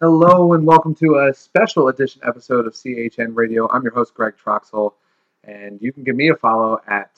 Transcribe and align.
Hello 0.00 0.54
and 0.54 0.66
welcome 0.66 0.92
to 0.96 1.18
a 1.18 1.32
special 1.32 1.86
edition 1.86 2.20
episode 2.24 2.66
of 2.66 2.72
CHN 2.72 3.36
Radio. 3.36 3.68
I'm 3.70 3.84
your 3.84 3.94
host 3.94 4.12
Greg 4.12 4.34
Troxel, 4.36 4.94
and 5.44 5.80
you 5.80 5.92
can 5.92 6.02
give 6.02 6.16
me 6.16 6.30
a 6.30 6.34
follow 6.34 6.80
at 6.88 7.16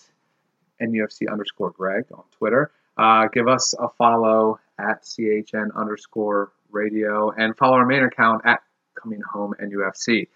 NUFC 0.81 1.33
underscore 1.33 1.71
Greg 1.71 2.05
on 2.13 2.23
Twitter. 2.33 2.71
Uh, 2.99 3.29
give 3.33 3.49
us 3.49 3.73
a 3.79 3.89
follow 3.97 4.61
at 4.79 5.03
CHN 5.05 5.75
underscore 5.75 6.53
Radio 6.71 7.31
and 7.31 7.57
follow 7.57 7.77
our 7.79 7.87
main 7.87 8.05
account 8.05 8.43
at 8.45 8.61
Coming 8.95 9.23
Home 9.33 9.55
NUFC. 9.59 10.29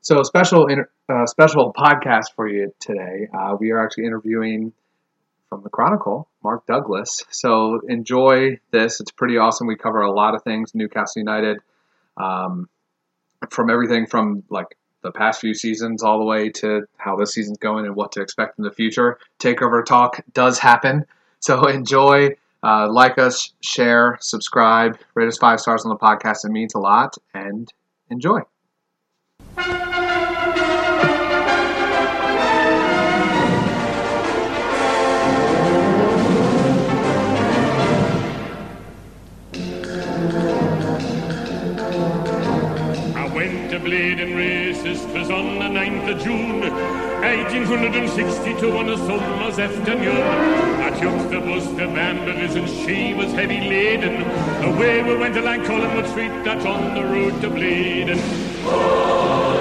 So 0.00 0.24
special 0.24 0.66
inter- 0.66 0.90
uh, 1.08 1.26
special 1.26 1.72
podcast 1.72 2.32
for 2.34 2.48
you 2.48 2.74
today. 2.80 3.28
Uh, 3.32 3.56
we 3.58 3.70
are 3.70 3.82
actually 3.82 4.06
interviewing 4.06 4.72
from 5.48 5.62
the 5.62 5.70
Chronicle, 5.70 6.28
Mark 6.42 6.66
Douglas. 6.66 7.24
So 7.30 7.80
enjoy 7.88 8.58
this. 8.70 9.00
It's 9.00 9.10
pretty 9.10 9.38
awesome. 9.38 9.66
We 9.66 9.76
cover 9.76 10.02
a 10.02 10.12
lot 10.12 10.34
of 10.34 10.42
things 10.42 10.74
Newcastle 10.74 11.20
United, 11.20 11.58
um, 12.16 12.68
from 13.50 13.70
everything 13.70 14.06
from 14.06 14.42
like 14.50 14.76
the 15.02 15.12
past 15.12 15.40
few 15.40 15.54
seasons 15.54 16.02
all 16.02 16.18
the 16.18 16.24
way 16.24 16.50
to 16.50 16.82
how 16.96 17.16
this 17.16 17.32
season's 17.32 17.58
going 17.58 17.86
and 17.86 17.94
what 17.94 18.12
to 18.12 18.20
expect 18.20 18.58
in 18.58 18.64
the 18.64 18.70
future. 18.70 19.18
Takeover 19.38 19.84
talk 19.84 20.20
does 20.32 20.58
happen. 20.58 21.04
So 21.40 21.66
enjoy. 21.68 22.30
Uh, 22.60 22.90
like 22.90 23.18
us, 23.18 23.52
share, 23.60 24.18
subscribe, 24.20 24.98
rate 25.14 25.28
us 25.28 25.38
five 25.38 25.60
stars 25.60 25.84
on 25.84 25.90
the 25.90 25.96
podcast. 25.96 26.44
It 26.44 26.50
means 26.50 26.74
a 26.74 26.80
lot. 26.80 27.14
And 27.32 27.72
enjoy. 28.10 28.40
June, 46.14 46.60
1862 46.60 48.76
on 48.76 48.88
a 48.88 48.96
summer's 48.96 49.58
afternoon. 49.58 50.22
I 50.80 50.90
took 50.90 51.30
the 51.30 51.40
bus 51.40 51.66
to 51.66 51.88
and 51.88 52.68
she 52.68 53.14
was 53.14 53.32
heavy 53.32 53.60
laden. 53.60 54.22
Away 54.62 55.02
we 55.02 55.16
went 55.16 55.36
along 55.36 55.64
Collingwood 55.64 56.06
Street, 56.08 56.30
that's 56.44 56.64
on 56.64 56.94
the 56.94 57.04
road 57.04 57.40
to 57.42 57.50
Blaydon. 57.50 58.18
We 58.18 59.57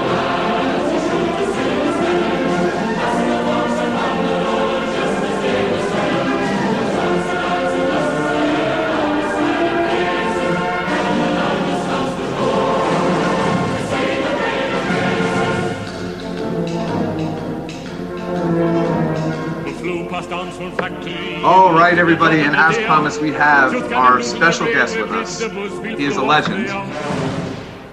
All 20.17 21.73
right, 21.73 21.95
everybody, 21.99 22.39
and 22.39 22.55
as 22.55 22.75
promised, 22.87 23.21
we 23.21 23.31
have 23.33 23.93
our 23.93 24.23
special 24.23 24.65
guest 24.65 24.97
with 24.97 25.11
us. 25.11 25.41
He 25.41 26.05
is 26.05 26.17
a 26.17 26.23
legend 26.23 26.69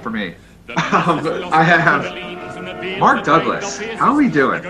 for 0.02 0.08
me. 0.08 0.34
Um, 0.70 1.20
I 1.52 1.62
have 1.62 2.98
Mark 2.98 3.26
Douglas. 3.26 3.76
How 3.76 4.12
are 4.12 4.16
we 4.16 4.30
doing? 4.30 4.62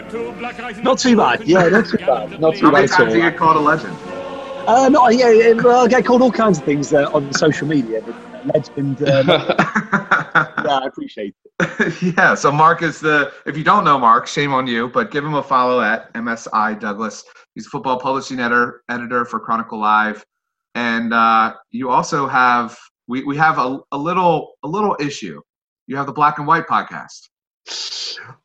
Not 0.83 0.99
too 0.99 1.17
bad. 1.17 1.45
Yeah, 1.45 1.69
not 1.69 1.87
too 1.87 1.99
bad. 1.99 2.41
Not 2.41 2.57
too 2.57 2.67
How 2.67 2.73
many 2.73 2.89
bad 2.89 2.91
at 2.93 2.97
times 2.97 3.13
do 3.13 3.19
you 3.19 3.25
all. 3.25 3.31
get 3.31 3.39
called 3.39 3.57
a 3.57 3.61
legend? 3.61 3.97
Uh, 4.67 4.89
no, 4.89 5.09
yeah, 5.11 5.31
yeah, 5.31 5.53
well, 5.53 5.85
I 5.85 5.87
get 5.87 6.05
called 6.05 6.23
all 6.23 6.33
kinds 6.33 6.59
of 6.59 6.65
things 6.65 6.93
uh, 6.93 7.09
on 7.15 7.33
social 7.35 7.69
media. 7.69 8.03
But 8.05 8.17
legend. 8.47 9.09
Um, 9.09 9.29
yeah, 9.29 10.81
I 10.83 10.87
appreciate 10.87 11.35
it. 11.61 12.03
yeah, 12.17 12.35
so 12.35 12.51
Mark 12.51 12.83
is 12.83 12.99
the, 12.99 13.33
if 13.47 13.57
you 13.57 13.63
don't 13.63 13.85
know 13.85 13.97
Mark, 13.99 14.27
shame 14.27 14.53
on 14.53 14.67
you, 14.67 14.89
but 14.89 15.13
give 15.13 15.25
him 15.25 15.35
a 15.35 15.43
follow 15.43 15.81
at 15.81 16.13
MSI 16.15 16.81
Douglas. 16.81 17.25
He's 17.55 17.67
a 17.67 17.71
football 17.71 17.99
publishing 18.01 18.41
editor, 18.41 18.83
editor 18.89 19.25
for 19.25 19.39
Chronicle 19.41 19.79
Live. 19.79 20.25
And 20.75 21.13
uh, 21.15 21.55
you 21.71 21.91
also 21.91 22.27
have, 22.27 22.77
we, 23.07 23.23
we 23.25 23.37
have 23.37 23.59
a, 23.59 23.79
a 23.93 23.99
little 23.99 24.55
a 24.65 24.69
little 24.69 24.97
issue. 24.99 25.41
You 25.87 25.97
have 25.97 26.07
the 26.07 26.13
Black 26.13 26.39
and 26.39 26.47
White 26.47 26.67
podcast. 26.67 27.29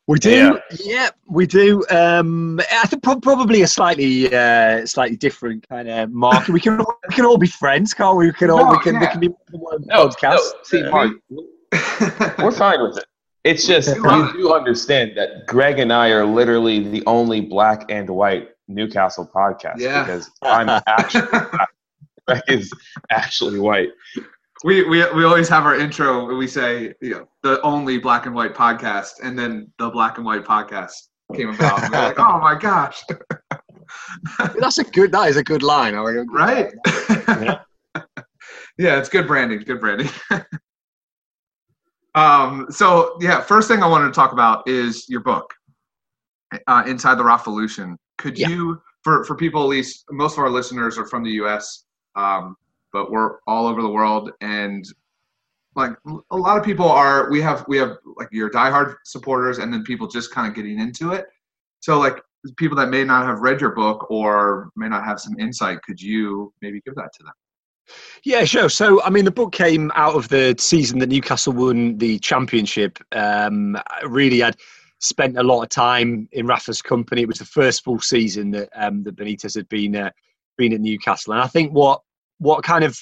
We 0.06 0.18
do. 0.18 0.58
Yeah, 0.84 1.10
we 1.28 1.46
do. 1.46 1.84
Um, 1.90 2.60
I 2.72 2.86
think 2.86 3.02
prob- 3.02 3.22
probably 3.22 3.62
a 3.62 3.66
slightly, 3.66 4.32
uh, 4.34 4.86
slightly 4.86 5.16
different 5.16 5.68
kind 5.68 5.88
of 5.88 6.10
market. 6.10 6.52
We 6.52 6.60
can 6.60 6.80
all, 6.80 6.94
we 7.08 7.14
can 7.14 7.26
all 7.26 7.36
be 7.38 7.46
friends, 7.46 7.92
can't 7.94 8.16
we? 8.16 8.26
We 8.26 8.32
can 8.32 8.50
all 8.50 8.64
No, 8.66 8.70
we 8.72 8.78
can 8.78 8.98
we 8.98 9.04
yeah. 9.04 9.10
can 9.10 9.20
be 9.20 9.28
one 9.52 9.84
No, 9.86 10.08
podcast. 10.08 10.36
no. 10.36 10.52
See, 10.64 10.82
Mark, 10.82 11.12
we're 12.38 12.50
fine 12.52 12.82
with 12.82 12.98
it. 12.98 13.04
It's 13.44 13.66
just 13.66 13.88
you 13.88 14.32
do 14.34 14.52
understand 14.52 15.12
that 15.16 15.46
Greg 15.46 15.78
and 15.78 15.92
I 15.92 16.10
are 16.10 16.26
literally 16.26 16.88
the 16.88 17.02
only 17.06 17.40
black 17.40 17.86
and 17.88 18.08
white 18.10 18.50
Newcastle 18.70 19.28
podcast 19.34 19.78
Yeah. 19.78 20.04
because 20.04 20.30
I'm 20.42 20.68
actually 20.86 21.26
Greg 22.26 22.42
is 22.48 22.72
actually 23.10 23.58
white. 23.58 23.88
we, 24.64 24.84
we 24.84 24.98
we 25.12 25.24
always 25.24 25.48
have 25.48 25.64
our 25.64 25.76
intro. 25.78 26.34
We 26.36 26.46
say, 26.46 26.94
you 27.00 27.10
know, 27.10 27.28
the 27.42 27.60
only 27.62 27.98
black 27.98 28.26
and 28.26 28.34
white 28.34 28.54
podcast, 28.54 29.12
and 29.22 29.38
then 29.38 29.72
the 29.78 29.90
black 29.90 30.16
and 30.18 30.24
white 30.26 30.44
podcast 30.44 30.92
came 31.34 31.50
about. 31.50 31.82
And 31.82 31.92
we're 31.92 31.98
like, 32.00 32.18
oh 32.18 32.38
my 32.38 32.54
gosh, 32.54 33.02
That's 34.60 34.78
a 34.78 34.84
good. 34.84 35.12
That 35.12 35.28
is 35.28 35.36
a 35.36 35.42
good 35.44 35.62
line. 35.62 35.94
I 35.94 36.00
like- 36.00 36.30
right? 36.30 36.72
yeah, 38.78 38.98
it's 38.98 39.08
good 39.08 39.26
branding. 39.26 39.60
Good 39.60 39.80
branding. 39.80 40.08
um. 42.14 42.66
So 42.70 43.16
yeah, 43.20 43.40
first 43.40 43.66
thing 43.68 43.82
I 43.82 43.86
wanted 43.88 44.06
to 44.06 44.12
talk 44.12 44.32
about 44.32 44.68
is 44.68 45.08
your 45.08 45.20
book, 45.20 45.52
uh, 46.66 46.84
Inside 46.86 47.16
the 47.16 47.24
Revolution. 47.24 47.96
Could 48.20 48.38
Yeah. 48.38 48.48
you, 48.48 48.80
for 49.02 49.24
for 49.24 49.34
people 49.34 49.62
at 49.62 49.68
least, 49.68 50.04
most 50.10 50.34
of 50.34 50.40
our 50.44 50.50
listeners 50.50 50.98
are 50.98 51.06
from 51.06 51.24
the 51.24 51.32
U.S. 51.42 51.84
Um, 52.14 52.56
but 52.92 53.10
we're 53.10 53.38
all 53.46 53.66
over 53.66 53.82
the 53.82 53.88
world 53.88 54.30
and 54.40 54.84
like 55.76 55.92
a 56.32 56.36
lot 56.36 56.58
of 56.58 56.64
people 56.64 56.88
are 56.88 57.30
we 57.30 57.40
have 57.40 57.64
we 57.68 57.76
have 57.78 57.96
like 58.16 58.28
your 58.32 58.50
diehard 58.50 58.96
supporters 59.04 59.58
and 59.58 59.72
then 59.72 59.84
people 59.84 60.08
just 60.08 60.32
kind 60.32 60.48
of 60.48 60.54
getting 60.54 60.80
into 60.80 61.12
it 61.12 61.26
so 61.78 61.98
like 61.98 62.20
people 62.56 62.76
that 62.76 62.88
may 62.88 63.04
not 63.04 63.24
have 63.24 63.40
read 63.40 63.60
your 63.60 63.74
book 63.74 64.10
or 64.10 64.70
may 64.74 64.88
not 64.88 65.04
have 65.04 65.20
some 65.20 65.38
insight 65.38 65.80
could 65.82 66.00
you 66.00 66.52
maybe 66.60 66.80
give 66.84 66.94
that 66.96 67.10
to 67.16 67.22
them 67.22 67.32
Yeah, 68.24 68.44
sure. 68.44 68.68
So, 68.68 69.02
I 69.02 69.10
mean, 69.10 69.24
the 69.24 69.32
book 69.32 69.52
came 69.52 69.90
out 69.96 70.14
of 70.14 70.28
the 70.28 70.54
season 70.58 71.00
that 71.00 71.08
Newcastle 71.08 71.52
won 71.52 71.98
the 71.98 72.20
championship. 72.20 72.98
Um, 73.10 73.76
really 74.06 74.40
had 74.40 74.56
spent 75.00 75.38
a 75.38 75.42
lot 75.42 75.62
of 75.62 75.68
time 75.70 76.28
in 76.32 76.46
Rafa's 76.46 76.82
company. 76.82 77.22
It 77.22 77.28
was 77.28 77.38
the 77.38 77.44
first 77.44 77.82
full 77.82 78.00
season 78.00 78.50
that 78.52 78.68
um, 78.74 79.02
that 79.02 79.16
Benitez 79.16 79.54
had 79.54 79.68
been 79.68 79.96
uh, 79.96 80.10
been 80.56 80.72
at 80.72 80.80
Newcastle, 80.80 81.32
and 81.32 81.42
I 81.42 81.46
think 81.46 81.72
what 81.72 82.00
what 82.38 82.62
kind 82.62 82.84
of 82.84 82.98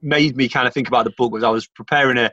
made 0.00 0.36
me 0.36 0.48
kind 0.48 0.66
of 0.66 0.74
think 0.74 0.88
about 0.88 1.04
the 1.04 1.12
book 1.16 1.32
was 1.32 1.44
I 1.44 1.50
was 1.50 1.68
preparing 1.68 2.18
a 2.18 2.32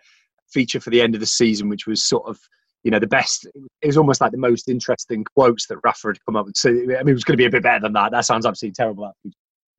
feature 0.51 0.79
for 0.79 0.89
the 0.89 1.01
end 1.01 1.13
of 1.13 1.21
the 1.21 1.27
season, 1.27 1.69
which 1.69 1.85
was 1.85 2.03
sort 2.03 2.27
of 2.27 2.39
you 2.83 2.91
know 2.91 2.99
the 2.99 3.07
best. 3.07 3.45
It 3.81 3.87
was 3.87 3.97
almost 3.97 4.21
like 4.21 4.31
the 4.31 4.37
most 4.37 4.69
interesting 4.69 5.23
quotes 5.23 5.67
that 5.67 5.77
Rafa 5.83 6.07
had 6.07 6.25
come 6.25 6.35
up 6.35 6.45
with. 6.45 6.57
So, 6.57 6.69
I 6.69 6.73
mean, 6.73 7.09
it 7.09 7.13
was 7.13 7.23
going 7.23 7.33
to 7.33 7.41
be 7.41 7.45
a 7.45 7.51
bit 7.51 7.63
better 7.63 7.81
than 7.81 7.93
that. 7.93 8.11
That 8.11 8.25
sounds 8.25 8.45
absolutely 8.45 8.75
terrible. 8.75 9.13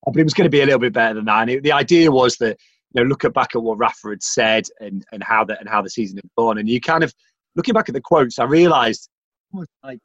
but 0.04 0.16
it 0.16 0.24
was 0.24 0.34
going 0.34 0.46
to 0.46 0.50
be 0.50 0.60
a 0.60 0.66
little 0.66 0.80
bit 0.80 0.92
better 0.92 1.14
than 1.14 1.24
that. 1.24 1.42
And 1.42 1.50
it, 1.50 1.62
the 1.62 1.72
idea 1.72 2.10
was 2.10 2.36
that 2.36 2.58
you 2.92 3.02
know 3.02 3.08
look 3.08 3.24
at 3.24 3.32
back 3.32 3.56
at 3.56 3.62
what 3.62 3.78
Rafa 3.78 4.10
had 4.10 4.22
said 4.22 4.64
and 4.80 5.04
and 5.12 5.22
how 5.22 5.44
that 5.44 5.60
and 5.60 5.68
how 5.68 5.80
the 5.80 5.90
season 5.90 6.18
had 6.18 6.30
gone, 6.36 6.58
and 6.58 6.68
you 6.68 6.80
kind 6.80 7.02
of 7.02 7.14
looking 7.56 7.74
back 7.74 7.88
at 7.88 7.94
the 7.94 8.00
quotes, 8.00 8.38
I 8.38 8.44
realised 8.44 9.08
almost 9.52 9.70
like 9.82 9.98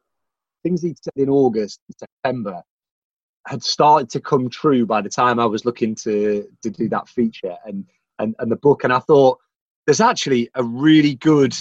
things 0.64 0.82
he'd 0.82 0.98
said 1.02 1.14
in 1.16 1.30
August, 1.30 1.80
September, 1.98 2.62
had 3.48 3.64
started 3.64 4.10
to 4.10 4.20
come 4.20 4.50
true 4.50 4.86
by 4.86 5.02
the 5.02 5.10
time 5.10 5.40
I 5.40 5.46
was 5.46 5.66
looking 5.66 5.96
to 5.96 6.48
to 6.64 6.70
do 6.70 6.90
that 6.90 7.08
feature 7.08 7.56
and 7.66 7.86
and 8.20 8.36
and 8.40 8.52
the 8.52 8.56
book, 8.56 8.84
and 8.84 8.94
I 8.94 9.00
thought 9.00 9.40
there's 9.86 10.02
actually 10.02 10.50
a 10.56 10.64
really 10.64 11.16
good 11.16 11.56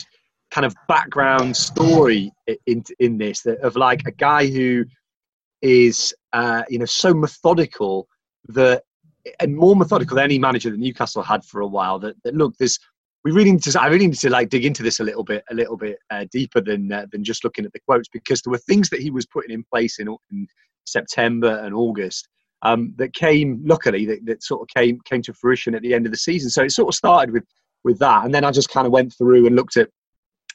kind 0.50 0.64
of 0.64 0.75
background 0.88 1.56
story 1.56 2.32
in 2.66 2.84
in 2.98 3.19
this 3.19 3.42
that 3.42 3.60
of 3.60 3.76
like 3.76 4.02
a 4.06 4.12
guy 4.12 4.46
who 4.46 4.84
is 5.60 6.14
uh, 6.32 6.62
you 6.69 6.78
know 6.78 6.84
so 6.84 7.12
methodical 7.12 8.08
that 8.48 8.84
and 9.40 9.56
more 9.56 9.75
methodical 9.75 10.16
than 10.16 10.25
any 10.25 10.38
manager 10.38 10.70
that 10.70 10.78
Newcastle 10.78 11.22
had 11.22 11.44
for 11.44 11.60
a 11.60 11.66
while. 11.66 11.98
That, 11.98 12.14
that 12.25 12.34
look, 12.34 12.54
there's 12.58 12.78
we 13.25 13.31
really 13.31 13.53
need 13.53 13.62
to. 13.62 13.81
I 13.81 13.87
really 13.87 14.06
need 14.06 14.19
to 14.19 14.31
like 14.31 14.50
dig 14.50 14.67
into 14.67 14.82
this 14.82 15.00
a 15.00 15.05
little 15.05 15.25
bit, 15.25 15.44
a 15.50 15.55
little 15.55 15.76
bit 15.76 15.99
uh, 16.11 16.26
deeper 16.31 16.61
than 16.61 16.93
uh, 16.93 17.06
than 17.11 17.25
just 17.25 17.43
looking 17.43 17.65
at 17.65 17.73
the 17.73 17.81
quotes 17.81 18.09
because 18.09 18.43
there 18.43 18.50
were 18.50 18.59
things 18.59 18.91
that 18.91 19.00
he 19.00 19.11
was 19.11 19.26
putting 19.26 19.50
in 19.50 19.65
place 19.73 19.99
in, 19.99 20.09
in 20.31 20.47
September 20.85 21.61
and 21.65 21.75
August 21.75 22.29
um, 22.62 22.94
that 22.97 23.15
came 23.15 23.62
luckily 23.65 24.05
that, 24.06 24.25
that 24.26 24.43
sort 24.43 24.62
of 24.62 24.69
came 24.75 25.00
came 25.05 25.23
to 25.23 25.32
fruition 25.32 25.75
at 25.75 25.82
the 25.82 25.94
end 25.94 26.06
of 26.06 26.12
the 26.12 26.19
season. 26.19 26.50
So 26.50 26.62
it 26.62 26.73
sort 26.73 26.88
of 26.88 26.94
started 26.94 27.32
with 27.32 27.44
with 27.82 27.99
that, 27.99 28.25
and 28.25 28.35
then 28.35 28.44
I 28.44 28.50
just 28.50 28.71
kind 28.71 28.87
of 28.87 28.93
went 28.93 29.15
through 29.17 29.47
and 29.47 29.56
looked 29.56 29.79
at 29.79 29.88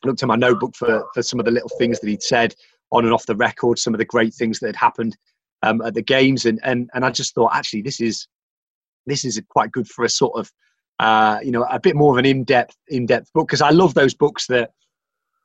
looked 0.05 0.21
at 0.21 0.27
my 0.27 0.35
notebook 0.35 0.75
for 0.75 1.05
for 1.13 1.23
some 1.23 1.39
of 1.39 1.45
the 1.45 1.51
little 1.51 1.71
things 1.79 1.99
that 1.99 2.09
he'd 2.09 2.23
said 2.23 2.53
on 2.91 3.05
and 3.05 3.13
off 3.13 3.25
the 3.25 3.35
record, 3.35 3.79
some 3.79 3.93
of 3.93 3.99
the 3.99 4.05
great 4.05 4.33
things 4.33 4.59
that 4.59 4.67
had 4.67 4.75
happened 4.75 5.15
um, 5.63 5.81
at 5.81 5.95
the 5.95 6.03
games, 6.03 6.45
and 6.45 6.59
and 6.63 6.87
and 6.93 7.03
I 7.03 7.09
just 7.09 7.33
thought 7.33 7.55
actually 7.55 7.81
this 7.81 7.99
is 7.99 8.27
this 9.07 9.25
is 9.25 9.41
quite 9.49 9.71
good 9.71 9.87
for 9.87 10.05
a 10.05 10.09
sort 10.09 10.37
of 10.37 10.51
uh, 10.99 11.39
you 11.43 11.51
know, 11.51 11.63
a 11.63 11.79
bit 11.79 11.95
more 11.95 12.13
of 12.13 12.17
an 12.17 12.25
in-depth, 12.25 12.75
in-depth 12.89 13.31
book 13.33 13.47
because 13.47 13.61
I 13.61 13.69
love 13.69 13.93
those 13.93 14.13
books 14.13 14.47
that, 14.47 14.71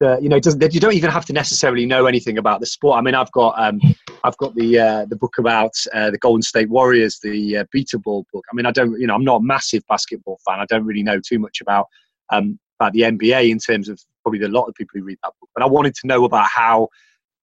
that 0.01 0.23
you 0.23 0.29
know, 0.29 0.41
that 0.41 0.75
you 0.75 0.81
don't 0.81 0.95
even 0.95 1.11
have 1.11 1.25
to 1.27 1.33
necessarily 1.33 1.87
know 1.87 2.07
anything 2.07 2.39
about 2.39 2.61
the 2.61 2.67
sport. 2.67 2.99
I 2.99 3.01
mean, 3.01 3.15
I've 3.15 3.31
got 3.31 3.55
um, 3.57 3.81
I've 4.25 4.37
got 4.39 4.55
the 4.57 4.79
uh, 4.79 5.05
the 5.07 5.17
book 5.17 5.39
about 5.39 5.73
uh, 5.93 6.11
the 6.11 6.19
Golden 6.19 6.43
State 6.43 6.69
Warriors, 6.69 7.21
the 7.23 7.59
uh, 7.59 7.65
Ball 7.99 8.27
book. 8.33 8.45
I 8.51 8.57
mean, 8.57 8.67
I 8.67 8.73
don't, 8.73 8.99
you 8.99 9.07
know, 9.07 9.15
I'm 9.15 9.25
not 9.25 9.41
a 9.41 9.45
massive 9.45 9.85
basketball 9.89 10.41
fan. 10.45 10.59
I 10.59 10.67
don't 10.67 10.85
really 10.85 11.05
know 11.05 11.21
too 11.21 11.39
much 11.39 11.61
about 11.61 11.87
um, 12.31 12.59
about 12.81 12.93
the 12.93 13.03
NBA 13.03 13.49
in 13.49 13.59
terms 13.59 13.89
of 13.89 14.01
probably 14.23 14.43
a 14.43 14.49
lot 14.49 14.65
of 14.65 14.75
people 14.75 14.99
who 14.99 15.05
read 15.05 15.19
that 15.23 15.33
book. 15.41 15.51
But 15.55 15.63
I 15.63 15.67
wanted 15.67 15.95
to 15.95 16.07
know 16.09 16.25
about 16.25 16.49
how 16.49 16.89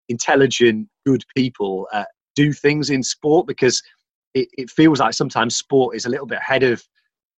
intelligent, 0.09 0.89
good 1.05 1.23
people 1.35 1.87
uh, 1.93 2.03
do 2.35 2.51
things 2.51 2.89
in 2.89 3.03
sport 3.03 3.47
because 3.47 3.81
it, 4.33 4.49
it 4.57 4.69
feels 4.69 4.99
like 4.99 5.13
sometimes 5.13 5.55
sport 5.55 5.95
is 5.95 6.05
a 6.05 6.09
little 6.09 6.25
bit 6.25 6.39
ahead 6.39 6.63
of 6.63 6.83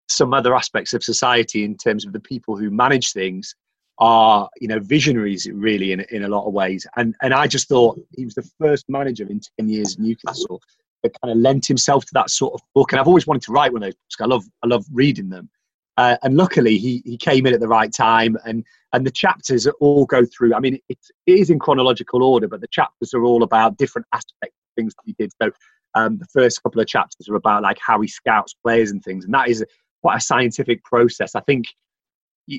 some 0.08 0.34
other 0.34 0.54
aspects 0.54 0.92
of 0.92 1.02
society 1.02 1.64
in 1.64 1.76
terms 1.76 2.04
of 2.06 2.12
the 2.12 2.20
people 2.20 2.56
who 2.56 2.70
manage 2.70 3.12
things 3.12 3.54
are 3.98 4.48
you 4.60 4.66
know 4.66 4.80
visionaries 4.80 5.48
really 5.52 5.92
in, 5.92 6.00
in 6.10 6.24
a 6.24 6.28
lot 6.28 6.46
of 6.46 6.52
ways. 6.52 6.86
And 6.96 7.14
and 7.22 7.32
i 7.32 7.46
just 7.46 7.68
thought 7.68 7.98
he 8.16 8.24
was 8.24 8.34
the 8.34 8.48
first 8.60 8.86
manager 8.88 9.26
in 9.28 9.40
10 9.58 9.68
years 9.68 9.96
in 9.96 10.04
newcastle 10.04 10.60
that 11.02 11.12
kind 11.22 11.30
of 11.32 11.38
lent 11.38 11.66
himself 11.66 12.04
to 12.06 12.10
that 12.14 12.30
sort 12.30 12.54
of 12.54 12.60
book. 12.74 12.92
And 12.92 13.00
i've 13.00 13.06
always 13.06 13.26
wanted 13.26 13.42
to 13.42 13.52
write 13.52 13.72
one 13.72 13.82
of 13.82 13.86
those 13.86 13.94
books. 13.94 14.20
I 14.20 14.26
love 14.26 14.44
i 14.62 14.66
love 14.66 14.84
reading 14.92 15.28
them. 15.28 15.48
Uh, 15.96 16.16
and 16.24 16.36
luckily 16.36 16.76
he 16.76 17.02
he 17.04 17.16
came 17.16 17.46
in 17.46 17.54
at 17.54 17.60
the 17.60 17.68
right 17.68 17.92
time 17.92 18.36
and 18.44 18.64
and 18.92 19.06
the 19.06 19.12
chapters 19.12 19.66
all 19.80 20.06
go 20.06 20.24
through. 20.24 20.54
I 20.54 20.60
mean 20.60 20.78
it, 20.88 20.98
it 21.26 21.38
is 21.38 21.50
in 21.50 21.60
chronological 21.60 22.24
order 22.24 22.48
but 22.48 22.60
the 22.60 22.68
chapters 22.68 23.14
are 23.14 23.24
all 23.24 23.44
about 23.44 23.76
different 23.78 24.08
aspects 24.12 24.56
of 24.56 24.74
things 24.76 24.94
that 24.94 25.02
he 25.04 25.14
did. 25.18 25.30
So 25.40 25.52
um, 25.94 26.18
the 26.18 26.26
first 26.26 26.62
couple 26.62 26.80
of 26.80 26.86
chapters 26.86 27.28
are 27.28 27.36
about 27.36 27.62
like 27.62 27.78
how 27.78 28.00
he 28.00 28.08
scouts 28.08 28.54
players 28.54 28.90
and 28.90 29.02
things. 29.02 29.24
And 29.24 29.34
that 29.34 29.48
is 29.48 29.64
quite 30.04 30.18
a 30.18 30.20
scientific 30.20 30.84
process. 30.84 31.34
I 31.34 31.40
think 31.40 31.64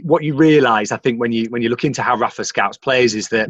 what 0.02 0.24
you 0.24 0.34
realise, 0.34 0.92
I 0.92 0.98
think, 0.98 1.20
when 1.20 1.32
you 1.32 1.46
when 1.52 1.62
you 1.62 1.70
look 1.70 1.84
into 1.84 2.02
how 2.02 2.18
Rafa 2.18 2.44
scouts 2.44 2.80
players, 2.80 3.14
is 3.14 3.30
that 3.30 3.50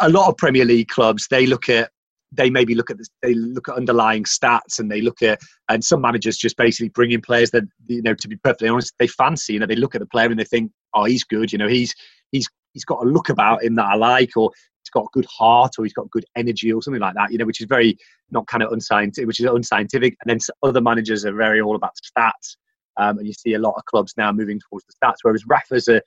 a 0.00 0.08
lot 0.08 0.28
of 0.28 0.36
Premier 0.36 0.64
League 0.64 0.88
clubs 0.88 1.28
they 1.30 1.46
look 1.46 1.68
at 1.68 1.90
they 2.34 2.50
maybe 2.50 2.74
look 2.74 2.90
at 2.90 2.98
this, 2.98 3.08
they 3.20 3.34
look 3.34 3.68
at 3.68 3.76
underlying 3.76 4.24
stats 4.24 4.80
and 4.80 4.90
they 4.90 5.00
look 5.00 5.22
at 5.22 5.38
and 5.68 5.84
some 5.84 6.00
managers 6.00 6.36
just 6.36 6.56
basically 6.56 6.88
bring 6.88 7.12
in 7.12 7.20
players 7.20 7.50
that 7.52 7.62
you 7.86 8.02
know 8.02 8.14
to 8.14 8.28
be 8.28 8.36
perfectly 8.36 8.68
honest 8.68 8.92
they 8.98 9.06
fancy 9.06 9.52
you 9.52 9.60
know 9.60 9.66
they 9.66 9.76
look 9.76 9.94
at 9.94 10.00
the 10.00 10.06
player 10.06 10.28
and 10.28 10.40
they 10.40 10.44
think 10.44 10.72
oh 10.94 11.04
he's 11.04 11.24
good 11.24 11.52
you 11.52 11.58
know 11.58 11.68
he's 11.68 11.94
he's 12.32 12.48
he's 12.72 12.84
got 12.84 13.02
a 13.02 13.08
look 13.08 13.28
about 13.28 13.62
him 13.62 13.76
that 13.76 13.86
I 13.86 13.94
like 13.94 14.36
or 14.36 14.50
he's 14.82 14.90
got 14.90 15.04
a 15.04 15.12
good 15.12 15.26
heart 15.26 15.72
or 15.78 15.84
he's 15.84 15.92
got 15.92 16.10
good 16.10 16.24
energy 16.36 16.72
or 16.72 16.82
something 16.82 17.00
like 17.00 17.14
that 17.14 17.30
you 17.30 17.38
know 17.38 17.46
which 17.46 17.60
is 17.60 17.66
very 17.66 17.96
not 18.30 18.46
kind 18.46 18.62
of 18.62 18.72
unscientific 18.72 19.26
which 19.26 19.40
is 19.40 19.46
unscientific 19.46 20.16
and 20.22 20.30
then 20.30 20.38
other 20.62 20.80
managers 20.80 21.24
are 21.24 21.34
very 21.34 21.60
all 21.60 21.76
about 21.76 21.92
stats 21.96 22.56
um, 22.96 23.18
and 23.18 23.26
you 23.26 23.32
see 23.32 23.54
a 23.54 23.58
lot 23.58 23.74
of 23.76 23.84
clubs 23.84 24.14
now 24.16 24.32
moving 24.32 24.60
towards 24.60 24.86
the 24.86 24.92
stats, 24.92 25.16
whereas 25.22 25.46
Rafa's 25.46 25.88
a, 25.88 26.02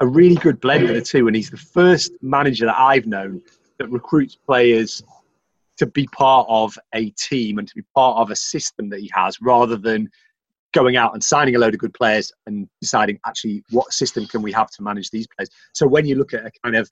a 0.00 0.06
really 0.06 0.36
good 0.36 0.60
blend 0.60 0.88
of 0.88 0.94
the 0.94 1.02
two. 1.02 1.26
And 1.26 1.36
he's 1.36 1.50
the 1.50 1.56
first 1.56 2.12
manager 2.22 2.66
that 2.66 2.78
I've 2.78 3.06
known 3.06 3.42
that 3.78 3.88
recruits 3.90 4.36
players 4.36 5.02
to 5.78 5.86
be 5.86 6.06
part 6.08 6.46
of 6.48 6.76
a 6.94 7.10
team 7.10 7.58
and 7.58 7.68
to 7.68 7.74
be 7.74 7.84
part 7.94 8.18
of 8.18 8.30
a 8.30 8.36
system 8.36 8.88
that 8.90 9.00
he 9.00 9.10
has 9.14 9.40
rather 9.40 9.76
than 9.76 10.10
going 10.72 10.96
out 10.96 11.14
and 11.14 11.22
signing 11.22 11.54
a 11.56 11.58
load 11.58 11.74
of 11.74 11.80
good 11.80 11.94
players 11.94 12.32
and 12.46 12.68
deciding 12.80 13.18
actually 13.26 13.64
what 13.70 13.92
system 13.92 14.26
can 14.26 14.42
we 14.42 14.52
have 14.52 14.70
to 14.70 14.82
manage 14.82 15.10
these 15.10 15.26
players. 15.26 15.48
So 15.72 15.86
when 15.86 16.04
you 16.04 16.16
look 16.16 16.34
at 16.34 16.44
a 16.44 16.50
kind 16.62 16.76
of 16.76 16.88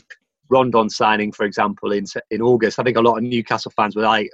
Rondon 0.49 0.89
signing, 0.89 1.33
for 1.33 1.45
example, 1.45 1.93
in 1.93 2.05
in 2.31 2.41
August, 2.41 2.79
I 2.79 2.85
think 2.85 2.97
a 2.97 3.01
lot 3.01 3.19
of 3.19 3.25
Newcastle 3.25 3.73
fans 3.77 3.97
were 3.97 4.03
like, 4.03 4.31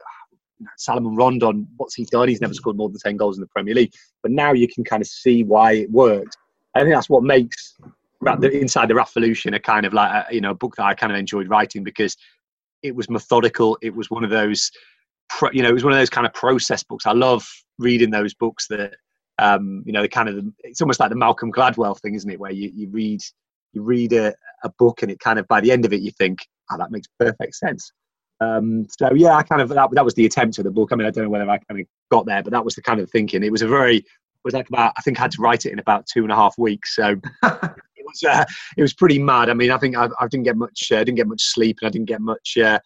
Salomon 0.76 1.16
Rondon, 1.16 1.66
what's 1.76 1.94
he 1.94 2.04
done? 2.04 2.28
He's 2.28 2.40
never 2.40 2.54
scored 2.54 2.76
more 2.76 2.88
than 2.88 2.98
10 2.98 3.16
goals 3.16 3.36
in 3.36 3.40
the 3.40 3.48
Premier 3.48 3.74
League. 3.74 3.92
But 4.22 4.32
now 4.32 4.52
you 4.52 4.68
can 4.68 4.84
kind 4.84 5.02
of 5.02 5.06
see 5.06 5.42
why 5.44 5.72
it 5.72 5.90
worked. 5.90 6.36
I 6.74 6.80
think 6.80 6.94
that's 6.94 7.10
what 7.10 7.22
makes 7.22 7.76
Inside 8.24 8.88
the 8.88 8.94
Revolution 8.94 9.54
a 9.54 9.60
kind 9.60 9.84
of 9.84 9.92
like, 9.92 10.26
a, 10.30 10.34
you 10.34 10.40
know, 10.40 10.50
a 10.50 10.54
book 10.54 10.76
that 10.76 10.84
I 10.84 10.94
kind 10.94 11.12
of 11.12 11.18
enjoyed 11.18 11.48
writing 11.48 11.82
because 11.82 12.16
it 12.82 12.94
was 12.94 13.10
methodical. 13.10 13.76
It 13.82 13.94
was 13.94 14.10
one 14.10 14.24
of 14.24 14.30
those, 14.30 14.70
you 15.52 15.62
know, 15.62 15.68
it 15.68 15.74
was 15.74 15.84
one 15.84 15.92
of 15.92 15.98
those 15.98 16.10
kind 16.10 16.26
of 16.26 16.32
process 16.34 16.82
books. 16.82 17.06
I 17.06 17.12
love 17.12 17.46
reading 17.78 18.10
those 18.10 18.34
books 18.34 18.68
that, 18.68 18.94
um, 19.38 19.82
you 19.84 19.92
know, 19.92 20.02
the 20.02 20.08
kind 20.08 20.28
of, 20.28 20.44
it's 20.60 20.80
almost 20.80 21.00
like 21.00 21.10
the 21.10 21.16
Malcolm 21.16 21.52
Gladwell 21.52 21.98
thing, 22.00 22.14
isn't 22.14 22.30
it? 22.30 22.38
Where 22.38 22.52
you, 22.52 22.70
you 22.74 22.88
read, 22.90 23.20
you 23.72 23.82
read 23.82 24.12
a, 24.12 24.34
a 24.62 24.70
book 24.78 25.02
and 25.02 25.10
it 25.10 25.18
kind 25.18 25.38
of, 25.38 25.48
by 25.48 25.60
the 25.60 25.72
end 25.72 25.84
of 25.84 25.92
it, 25.92 26.02
you 26.02 26.12
think, 26.12 26.38
oh, 26.70 26.78
that 26.78 26.90
makes 26.90 27.08
perfect 27.18 27.54
sense. 27.54 27.92
Um, 28.42 28.86
so 28.88 29.12
yeah, 29.14 29.36
I 29.36 29.42
kind 29.42 29.62
of 29.62 29.68
that, 29.70 29.90
that 29.92 30.04
was 30.04 30.14
the 30.14 30.26
attempt 30.26 30.58
of 30.58 30.64
the 30.64 30.70
book. 30.70 30.90
I 30.92 30.96
mean, 30.96 31.06
I 31.06 31.10
don't 31.10 31.24
know 31.24 31.30
whether 31.30 31.48
I 31.48 31.58
kind 31.58 31.80
of 31.80 31.86
got 32.10 32.26
there, 32.26 32.42
but 32.42 32.52
that 32.52 32.64
was 32.64 32.74
the 32.74 32.82
kind 32.82 33.00
of 33.00 33.10
thinking. 33.10 33.42
It 33.42 33.52
was 33.52 33.62
a 33.62 33.68
very 33.68 33.96
it 33.98 34.44
was 34.44 34.54
like 34.54 34.68
about 34.68 34.92
I 34.96 35.02
think 35.02 35.18
I 35.18 35.22
had 35.22 35.30
to 35.32 35.42
write 35.42 35.66
it 35.66 35.72
in 35.72 35.78
about 35.78 36.06
two 36.06 36.22
and 36.22 36.32
a 36.32 36.36
half 36.36 36.56
weeks. 36.58 36.96
So 36.96 37.16
it 37.42 38.04
was 38.04 38.22
uh, 38.28 38.44
it 38.76 38.82
was 38.82 38.94
pretty 38.94 39.18
mad. 39.18 39.50
I 39.50 39.54
mean, 39.54 39.70
I 39.70 39.78
think 39.78 39.96
I, 39.96 40.08
I 40.20 40.26
didn't 40.28 40.44
get 40.44 40.56
much 40.56 40.90
uh, 40.90 41.04
didn't 41.04 41.16
get 41.16 41.28
much 41.28 41.42
sleep 41.42 41.78
and 41.80 41.88
I 41.88 41.90
didn't 41.90 42.08
get 42.08 42.20
much 42.20 42.56
uh, 42.56 42.78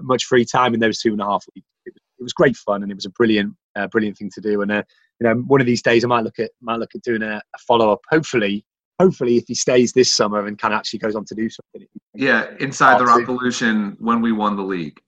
much 0.00 0.24
free 0.24 0.44
time 0.44 0.74
in 0.74 0.80
those 0.80 0.98
two 0.98 1.12
and 1.12 1.20
a 1.20 1.26
half 1.26 1.44
weeks. 1.54 1.66
It 1.86 1.94
was, 1.94 2.02
it 2.20 2.22
was 2.22 2.32
great 2.32 2.56
fun 2.56 2.82
and 2.82 2.90
it 2.90 2.94
was 2.94 3.06
a 3.06 3.10
brilliant 3.10 3.54
uh, 3.76 3.88
brilliant 3.88 4.16
thing 4.16 4.30
to 4.34 4.40
do. 4.40 4.62
And 4.62 4.72
uh, 4.72 4.82
you 5.20 5.28
know, 5.28 5.34
one 5.46 5.60
of 5.60 5.66
these 5.66 5.82
days 5.82 6.04
I 6.04 6.08
might 6.08 6.24
look 6.24 6.38
at 6.38 6.50
might 6.60 6.78
look 6.78 6.94
at 6.94 7.02
doing 7.02 7.22
a, 7.22 7.36
a 7.36 7.58
follow 7.66 7.92
up. 7.92 8.00
Hopefully, 8.10 8.64
hopefully 9.02 9.36
if 9.36 9.44
he 9.48 9.54
stays 9.54 9.92
this 9.92 10.12
summer 10.12 10.46
and 10.46 10.58
kind 10.58 10.72
of 10.72 10.78
actually 10.78 11.00
goes 11.00 11.16
on 11.16 11.24
to 11.24 11.34
do 11.34 11.48
something. 11.48 11.88
Yeah, 12.14 12.46
inside 12.60 13.00
the 13.00 13.06
revolution 13.06 13.96
when 13.98 14.20
we 14.20 14.32
won 14.32 14.56
the 14.56 14.62
league. 14.62 15.00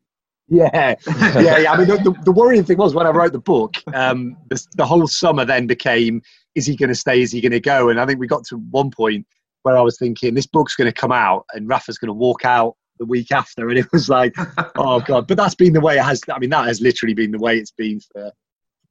Yeah, 0.49 0.95
yeah, 1.07 1.59
yeah. 1.59 1.73
I 1.73 1.79
mean, 1.79 1.87
the, 1.87 2.15
the, 2.25 2.33
worrying 2.33 2.65
thing 2.65 2.77
was 2.77 2.95
when 2.95 3.07
I 3.07 3.11
wrote 3.11 3.33
the 3.33 3.39
book, 3.39 3.77
um, 3.95 4.37
the, 4.51 4.63
the 4.77 4.85
whole 4.85 5.07
summer 5.07 5.45
then 5.45 5.67
became, 5.67 6.21
is 6.55 6.67
he 6.67 6.77
going 6.77 6.91
to 6.91 6.95
stay? 6.95 7.23
Is 7.23 7.33
he 7.33 7.41
going 7.41 7.53
to 7.53 7.61
go? 7.61 7.89
And 7.89 7.99
I 7.99 8.05
think 8.05 8.21
we 8.21 8.27
got 8.27 8.45
to 8.47 8.59
one 8.71 8.91
point 8.91 9.27
where 9.63 9.77
I 9.77 9.81
was 9.81 9.99
thinking, 9.99 10.35
this 10.35 10.47
book's 10.47 10.77
going 10.77 10.93
to 10.93 10.93
come 10.93 11.13
out 11.13 11.47
and 11.55 11.69
Rafa's 11.69 11.97
going 11.97 12.09
to 12.09 12.15
walk 12.15 12.45
out 12.45 12.77
the 12.99 13.07
week 13.07 13.33
after. 13.33 13.71
And 13.71 13.79
it 13.79 13.91
was 13.91 14.11
like, 14.11 14.35
oh, 14.77 15.01
God. 15.01 15.27
But 15.27 15.39
that's 15.39 15.55
been 15.55 15.73
the 15.73 15.81
way 15.81 15.97
it 15.97 16.05
has. 16.05 16.21
I 16.31 16.39
mean, 16.39 16.51
that 16.51 16.67
has 16.67 16.83
literally 16.83 17.15
been 17.15 17.31
the 17.31 17.39
way 17.39 17.57
it's 17.57 17.73
been 17.73 18.01
for 18.01 18.31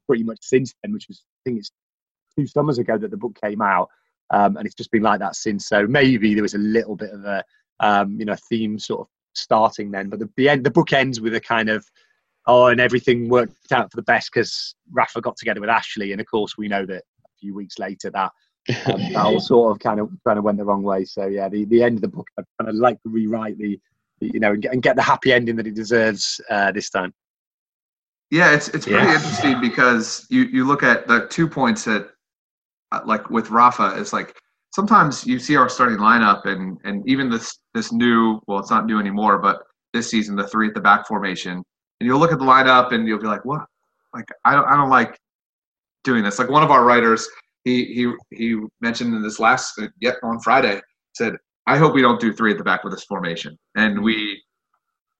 pretty 0.08 0.24
much 0.24 0.40
since 0.42 0.74
then, 0.82 0.92
which 0.92 1.08
was, 1.08 1.22
I 1.24 1.42
think 1.46 1.60
it's 1.60 1.72
two 2.36 2.48
summers 2.48 2.80
ago 2.80 2.98
that 2.98 3.12
the 3.12 3.18
book 3.18 3.38
came 3.44 3.62
out. 3.62 3.90
Um, 4.34 4.58
and 4.58 4.66
it's 4.66 4.76
just 4.76 4.92
been 4.92 5.04
like 5.04 5.20
that 5.20 5.36
since. 5.36 5.68
So 5.68 5.88
maybe 5.88 6.34
there 6.34 6.44
was 6.44 6.56
a 6.56 6.60
little 6.60 6.96
bit 6.96 7.12
of 7.12 7.24
a, 7.24 7.44
um, 7.80 8.20
you 8.20 8.26
know, 8.26 8.36
theme 8.50 8.80
sort 8.80 9.02
of 9.02 9.08
starting 9.34 9.92
then. 9.92 10.10
But 10.10 10.20
the, 10.20 10.30
the 10.36 10.50
end, 10.50 10.66
the 10.66 10.72
book 10.72 10.92
ends 10.92 11.22
with 11.22 11.36
a 11.36 11.40
kind 11.40 11.70
of 11.70 11.86
oh, 12.48 12.68
and 12.68 12.82
everything 12.82 13.30
worked 13.30 13.72
out 13.72 13.92
for 13.92 13.98
the 13.98 14.04
best 14.04 14.32
because 14.34 14.76
Rafa 14.92 15.22
got 15.22 15.38
together 15.38 15.62
with 15.62 15.70
Ashley, 15.70 16.12
and 16.12 16.22
of 16.22 16.28
course 16.28 16.58
we 16.58 16.68
know 16.68 16.86
that 16.86 17.04
a 17.26 17.30
few 17.40 17.54
weeks 17.54 17.80
later 17.80 18.10
that 18.12 18.32
um, 18.88 19.02
that 19.14 19.16
all 19.16 19.40
sort 19.40 19.72
of 19.72 19.80
kind 19.80 20.00
of 20.00 20.10
kind 20.26 20.38
of 20.38 20.46
went 20.46 20.58
the 20.58 20.66
wrong 20.66 20.84
way. 20.84 21.06
So 21.06 21.28
yeah, 21.28 21.50
the, 21.50 21.66
the 21.66 21.84
end 21.84 21.96
of 21.96 22.02
the 22.02 22.08
book, 22.08 22.28
I 22.40 22.44
kind 22.60 22.70
of 22.70 22.76
like 22.76 23.02
to 23.04 23.10
rewrite 23.10 23.58
the, 23.58 23.80
the, 24.20 24.32
you 24.34 24.40
know 24.40 24.54
and 24.54 24.62
get, 24.62 24.74
and 24.74 24.82
get 24.82 24.96
the 24.96 25.02
happy 25.02 25.34
ending 25.34 25.56
that 25.58 25.68
it 25.68 25.76
deserves 25.76 26.40
uh, 26.50 26.72
this 26.72 26.90
time. 26.90 27.14
Yeah, 28.32 28.54
it's 28.54 28.70
it's 28.70 28.86
pretty 28.86 29.06
yeah. 29.06 29.16
interesting 29.16 29.62
because 29.62 30.26
you 30.30 30.44
you 30.44 30.66
look 30.66 30.84
at 30.84 31.08
the 31.08 31.28
two 31.28 31.48
points 31.48 31.86
that 31.86 32.10
like 33.06 33.30
with 33.30 33.50
Rafa 33.50 33.96
it's 33.98 34.14
like 34.14 34.36
sometimes 34.74 35.26
you 35.26 35.40
see 35.40 35.56
our 35.56 35.70
starting 35.70 35.98
lineup 35.98 36.46
and 36.46 36.78
and 36.84 37.08
even 37.08 37.30
this 37.30 37.60
this 37.74 37.92
new 37.92 38.40
well 38.48 38.60
it's 38.60 38.72
not 38.72 38.86
new 38.86 39.00
anymore 39.00 39.40
but 39.40 39.64
this 39.94 40.10
season 40.10 40.36
the 40.36 40.48
three 40.48 40.68
at 40.68 40.74
the 40.74 40.82
back 40.82 41.08
formation 41.08 41.64
and 42.04 42.08
you'll 42.08 42.20
look 42.20 42.34
at 42.34 42.40
the 42.40 42.46
lineup 42.46 42.92
and 42.92 43.08
you'll 43.08 43.20
be 43.20 43.28
like 43.28 43.46
what? 43.46 43.62
Like 44.14 44.28
I 44.44 44.54
don't 44.54 44.66
I 44.66 44.76
don't 44.76 44.90
like 44.90 45.18
doing 46.04 46.22
this. 46.22 46.38
Like 46.38 46.50
one 46.50 46.62
of 46.64 46.70
our 46.70 46.84
writers 46.84 47.28
he 47.64 47.86
he 47.86 48.14
he 48.32 48.60
mentioned 48.82 49.14
in 49.16 49.22
this 49.22 49.40
last 49.40 49.80
uh, 49.80 49.88
yet 50.02 50.18
on 50.22 50.40
Friday 50.42 50.82
said 51.14 51.36
I 51.66 51.78
hope 51.78 51.94
we 51.94 52.02
don't 52.02 52.20
do 52.20 52.34
three 52.34 52.52
at 52.52 52.58
the 52.58 52.64
back 52.64 52.84
with 52.84 52.92
this 52.92 53.06
formation. 53.06 53.58
And 53.76 54.04
we 54.04 54.42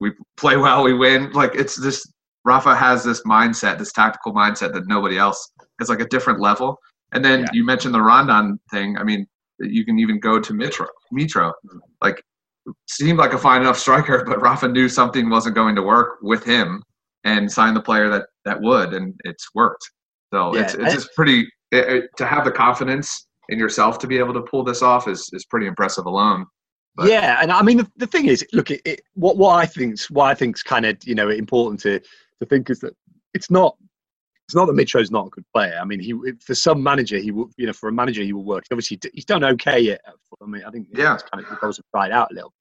we 0.00 0.12
play 0.36 0.58
well 0.58 0.84
we 0.84 0.92
win. 0.92 1.32
Like 1.32 1.54
it's 1.54 1.74
this 1.74 2.04
Rafa 2.44 2.76
has 2.76 3.02
this 3.02 3.22
mindset 3.22 3.78
this 3.78 3.92
tactical 3.92 4.34
mindset 4.34 4.74
that 4.74 4.86
nobody 4.86 5.16
else 5.16 5.52
is 5.80 5.88
like 5.88 6.00
a 6.00 6.08
different 6.08 6.38
level 6.38 6.78
and 7.14 7.24
then 7.24 7.40
yeah. 7.40 7.46
you 7.52 7.64
mentioned 7.64 7.94
the 7.94 8.02
Rondon 8.02 8.58
thing 8.70 8.96
I 8.98 9.04
mean 9.04 9.26
you 9.60 9.84
can 9.84 9.98
even 9.98 10.18
go 10.18 10.40
to 10.40 10.52
Mitro. 10.52 10.86
Mitro, 11.12 11.52
like 12.02 12.22
seemed 12.88 13.18
like 13.18 13.32
a 13.32 13.38
fine 13.38 13.60
enough 13.60 13.78
striker, 13.78 14.24
but 14.26 14.40
Rafa 14.40 14.68
knew 14.68 14.88
something 14.88 15.28
wasn't 15.28 15.54
going 15.54 15.74
to 15.76 15.82
work 15.82 16.18
with 16.22 16.44
him 16.44 16.82
and 17.24 17.50
signed 17.50 17.76
the 17.76 17.82
player 17.82 18.08
that 18.10 18.26
that 18.44 18.60
would, 18.60 18.94
and 18.94 19.14
it's 19.24 19.48
worked. 19.54 19.84
So 20.32 20.54
yeah, 20.54 20.62
it's 20.62 20.74
it's 20.74 20.94
just 20.94 21.14
pretty 21.14 21.48
it, 21.70 21.88
it, 21.88 22.10
to 22.16 22.26
have 22.26 22.44
the 22.44 22.50
confidence 22.50 23.26
in 23.48 23.58
yourself 23.58 23.98
to 24.00 24.06
be 24.06 24.18
able 24.18 24.34
to 24.34 24.42
pull 24.42 24.64
this 24.64 24.82
off 24.82 25.08
is 25.08 25.28
is 25.32 25.44
pretty 25.46 25.66
impressive 25.66 26.06
alone. 26.06 26.46
But. 26.96 27.08
Yeah, 27.08 27.38
and 27.42 27.50
I 27.50 27.62
mean 27.62 27.78
the, 27.78 27.90
the 27.96 28.06
thing 28.06 28.26
is, 28.26 28.46
look, 28.52 28.70
it, 28.70 28.80
it, 28.84 29.00
what 29.14 29.36
what 29.36 29.56
I 29.56 29.66
think's 29.66 30.10
what 30.10 30.26
I 30.26 30.34
think's 30.34 30.62
kind 30.62 30.86
of 30.86 30.96
you 31.04 31.14
know 31.14 31.28
important 31.30 31.80
to 31.80 31.98
to 31.98 32.46
think 32.46 32.70
is 32.70 32.80
that 32.80 32.94
it's 33.34 33.50
not 33.50 33.76
it's 34.46 34.54
not 34.54 34.66
that 34.66 34.74
Mitro's 34.74 35.10
not 35.10 35.26
a 35.26 35.30
good 35.30 35.44
player. 35.54 35.78
I 35.80 35.84
mean, 35.84 36.00
he 36.00 36.14
for 36.40 36.54
some 36.54 36.82
manager, 36.82 37.18
he 37.18 37.30
will, 37.30 37.48
you 37.56 37.66
know, 37.66 37.72
for 37.72 37.88
a 37.88 37.92
manager, 37.92 38.22
he 38.22 38.32
will 38.32 38.44
work. 38.44 38.64
Obviously, 38.70 38.98
he's 39.14 39.24
done 39.24 39.42
okay 39.42 39.90
at 39.90 40.00
I 40.42 40.46
mean, 40.46 40.62
I 40.66 40.70
think 40.70 40.88
yeah, 40.92 41.14
it's 41.14 41.22
kind 41.22 41.42
of 41.42 41.48
the 41.48 41.56
goals 41.56 41.78
have 41.78 41.86
dried 41.92 42.12
out 42.12 42.30
a 42.30 42.34
little. 42.34 42.52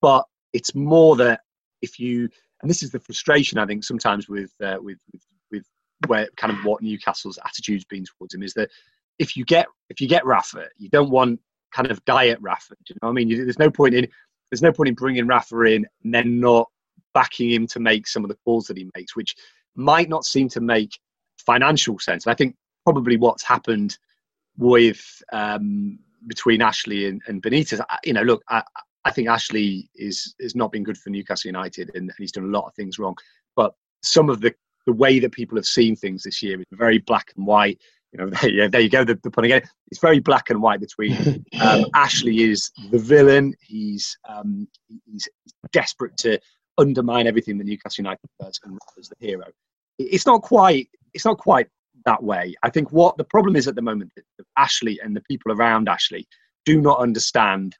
But 0.00 0.24
it's 0.52 0.74
more 0.74 1.16
that 1.16 1.40
if 1.82 1.98
you, 1.98 2.28
and 2.62 2.70
this 2.70 2.82
is 2.82 2.90
the 2.90 3.00
frustration 3.00 3.58
I 3.58 3.66
think 3.66 3.84
sometimes 3.84 4.28
with 4.28 4.52
uh, 4.62 4.78
with, 4.80 4.98
with 5.12 5.22
with 5.50 5.64
where 6.06 6.28
kind 6.36 6.52
of 6.52 6.64
what 6.64 6.82
Newcastle's 6.82 7.38
attitude's 7.44 7.84
been 7.84 8.04
towards 8.04 8.34
him 8.34 8.42
is 8.42 8.54
that 8.54 8.70
if 9.18 9.36
you 9.36 9.44
get 9.44 9.66
if 9.90 10.00
you 10.00 10.06
get 10.06 10.24
Rafa, 10.24 10.66
you 10.78 10.88
don't 10.90 11.10
want 11.10 11.40
kind 11.72 11.90
of 11.90 12.04
diet 12.04 12.38
Rafa. 12.40 12.74
Do 12.84 12.94
you 12.94 12.96
know 13.02 13.08
what 13.08 13.12
I 13.12 13.14
mean? 13.14 13.28
You, 13.28 13.44
there's 13.44 13.58
no 13.58 13.70
point 13.70 13.94
in 13.94 14.06
there's 14.50 14.62
no 14.62 14.72
point 14.72 14.88
in 14.88 14.94
bringing 14.94 15.26
Rafa 15.26 15.60
in 15.62 15.86
and 16.04 16.14
then 16.14 16.38
not 16.38 16.68
backing 17.14 17.50
him 17.50 17.66
to 17.66 17.80
make 17.80 18.06
some 18.06 18.24
of 18.24 18.28
the 18.28 18.36
calls 18.44 18.66
that 18.66 18.76
he 18.76 18.88
makes, 18.94 19.16
which 19.16 19.34
might 19.74 20.08
not 20.08 20.24
seem 20.24 20.48
to 20.50 20.60
make 20.60 20.98
financial 21.38 21.98
sense. 21.98 22.26
And 22.26 22.32
I 22.32 22.36
think 22.36 22.56
probably 22.84 23.16
what's 23.16 23.42
happened 23.42 23.98
with 24.58 25.22
um, 25.32 25.98
between 26.26 26.62
Ashley 26.62 27.06
and, 27.06 27.20
and 27.26 27.42
Benitez, 27.42 27.84
you 28.04 28.12
know, 28.12 28.22
look, 28.22 28.42
I, 28.48 28.62
I 29.04 29.10
think 29.10 29.28
Ashley 29.28 29.88
is 29.94 30.34
has 30.40 30.56
not 30.56 30.72
been 30.72 30.82
good 30.82 30.98
for 30.98 31.10
Newcastle 31.10 31.48
United, 31.48 31.90
and, 31.94 32.10
and 32.10 32.12
he's 32.18 32.32
done 32.32 32.44
a 32.44 32.48
lot 32.58 32.66
of 32.66 32.74
things 32.74 32.98
wrong. 32.98 33.16
But 33.54 33.74
some 34.02 34.28
of 34.28 34.40
the 34.40 34.54
the 34.86 34.92
way 34.92 35.18
that 35.18 35.32
people 35.32 35.56
have 35.56 35.66
seen 35.66 35.96
things 35.96 36.22
this 36.22 36.42
year 36.42 36.58
is 36.58 36.66
very 36.72 36.98
black 36.98 37.32
and 37.36 37.46
white. 37.46 37.80
You 38.12 38.24
know, 38.24 38.32
yeah, 38.42 38.68
there 38.68 38.80
you 38.80 38.88
go, 38.88 39.04
the, 39.04 39.18
the 39.22 39.30
pun 39.30 39.44
again. 39.44 39.62
It's 39.90 40.00
very 40.00 40.20
black 40.20 40.50
and 40.50 40.60
white 40.60 40.80
between 40.80 41.44
um, 41.60 41.86
Ashley 41.94 42.42
is 42.42 42.70
the 42.90 42.98
villain. 42.98 43.54
He's 43.60 44.16
um, 44.28 44.66
he's 45.04 45.28
desperate 45.72 46.16
to 46.18 46.40
undermine 46.78 47.26
everything 47.26 47.58
that 47.58 47.64
Newcastle 47.64 48.02
United 48.02 48.28
does 48.40 48.60
and 48.64 48.78
as 48.98 49.08
the 49.08 49.16
hero. 49.20 49.46
It's 49.98 50.26
not 50.26 50.42
quite. 50.42 50.88
It's 51.16 51.24
not 51.24 51.38
quite 51.38 51.68
that 52.04 52.22
way. 52.22 52.54
I 52.62 52.70
think 52.70 52.92
what 52.92 53.16
the 53.16 53.24
problem 53.24 53.56
is 53.56 53.66
at 53.66 53.74
the 53.74 53.82
moment, 53.82 54.12
that 54.16 54.46
Ashley 54.56 55.00
and 55.02 55.16
the 55.16 55.22
people 55.22 55.50
around 55.50 55.88
Ashley 55.88 56.28
do 56.64 56.80
not 56.80 56.98
understand 57.00 57.76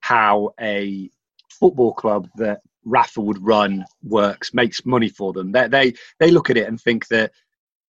how 0.00 0.54
a 0.58 1.10
football 1.50 1.92
club 1.92 2.28
that 2.36 2.60
Rafa 2.84 3.20
would 3.20 3.42
run 3.44 3.84
works, 4.02 4.54
makes 4.54 4.86
money 4.86 5.10
for 5.10 5.32
them. 5.32 5.52
They, 5.52 5.68
they 5.68 5.92
they 6.18 6.30
look 6.30 6.48
at 6.48 6.56
it 6.56 6.66
and 6.66 6.80
think 6.80 7.06
that 7.08 7.32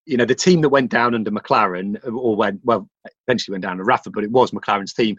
you 0.06 0.16
know 0.16 0.24
the 0.24 0.34
team 0.34 0.62
that 0.62 0.70
went 0.70 0.90
down 0.90 1.14
under 1.14 1.30
McClaren 1.30 2.00
or 2.04 2.34
went 2.34 2.60
well 2.64 2.88
eventually 3.26 3.52
went 3.52 3.64
down 3.64 3.76
to 3.76 3.84
Rafa, 3.84 4.10
but 4.10 4.24
it 4.24 4.30
was 4.30 4.50
McClaren's 4.52 4.94
team. 4.94 5.16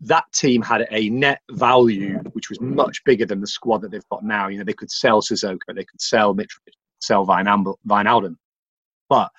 That 0.00 0.24
team 0.34 0.60
had 0.60 0.86
a 0.90 1.08
net 1.08 1.40
value 1.52 2.18
which 2.32 2.50
was 2.50 2.60
much 2.60 3.02
bigger 3.04 3.24
than 3.24 3.40
the 3.40 3.46
squad 3.46 3.82
that 3.82 3.92
they've 3.92 4.08
got 4.10 4.24
now. 4.24 4.48
You 4.48 4.58
know 4.58 4.64
they 4.64 4.72
could 4.72 4.90
sell 4.90 5.22
Sissoko, 5.22 5.60
they 5.68 5.84
could 5.84 6.00
sell 6.00 6.34
Mitrovic, 6.34 6.74
sell 7.00 7.24
Wijnaldum, 7.24 8.36
but 9.08 9.30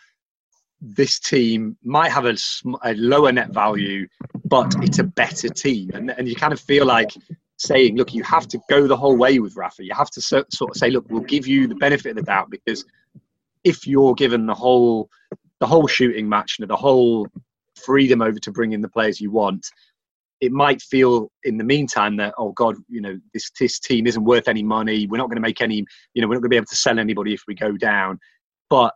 this 0.82 1.20
team 1.20 1.78
might 1.84 2.12
have 2.12 2.26
a, 2.26 2.36
a, 2.84 2.94
lower 2.94 3.32
net 3.32 3.50
value, 3.50 4.08
but 4.46 4.74
it's 4.82 5.00
a 5.00 5.04
better 5.04 5.50
team. 5.50 5.90
And, 5.94 6.12
and 6.12 6.28
you 6.28 6.36
kind 6.36 6.54
of 6.54 6.60
feel 6.60 6.86
like 6.86 7.12
saying, 7.58 7.98
look, 7.98 8.14
you 8.14 8.24
have 8.24 8.48
to 8.50 8.60
go 8.70 8.88
the 8.88 8.96
whole 8.96 9.18
way 9.18 9.40
with 9.40 9.56
Rafa. 9.56 9.84
You 9.84 9.96
have 9.96 10.12
to 10.12 10.22
sort 10.22 10.46
of 10.62 10.76
say, 10.76 10.92
look, 10.92 11.10
we'll 11.10 11.22
give 11.22 11.48
you 11.48 11.68
the 11.68 11.76
benefit 11.76 12.12
of 12.12 12.18
the 12.18 12.22
doubt 12.22 12.52
because 12.52 12.86
if 13.64 13.88
you're 13.88 14.14
given 14.14 14.46
the 14.46 14.54
whole 14.54 15.10
the 15.60 15.66
whole 15.66 15.88
shooting 15.88 16.30
match 16.30 16.58
and 16.60 16.70
the 16.70 16.76
whole 16.76 17.28
freedom 17.76 18.22
over 18.22 18.40
to 18.40 18.52
bring 18.52 18.74
in 18.74 18.82
the 18.82 18.90
players 18.90 19.20
you 19.20 19.32
want, 19.32 19.68
it 20.40 20.52
might 20.52 20.82
feel 20.84 21.32
in 21.46 21.58
the 21.58 21.64
meantime 21.64 22.16
that 22.18 22.36
oh 22.38 22.52
god, 22.52 22.76
you 22.88 23.02
know 23.02 23.20
this 23.34 23.50
this 23.60 23.80
team 23.80 24.06
isn't 24.06 24.24
worth 24.24 24.48
any 24.48 24.62
money. 24.62 25.08
We're 25.08 25.18
not 25.18 25.30
going 25.30 25.38
to 25.38 25.42
make 25.42 25.62
any, 25.62 25.84
you 26.14 26.22
know, 26.22 26.28
we're 26.28 26.36
not 26.36 26.42
going 26.42 26.50
to 26.50 26.54
be 26.54 26.58
able 26.58 26.68
to 26.68 26.76
sell 26.76 27.00
anybody 27.00 27.34
if 27.34 27.42
we 27.48 27.56
go 27.56 27.76
down. 27.76 28.20
But 28.70 28.94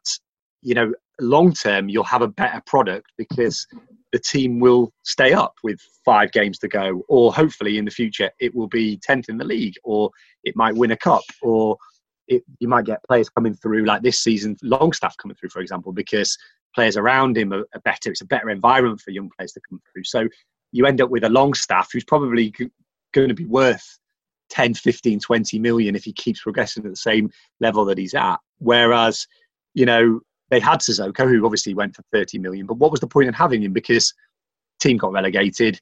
you 0.61 0.75
know, 0.75 0.93
long 1.19 1.53
term, 1.53 1.89
you'll 1.89 2.03
have 2.03 2.21
a 2.21 2.27
better 2.27 2.61
product 2.65 3.11
because 3.17 3.65
the 4.11 4.19
team 4.19 4.59
will 4.59 4.91
stay 5.03 5.33
up 5.33 5.53
with 5.63 5.79
five 6.03 6.31
games 6.31 6.57
to 6.59 6.67
go, 6.67 7.03
or 7.07 7.33
hopefully 7.33 7.77
in 7.77 7.85
the 7.85 7.91
future 7.91 8.29
it 8.39 8.53
will 8.53 8.67
be 8.67 8.99
10th 9.07 9.29
in 9.29 9.37
the 9.37 9.45
league, 9.45 9.75
or 9.83 10.09
it 10.43 10.55
might 10.55 10.75
win 10.75 10.91
a 10.91 10.97
cup, 10.97 11.23
or 11.41 11.77
it, 12.27 12.43
you 12.59 12.67
might 12.67 12.85
get 12.85 13.03
players 13.03 13.29
coming 13.29 13.53
through 13.53 13.85
like 13.85 14.01
this 14.01 14.19
season, 14.19 14.57
Longstaff 14.63 15.17
coming 15.17 15.35
through, 15.35 15.49
for 15.49 15.61
example, 15.61 15.91
because 15.91 16.37
players 16.75 16.97
around 16.97 17.37
him 17.37 17.53
are, 17.53 17.65
are 17.73 17.81
better. 17.83 18.11
It's 18.11 18.21
a 18.21 18.25
better 18.25 18.49
environment 18.49 19.01
for 19.01 19.11
young 19.11 19.29
players 19.37 19.51
to 19.53 19.61
come 19.69 19.81
through. 19.91 20.03
So 20.03 20.27
you 20.71 20.85
end 20.85 21.01
up 21.01 21.09
with 21.09 21.23
a 21.23 21.29
Longstaff 21.29 21.89
who's 21.91 22.05
probably 22.05 22.53
going 23.13 23.27
to 23.29 23.33
be 23.33 23.45
worth 23.45 23.99
10, 24.49 24.73
15, 24.73 25.19
20 25.19 25.59
million 25.59 25.95
if 25.95 26.03
he 26.03 26.13
keeps 26.13 26.41
progressing 26.41 26.85
at 26.85 26.91
the 26.91 26.95
same 26.95 27.29
level 27.59 27.85
that 27.85 27.97
he's 27.97 28.13
at. 28.13 28.37
Whereas, 28.59 29.27
you 29.73 29.85
know, 29.85 30.21
they 30.51 30.59
had 30.59 30.81
Sissoko, 30.81 31.27
who 31.27 31.43
obviously 31.45 31.73
went 31.73 31.95
for 31.95 32.03
30 32.11 32.37
million, 32.37 32.67
but 32.67 32.77
what 32.77 32.91
was 32.91 32.99
the 32.99 33.07
point 33.07 33.29
in 33.29 33.33
having 33.33 33.63
him? 33.63 33.71
Because 33.71 34.13
team 34.79 34.97
got 34.97 35.13
relegated. 35.13 35.79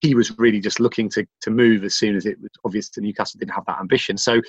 He 0.00 0.14
was 0.14 0.38
really 0.38 0.60
just 0.60 0.80
looking 0.80 1.08
to, 1.10 1.26
to 1.42 1.50
move 1.50 1.84
as 1.84 1.94
soon 1.94 2.16
as 2.16 2.24
it 2.24 2.40
was 2.40 2.50
obvious 2.64 2.88
that 2.90 3.02
Newcastle 3.02 3.38
didn't 3.38 3.54
have 3.54 3.66
that 3.66 3.80
ambition. 3.80 4.16
So 4.16 4.40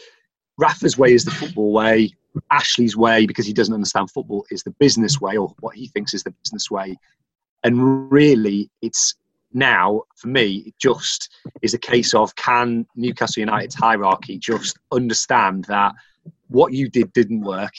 Rafa's 0.60 0.98
way 0.98 1.14
is 1.14 1.26
the 1.26 1.32
football 1.32 1.74
way. 1.74 2.14
Ashley's 2.52 2.96
way, 2.96 3.26
because 3.26 3.48
he 3.48 3.54
doesn't 3.54 3.74
understand 3.74 4.12
football, 4.12 4.46
is 4.52 4.64
the 4.64 4.76
business 4.80 5.20
way, 5.20 5.38
or 5.38 5.54
what 5.60 5.76
he 5.76 5.88
thinks 5.88 6.14
is 6.14 6.24
the 6.24 6.34
business 6.44 6.70
way. 6.70 6.96
And 7.64 8.12
really, 8.12 8.70
it's 8.82 9.16
now, 9.54 10.04
for 10.16 10.28
me, 10.28 10.64
it 10.68 10.76
just 10.80 11.30
is 11.64 11.74
a 11.74 11.80
case 11.80 12.14
of 12.14 12.36
can 12.36 12.86
Newcastle 12.96 13.42
United's 13.42 13.76
hierarchy 13.76 14.38
just 14.38 14.78
understand 14.92 15.66
that 15.66 15.94
what 16.50 16.74
you 16.74 16.90
did 16.90 17.12
didn't 17.14 17.42
work? 17.42 17.74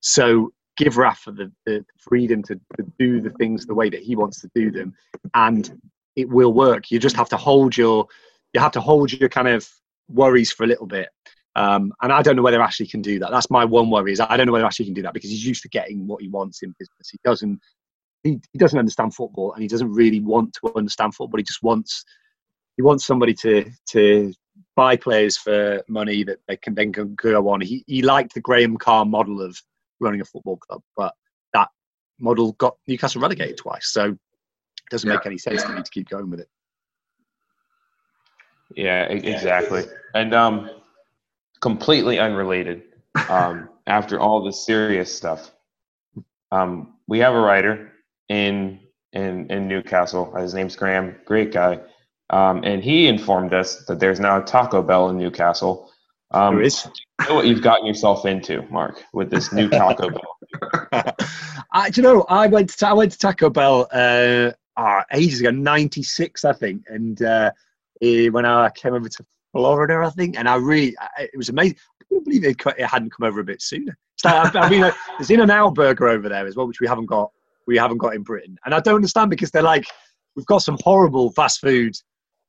So 0.00 0.52
give 0.80 0.96
Rafa 0.96 1.32
the, 1.32 1.52
the 1.66 1.84
freedom 1.98 2.42
to, 2.44 2.54
to 2.76 2.92
do 2.98 3.20
the 3.20 3.30
things 3.30 3.66
the 3.66 3.74
way 3.74 3.90
that 3.90 4.02
he 4.02 4.16
wants 4.16 4.40
to 4.40 4.50
do 4.54 4.70
them, 4.70 4.94
and 5.34 5.80
it 6.16 6.28
will 6.28 6.52
work. 6.52 6.90
You 6.90 6.98
just 6.98 7.16
have 7.16 7.28
to 7.28 7.36
hold 7.36 7.76
your 7.76 8.06
you 8.54 8.60
have 8.60 8.72
to 8.72 8.80
hold 8.80 9.12
your 9.12 9.28
kind 9.28 9.48
of 9.48 9.68
worries 10.08 10.50
for 10.50 10.64
a 10.64 10.66
little 10.66 10.86
bit. 10.86 11.08
Um, 11.54 11.92
and 12.00 12.12
I 12.12 12.22
don't 12.22 12.36
know 12.36 12.42
whether 12.42 12.62
Ashley 12.62 12.86
can 12.86 13.02
do 13.02 13.18
that. 13.18 13.30
That's 13.30 13.50
my 13.50 13.64
one 13.64 13.90
worry 13.90 14.12
is 14.12 14.20
I 14.20 14.36
don't 14.36 14.46
know 14.46 14.52
whether 14.52 14.64
Ashley 14.64 14.86
can 14.86 14.94
do 14.94 15.02
that 15.02 15.14
because 15.14 15.30
he's 15.30 15.46
used 15.46 15.62
to 15.62 15.68
getting 15.68 16.06
what 16.06 16.22
he 16.22 16.28
wants 16.28 16.62
in 16.62 16.74
business. 16.78 17.10
He 17.10 17.18
doesn't 17.24 17.60
he, 18.22 18.40
he 18.52 18.58
doesn't 18.58 18.78
understand 18.78 19.14
football 19.14 19.52
and 19.52 19.62
he 19.62 19.68
doesn't 19.68 19.92
really 19.92 20.20
want 20.20 20.54
to 20.54 20.72
understand 20.76 21.14
football. 21.14 21.38
He 21.38 21.44
just 21.44 21.62
wants 21.62 22.04
he 22.76 22.82
wants 22.82 23.04
somebody 23.04 23.34
to 23.34 23.70
to 23.90 24.32
buy 24.76 24.96
players 24.96 25.36
for 25.36 25.82
money 25.88 26.24
that 26.24 26.38
they 26.48 26.56
can 26.56 26.74
then 26.74 26.90
go 26.90 27.48
on. 27.48 27.60
He 27.60 27.84
he 27.86 28.02
liked 28.02 28.34
the 28.34 28.40
Graham 28.40 28.76
Carr 28.78 29.04
model 29.04 29.42
of 29.42 29.60
running 30.00 30.20
a 30.20 30.24
football 30.24 30.56
club, 30.56 30.82
but 30.96 31.14
that 31.52 31.68
model 32.18 32.52
got 32.52 32.76
Newcastle 32.86 33.20
relegated 33.20 33.56
twice. 33.56 33.92
So 33.92 34.06
it 34.10 34.18
doesn't 34.90 35.08
yeah. 35.08 35.16
make 35.16 35.26
any 35.26 35.38
sense 35.38 35.62
to 35.62 35.70
me 35.70 35.82
to 35.82 35.90
keep 35.90 36.08
going 36.08 36.30
with 36.30 36.40
it. 36.40 36.48
Yeah, 38.76 39.04
exactly. 39.04 39.84
And 40.14 40.34
um, 40.34 40.70
completely 41.60 42.18
unrelated. 42.18 42.82
Um, 43.28 43.68
after 43.86 44.20
all 44.20 44.44
the 44.44 44.52
serious 44.52 45.14
stuff, 45.14 45.50
um, 46.52 46.94
we 47.08 47.18
have 47.18 47.34
a 47.34 47.40
writer 47.40 47.92
in 48.28 48.80
in 49.12 49.50
in 49.50 49.68
Newcastle. 49.68 50.34
His 50.36 50.54
name's 50.54 50.76
Graham. 50.76 51.16
Great 51.24 51.52
guy. 51.52 51.80
Um, 52.30 52.62
and 52.62 52.82
he 52.82 53.08
informed 53.08 53.52
us 53.52 53.84
that 53.86 53.98
there's 53.98 54.20
now 54.20 54.40
a 54.40 54.44
Taco 54.44 54.82
Bell 54.82 55.08
in 55.08 55.18
Newcastle. 55.18 55.90
Um, 56.32 56.56
there 56.56 56.64
is 56.64 56.88
know 57.30 57.36
what 57.36 57.46
you've 57.46 57.62
gotten 57.62 57.86
yourself 57.86 58.26
into, 58.26 58.62
Mark, 58.70 59.04
with 59.12 59.30
this 59.30 59.52
new 59.52 59.68
Taco 59.70 60.10
Bell. 60.10 60.38
I, 61.72 61.90
do 61.90 62.00
you 62.00 62.02
know, 62.02 62.24
I 62.28 62.46
went 62.46 62.70
to 62.70 62.88
I 62.88 62.92
went 62.92 63.12
to 63.12 63.18
Taco 63.18 63.50
Bell 63.50 63.88
uh, 63.92 64.52
uh, 64.76 65.02
ages 65.12 65.40
ago, 65.40 65.50
'96, 65.50 66.44
I 66.44 66.52
think, 66.52 66.82
and 66.88 67.22
uh, 67.22 67.50
eh, 68.02 68.28
when 68.28 68.44
I 68.44 68.70
came 68.70 68.94
over 68.94 69.08
to 69.08 69.26
Florida, 69.52 70.02
I 70.04 70.10
think, 70.10 70.36
and 70.38 70.48
I 70.48 70.56
really, 70.56 70.96
it 71.18 71.36
was 71.36 71.48
amazing. 71.48 71.76
I 72.00 72.04
couldn't 72.08 72.24
believe 72.24 72.44
it, 72.44 72.60
it 72.78 72.86
hadn't 72.86 73.10
come 73.10 73.26
over 73.26 73.40
a 73.40 73.44
bit 73.44 73.62
sooner. 73.62 73.96
So, 74.16 74.28
I, 74.28 74.50
I 74.54 74.68
mean, 74.68 74.82
uh, 74.82 74.92
there's 75.18 75.30
In 75.30 75.40
and 75.40 75.50
Out 75.50 75.74
Burger 75.74 76.08
over 76.08 76.28
there 76.28 76.46
as 76.46 76.56
well, 76.56 76.66
which 76.66 76.80
we 76.80 76.86
haven't 76.88 77.06
got. 77.06 77.30
We 77.66 77.76
haven't 77.76 77.98
got 77.98 78.14
in 78.14 78.22
Britain, 78.22 78.58
and 78.64 78.74
I 78.74 78.80
don't 78.80 78.96
understand 78.96 79.30
because 79.30 79.50
they're 79.50 79.62
like, 79.62 79.84
we've 80.34 80.46
got 80.46 80.62
some 80.62 80.78
horrible 80.82 81.30
fast 81.32 81.60
food 81.60 81.94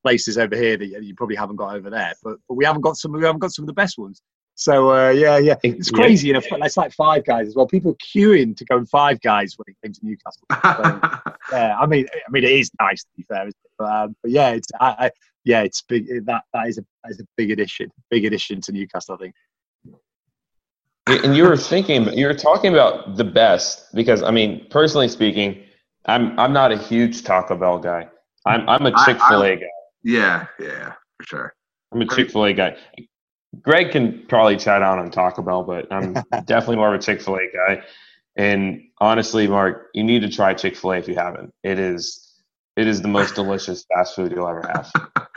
places 0.03 0.38
over 0.38 0.55
here 0.55 0.77
that 0.77 1.03
you 1.03 1.15
probably 1.15 1.36
haven't 1.36 1.58
got 1.58 1.75
over 1.75 1.89
there, 1.89 2.13
but, 2.24 2.38
but 2.48 2.55
we 2.55 2.65
haven't 2.65 2.81
got 2.81 2.98
some. 2.98 3.12
We 3.12 3.24
haven't 3.24 3.39
got 3.39 3.51
some 3.51 3.63
of 3.63 3.67
the 3.67 3.74
best 3.74 3.98
ones. 3.98 4.22
So 4.55 4.91
uh, 4.93 5.10
yeah, 5.10 5.38
yeah, 5.38 5.55
it's 5.63 5.89
crazy. 5.89 6.27
Yeah. 6.27 6.39
You 6.41 6.58
know, 6.58 6.65
it's 6.65 6.77
like 6.77 6.93
Five 6.93 7.25
Guys 7.25 7.48
as 7.48 7.55
well. 7.55 7.67
People 7.67 7.96
queuing 7.96 8.55
to 8.58 8.65
go 8.65 8.77
in 8.77 8.86
Five 8.86 9.22
Guys 9.22 9.55
when 9.58 9.65
it 9.67 9.75
came 9.84 9.93
to 9.93 10.00
Newcastle. 10.03 11.31
So, 11.50 11.58
yeah, 11.58 11.75
I 11.77 11.86
mean, 11.88 12.05
I 12.13 12.31
mean, 12.31 12.43
it 12.43 12.51
is 12.51 12.72
nice 12.79 13.01
to 13.03 13.10
be 13.17 13.24
fair, 13.24 13.50
but, 13.77 13.86
um, 13.86 14.15
but, 14.22 14.31
yeah, 14.31 14.51
it's 14.51 14.67
I, 14.79 14.86
I, 15.00 15.12
yeah, 15.43 15.63
it's 15.63 15.81
big. 15.81 16.08
That 16.25 16.43
that 16.53 16.67
is 16.67 16.77
a 16.77 16.86
that 17.03 17.12
is 17.12 17.20
a 17.20 17.25
big 17.36 17.50
addition, 17.51 17.91
big 18.10 18.25
addition 18.25 18.62
to 18.62 18.72
Newcastle. 18.72 19.15
I 19.15 19.17
think. 19.17 19.36
And 21.08 21.36
you 21.36 21.43
were 21.43 21.58
thinking, 21.58 22.13
you 22.13 22.27
were 22.27 22.36
talking 22.36 22.72
about 22.72 23.17
the 23.17 23.24
best 23.24 23.93
because 23.93 24.22
I 24.22 24.31
mean, 24.31 24.67
personally 24.70 25.08
speaking, 25.08 25.63
I'm 26.05 26.39
I'm 26.39 26.53
not 26.53 26.72
a 26.72 26.77
huge 26.77 27.24
Taco 27.24 27.58
Bell 27.58 27.79
guy. 27.79 28.08
I'm 28.46 28.70
I'm 28.70 28.86
a 28.86 28.91
Chick 29.05 29.20
Fil 29.27 29.43
A 29.43 29.55
guy. 29.55 29.65
Yeah, 30.03 30.48
yeah, 30.60 30.93
for 31.17 31.24
sure. 31.25 31.53
I'm 31.91 32.01
a 32.01 32.08
Chick 32.08 32.31
Fil 32.31 32.46
A 32.46 32.53
guy. 32.53 32.77
Greg 33.62 33.91
can 33.91 34.25
probably 34.27 34.55
chat 34.55 34.81
on 34.81 35.00
on 35.00 35.12
Taco 35.12 35.41
Bell, 35.41 35.63
but 35.63 35.91
I'm 35.91 36.13
definitely 36.46 36.77
more 36.77 36.93
of 36.93 37.00
a 37.00 37.03
Chick 37.03 37.22
Fil 37.22 37.36
A 37.36 37.48
guy. 37.53 37.84
And 38.36 38.84
honestly, 39.00 39.48
Mark, 39.48 39.89
you 39.93 40.03
need 40.03 40.22
to 40.22 40.29
try 40.29 40.53
Chick 40.53 40.75
Fil 40.75 40.93
A 40.93 40.98
if 40.98 41.08
you 41.08 41.15
haven't. 41.15 41.53
It 41.63 41.79
is 41.79 42.31
it 42.77 42.88
is 42.88 43.01
the 43.01 43.08
most 43.08 43.36
delicious 43.36 43.86
fast 43.93 44.15
food 44.15 44.31
you'll 44.31 44.48
ever 44.48 44.65
have. 44.74 44.91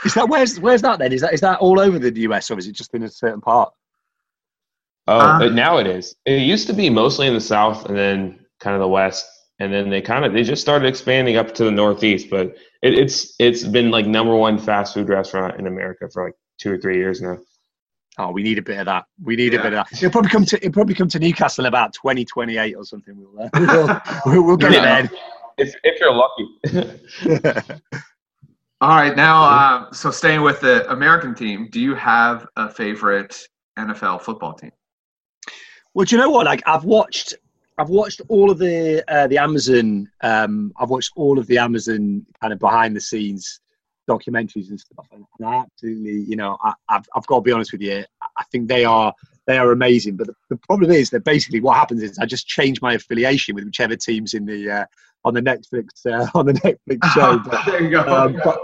Is 0.05 0.15
that 0.15 0.29
where's 0.29 0.61
where's 0.61 0.83
that 0.83 0.99
then? 0.99 1.13
Is 1.13 1.21
that 1.23 1.35
is 1.35 1.41
that 1.41 1.59
all 1.59 1.81
over 1.81 1.99
the 1.99 2.21
US 2.21 2.51
or 2.51 2.59
is 2.59 2.67
it 2.67 2.73
just 2.73 2.95
in 2.95 3.03
a 3.03 3.09
certain 3.09 3.41
part? 3.41 3.73
Oh, 5.07 5.21
um, 5.21 5.55
now 5.55 5.77
it 5.79 5.87
is. 5.87 6.17
It 6.25 6.41
used 6.43 6.67
to 6.69 6.73
be 6.73 6.89
mostly 6.89 7.27
in 7.27 7.35
the 7.35 7.41
South 7.41 7.87
and 7.87 7.97
then 7.97 8.39
kind 8.61 8.75
of 8.75 8.81
the 8.81 8.89
West. 8.89 9.27
And 9.61 9.73
then 9.73 9.89
they 9.91 10.01
kind 10.01 10.25
of 10.25 10.33
they 10.33 10.43
just 10.43 10.63
started 10.63 10.87
expanding 10.87 11.37
up 11.37 11.55
to 11.55 11.65
the 11.65 11.71
northeast. 11.71 12.29
But 12.31 12.49
it, 12.83 12.95
it's 12.99 13.35
it's 13.39 13.65
been 13.65 13.91
like 13.91 14.07
number 14.07 14.35
one 14.35 14.59
fast 14.59 14.95
food 14.95 15.09
restaurant 15.09 15.59
in 15.59 15.67
America 15.67 16.09
for 16.13 16.25
like 16.27 16.35
two 16.59 16.73
or 16.73 16.79
three 16.79 16.97
years 16.97 17.21
now. 17.21 17.39
Oh, 18.17 18.31
we 18.31 18.43
need 18.45 18.59
a 18.59 18.63
bit 18.63 18.79
of 18.79 18.87
that. 18.87 19.07
We 19.23 19.35
need 19.37 19.53
Yeah. 19.53 19.61
a 19.61 19.63
bit 19.63 19.73
of 19.75 19.87
that. 19.91 19.97
It'll 19.99 20.11
probably 20.11 20.31
come 20.31 20.45
to 20.47 20.57
it'll 20.57 20.73
probably 20.73 20.95
come 20.95 21.09
to 21.09 21.19
Newcastle 21.19 21.67
about 21.67 21.93
twenty 21.95 22.25
twenty 22.25 22.57
eight 22.59 22.75
or 22.75 22.85
something. 22.85 23.15
We'll, 23.17 23.45
uh, 23.45 23.49
we'll, 23.55 24.01
we'll, 24.35 24.45
we'll 24.45 24.57
get 24.57 24.73
Yeah. 24.73 25.07
If 25.59 25.75
if 25.85 26.01
you're 26.01 26.13
lucky. 26.13 27.71
All 28.81 28.91
right, 28.91 29.17
now, 29.17 29.45
uh, 29.45 29.93
so 29.93 30.11
staying 30.11 30.43
with 30.43 30.61
the 30.61 30.91
American 30.93 31.35
team, 31.35 31.69
do 31.71 31.81
you 31.81 31.95
have 31.95 32.47
a 32.57 32.69
favorite 32.69 33.41
NFL 33.79 34.21
football 34.21 34.53
team? 34.53 34.73
Well, 35.95 36.05
do 36.05 36.17
you 36.17 36.21
know 36.21 36.29
what? 36.29 36.45
Like 36.45 36.63
I've 36.67 36.85
watched, 36.85 37.35
I've 37.79 37.89
watched 37.89 38.21
all 38.29 38.51
of 38.51 38.59
the 38.59 39.05
uh, 39.09 39.27
the 39.27 39.39
Amazon. 39.39 40.11
Um, 40.23 40.73
I've 40.79 40.91
watched 40.91 41.13
all 41.17 41.39
of 41.39 41.47
the 41.47 41.59
Amazon 41.59 42.25
kind 42.41 42.53
of 42.53 42.59
behind 42.59 42.95
the 42.95 43.01
scenes 43.01 43.61
documentaries 44.09 44.69
and 44.69 44.79
stuff, 44.79 45.07
and 45.13 45.25
I 45.45 45.57
absolutely, 45.57 46.25
you 46.29 46.37
know, 46.37 46.57
I, 46.63 46.75
I've 46.89 47.05
I've 47.17 47.27
got 47.27 47.37
to 47.37 47.43
be 47.43 47.53
honest 47.53 47.73
with 47.73 47.81
you. 47.81 48.05
I 48.23 48.45
think 48.53 48.69
they 48.69 48.85
are 48.85 49.13
they 49.47 49.59
are 49.59 49.73
amazing. 49.73 50.17
But 50.17 50.29
the, 50.29 50.35
the 50.51 50.57
problem 50.57 50.91
is 50.91 51.11
that 51.11 51.25
basically 51.25 51.61
what 51.61 51.77
happens 51.77 52.03
is 52.03 52.19
I 52.19 52.27
just 52.27 52.47
change 52.47 52.81
my 52.81 52.95
affiliation 52.95 53.55
with 53.55 53.65
whichever 53.65 53.97
teams 53.97 54.35
in 54.35 54.47
the 54.47 54.71
uh, 54.71 54.87
on 55.25 55.35
the 55.35 55.43
Netflix 55.43 56.07
uh, 56.07 56.29
on 56.39 56.47
the 56.47 56.53
Netflix 56.53 57.05
show. 57.15 57.39
But, 57.39 57.67
there 57.67 57.83
you 57.83 57.91
go. 57.91 58.01
um, 58.03 58.41
but 58.45 58.61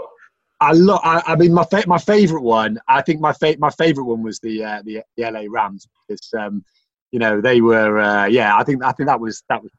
I 0.61 0.73
love. 0.73 1.01
I, 1.03 1.21
I 1.25 1.35
mean, 1.35 1.53
my 1.53 1.65
fa- 1.65 1.83
my 1.87 1.97
favorite 1.97 2.43
one. 2.43 2.79
I 2.87 3.01
think 3.01 3.19
my 3.19 3.33
fa- 3.33 3.57
my 3.59 3.71
favorite 3.71 4.05
one 4.05 4.23
was 4.23 4.39
the 4.39 4.63
uh, 4.63 4.81
the, 4.85 5.01
the 5.17 5.29
LA 5.29 5.43
Rams 5.49 5.87
because 6.07 6.31
um, 6.37 6.63
you 7.11 7.19
know 7.19 7.41
they 7.41 7.61
were. 7.61 7.99
Uh, 7.99 8.25
yeah, 8.25 8.57
I 8.57 8.63
think 8.63 8.83
I 8.83 8.91
think 8.91 9.07
that 9.07 9.19
was 9.19 9.43
that 9.49 9.61
was. 9.61 9.71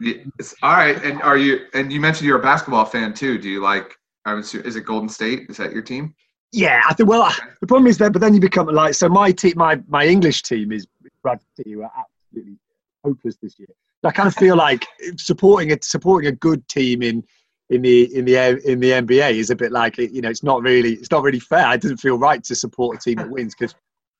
Yes. 0.00 0.54
all 0.62 0.72
right, 0.72 1.02
and 1.04 1.20
are 1.22 1.36
you? 1.36 1.66
And 1.74 1.92
you 1.92 2.00
mentioned 2.00 2.26
you're 2.26 2.38
a 2.38 2.42
basketball 2.42 2.84
fan 2.84 3.14
too. 3.14 3.38
Do 3.38 3.48
you 3.48 3.60
like? 3.60 3.94
I 4.24 4.34
was, 4.34 4.54
is 4.54 4.76
it 4.76 4.82
Golden 4.82 5.08
State? 5.08 5.46
Is 5.48 5.56
that 5.56 5.72
your 5.72 5.82
team? 5.82 6.14
Yeah, 6.52 6.82
I 6.88 6.94
think. 6.94 7.08
Well, 7.08 7.32
the 7.60 7.66
problem 7.66 7.86
is 7.88 7.98
that, 7.98 8.12
but 8.12 8.20
then 8.20 8.34
you 8.34 8.40
become 8.40 8.66
like. 8.66 8.94
So 8.94 9.08
my 9.08 9.32
team, 9.32 9.54
my 9.56 9.80
my 9.88 10.06
English 10.06 10.42
team 10.42 10.72
is 10.72 10.86
Bradford 11.22 11.46
who 11.64 11.82
are 11.82 11.92
absolutely 11.98 12.58
hopeless 13.04 13.36
this 13.42 13.58
year. 13.58 13.68
I 14.04 14.12
kind 14.12 14.28
of 14.28 14.34
feel 14.34 14.56
like 14.56 14.86
supporting 15.16 15.72
a 15.72 15.78
supporting 15.82 16.28
a 16.28 16.32
good 16.32 16.66
team 16.68 17.02
in 17.02 17.24
in 17.70 17.82
the 17.82 18.14
in 18.16 18.24
the 18.24 18.36
in 18.64 18.80
the 18.80 18.90
NBA 18.90 19.34
is 19.34 19.50
a 19.50 19.56
bit 19.56 19.72
like 19.72 19.98
you 19.98 20.20
know 20.20 20.30
it's 20.30 20.42
not 20.42 20.62
really 20.62 20.94
it's 20.94 21.10
not 21.10 21.22
really 21.22 21.40
fair. 21.40 21.74
It 21.74 21.82
doesn't 21.82 21.98
feel 21.98 22.18
right 22.18 22.42
to 22.44 22.54
support 22.54 22.96
a 22.96 23.00
team 23.00 23.16
that 23.16 23.28
wins 23.28 23.54
because 23.54 23.74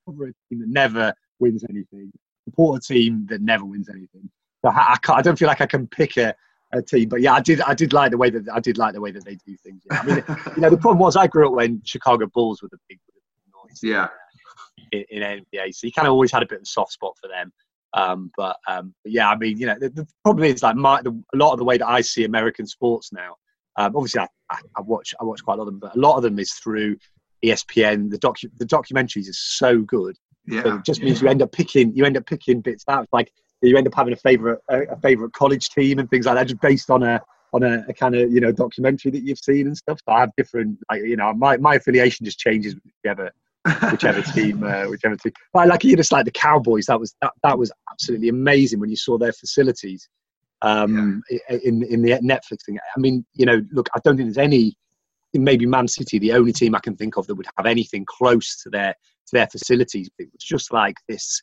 a 0.09 0.12
team 0.12 0.61
that 0.61 0.69
never 0.69 1.14
wins 1.40 1.64
anything, 1.68 2.12
support 2.45 2.83
a 2.83 2.87
team 2.87 3.26
that 3.30 3.40
never 3.40 3.64
wins 3.64 3.88
anything. 3.88 4.28
So 4.62 4.71
I, 4.71 4.97
I, 5.07 5.12
I 5.14 5.23
don't 5.23 5.38
feel 5.38 5.49
like 5.49 5.61
I 5.61 5.66
can 5.66 5.87
pick 5.87 6.16
a, 6.16 6.35
a 6.73 6.83
team, 6.83 7.09
but 7.09 7.21
yeah, 7.21 7.35
I 7.35 7.40
did 7.40 7.61
I 7.62 7.75
did 7.75 7.92
like 7.92 8.11
the 8.11 8.18
way 8.18 8.30
that 8.30 8.45
I 8.52 8.61
did 8.61 8.78
like 8.78 8.95
the 8.95 9.00
way 9.00 9.11
that 9.12 9.25
they 9.25 9.37
do 9.47 9.57
things. 9.64 9.83
Yeah. 9.90 10.00
I 10.00 10.07
mean, 10.07 10.25
you 10.57 10.62
know, 10.62 10.71
the 10.71 10.76
problem 10.78 10.99
was 10.99 11.16
I 11.16 11.26
grew 11.26 11.49
up 11.49 11.54
when 11.54 11.80
Chicago 11.85 12.26
Bulls 12.26 12.62
were 12.62 12.68
the 12.71 12.78
big 12.88 12.99
noise 13.54 13.80
Yeah. 13.83 14.09
in, 14.92 15.04
in 15.11 15.23
NBA, 15.23 15.75
so 15.75 15.87
you 15.87 15.92
kind 15.92 16.09
of 16.09 16.12
always 16.12 16.33
had 16.33 16.42
a 16.42 16.47
bit 16.47 16.57
of 16.57 16.62
a 16.62 16.66
soft 16.66 16.92
spot 16.92 17.14
for 17.21 17.28
them. 17.28 17.52
Um, 17.95 18.30
but, 18.37 18.57
um, 18.68 18.95
but 19.02 19.12
yeah, 19.12 19.30
I 19.30 19.37
mean, 19.37 19.57
you 19.59 19.66
know, 19.66 19.76
the, 19.78 19.88
the 19.88 20.07
problem 20.23 20.45
is 20.45 20.62
like 20.62 20.76
my, 20.76 21.00
the, 21.00 21.11
a 21.33 21.37
lot 21.37 21.52
of 21.52 21.59
the 21.59 21.64
way 21.64 21.78
that 21.78 21.88
I 21.88 22.02
see 22.02 22.25
American 22.25 22.66
sports 22.66 23.12
now. 23.12 23.37
Um, 23.76 23.97
obviously, 23.97 24.21
I, 24.21 24.26
I, 24.50 24.59
I 24.76 24.80
watch 24.83 25.14
I 25.21 25.25
watch 25.25 25.42
quite 25.42 25.54
a 25.54 25.59
lot 25.59 25.68
of 25.68 25.73
them, 25.73 25.78
but 25.78 25.97
a 25.97 25.99
lot 25.99 26.16
of 26.16 26.23
them 26.23 26.38
is 26.38 26.52
through 26.52 26.97
ESPN. 27.45 28.11
The 28.11 28.18
docu- 28.18 28.50
the 28.59 28.66
documentaries 28.66 29.28
are 29.28 29.33
so 29.33 29.78
good. 29.83 30.16
Yeah. 30.50 30.76
it 30.76 30.85
just 30.85 31.02
means 31.02 31.21
you 31.23 31.28
end 31.28 31.43
up 31.43 31.52
picking 31.52 31.95
you 31.95 32.05
end 32.05 32.17
up 32.17 32.26
picking 32.26 32.61
bits 32.61 32.85
out. 32.88 33.05
It's 33.05 33.12
like 33.12 33.33
you 33.62 33.76
end 33.76 33.87
up 33.87 33.95
having 33.95 34.12
a 34.12 34.17
favorite 34.17 34.61
a, 34.71 34.83
a 34.93 34.97
favorite 34.97 35.33
college 35.33 35.69
team 35.71 35.99
and 35.99 36.09
things 36.11 36.26
like 36.26 36.37
that, 36.37 36.47
just 36.47 36.61
based 36.61 36.90
on 36.90 37.02
a 37.02 37.21
on 37.52 37.62
a, 37.62 37.85
a 37.88 37.93
kind 37.95 38.14
of 38.14 38.31
you 38.33 38.40
know 38.40 38.52
documentary 38.52 39.11
that 39.12 39.23
you've 39.23 39.38
seen 39.38 39.67
and 39.67 39.76
stuff. 39.76 39.99
So 40.07 40.12
I 40.12 40.21
have 40.21 40.31
different, 40.37 40.78
like, 40.90 41.02
you 41.02 41.17
know, 41.17 41.33
my, 41.33 41.57
my 41.57 41.76
affiliation 41.76 42.25
just 42.26 42.38
changes 42.38 42.75
whichever 43.02 43.31
whichever 43.91 44.23
team, 44.34 44.63
uh, 44.63 44.84
whichever 44.84 45.17
team. 45.17 45.32
But 45.52 45.61
I 45.61 45.65
like 45.65 45.84
you 45.84 45.97
just 45.97 46.13
like 46.13 46.25
the 46.25 46.30
Cowboys. 46.30 46.87
That 46.87 47.00
was 47.00 47.15
that, 47.23 47.32
that 47.43 47.58
was 47.58 47.73
absolutely 47.91 48.28
amazing 48.28 48.80
when 48.80 48.91
you 48.91 48.97
saw 48.97 49.19
their 49.19 49.32
facilities 49.32 50.08
um, 50.63 51.23
i- 51.50 51.61
in 51.65 51.82
in 51.84 52.02
the 52.02 52.13
Netflix 52.13 52.65
thing. 52.67 52.78
I 52.97 53.00
mean, 53.00 53.25
you 53.34 53.47
know, 53.47 53.61
look, 53.73 53.89
I 53.95 54.00
don't 54.04 54.17
think 54.17 54.28
there's 54.28 54.39
any. 54.45 54.76
Maybe 55.34 55.67
Man 55.67 55.87
City, 55.87 56.19
the 56.19 56.32
only 56.32 56.52
team 56.54 56.75
I 56.75 56.80
can 56.80 56.97
think 56.97 57.19
of 57.19 57.26
that 57.26 57.34
would 57.34 57.47
have 57.58 57.67
anything 57.67 58.06
close 58.08 58.56
to 58.63 58.71
their 58.71 58.95
to 59.28 59.36
their 59.36 59.47
facilities. 59.47 60.08
It 60.19 60.28
was 60.32 60.43
just 60.43 60.73
like 60.73 60.97
this 61.08 61.43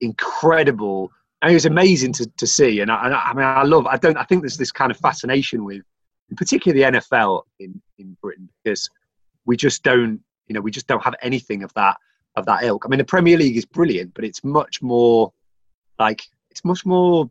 incredible. 0.00 1.10
And 1.42 1.50
it 1.50 1.54
was 1.54 1.66
amazing 1.66 2.12
to, 2.14 2.26
to 2.36 2.46
see. 2.46 2.80
And 2.80 2.90
I, 2.90 3.08
I 3.08 3.34
mean, 3.34 3.44
I 3.44 3.62
love. 3.62 3.86
I 3.86 3.96
don't. 3.96 4.16
I 4.16 4.24
think 4.24 4.42
there's 4.42 4.58
this 4.58 4.72
kind 4.72 4.90
of 4.90 4.98
fascination 4.98 5.64
with, 5.64 5.82
particularly 6.36 6.92
the 6.92 6.98
NFL 7.00 7.42
in 7.58 7.80
in 7.98 8.16
Britain, 8.20 8.48
because 8.62 8.88
we 9.46 9.56
just 9.56 9.82
don't. 9.82 10.20
You 10.48 10.54
know, 10.54 10.60
we 10.60 10.70
just 10.70 10.86
don't 10.86 11.02
have 11.02 11.14
anything 11.22 11.62
of 11.62 11.72
that 11.74 11.96
of 12.36 12.44
that 12.46 12.64
ilk. 12.64 12.84
I 12.84 12.88
mean, 12.88 12.98
the 12.98 13.04
Premier 13.04 13.38
League 13.38 13.56
is 13.56 13.64
brilliant, 13.64 14.12
but 14.14 14.24
it's 14.24 14.44
much 14.44 14.82
more 14.82 15.32
like 15.98 16.22
it's 16.50 16.64
much 16.64 16.84
more 16.84 17.30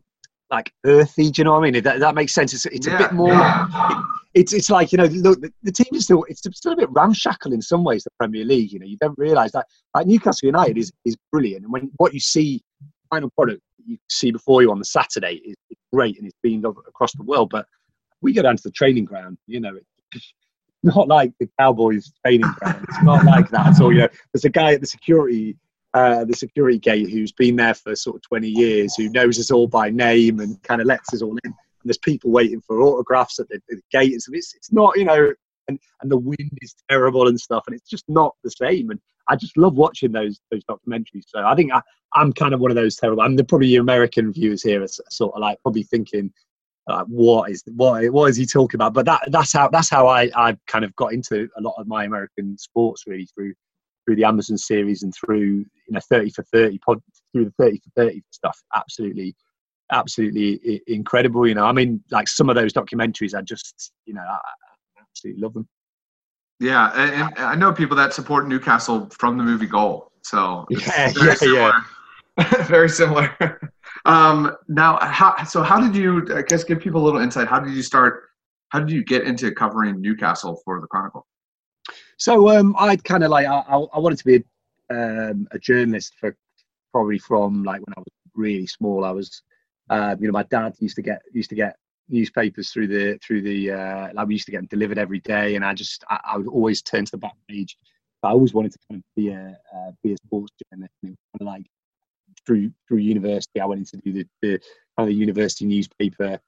like 0.50 0.72
earthy. 0.84 1.30
Do 1.30 1.40
you 1.40 1.44
know 1.44 1.52
what 1.52 1.58
I 1.58 1.62
mean? 1.62 1.74
If 1.76 1.84
that, 1.84 2.00
that 2.00 2.14
makes 2.14 2.32
sense. 2.32 2.52
It's, 2.52 2.66
it's 2.66 2.86
a 2.86 2.96
bit 2.96 3.12
more. 3.12 3.32
yeah. 3.32 4.02
It's 4.34 4.52
it's 4.52 4.70
like 4.70 4.92
you 4.92 4.98
know, 4.98 5.06
look, 5.06 5.40
the, 5.40 5.52
the 5.62 5.72
team 5.72 5.88
is 5.92 6.04
still 6.04 6.24
it's 6.28 6.42
still 6.52 6.72
a 6.72 6.76
bit 6.76 6.90
ramshackle 6.90 7.52
in 7.52 7.60
some 7.60 7.82
ways. 7.82 8.04
The 8.04 8.10
Premier 8.18 8.44
League, 8.44 8.72
you 8.72 8.78
know, 8.78 8.86
you 8.86 8.96
don't 9.00 9.18
realise 9.18 9.52
that. 9.52 9.66
Like 9.94 10.06
Newcastle 10.06 10.46
United 10.46 10.78
is 10.78 10.92
is 11.04 11.16
brilliant, 11.32 11.64
and 11.64 11.72
when 11.72 11.90
what 11.96 12.14
you 12.14 12.20
see, 12.20 12.62
final 13.10 13.30
product 13.30 13.60
you 13.84 13.98
see 14.08 14.30
before 14.30 14.62
you 14.62 14.70
on 14.70 14.78
the 14.78 14.84
Saturday 14.84 15.40
is, 15.44 15.56
great, 15.92 16.16
and 16.18 16.26
it's 16.26 16.36
beamed 16.42 16.64
across 16.64 17.12
the 17.14 17.24
world. 17.24 17.50
But 17.50 17.66
we 18.22 18.32
go 18.32 18.42
down 18.42 18.56
to 18.56 18.62
the 18.62 18.70
training 18.70 19.04
ground, 19.04 19.38
you 19.48 19.58
know, 19.58 19.76
not 20.84 21.08
like 21.08 21.32
the 21.40 21.48
Cowboys 21.58 22.12
training 22.24 22.52
ground. 22.60 22.84
It's 22.88 23.02
not 23.02 23.24
like 23.24 23.50
that 23.50 23.66
at 23.66 23.80
all. 23.80 23.92
You 23.92 24.02
know, 24.02 24.08
there's 24.32 24.44
a 24.44 24.50
guy 24.50 24.74
at 24.74 24.80
the 24.80 24.86
security 24.86 25.56
uh, 25.94 26.24
the 26.24 26.34
security 26.34 26.78
gate 26.78 27.10
who's 27.10 27.32
been 27.32 27.56
there 27.56 27.74
for 27.74 27.96
sort 27.96 28.16
of 28.16 28.22
20 28.22 28.48
years, 28.48 28.94
who 28.94 29.08
knows 29.08 29.38
us 29.38 29.50
all 29.50 29.66
by 29.66 29.90
name 29.90 30.40
and 30.40 30.62
kind 30.62 30.80
of 30.80 30.86
lets 30.86 31.12
us 31.12 31.22
all 31.22 31.36
in. 31.44 31.54
And 31.82 31.88
there's 31.88 31.98
people 31.98 32.30
waiting 32.30 32.60
for 32.60 32.80
autographs 32.82 33.38
at 33.38 33.48
the, 33.48 33.60
the 33.68 33.80
gate. 33.90 34.12
It's, 34.12 34.28
it's, 34.30 34.54
it's 34.54 34.72
not, 34.72 34.96
you 34.96 35.04
know, 35.04 35.32
and, 35.68 35.78
and 36.02 36.10
the 36.10 36.18
wind 36.18 36.58
is 36.60 36.74
terrible 36.90 37.28
and 37.28 37.40
stuff, 37.40 37.64
and 37.66 37.76
it's 37.76 37.88
just 37.88 38.04
not 38.08 38.34
the 38.44 38.50
same. 38.50 38.90
And 38.90 39.00
I 39.28 39.36
just 39.36 39.56
love 39.56 39.74
watching 39.74 40.12
those 40.12 40.40
those 40.50 40.64
documentaries. 40.64 41.24
So 41.28 41.40
I 41.40 41.54
think 41.54 41.72
I, 41.72 41.80
I'm 42.14 42.32
kind 42.32 42.52
of 42.52 42.60
one 42.60 42.70
of 42.70 42.74
those 42.74 42.96
terrible. 42.96 43.22
I'm 43.22 43.36
the 43.36 43.44
probably 43.44 43.68
your 43.68 43.82
American 43.82 44.32
viewers 44.32 44.62
here 44.62 44.82
are 44.82 44.88
sort 44.88 45.34
of 45.34 45.40
like 45.40 45.58
probably 45.62 45.84
thinking, 45.84 46.32
uh, 46.88 47.04
what 47.06 47.50
is 47.50 47.62
what 47.66 48.10
what 48.10 48.30
is 48.30 48.36
he 48.36 48.46
talking 48.46 48.78
about? 48.78 48.94
But 48.94 49.06
that 49.06 49.28
that's 49.28 49.52
how 49.52 49.68
that's 49.68 49.88
how 49.88 50.08
I 50.08 50.30
I 50.34 50.56
kind 50.66 50.84
of 50.84 50.94
got 50.96 51.12
into 51.12 51.48
a 51.56 51.60
lot 51.60 51.74
of 51.78 51.86
my 51.86 52.04
American 52.04 52.58
sports 52.58 53.04
really 53.06 53.26
through 53.26 53.54
through 54.04 54.16
the 54.16 54.24
Amazon 54.24 54.58
series 54.58 55.02
and 55.02 55.14
through 55.14 55.64
you 55.86 55.90
know 55.90 56.00
30 56.10 56.30
for 56.30 56.42
30 56.52 56.78
pod 56.78 57.00
through 57.32 57.44
the 57.44 57.54
30 57.58 57.78
for 57.78 57.90
30 58.04 58.22
stuff. 58.30 58.60
Absolutely, 58.74 59.36
absolutely 59.90 60.82
incredible. 60.86 61.46
You 61.46 61.54
know, 61.54 61.64
I 61.64 61.72
mean, 61.72 62.02
like 62.10 62.28
some 62.28 62.48
of 62.48 62.56
those 62.56 62.72
documentaries, 62.72 63.34
I 63.34 63.42
just 63.42 63.92
you 64.06 64.14
know 64.14 64.22
I, 64.22 64.38
absolutely 65.00 65.42
love 65.42 65.54
them. 65.54 65.68
Yeah, 66.58 66.90
and, 66.94 67.38
I 67.38 67.54
know 67.54 67.72
people 67.72 67.96
that 67.96 68.12
support 68.12 68.46
Newcastle 68.46 69.08
from 69.10 69.38
the 69.38 69.44
movie 69.44 69.66
Goal. 69.66 70.12
So 70.22 70.66
Yeah, 70.70 71.12
very 71.12 71.28
yeah, 71.28 71.34
similar. 71.34 71.72
very 72.66 72.88
similar. 72.88 73.70
um, 74.04 74.56
now, 74.68 74.98
how, 75.00 75.42
so 75.44 75.62
how 75.62 75.80
did 75.80 75.96
you? 75.96 76.26
I 76.34 76.42
guess 76.42 76.64
give 76.64 76.80
people 76.80 77.02
a 77.02 77.04
little 77.04 77.20
insight. 77.20 77.48
How 77.48 77.60
did 77.60 77.74
you 77.74 77.82
start? 77.82 78.24
How 78.68 78.80
did 78.80 78.90
you 78.90 79.02
get 79.02 79.24
into 79.24 79.50
covering 79.52 80.00
Newcastle 80.00 80.60
for 80.64 80.80
the 80.80 80.86
Chronicle? 80.86 81.26
So 82.18 82.50
um, 82.50 82.76
I'd 82.78 83.02
kind 83.02 83.24
of 83.24 83.30
like 83.30 83.46
I, 83.46 83.58
I 83.58 83.76
I 83.76 83.98
wanted 83.98 84.18
to 84.18 84.24
be 84.24 84.44
a, 84.90 85.30
um, 85.30 85.48
a 85.50 85.58
journalist 85.58 86.14
for 86.20 86.36
probably 86.92 87.18
from 87.18 87.62
like 87.62 87.80
when 87.80 87.94
I 87.96 88.00
was 88.00 88.12
really 88.34 88.66
small. 88.66 89.04
I 89.04 89.10
was, 89.10 89.42
um, 89.90 90.16
you 90.20 90.28
know, 90.28 90.32
my 90.32 90.44
dad 90.44 90.74
used 90.78 90.96
to 90.96 91.02
get 91.02 91.20
used 91.32 91.50
to 91.50 91.56
get 91.56 91.76
newspapers 92.08 92.70
through 92.70 92.88
the 92.88 93.18
through 93.18 93.42
the 93.42 93.72
uh, 93.72 94.08
like 94.14 94.28
we 94.28 94.34
used 94.34 94.46
to 94.46 94.52
get 94.52 94.58
them 94.58 94.66
delivered 94.66 94.98
every 94.98 95.20
day, 95.20 95.56
and 95.56 95.64
I 95.64 95.74
just 95.74 96.04
I, 96.08 96.20
I 96.24 96.36
would 96.38 96.46
always 96.46 96.80
turn 96.80 97.04
to 97.04 97.10
the 97.10 97.18
back 97.18 97.34
page. 97.48 97.76
I 98.22 98.30
always 98.30 98.54
wanted 98.54 98.72
to 98.72 98.78
kind 98.88 99.00
of 99.00 99.04
be 99.16 99.30
a 99.30 99.58
uh, 99.74 99.90
be 100.02 100.12
a 100.12 100.16
sports 100.16 100.52
journalist. 100.72 100.94
And 101.02 101.10
it 101.10 101.18
was 101.18 101.40
kind 101.40 101.48
of 101.48 101.54
like 101.54 101.66
through 102.46 102.72
through 102.86 102.98
university, 102.98 103.60
I 103.60 103.66
went 103.66 103.80
into 103.80 103.96
do 103.98 104.12
the, 104.12 104.26
the 104.42 104.58
kind 104.96 104.98
of 104.98 105.06
the 105.08 105.14
university 105.14 105.64
newspaper 105.66 106.38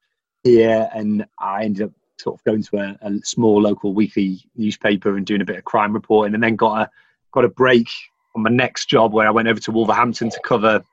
here, 0.44 0.88
and 0.94 1.26
I 1.38 1.64
ended 1.64 1.88
up 1.88 1.92
sort 2.20 2.38
of 2.38 2.44
going 2.44 2.62
to 2.62 2.76
a, 2.78 2.98
a 3.02 3.18
small 3.24 3.60
local 3.60 3.92
weekly 3.92 4.44
newspaper 4.54 5.16
and 5.16 5.26
doing 5.26 5.40
a 5.40 5.46
bit 5.46 5.58
of 5.58 5.64
crime 5.64 5.92
reporting, 5.92 6.34
and 6.34 6.42
then 6.42 6.54
got 6.54 6.82
a 6.82 6.90
got 7.32 7.44
a 7.44 7.48
break 7.48 7.88
on 8.36 8.42
my 8.42 8.50
next 8.50 8.86
job 8.86 9.12
where 9.12 9.26
I 9.26 9.30
went 9.30 9.48
over 9.48 9.60
to 9.60 9.72
Wolverhampton 9.72 10.30
to 10.30 10.40
cover 10.44 10.84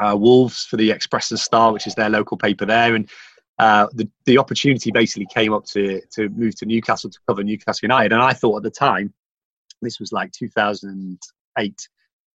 uh, 0.00 0.16
Wolves 0.16 0.64
for 0.64 0.76
the 0.76 0.90
Express 0.90 1.30
and 1.30 1.40
Star, 1.40 1.72
which 1.72 1.86
is 1.86 1.94
their 1.94 2.10
local 2.10 2.36
paper 2.36 2.66
there, 2.66 2.94
and 2.94 3.08
uh, 3.58 3.86
the 3.92 4.08
the 4.24 4.38
opportunity 4.38 4.90
basically 4.90 5.26
came 5.26 5.52
up 5.52 5.64
to 5.66 6.00
to 6.12 6.28
move 6.30 6.54
to 6.56 6.66
Newcastle 6.66 7.10
to 7.10 7.18
cover 7.28 7.44
Newcastle 7.44 7.86
United, 7.86 8.12
and 8.12 8.22
I 8.22 8.32
thought 8.32 8.56
at 8.56 8.62
the 8.62 8.70
time, 8.70 9.12
this 9.82 10.00
was 10.00 10.12
like 10.12 10.32
2008, 10.32 11.88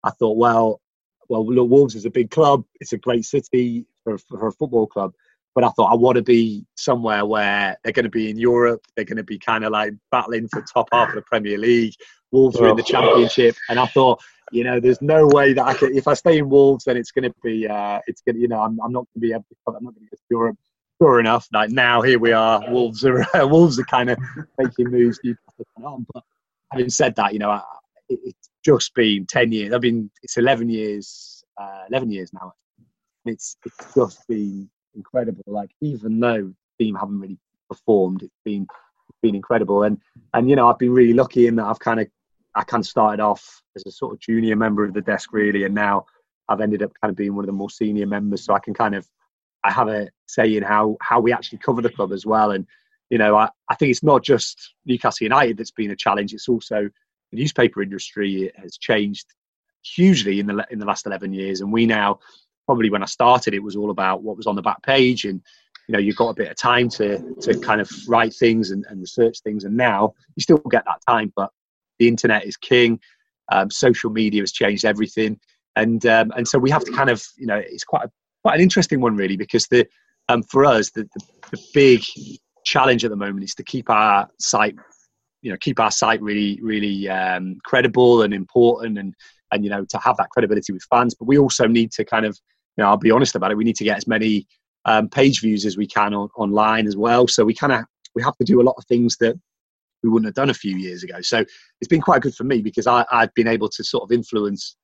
I 0.04 0.10
thought, 0.12 0.38
well, 0.38 0.82
well, 1.30 1.46
look, 1.46 1.70
Wolves 1.70 1.96
is 1.96 2.06
a 2.06 2.12
big 2.12 2.30
club, 2.30 2.64
it's 2.80 2.94
a 2.94 2.98
great 2.98 3.26
city 3.26 3.88
for, 4.04 4.18
for 4.18 4.48
a 4.48 4.52
football 4.52 4.88
club. 4.88 5.14
but 5.56 5.64
I 5.64 5.70
thought 5.70 5.92
I 5.92 5.96
want 5.96 6.18
to 6.18 6.22
be 6.22 6.66
somewhere 6.76 7.26
where 7.26 7.78
they're 7.84 7.94
going 7.94 8.04
to 8.04 8.10
be 8.10 8.30
in 8.30 8.38
Europe. 8.38 8.82
They're 8.96 9.06
going 9.06 9.18
to 9.18 9.24
be 9.24 9.40
kind 9.40 9.64
of 9.64 9.72
like 9.72 9.94
battling 10.12 10.48
for 10.50 10.62
top 10.62 10.90
half 10.92 11.10
of 11.10 11.16
the 11.16 11.22
Premier 11.24 11.58
League. 11.58 11.94
Wolves 12.32 12.58
are 12.58 12.68
in 12.68 12.76
the 12.76 12.84
Championship, 12.84 13.56
and 13.70 13.80
I 13.80 13.86
thought, 13.88 14.22
you 14.52 14.64
know, 14.64 14.80
there's 14.80 15.02
no 15.02 15.28
way 15.28 15.54
that 15.54 15.66
I 15.66 15.74
could. 15.74 15.96
If 15.96 16.08
I 16.08 16.14
stay 16.14 16.38
in 16.38 16.50
Wolves, 16.50 16.86
then 16.86 16.98
it's 16.98 17.12
going 17.12 17.24
to 17.24 17.34
be, 17.44 17.68
uh, 17.68 18.00
it's 18.08 18.22
going 18.22 18.36
to, 18.36 18.42
you 18.42 18.48
know, 18.48 18.62
I'm, 18.62 18.80
I'm 18.82 18.92
not 18.92 19.06
going 19.08 19.16
to 19.16 19.20
be 19.20 19.32
able. 19.32 19.46
To, 19.50 19.76
I'm 19.76 19.84
not 19.84 19.96
going 19.96 20.06
to 20.06 20.10
get 20.10 20.18
to 20.18 20.26
Europe. 20.30 20.58
Sure 21.02 21.20
enough, 21.20 21.48
like 21.52 21.72
now 21.72 22.02
here 22.02 22.20
we 22.20 22.32
are. 22.32 22.64
Wolves 22.72 23.04
are 23.04 23.26
Wolves 23.48 23.78
are 23.80 23.86
kind 23.86 24.10
of 24.10 24.18
making 24.58 24.90
moves. 24.90 25.20
But 25.24 26.24
having 26.72 26.90
said 26.90 27.16
that, 27.18 27.34
you 27.34 27.40
know, 27.40 27.50
I, 27.50 27.62
it, 28.08 28.20
it's 28.24 28.50
just 28.64 28.94
been 28.94 29.26
ten 29.26 29.52
years. 29.52 29.74
I've 29.74 29.82
been 29.82 30.10
it's 30.24 30.38
eleven 30.38 30.70
years, 30.70 31.44
uh, 31.60 31.84
eleven 31.90 32.12
years 32.12 32.32
now. 32.32 32.54
It's 33.26 33.58
it's 33.66 33.94
just 33.94 34.26
been 34.30 34.70
incredible. 34.96 35.44
Like 35.48 35.72
even 35.82 36.20
though 36.20 36.54
the 36.78 36.86
team 36.86 36.96
haven't 36.96 37.20
really 37.20 37.40
performed, 37.68 38.24
it's 38.24 38.40
been 38.46 38.66
been 39.22 39.36
incredible. 39.36 39.84
And 39.84 40.00
and 40.34 40.50
you 40.50 40.56
know 40.56 40.70
I've 40.70 40.80
been 40.80 40.94
really 40.94 41.14
lucky 41.14 41.48
in 41.48 41.58
that 41.58 41.66
I've 41.66 41.80
kind 41.80 42.00
of 42.00 42.08
I 42.56 42.64
kind 42.64 42.82
of 42.82 42.88
started 42.88 43.22
off 43.22 43.62
as 43.76 43.84
a 43.86 43.92
sort 43.92 44.14
of 44.14 44.20
junior 44.20 44.56
member 44.56 44.86
of 44.86 44.94
the 44.94 45.02
desk 45.02 45.34
really, 45.34 45.64
and 45.64 45.76
now 45.76 46.06
I've 46.48 46.62
ended 46.62 46.84
up 46.84 46.92
kind 47.02 47.10
of 47.10 47.18
being 47.18 47.36
one 47.36 47.44
of 47.44 47.48
the 47.48 47.54
more 47.54 47.70
senior 47.70 48.06
members. 48.06 48.46
So 48.46 48.54
I 48.54 48.60
can 48.60 48.74
kind 48.74 48.96
of 48.96 49.08
I 49.64 49.72
have 49.72 49.88
a 49.88 50.10
say 50.28 50.56
in 50.56 50.64
how 50.64 50.98
how 51.02 51.20
we 51.20 51.34
actually 51.34 51.60
cover 51.60 51.82
the 51.82 51.90
club 51.90 52.12
as 52.12 52.26
well. 52.26 52.52
And 52.52 52.66
you 53.10 53.18
know 53.18 53.36
I, 53.36 53.50
I 53.70 53.76
think 53.76 53.92
it's 53.92 54.04
not 54.04 54.24
just 54.24 54.74
Newcastle 54.86 55.26
United 55.26 55.58
that's 55.58 55.72
been 55.72 55.92
a 55.92 55.96
challenge. 55.96 56.34
It's 56.34 56.50
also 56.50 56.90
the 57.32 57.38
newspaper 57.38 57.82
industry 57.82 58.52
has 58.56 58.78
changed 58.78 59.28
hugely 59.84 60.40
in 60.40 60.48
the 60.48 60.66
in 60.72 60.80
the 60.80 60.86
last 60.86 61.06
11 61.06 61.32
years 61.34 61.62
and 61.62 61.72
we 61.72 61.86
now 61.86 62.20
probably 62.66 62.90
when 62.90 63.04
I 63.04 63.08
started, 63.08 63.54
it 63.54 63.64
was 63.64 63.76
all 63.76 63.92
about 63.92 64.24
what 64.24 64.38
was 64.38 64.48
on 64.48 64.56
the 64.56 64.62
back 64.62 64.82
page, 64.84 65.26
and 65.26 65.42
you 65.88 65.94
know 65.94 66.00
you've 66.00 66.16
got 66.16 66.30
a 66.30 66.34
bit 66.34 66.50
of 66.50 66.58
time 66.58 66.90
to 66.90 67.36
to 67.42 67.60
kind 67.60 67.80
of 67.82 67.90
write 68.08 68.34
things 68.34 68.72
and, 68.72 68.86
and 68.90 69.00
research 69.00 69.40
things. 69.42 69.64
And 69.64 69.78
now 69.78 70.14
you 70.36 70.42
still 70.42 70.58
get 70.58 70.84
that 70.86 71.02
time, 71.08 71.32
but 71.36 71.52
the 72.00 72.08
internet 72.08 72.46
is 72.46 72.58
king. 72.58 73.00
Um, 73.52 73.70
social 73.70 74.10
media 74.10 74.42
has 74.42 74.52
changed 74.52 74.86
everything, 74.86 75.40
and 75.76 76.06
um, 76.06 76.32
and 76.36 76.48
so 76.48 76.58
we 76.58 76.72
have 76.72 76.84
to 76.86 76.92
kind 76.92 77.10
of 77.10 77.24
you 77.38 77.48
know 77.48 77.58
it's 77.58 77.84
quite 77.84 78.06
a, 78.06 78.12
quite 78.44 78.56
an 78.56 78.62
interesting 78.62 79.02
one 79.02 79.16
really 79.16 79.38
because 79.38 79.68
the 79.68 79.88
um, 80.30 80.42
for 80.44 80.66
us 80.66 80.92
the, 80.92 81.04
the, 81.04 81.26
the 81.52 81.64
big 81.74 82.02
challenge 82.66 83.06
at 83.06 83.12
the 83.12 83.18
moment 83.18 83.44
is 83.44 83.54
to 83.54 83.64
keep 83.64 83.90
our 83.90 84.28
site 84.40 84.76
you 85.44 85.52
know 85.52 85.58
keep 85.62 85.80
our 85.80 85.92
site 85.92 86.22
really 86.22 86.60
really 86.64 87.08
um, 87.08 87.58
credible 87.64 88.24
and 88.24 88.34
important 88.34 88.98
and 88.98 89.14
and 89.52 89.64
you 89.64 89.70
know 89.70 89.86
to 89.86 90.00
have 90.00 90.18
that 90.18 90.30
credibility 90.32 90.74
with 90.74 90.82
fans 90.90 91.14
but 91.14 91.28
we 91.28 91.38
also 91.38 91.68
need 91.68 91.92
to 91.92 92.04
kind 92.04 92.26
of 92.26 92.36
you 92.78 92.84
know, 92.84 92.90
I'll 92.90 92.98
be 92.98 93.12
honest 93.12 93.36
about 93.36 93.52
it. 93.52 93.58
We 93.58 93.64
need 93.64 93.78
to 93.78 93.84
get 93.84 93.98
as 93.98 94.08
many 94.08 94.48
um, 94.86 95.10
page 95.10 95.42
views 95.42 95.66
as 95.66 95.78
we 95.78 95.88
can 95.88 96.14
on, 96.14 96.30
online 96.36 96.88
as 96.88 96.98
well. 96.98 97.28
So 97.28 97.46
we 97.46 97.54
kind 97.54 97.74
of 97.74 97.86
we 98.14 98.24
have 98.24 98.36
to 98.38 98.44
do 98.44 98.62
a 98.62 98.64
lot 98.64 98.76
of 98.78 98.86
things 98.86 99.18
that 99.18 99.40
we 100.06 100.12
wouldn't 100.12 100.28
have 100.28 100.36
done 100.36 100.52
a 100.52 100.54
few 100.54 100.78
years 100.78 101.04
ago. 101.04 101.20
So 101.22 101.40
it's 101.40 101.88
been 101.90 102.02
quite 102.02 102.22
good 102.22 102.36
for 102.36 102.44
me 102.44 102.62
because 102.62 102.86
I, 102.86 103.06
I've 103.12 103.34
been 103.34 103.48
able 103.48 103.70
to 103.70 103.84
sort 103.84 104.04
of 104.04 104.12
influence 104.12 104.76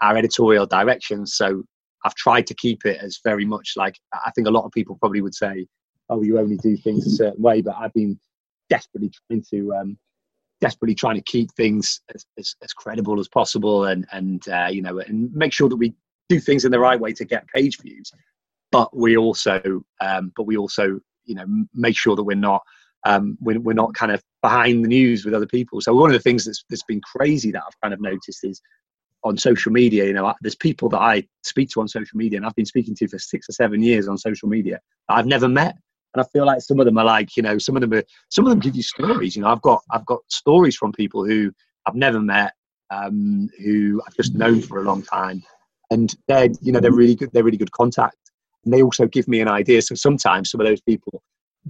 our 0.00 0.16
editorial 0.16 0.66
direction. 0.66 1.26
So 1.26 1.64
I've 2.04 2.14
tried 2.14 2.46
to 2.46 2.54
keep 2.54 2.86
it 2.86 2.98
as 3.02 3.18
very 3.24 3.44
much 3.44 3.72
like 3.76 3.96
I 4.14 4.30
think 4.30 4.46
a 4.46 4.52
lot 4.52 4.64
of 4.64 4.70
people 4.70 4.96
probably 5.00 5.20
would 5.20 5.34
say, 5.34 5.66
"Oh, 6.08 6.22
you 6.22 6.38
only 6.38 6.56
do 6.56 6.76
things 6.76 7.06
a 7.06 7.10
certain 7.10 7.42
way," 7.42 7.60
but 7.60 7.74
I've 7.76 7.92
been 7.92 8.18
desperately 8.70 9.10
trying 9.26 9.42
to 9.50 9.74
um, 9.74 9.98
desperately 10.60 10.94
trying 10.94 11.16
to 11.16 11.22
keep 11.22 11.52
things 11.54 12.00
as, 12.14 12.24
as, 12.38 12.54
as 12.62 12.72
credible 12.72 13.18
as 13.18 13.26
possible 13.26 13.86
and 13.86 14.06
and 14.12 14.48
uh, 14.48 14.68
you 14.70 14.80
know 14.80 15.00
and 15.00 15.34
make 15.34 15.52
sure 15.52 15.68
that 15.68 15.76
we 15.76 15.92
do 16.28 16.38
things 16.38 16.64
in 16.64 16.70
the 16.70 16.78
right 16.78 17.00
way 17.00 17.12
to 17.12 17.24
get 17.24 17.48
page 17.48 17.78
views 17.80 18.12
but 18.70 18.94
we 18.96 19.16
also 19.16 19.82
um, 20.00 20.30
but 20.36 20.44
we 20.44 20.56
also 20.56 21.00
you 21.24 21.34
know 21.34 21.46
make 21.74 21.96
sure 21.96 22.14
that 22.14 22.24
we're 22.24 22.36
not 22.36 22.62
um, 23.06 23.38
we're, 23.40 23.60
we're 23.60 23.72
not 23.72 23.94
kind 23.94 24.12
of 24.12 24.22
behind 24.42 24.84
the 24.84 24.88
news 24.88 25.24
with 25.24 25.34
other 25.34 25.46
people. 25.46 25.80
So 25.80 25.94
one 25.94 26.10
of 26.10 26.14
the 26.14 26.22
things 26.22 26.44
that's, 26.44 26.64
that's 26.70 26.84
been 26.84 27.00
crazy 27.00 27.50
that 27.52 27.62
i've 27.66 27.80
kind 27.82 27.94
of 27.94 28.00
noticed 28.00 28.44
is 28.44 28.60
on 29.24 29.36
social 29.36 29.72
media 29.72 30.04
you 30.04 30.12
know 30.12 30.32
there's 30.42 30.54
people 30.54 30.88
that 30.88 31.00
i 31.00 31.22
speak 31.42 31.68
to 31.70 31.80
on 31.80 31.88
social 31.88 32.16
media 32.16 32.36
and 32.36 32.46
i've 32.46 32.54
been 32.54 32.64
speaking 32.64 32.94
to 32.94 33.08
for 33.08 33.18
six 33.18 33.48
or 33.48 33.52
seven 33.52 33.82
years 33.82 34.06
on 34.06 34.16
social 34.16 34.48
media 34.48 34.80
that 35.08 35.16
i've 35.16 35.26
never 35.26 35.48
met. 35.48 35.76
And 36.14 36.24
i 36.24 36.26
feel 36.32 36.46
like 36.46 36.60
some 36.62 36.78
of 36.78 36.86
them 36.86 36.98
are 36.98 37.04
like 37.04 37.36
you 37.36 37.42
know 37.42 37.58
some 37.58 37.76
of 37.76 37.80
them 37.80 37.92
are 37.92 38.04
some 38.30 38.46
of 38.46 38.50
them 38.50 38.60
give 38.60 38.76
you 38.76 38.82
stories 38.82 39.34
you 39.36 39.42
know. 39.42 39.48
I've 39.48 39.62
got 39.62 39.82
i've 39.90 40.06
got 40.06 40.20
stories 40.28 40.76
from 40.76 40.92
people 40.92 41.24
who 41.24 41.52
i've 41.86 41.94
never 41.94 42.20
met 42.20 42.52
um, 42.90 43.50
who 43.62 44.00
i've 44.06 44.16
just 44.16 44.34
known 44.34 44.62
for 44.62 44.80
a 44.80 44.84
long 44.84 45.02
time. 45.02 45.42
And 45.90 46.14
they're 46.26 46.48
you 46.60 46.72
know 46.72 46.80
they're 46.80 46.92
really 46.92 47.14
good 47.14 47.30
they're 47.32 47.44
really 47.44 47.58
good 47.58 47.72
contact. 47.72 48.16
And 48.64 48.72
they 48.72 48.82
also 48.82 49.06
give 49.06 49.28
me 49.28 49.40
an 49.40 49.48
idea. 49.48 49.82
So 49.82 49.94
sometimes 49.94 50.50
some 50.50 50.60
of 50.60 50.66
those 50.66 50.80
people 50.80 51.22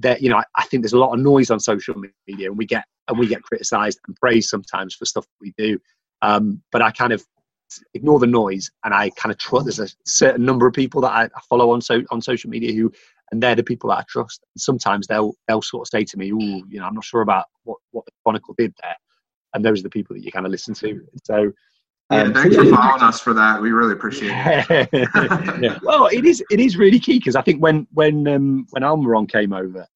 that 0.02 0.22
you 0.22 0.30
know 0.30 0.38
I, 0.38 0.44
I, 0.56 0.64
think 0.64 0.82
there's 0.82 0.92
a 0.92 0.98
lot 0.98 1.12
of 1.12 1.20
noise 1.20 1.50
on 1.50 1.60
social 1.60 1.94
media 2.26 2.48
and 2.48 2.58
we 2.58 2.66
get 2.66 2.84
and 3.08 3.18
we 3.18 3.26
get 3.26 3.42
criticized 3.42 4.00
and 4.06 4.16
praised 4.16 4.48
sometimes 4.48 4.94
for 4.94 5.04
stuff 5.04 5.26
we 5.40 5.52
do. 5.56 5.78
Um, 6.22 6.62
but 6.72 6.82
i 6.82 6.90
kind 6.90 7.12
of 7.12 7.24
ignore 7.94 8.18
the 8.18 8.26
noise 8.26 8.70
and 8.82 8.92
i 8.92 9.10
kind 9.10 9.30
of 9.30 9.38
trust 9.38 9.66
there's 9.66 9.78
a 9.78 9.88
certain 10.04 10.44
number 10.44 10.66
of 10.66 10.72
people 10.72 11.00
that 11.02 11.12
i, 11.12 11.28
follow 11.48 11.70
on 11.70 11.80
so 11.80 12.02
on 12.10 12.20
social 12.20 12.50
media 12.50 12.72
who 12.72 12.90
and 13.30 13.42
they're 13.42 13.54
the 13.54 13.62
people 13.62 13.90
that 13.90 13.98
i 13.98 14.04
trust. 14.08 14.40
And 14.54 14.60
sometimes 14.60 15.06
they'll 15.06 15.34
they'll 15.46 15.62
sort 15.62 15.86
of 15.86 15.88
say 15.88 16.04
to 16.04 16.16
me 16.16 16.32
oh 16.32 16.64
you 16.68 16.80
know 16.80 16.86
i'm 16.86 16.94
not 16.94 17.04
sure 17.04 17.20
about 17.20 17.44
what 17.64 17.78
what 17.92 18.04
the 18.06 18.12
chronicle 18.24 18.54
did 18.58 18.74
there. 18.82 18.96
And 19.54 19.64
those 19.64 19.80
are 19.80 19.84
the 19.84 19.90
people 19.90 20.14
that 20.14 20.24
you 20.24 20.30
kind 20.30 20.46
of 20.46 20.52
listen 20.52 20.74
to. 20.74 21.00
So 21.24 21.52
yeah, 22.10 22.22
um, 22.22 22.32
thanks 22.32 22.56
for 22.56 22.64
following 22.64 23.02
us 23.02 23.20
for 23.20 23.34
that. 23.34 23.60
We 23.60 23.70
really 23.70 23.92
appreciate 23.92 24.30
it. 24.32 24.88
yeah. 25.62 25.78
Well, 25.82 26.06
it 26.06 26.24
is 26.24 26.42
it 26.50 26.58
is 26.58 26.76
really 26.76 26.98
key 26.98 27.18
because 27.18 27.36
I 27.36 27.42
think 27.42 27.62
when 27.62 27.86
when 27.92 28.26
um, 28.26 28.66
when 28.70 28.82
Almiron 28.82 29.30
came 29.30 29.52
over, 29.52 29.86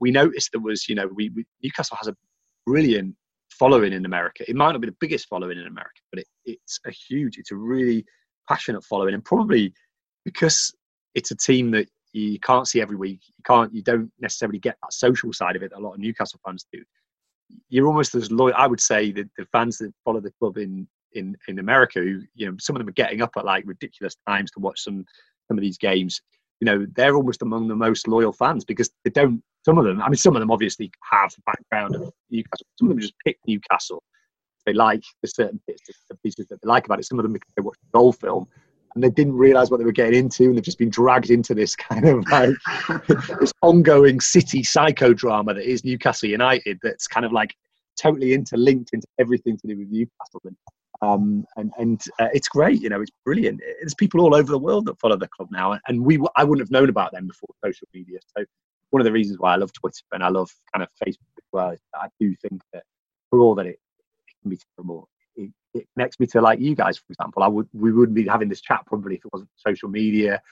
we 0.00 0.10
noticed 0.10 0.50
there 0.52 0.60
was 0.60 0.88
you 0.88 0.96
know 0.96 1.08
we, 1.14 1.30
we, 1.30 1.44
Newcastle 1.62 1.96
has 1.96 2.08
a 2.08 2.16
brilliant 2.66 3.14
following 3.50 3.92
in 3.92 4.06
America. 4.06 4.44
It 4.48 4.56
might 4.56 4.72
not 4.72 4.80
be 4.80 4.88
the 4.88 4.96
biggest 5.00 5.28
following 5.28 5.58
in 5.58 5.66
America, 5.66 6.00
but 6.10 6.20
it, 6.20 6.26
it's 6.46 6.80
a 6.86 6.90
huge, 6.90 7.38
it's 7.38 7.52
a 7.52 7.56
really 7.56 8.04
passionate 8.48 8.82
following, 8.84 9.14
and 9.14 9.24
probably 9.24 9.72
because 10.24 10.72
it's 11.14 11.30
a 11.30 11.36
team 11.36 11.70
that 11.72 11.88
you 12.12 12.40
can't 12.40 12.66
see 12.66 12.80
every 12.80 12.96
week, 12.96 13.20
you 13.28 13.42
can't, 13.46 13.72
you 13.72 13.82
don't 13.82 14.10
necessarily 14.20 14.58
get 14.58 14.76
that 14.82 14.92
social 14.92 15.32
side 15.32 15.56
of 15.56 15.62
it 15.62 15.70
that 15.70 15.78
a 15.78 15.80
lot 15.80 15.94
of 15.94 16.00
Newcastle 16.00 16.40
fans 16.44 16.66
do. 16.72 16.82
You're 17.68 17.86
almost 17.86 18.14
as 18.14 18.30
loyal. 18.30 18.54
I 18.56 18.66
would 18.66 18.80
say 18.80 19.12
that 19.12 19.28
the 19.36 19.46
fans 19.52 19.78
that 19.78 19.92
follow 20.04 20.20
the 20.20 20.32
club 20.40 20.56
in 20.56 20.88
in 21.14 21.36
in 21.48 21.58
America 21.58 22.00
who 22.00 22.20
you 22.34 22.46
know 22.46 22.56
some 22.60 22.76
of 22.76 22.80
them 22.80 22.88
are 22.88 22.92
getting 22.92 23.22
up 23.22 23.32
at 23.36 23.44
like 23.44 23.64
ridiculous 23.66 24.16
times 24.26 24.50
to 24.52 24.60
watch 24.60 24.80
some 24.80 25.04
some 25.48 25.58
of 25.58 25.62
these 25.62 25.78
games. 25.78 26.20
You 26.60 26.66
know 26.66 26.86
they're 26.94 27.16
almost 27.16 27.42
among 27.42 27.68
the 27.68 27.76
most 27.76 28.08
loyal 28.08 28.32
fans 28.32 28.64
because 28.64 28.90
they 29.04 29.10
don't. 29.10 29.42
Some 29.62 29.76
of 29.76 29.84
them, 29.84 30.00
I 30.00 30.08
mean, 30.08 30.16
some 30.16 30.34
of 30.34 30.40
them 30.40 30.50
obviously 30.50 30.90
have 31.10 31.34
the 31.34 31.42
background 31.44 31.94
of 31.94 32.10
Newcastle. 32.30 32.66
Some 32.78 32.88
of 32.88 32.94
them 32.94 33.00
just 33.00 33.12
pick 33.24 33.38
Newcastle. 33.46 34.02
They 34.64 34.72
like 34.72 35.02
the 35.20 35.28
certain 35.28 35.60
bits, 35.66 35.82
the 36.08 36.16
pieces 36.16 36.46
that 36.48 36.62
they 36.62 36.66
like 36.68 36.86
about 36.86 36.98
it. 36.98 37.04
Some 37.04 37.18
of 37.18 37.24
them 37.24 37.34
because 37.34 37.52
they 37.56 37.62
watch 37.62 37.76
the 37.82 37.98
goal 37.98 38.12
film 38.12 38.46
and 38.94 39.04
they 39.04 39.10
didn't 39.10 39.36
realize 39.36 39.70
what 39.70 39.78
they 39.78 39.84
were 39.84 39.92
getting 39.92 40.18
into 40.18 40.44
and 40.44 40.56
they've 40.56 40.64
just 40.64 40.78
been 40.78 40.90
dragged 40.90 41.30
into 41.30 41.54
this 41.54 41.76
kind 41.90 42.06
of 42.06 42.26
like 42.30 42.50
this 43.40 43.52
ongoing 43.62 44.20
city 44.20 44.62
psychodrama 44.62 45.54
that 45.54 45.64
is 45.64 45.84
Newcastle 45.84 46.28
United 46.28 46.78
that's 46.82 47.06
kind 47.06 47.26
of 47.26 47.32
like 47.32 47.54
totally 48.00 48.32
interlinked 48.32 48.90
into 48.92 49.06
everything 49.18 49.56
to 49.58 49.66
do 49.66 49.78
with 49.78 49.88
Newcastle 49.90 50.40
and 50.44 50.56
um, 51.02 51.46
and 51.56 51.72
and 51.78 52.02
uh, 52.18 52.28
it's 52.32 52.48
great. 52.48 52.80
You 52.82 52.88
know, 52.88 53.00
it's 53.00 53.10
brilliant. 53.24 53.60
There's 53.80 53.94
people 53.94 54.20
all 54.20 54.34
over 54.34 54.50
the 54.50 54.58
world 54.58 54.86
that 54.86 54.98
follow 54.98 55.16
the 55.16 55.28
club 55.28 55.48
now, 55.50 55.78
and 55.88 56.04
we 56.04 56.18
I 56.36 56.44
wouldn't 56.44 56.66
have 56.66 56.70
known 56.70 56.88
about 56.88 57.12
them 57.12 57.26
before 57.26 57.48
social 57.64 57.88
media. 57.94 58.18
So 58.36 58.44
one 58.90 59.00
of 59.00 59.04
the 59.04 59.12
reasons 59.12 59.38
why 59.38 59.54
I 59.54 59.56
love 59.56 59.72
Twitter 59.72 60.02
and 60.12 60.22
I 60.22 60.28
love 60.28 60.50
kind 60.74 60.82
of 60.82 60.88
Facebook 61.04 61.38
as 61.38 61.44
well 61.52 61.70
is 61.70 61.80
that 61.92 62.00
I 62.00 62.08
do 62.18 62.34
think 62.36 62.60
that 62.72 62.82
for 63.30 63.40
all 63.40 63.54
that 63.54 63.66
it, 63.66 63.78
it 64.26 64.34
can 64.42 64.50
be 64.50 64.58
terrible, 64.76 65.08
it, 65.36 65.50
it, 65.74 65.86
connects 65.94 66.18
me 66.18 66.26
to 66.26 66.40
like 66.40 66.60
you 66.60 66.74
guys, 66.74 66.98
for 66.98 67.10
example. 67.10 67.42
I 67.42 67.48
would 67.48 67.68
we 67.72 67.92
wouldn't 67.92 68.16
be 68.16 68.26
having 68.26 68.48
this 68.48 68.60
chat 68.60 68.84
probably 68.86 69.14
if 69.14 69.24
it 69.24 69.32
wasn't 69.32 69.50
social 69.56 69.88
media, 69.88 70.42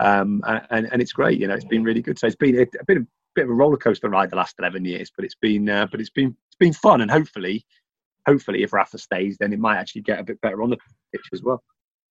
um, 0.00 0.42
and 0.70 0.88
and 0.90 1.02
it's 1.02 1.12
great. 1.12 1.38
You 1.38 1.48
know, 1.48 1.54
it's 1.54 1.64
been 1.64 1.84
really 1.84 2.02
good. 2.02 2.18
So 2.18 2.26
it's 2.26 2.36
been 2.36 2.56
a, 2.56 2.62
a 2.62 2.84
bit 2.86 2.96
of 2.96 3.06
bit 3.34 3.44
of 3.44 3.50
a 3.50 3.54
roller 3.54 3.76
coaster 3.76 4.08
ride 4.08 4.30
the 4.30 4.36
last 4.36 4.56
11 4.58 4.84
years, 4.84 5.12
but 5.14 5.24
it's 5.24 5.36
been 5.36 5.68
uh, 5.68 5.86
but 5.90 6.00
it's 6.00 6.10
been 6.10 6.34
it's 6.48 6.56
been 6.58 6.72
fun, 6.72 7.02
and 7.02 7.10
hopefully 7.10 7.64
hopefully 8.28 8.62
if 8.62 8.72
Rafa 8.72 8.98
stays, 8.98 9.38
then 9.38 9.52
it 9.52 9.58
might 9.58 9.78
actually 9.78 10.02
get 10.02 10.18
a 10.18 10.24
bit 10.24 10.40
better 10.42 10.62
on 10.62 10.70
the 10.70 10.78
pitch 11.12 11.26
as 11.32 11.42
well. 11.42 11.62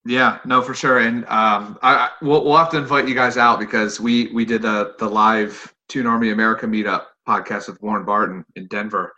Yeah, 0.06 0.40
no, 0.46 0.62
for 0.62 0.74
sure. 0.74 1.00
And 1.00 1.26
um, 1.26 1.78
I, 1.82 2.10
we'll, 2.22 2.44
we'll 2.44 2.58
have 2.58 2.72
to 2.72 2.78
invite 2.78 3.08
you 3.08 3.16
guys 3.16 3.38
out 3.38 3.60
because 3.60 4.00
we 4.00 4.32
we 4.34 4.46
did 4.46 4.62
the 4.62 4.96
the 5.00 5.08
live 5.08 5.74
Toon 5.90 6.08
Army 6.08 6.32
America 6.32 6.66
meetup 6.66 7.06
podcast 7.28 7.68
with 7.68 7.82
Warren 7.82 8.06
Barton 8.06 8.46
in 8.56 8.68
Denver. 8.68 9.14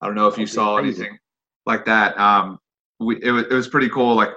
I 0.00 0.06
don't 0.06 0.14
know 0.14 0.28
if 0.28 0.36
you 0.36 0.46
saw 0.46 0.76
anything 0.76 1.16
like 1.66 1.86
that. 1.86 2.18
Um, 2.18 2.58
we 3.00 3.22
it 3.22 3.30
was, 3.30 3.44
it 3.44 3.52
was 3.52 3.68
pretty 3.68 3.88
cool. 3.88 4.14
Like 4.14 4.30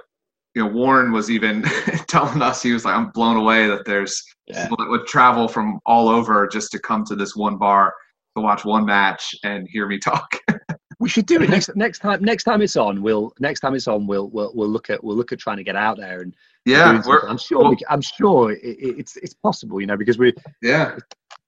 you 0.54 0.62
know, 0.62 0.68
Warren 0.68 1.12
was 1.12 1.30
even 1.30 1.62
telling 2.08 2.40
us 2.40 2.62
he 2.62 2.72
was 2.72 2.84
like, 2.86 2.94
"I'm 2.94 3.10
blown 3.10 3.36
away 3.36 3.66
that 3.68 3.84
there's 3.84 4.22
yeah. 4.46 4.62
people 4.62 4.78
that 4.78 4.88
would 4.88 5.06
travel 5.06 5.46
from 5.46 5.78
all 5.84 6.08
over 6.08 6.46
just 6.48 6.72
to 6.72 6.78
come 6.78 7.04
to 7.04 7.16
this 7.16 7.36
one 7.36 7.58
bar 7.58 7.92
to 8.36 8.42
watch 8.42 8.64
one 8.64 8.86
match 8.86 9.34
and 9.44 9.68
hear 9.68 9.86
me 9.86 9.98
talk." 9.98 10.38
We 11.00 11.08
should 11.08 11.26
do 11.26 11.40
it 11.42 11.48
next 11.50 11.70
next 11.76 12.00
time. 12.00 12.22
Next 12.24 12.44
time 12.44 12.60
it's 12.62 12.76
on, 12.76 13.02
we'll 13.02 13.32
next 13.38 13.60
time 13.60 13.74
it's 13.74 13.86
on, 13.88 14.06
we'll 14.06 14.28
we'll, 14.30 14.52
we'll 14.54 14.68
look 14.68 14.90
at 14.90 15.02
we'll 15.02 15.16
look 15.16 15.32
at 15.32 15.38
trying 15.38 15.58
to 15.58 15.64
get 15.64 15.76
out 15.76 15.96
there 15.96 16.20
and 16.22 16.34
Yeah. 16.64 16.90
I'm 17.28 17.38
sure. 17.38 17.68
we 17.70 17.76
c- 17.76 17.84
I'm 17.88 18.00
sure 18.02 18.52
it, 18.52 18.58
it- 18.62 18.98
it's 18.98 19.16
it's 19.16 19.34
possible. 19.34 19.80
You 19.80 19.86
know, 19.86 19.96
because 19.96 20.18
we 20.18 20.34
yeah, 20.62 20.96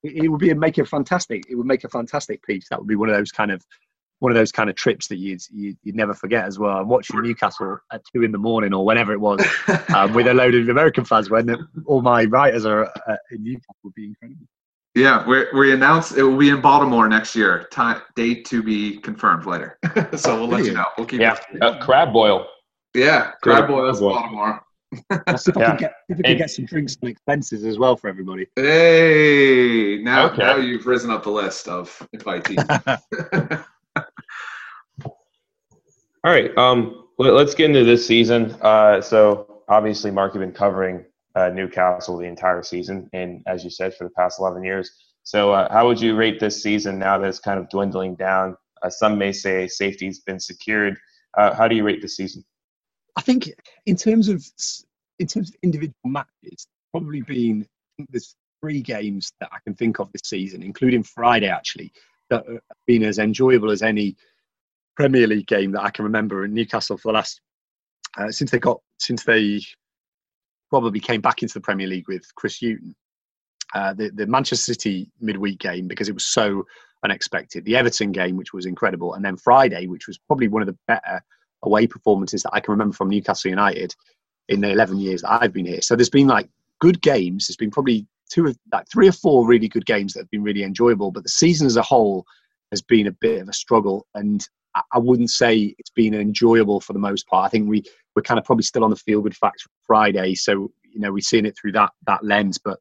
it, 0.02 0.24
it 0.24 0.28
would 0.28 0.40
be 0.40 0.50
a 0.50 0.54
make 0.54 0.78
a 0.78 0.84
fantastic. 0.84 1.44
It 1.50 1.56
would 1.56 1.66
make 1.66 1.84
a 1.84 1.88
fantastic 1.88 2.42
piece. 2.44 2.68
That 2.70 2.78
would 2.78 2.88
be 2.88 2.96
one 2.96 3.08
of 3.08 3.16
those 3.16 3.32
kind 3.32 3.50
of 3.50 3.64
one 4.20 4.30
of 4.30 4.36
those 4.36 4.52
kind 4.52 4.68
of 4.70 4.76
trips 4.76 5.08
that 5.08 5.16
you'd 5.16 5.40
you'd, 5.50 5.78
you'd 5.82 5.96
never 5.96 6.14
forget 6.14 6.44
as 6.44 6.58
well. 6.58 6.78
And 6.78 6.88
watching 6.88 7.20
Newcastle 7.22 7.78
at 7.90 8.02
two 8.14 8.22
in 8.22 8.30
the 8.32 8.38
morning 8.38 8.72
or 8.74 8.84
whenever 8.84 9.12
it 9.14 9.18
was 9.20 9.40
um, 9.94 10.12
with 10.12 10.26
a 10.28 10.34
load 10.40 10.54
of 10.54 10.68
American 10.68 11.04
fans 11.06 11.28
when 11.30 11.56
all 11.86 12.02
my 12.02 12.24
writers 12.26 12.66
are 12.66 12.84
uh, 12.86 13.16
in 13.30 13.42
Newcastle 13.42 13.74
would 13.82 13.94
be 13.94 14.04
incredible. 14.08 14.46
Yeah. 14.94 15.26
We 15.26 15.46
we 15.54 15.72
announced 15.72 16.16
it 16.16 16.22
will 16.22 16.36
be 16.36 16.50
in 16.50 16.60
Baltimore 16.60 17.08
next 17.08 17.34
year. 17.36 17.66
Time 17.70 18.00
date 18.16 18.44
to 18.46 18.62
be 18.62 18.98
confirmed 18.98 19.46
later. 19.46 19.78
so 20.16 20.36
we'll 20.38 20.48
let 20.48 20.64
you 20.64 20.72
know. 20.72 20.86
We'll 20.96 21.06
keep. 21.06 21.20
Yeah, 21.20 21.36
uh, 21.62 21.78
crab 21.84 22.12
boil. 22.12 22.46
yeah. 22.94 23.32
Crab 23.42 23.66
Crab 23.66 23.68
boils 23.68 24.00
boil. 24.00 24.14
Baltimore. 24.14 24.60
I'll 25.28 25.38
see 25.38 25.50
if 25.52 25.56
I 25.56 25.60
Yeah. 25.60 25.66
can 25.68 25.76
get 25.76 25.92
if 26.08 26.18
I 26.18 26.22
can 26.22 26.38
get 26.38 26.50
some 26.50 26.64
drinks 26.64 26.96
and 27.00 27.10
expenses 27.10 27.64
as 27.64 27.78
well 27.78 27.96
for 27.96 28.08
everybody. 28.08 28.46
Hey, 28.56 30.00
now 30.02 30.26
Okay. 30.30 30.38
now 30.42 30.56
you've 30.56 30.86
risen 30.86 31.10
up 31.10 31.22
the 31.22 31.30
list 31.30 31.68
of 31.68 31.96
invitees. 32.16 33.64
All 36.24 36.30
right. 36.32 36.56
Um, 36.58 37.04
let, 37.18 37.32
us 37.34 37.54
get 37.54 37.66
into 37.70 37.84
this 37.84 38.06
season. 38.06 38.56
Uh, 38.60 39.00
so 39.00 39.62
obviously, 39.68 40.10
Mark, 40.10 40.34
you've 40.34 40.40
been 40.42 40.52
covering 40.52 41.04
uh, 41.34 41.48
Newcastle 41.48 42.16
the 42.16 42.26
entire 42.26 42.62
season, 42.62 43.08
and 43.12 43.42
as 43.46 43.64
you 43.64 43.70
said, 43.70 43.94
for 43.94 44.04
the 44.04 44.10
past 44.10 44.40
11 44.40 44.64
years. 44.64 44.90
So, 45.22 45.52
uh, 45.52 45.70
how 45.72 45.86
would 45.86 46.00
you 46.00 46.16
rate 46.16 46.40
this 46.40 46.62
season 46.62 46.98
now 46.98 47.18
that 47.18 47.28
it's 47.28 47.38
kind 47.38 47.58
of 47.58 47.68
dwindling 47.68 48.16
down? 48.16 48.56
Uh, 48.82 48.90
some 48.90 49.18
may 49.18 49.32
say 49.32 49.68
safety's 49.68 50.20
been 50.20 50.40
secured. 50.40 50.98
Uh, 51.36 51.54
how 51.54 51.68
do 51.68 51.76
you 51.76 51.84
rate 51.84 52.02
the 52.02 52.08
season? 52.08 52.44
I 53.16 53.20
think 53.20 53.50
in 53.86 53.96
terms 53.96 54.28
of 54.28 54.44
in 55.18 55.26
terms 55.26 55.50
of 55.50 55.56
individual 55.62 55.94
matches, 56.04 56.66
probably 56.92 57.22
been 57.22 57.66
there's 58.08 58.34
three 58.60 58.80
games 58.80 59.32
that 59.40 59.50
I 59.52 59.58
can 59.64 59.74
think 59.74 59.98
of 59.98 60.10
this 60.12 60.22
season, 60.24 60.62
including 60.62 61.02
Friday 61.02 61.48
actually, 61.48 61.92
that 62.30 62.46
have 62.46 62.60
been 62.86 63.04
as 63.04 63.18
enjoyable 63.18 63.70
as 63.70 63.82
any 63.82 64.16
Premier 64.96 65.26
League 65.26 65.46
game 65.46 65.72
that 65.72 65.82
I 65.82 65.90
can 65.90 66.04
remember 66.04 66.44
in 66.44 66.54
Newcastle 66.54 66.96
for 66.96 67.08
the 67.08 67.14
last 67.14 67.40
uh, 68.18 68.30
since 68.30 68.50
they 68.50 68.58
got 68.58 68.80
since 68.98 69.24
they 69.24 69.60
probably 70.70 71.00
came 71.00 71.20
back 71.20 71.42
into 71.42 71.54
the 71.54 71.60
Premier 71.60 71.86
League 71.86 72.08
with 72.08 72.24
Chris 72.36 72.58
Hughton. 72.60 72.94
Uh, 73.74 73.92
the 73.94 74.10
the 74.10 74.26
Manchester 74.26 74.74
City 74.74 75.10
midweek 75.20 75.58
game 75.58 75.86
because 75.86 76.08
it 76.08 76.14
was 76.14 76.26
so 76.26 76.64
unexpected. 77.04 77.64
The 77.64 77.76
Everton 77.76 78.12
game, 78.12 78.36
which 78.36 78.52
was 78.52 78.66
incredible, 78.66 79.14
and 79.14 79.24
then 79.24 79.36
Friday, 79.36 79.86
which 79.86 80.06
was 80.06 80.18
probably 80.18 80.48
one 80.48 80.62
of 80.62 80.66
the 80.66 80.78
better 80.88 81.22
away 81.62 81.86
performances 81.86 82.42
that 82.42 82.50
I 82.52 82.60
can 82.60 82.72
remember 82.72 82.94
from 82.94 83.10
Newcastle 83.10 83.50
United 83.50 83.94
in 84.48 84.60
the 84.60 84.70
11 84.70 84.98
years 84.98 85.22
that 85.22 85.42
I've 85.42 85.52
been 85.52 85.66
here. 85.66 85.82
So 85.82 85.94
there's 85.94 86.10
been 86.10 86.26
like 86.26 86.48
good 86.80 87.00
games. 87.02 87.46
There's 87.46 87.56
been 87.56 87.70
probably 87.70 88.06
two 88.30 88.46
of 88.46 88.58
like 88.72 88.86
three 88.90 89.08
or 89.08 89.12
four 89.12 89.46
really 89.46 89.68
good 89.68 89.86
games 89.86 90.14
that 90.14 90.20
have 90.20 90.30
been 90.30 90.42
really 90.42 90.64
enjoyable. 90.64 91.10
But 91.10 91.22
the 91.22 91.28
season 91.28 91.66
as 91.66 91.76
a 91.76 91.82
whole 91.82 92.24
has 92.70 92.82
been 92.82 93.06
a 93.06 93.12
bit 93.12 93.42
of 93.42 93.48
a 93.48 93.52
struggle, 93.52 94.06
and 94.14 94.46
I- 94.74 94.98
wouldn't 94.98 95.30
say 95.30 95.74
it's 95.78 95.90
been 95.90 96.14
enjoyable 96.14 96.80
for 96.80 96.92
the 96.92 96.98
most 96.98 97.26
part. 97.26 97.46
I 97.46 97.48
think 97.48 97.68
we 97.68 97.82
we're 98.14 98.22
kind 98.22 98.38
of 98.38 98.44
probably 98.44 98.64
still 98.64 98.84
on 98.84 98.90
the 98.90 98.96
feel 98.96 99.20
good 99.20 99.36
factor 99.36 99.68
Friday, 99.86 100.34
so 100.34 100.70
you 100.82 101.00
know 101.00 101.12
we've 101.12 101.24
seen 101.24 101.46
it 101.46 101.56
through 101.56 101.72
that 101.72 101.92
that 102.06 102.24
lens. 102.24 102.58
But 102.58 102.78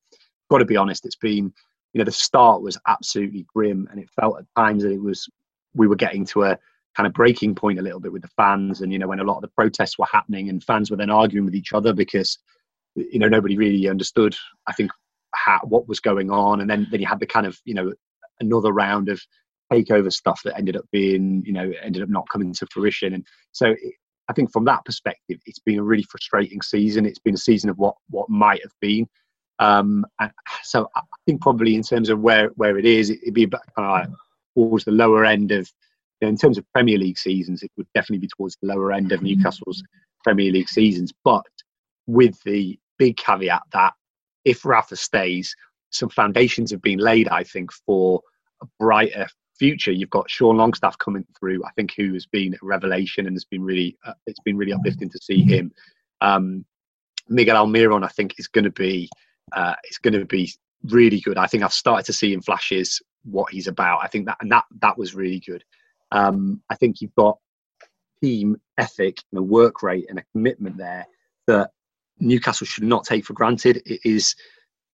got 0.49 0.59
to 0.59 0.65
be 0.65 0.77
honest, 0.77 1.05
it's 1.05 1.15
been 1.15 1.53
you 1.93 1.99
know 1.99 2.05
the 2.05 2.11
start 2.11 2.61
was 2.61 2.77
absolutely 2.87 3.45
grim, 3.53 3.87
and 3.91 3.99
it 3.99 4.09
felt 4.09 4.39
at 4.39 4.45
times 4.55 4.83
that 4.83 4.91
it 4.91 5.01
was 5.01 5.27
we 5.75 5.87
were 5.87 5.95
getting 5.95 6.25
to 6.25 6.43
a 6.43 6.57
kind 6.95 7.07
of 7.07 7.13
breaking 7.13 7.55
point 7.55 7.79
a 7.79 7.81
little 7.81 7.99
bit 7.99 8.11
with 8.11 8.21
the 8.21 8.29
fans 8.29 8.81
and 8.81 8.91
you 8.91 8.99
know 8.99 9.07
when 9.07 9.19
a 9.19 9.23
lot 9.23 9.37
of 9.37 9.41
the 9.41 9.47
protests 9.49 9.97
were 9.97 10.07
happening 10.11 10.49
and 10.49 10.63
fans 10.63 10.89
were 10.89 10.97
then 10.97 11.09
arguing 11.09 11.45
with 11.45 11.55
each 11.55 11.71
other 11.71 11.93
because 11.93 12.39
you 12.95 13.19
know 13.19 13.27
nobody 13.27 13.55
really 13.55 13.87
understood 13.87 14.35
i 14.67 14.73
think 14.73 14.91
how, 15.35 15.59
what 15.63 15.87
was 15.87 15.99
going 15.99 16.31
on 16.31 16.61
and 16.61 16.69
then 16.69 16.87
then 16.91 16.99
you 16.99 17.05
had 17.05 17.19
the 17.19 17.25
kind 17.25 17.45
of 17.45 17.57
you 17.63 17.73
know 17.73 17.93
another 18.39 18.71
round 18.71 19.07
of 19.07 19.21
takeover 19.71 20.11
stuff 20.11 20.41
that 20.43 20.57
ended 20.57 20.75
up 20.75 20.85
being 20.91 21.43
you 21.45 21.53
know 21.53 21.71
ended 21.83 22.03
up 22.03 22.09
not 22.09 22.27
coming 22.31 22.53
to 22.53 22.67
fruition. 22.71 23.13
And 23.13 23.25
so 23.51 23.67
it, 23.67 23.93
i 24.27 24.33
think 24.33 24.51
from 24.51 24.65
that 24.65 24.85
perspective 24.85 25.39
it's 25.47 25.59
been 25.59 25.79
a 25.79 25.83
really 25.83 26.03
frustrating 26.03 26.61
season. 26.61 27.05
It's 27.05 27.19
been 27.19 27.35
a 27.35 27.37
season 27.37 27.69
of 27.69 27.77
what 27.77 27.95
what 28.09 28.29
might 28.29 28.61
have 28.63 28.73
been. 28.81 29.07
Um 29.59 30.05
and 30.19 30.31
so 30.63 30.87
i 30.95 31.01
think 31.25 31.41
probably 31.41 31.75
in 31.75 31.83
terms 31.83 32.09
of 32.09 32.19
where 32.19 32.49
where 32.55 32.77
it 32.77 32.85
is 32.85 33.09
it'd 33.09 33.33
be 33.33 33.43
about 33.43 33.61
kind 33.75 33.87
of 33.87 33.91
like 33.91 34.19
towards 34.55 34.85
the 34.85 34.91
lower 34.91 35.25
end 35.25 35.51
of 35.51 35.69
you 36.19 36.25
know, 36.25 36.29
in 36.29 36.37
terms 36.37 36.57
of 36.57 36.65
Premier 36.73 36.97
League 36.97 37.17
seasons, 37.17 37.63
it 37.63 37.71
would 37.77 37.87
definitely 37.93 38.19
be 38.19 38.29
towards 38.35 38.57
the 38.61 38.67
lower 38.67 38.91
end 38.91 39.11
of 39.11 39.21
Newcastle's 39.21 39.83
Premier 40.23 40.51
League 40.51 40.69
seasons. 40.69 41.13
But 41.23 41.45
with 42.07 42.41
the 42.43 42.77
big 42.97 43.17
caveat 43.17 43.61
that 43.71 43.93
if 44.43 44.65
Rafa 44.65 44.95
stays, 44.95 45.55
some 45.91 46.09
foundations 46.09 46.71
have 46.71 46.81
been 46.81 46.99
laid, 46.99 47.27
I 47.29 47.43
think, 47.43 47.71
for 47.85 48.21
a 48.61 48.65
brighter 48.79 49.27
future. 49.59 49.91
You've 49.91 50.09
got 50.09 50.29
Sean 50.29 50.57
Longstaff 50.57 50.97
coming 50.97 51.25
through, 51.37 51.63
I 51.65 51.71
think, 51.75 51.93
who 51.95 52.13
has 52.13 52.25
been 52.25 52.55
a 52.55 52.65
revelation 52.65 53.27
and 53.27 53.35
has 53.35 53.45
been 53.45 53.61
really, 53.61 53.97
uh, 54.05 54.13
it's 54.25 54.39
been 54.39 54.57
really 54.57 54.73
uplifting 54.73 55.09
to 55.09 55.19
see 55.21 55.41
him. 55.41 55.71
Um, 56.21 56.65
Miguel 57.27 57.63
Almiron, 57.63 58.03
I 58.03 58.07
think, 58.07 58.39
is 58.39 58.47
going 58.47 58.63
to 58.63 58.71
be, 58.71 59.09
uh, 59.51 59.75
it's 59.83 59.99
going 59.99 60.13
to 60.13 60.25
be 60.25 60.51
really 60.85 61.19
good. 61.19 61.37
I 61.37 61.45
think 61.45 61.63
I've 61.63 61.73
started 61.73 62.05
to 62.05 62.13
see 62.13 62.33
in 62.33 62.41
flashes 62.41 63.01
what 63.23 63.51
he's 63.51 63.67
about. 63.67 63.99
I 64.01 64.07
think 64.07 64.25
that, 64.25 64.37
and 64.41 64.51
that, 64.51 64.63
that 64.81 64.97
was 64.97 65.13
really 65.13 65.39
good. 65.39 65.63
Um, 66.11 66.61
I 66.69 66.75
think 66.75 67.01
you've 67.01 67.15
got 67.15 67.37
team 68.23 68.57
ethic 68.77 69.19
and 69.31 69.39
a 69.39 69.43
work 69.43 69.83
rate 69.83 70.07
and 70.09 70.17
a 70.19 70.25
commitment 70.31 70.77
there 70.77 71.05
that 71.47 71.71
Newcastle 72.19 72.65
should 72.65 72.83
not 72.83 73.03
take 73.03 73.25
for 73.25 73.33
granted. 73.33 73.81
It 73.85 74.01
is 74.03 74.35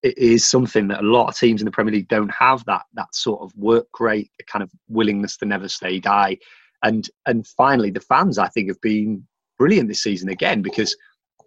it 0.04 0.18
is 0.18 0.48
something 0.48 0.88
that 0.88 1.02
a 1.02 1.08
lot 1.08 1.28
of 1.28 1.38
teams 1.38 1.62
in 1.62 1.66
the 1.66 1.72
Premier 1.72 1.94
League 1.94 2.08
don't 2.08 2.32
have 2.34 2.66
that 2.66 2.84
that 2.94 3.14
sort 3.14 3.42
of 3.42 3.56
work 3.56 4.00
rate, 4.00 4.32
the 4.38 4.44
kind 4.44 4.64
of 4.64 4.72
willingness 4.88 5.38
to 5.38 5.46
never 5.46 5.68
say 5.68 6.00
die. 6.00 6.38
And 6.84 7.08
and 7.26 7.46
finally, 7.46 7.92
the 7.92 8.00
fans 8.00 8.38
I 8.38 8.48
think 8.48 8.68
have 8.70 8.82
been 8.82 9.26
brilliant 9.60 9.88
this 9.88 10.04
season 10.04 10.30
again 10.30 10.62
because 10.64 10.96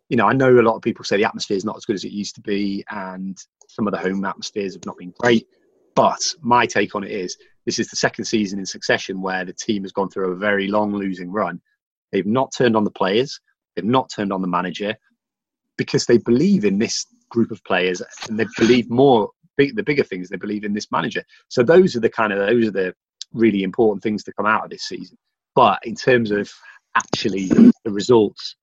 you 0.08 0.16
know 0.16 0.26
I 0.26 0.32
know 0.32 0.60
a 0.60 0.62
lot 0.62 0.76
of 0.76 0.82
people 0.82 1.04
say 1.04 1.16
the 1.16 1.24
atmosphere 1.24 1.56
is 1.56 1.64
not 1.64 1.76
as 1.76 1.84
good 1.84 1.96
as 1.96 2.04
it 2.04 2.12
used 2.12 2.36
to 2.36 2.40
be, 2.40 2.84
and 2.90 3.36
some 3.68 3.86
of 3.86 3.92
the 3.92 3.98
home 3.98 4.24
atmospheres 4.24 4.74
have 4.74 4.86
not 4.86 4.98
been 4.98 5.12
great. 5.18 5.48
But 5.96 6.34
my 6.40 6.66
take 6.66 6.94
on 6.94 7.04
it 7.04 7.10
is 7.10 7.36
this 7.66 7.78
is 7.78 7.88
the 7.88 7.96
second 7.96 8.24
season 8.24 8.58
in 8.58 8.66
succession 8.66 9.20
where 9.20 9.44
the 9.44 9.52
team 9.52 9.82
has 9.82 9.92
gone 9.92 10.10
through 10.10 10.32
a 10.32 10.36
very 10.36 10.68
long 10.68 10.92
losing 10.92 11.30
run. 11.30 11.60
They've 12.12 12.26
not 12.26 12.52
turned 12.56 12.76
on 12.76 12.84
the 12.84 12.90
players, 12.90 13.40
they've 13.74 13.84
not 13.84 14.10
turned 14.14 14.32
on 14.32 14.42
the 14.42 14.48
manager 14.48 14.96
because 15.76 16.06
they 16.06 16.18
believe 16.18 16.64
in 16.64 16.78
this 16.78 17.06
group 17.30 17.50
of 17.50 17.62
players 17.64 18.02
and 18.28 18.38
they 18.38 18.46
believe 18.58 18.90
more 18.90 19.30
big, 19.56 19.76
the 19.76 19.82
bigger 19.82 20.04
things 20.04 20.28
they 20.28 20.36
believe 20.36 20.64
in 20.64 20.72
this 20.72 20.90
manager. 20.90 21.22
So 21.48 21.62
those 21.62 21.96
are 21.96 22.00
the 22.00 22.10
kind 22.10 22.32
of 22.32 22.38
those 22.38 22.68
are 22.68 22.72
the 22.72 22.94
really 23.32 23.62
important 23.62 24.02
things 24.02 24.22
to 24.24 24.32
come 24.32 24.46
out 24.46 24.64
of 24.64 24.70
this 24.70 24.84
season. 24.84 25.16
But 25.54 25.80
in 25.84 25.94
terms 25.94 26.30
of 26.30 26.50
actually 26.96 27.46
the 27.48 27.72
results, 27.86 28.56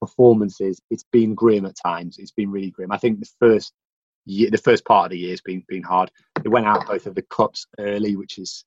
performances, 0.00 0.80
it's 0.90 1.04
been 1.12 1.34
grim 1.34 1.66
at 1.66 1.76
times. 1.82 2.18
It's 2.18 2.32
been 2.32 2.50
really 2.50 2.70
grim. 2.70 2.92
I 2.92 2.98
think 2.98 3.20
the 3.20 3.30
first 3.40 3.72
year, 4.26 4.50
the 4.50 4.58
first 4.58 4.84
part 4.84 5.06
of 5.06 5.10
the 5.10 5.18
year 5.18 5.30
has 5.30 5.40
been 5.40 5.64
been 5.68 5.82
hard. 5.82 6.10
They 6.42 6.50
went 6.50 6.66
out 6.66 6.86
both 6.86 7.06
of 7.06 7.14
the 7.14 7.22
cups 7.22 7.66
early, 7.78 8.16
which 8.16 8.38
is 8.38 8.64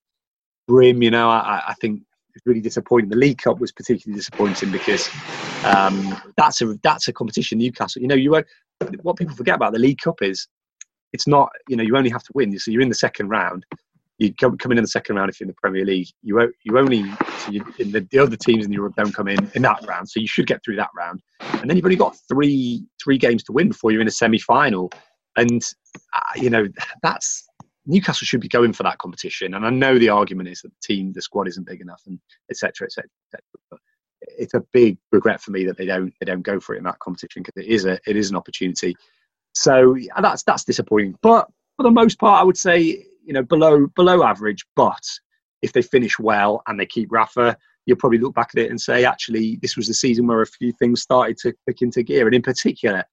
grim. 0.67 1.01
You 1.01 1.11
know, 1.11 1.29
I, 1.29 1.61
I 1.67 1.73
think 1.75 2.01
it's 2.37 2.45
really 2.45 2.61
disappointing. 2.61 3.09
The 3.09 3.15
League 3.15 3.39
Cup 3.39 3.59
was 3.59 3.71
particularly 3.71 4.17
disappointing 4.17 4.71
because 4.71 5.09
um, 5.65 6.15
that's 6.37 6.61
a 6.61 6.77
that's 6.83 7.07
a 7.07 7.13
competition. 7.13 7.57
Newcastle, 7.57 8.01
you 8.01 8.07
know, 8.07 8.15
you 8.15 8.31
won't, 8.31 8.45
what 9.01 9.17
people 9.17 9.35
forget 9.35 9.55
about 9.55 9.73
the 9.73 9.79
League 9.79 9.97
Cup 9.97 10.21
is 10.21 10.47
it's 11.13 11.25
not 11.27 11.49
you 11.67 11.75
know 11.75 11.83
you 11.83 11.97
only 11.97 12.11
have 12.11 12.23
to 12.23 12.31
win. 12.35 12.57
So 12.59 12.69
you're 12.69 12.81
in 12.81 12.89
the 12.89 12.95
second 12.95 13.29
round. 13.29 13.65
You 14.19 14.33
come, 14.33 14.57
come 14.57 14.71
in 14.71 14.77
in 14.77 14.83
the 14.83 14.87
second 14.87 15.15
round 15.15 15.29
if 15.29 15.39
you're 15.39 15.45
in 15.45 15.49
the 15.49 15.61
Premier 15.61 15.83
League. 15.83 16.07
You 16.21 16.53
you 16.63 16.77
only 16.77 17.03
so 17.39 17.51
you, 17.51 17.65
in 17.79 17.91
the, 17.91 18.07
the 18.11 18.19
other 18.19 18.35
teams 18.35 18.65
in 18.65 18.71
Europe 18.71 18.93
don't 18.95 19.13
come 19.13 19.27
in 19.27 19.49
in 19.55 19.63
that 19.63 19.83
round. 19.87 20.07
So 20.09 20.19
you 20.19 20.27
should 20.27 20.45
get 20.45 20.63
through 20.63 20.75
that 20.75 20.89
round, 20.95 21.21
and 21.39 21.67
then 21.67 21.75
you've 21.75 21.85
only 21.85 21.97
got 21.97 22.15
three 22.27 22.85
three 23.03 23.17
games 23.17 23.43
to 23.45 23.51
win 23.51 23.69
before 23.69 23.91
you're 23.91 24.01
in 24.01 24.07
a 24.07 24.11
semi 24.11 24.37
final. 24.37 24.91
And 25.37 25.63
uh, 26.13 26.19
you 26.35 26.51
know 26.51 26.67
that's 27.01 27.46
Newcastle 27.87 28.25
should 28.25 28.41
be 28.41 28.47
going 28.47 28.73
for 28.73 28.83
that 28.83 28.97
competition. 28.99 29.53
And 29.53 29.65
I 29.65 29.69
know 29.69 29.97
the 29.97 30.09
argument 30.09 30.49
is 30.49 30.61
that 30.61 30.69
the 30.69 30.93
team, 30.93 31.13
the 31.13 31.21
squad 31.21 31.47
isn't 31.47 31.67
big 31.67 31.81
enough, 31.81 32.03
and 32.05 32.19
etc. 32.51 32.85
etc. 32.85 33.09
Et 33.33 33.39
but 33.69 33.79
it's 34.21 34.53
a 34.53 34.63
big 34.73 34.97
regret 35.11 35.41
for 35.41 35.51
me 35.51 35.65
that 35.65 35.77
they 35.77 35.85
don't 35.85 36.13
they 36.19 36.25
don't 36.25 36.41
go 36.41 36.59
for 36.59 36.75
it 36.75 36.79
in 36.79 36.83
that 36.83 36.99
competition 36.99 37.43
because 37.43 37.63
it 37.63 37.69
is 37.69 37.85
a 37.85 37.99
it 38.05 38.15
is 38.15 38.29
an 38.29 38.35
opportunity. 38.35 38.95
So 39.53 39.95
yeah, 39.95 40.19
that's 40.21 40.43
that's 40.43 40.63
disappointing. 40.63 41.15
But 41.21 41.47
for 41.77 41.83
the 41.83 41.91
most 41.91 42.19
part, 42.19 42.41
I 42.41 42.43
would 42.43 42.57
say 42.57 43.05
you 43.23 43.33
know 43.33 43.43
below 43.43 43.87
below 43.95 44.23
average. 44.23 44.65
But 44.75 45.03
if 45.61 45.73
they 45.73 45.81
finish 45.81 46.19
well 46.19 46.61
and 46.67 46.79
they 46.79 46.85
keep 46.85 47.11
Rafa, 47.11 47.57
you'll 47.85 47.97
probably 47.97 48.19
look 48.19 48.35
back 48.35 48.51
at 48.53 48.61
it 48.61 48.69
and 48.69 48.79
say, 48.79 49.05
actually, 49.05 49.57
this 49.61 49.75
was 49.75 49.87
the 49.87 49.93
season 49.93 50.27
where 50.27 50.41
a 50.41 50.47
few 50.47 50.71
things 50.73 51.01
started 51.01 51.37
to 51.37 51.53
click 51.65 51.81
into 51.81 52.03
gear. 52.03 52.25
And 52.25 52.35
in 52.35 52.41
particular, 52.41 53.03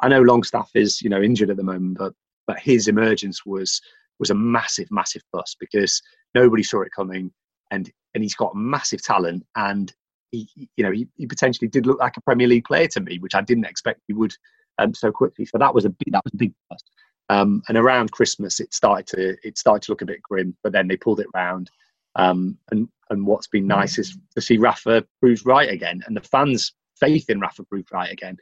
I 0.00 0.08
know 0.08 0.20
Longstaff 0.22 0.70
is 0.74 1.00
you 1.02 1.08
know 1.08 1.22
injured 1.22 1.50
at 1.50 1.56
the 1.56 1.62
moment, 1.62 1.98
but 1.98 2.12
but 2.46 2.58
his 2.58 2.88
emergence 2.88 3.46
was 3.46 3.80
was 4.18 4.30
a 4.30 4.34
massive, 4.34 4.88
massive 4.90 5.22
plus 5.32 5.56
because 5.58 6.00
nobody 6.34 6.62
saw 6.62 6.82
it 6.82 6.92
coming. 6.94 7.32
and 7.70 7.90
and 8.14 8.22
he's 8.22 8.34
got 8.34 8.54
massive 8.54 9.02
talent, 9.02 9.44
and 9.56 9.92
he, 10.30 10.48
you 10.76 10.84
know, 10.84 10.92
he, 10.92 11.08
he 11.16 11.26
potentially 11.26 11.68
did 11.68 11.86
look 11.86 11.98
like 11.98 12.16
a 12.16 12.20
Premier 12.20 12.46
League 12.46 12.64
player 12.64 12.86
to 12.88 13.00
me, 13.00 13.18
which 13.18 13.34
I 13.34 13.40
didn't 13.40 13.64
expect 13.64 14.00
he 14.06 14.14
would 14.14 14.34
um, 14.78 14.94
so 14.94 15.10
quickly. 15.10 15.44
So 15.44 15.58
that 15.58 15.74
was 15.74 15.84
a 15.84 15.90
big, 15.90 16.12
that 16.12 16.24
was 16.24 16.32
a 16.32 16.36
big 16.36 16.52
bust. 16.70 16.88
Um, 17.30 17.62
and 17.68 17.78
around 17.78 18.12
Christmas, 18.12 18.60
it 18.60 18.74
started 18.74 19.06
to 19.08 19.36
it 19.46 19.58
started 19.58 19.82
to 19.82 19.92
look 19.92 20.02
a 20.02 20.06
bit 20.06 20.22
grim, 20.22 20.56
but 20.62 20.72
then 20.72 20.88
they 20.88 20.96
pulled 20.96 21.20
it 21.20 21.26
round. 21.34 21.70
Um, 22.16 22.58
and 22.70 22.88
and 23.10 23.26
what's 23.26 23.48
been 23.48 23.66
nice 23.66 23.98
is 23.98 24.16
to 24.34 24.40
see 24.40 24.58
Rafa 24.58 25.04
proved 25.20 25.46
right 25.46 25.70
again, 25.70 26.02
and 26.06 26.16
the 26.16 26.20
fans' 26.20 26.72
faith 27.00 27.28
in 27.30 27.40
Rafa 27.40 27.64
proved 27.64 27.92
right 27.92 28.12
again. 28.12 28.36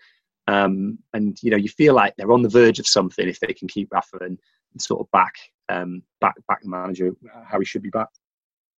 Um, 0.49 0.99
and 1.15 1.39
you 1.43 1.51
know, 1.51 1.57
you 1.57 1.69
feel 1.69 1.95
like 1.95 2.15
they're 2.17 2.33
on 2.33 2.43
the 2.43 2.49
verge 2.49 2.79
of 2.79 2.87
something 2.87 3.29
if 3.29 3.41
they 3.41 3.55
can 3.55 3.69
keep 3.69 3.93
Rafa 3.93 4.19
and 4.21 4.39
sort 4.79 5.01
of 5.01 5.11
back 5.11 5.35
um, 5.69 6.03
back 6.21 6.35
back 6.49 6.65
manager 6.65 7.13
how 7.45 7.59
he 7.59 7.65
should 7.65 7.83
be 7.83 7.91
back. 7.91 8.09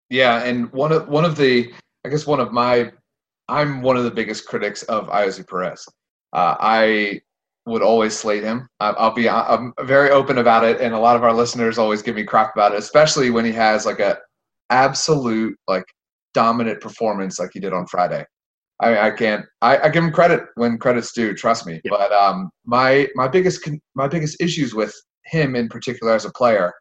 Yeah, 0.09 0.43
and 0.43 0.71
one 0.71 0.91
of 0.91 1.07
one 1.07 1.25
of 1.25 1.35
the 1.35 1.71
I 2.05 2.09
guess 2.09 2.27
one 2.27 2.39
of 2.39 2.51
my 2.51 2.91
I'm 3.49 3.81
one 3.81 3.97
of 3.97 4.03
the 4.03 4.11
biggest 4.11 4.47
critics 4.47 4.83
of 4.83 5.07
Ayoze 5.07 5.47
Perez. 5.47 5.85
Uh, 6.33 6.55
I 6.59 7.21
would 7.65 7.81
always 7.81 8.17
slate 8.17 8.43
him. 8.43 8.67
I'll 8.79 9.13
be 9.13 9.29
I'm 9.29 9.73
very 9.81 10.09
open 10.09 10.37
about 10.37 10.65
it, 10.65 10.81
and 10.81 10.93
a 10.93 10.99
lot 10.99 11.15
of 11.15 11.23
our 11.23 11.33
listeners 11.33 11.77
always 11.77 12.01
give 12.01 12.15
me 12.15 12.23
crap 12.23 12.53
about 12.55 12.73
it, 12.73 12.79
especially 12.79 13.29
when 13.29 13.45
he 13.45 13.51
has 13.53 13.85
like 13.85 13.99
a 13.99 14.17
absolute 14.69 15.57
like 15.67 15.85
dominant 16.33 16.81
performance 16.81 17.39
like 17.39 17.51
he 17.53 17.59
did 17.59 17.73
on 17.73 17.85
Friday. 17.87 18.25
I, 18.79 19.07
I 19.07 19.11
can't. 19.11 19.45
I, 19.61 19.77
I, 19.77 19.89
give 19.89 20.03
him 20.03 20.11
credit 20.11 20.45
when 20.55 20.77
credit's 20.77 21.13
due. 21.13 21.33
Trust 21.35 21.65
me. 21.65 21.79
But 21.89 22.11
um, 22.11 22.49
my 22.65 23.07
my 23.15 23.27
biggest 23.27 23.67
my 23.95 24.07
biggest 24.07 24.41
issues 24.41 24.73
with 24.73 24.93
him 25.33 25.55
in 25.55 25.67
particular 25.67 26.13
as 26.13 26.25
a 26.25 26.31
player, 26.31 26.71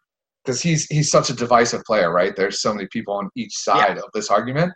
because 0.44 0.60
he's 0.60 0.86
he's 0.86 1.10
such 1.10 1.30
a 1.30 1.34
divisive 1.34 1.82
player, 1.84 2.12
right? 2.12 2.36
There's 2.36 2.60
so 2.60 2.72
many 2.72 2.86
people 2.92 3.14
on 3.14 3.30
each 3.34 3.56
side 3.56 3.96
yeah. 3.96 4.02
of 4.02 4.10
this 4.14 4.30
argument 4.30 4.72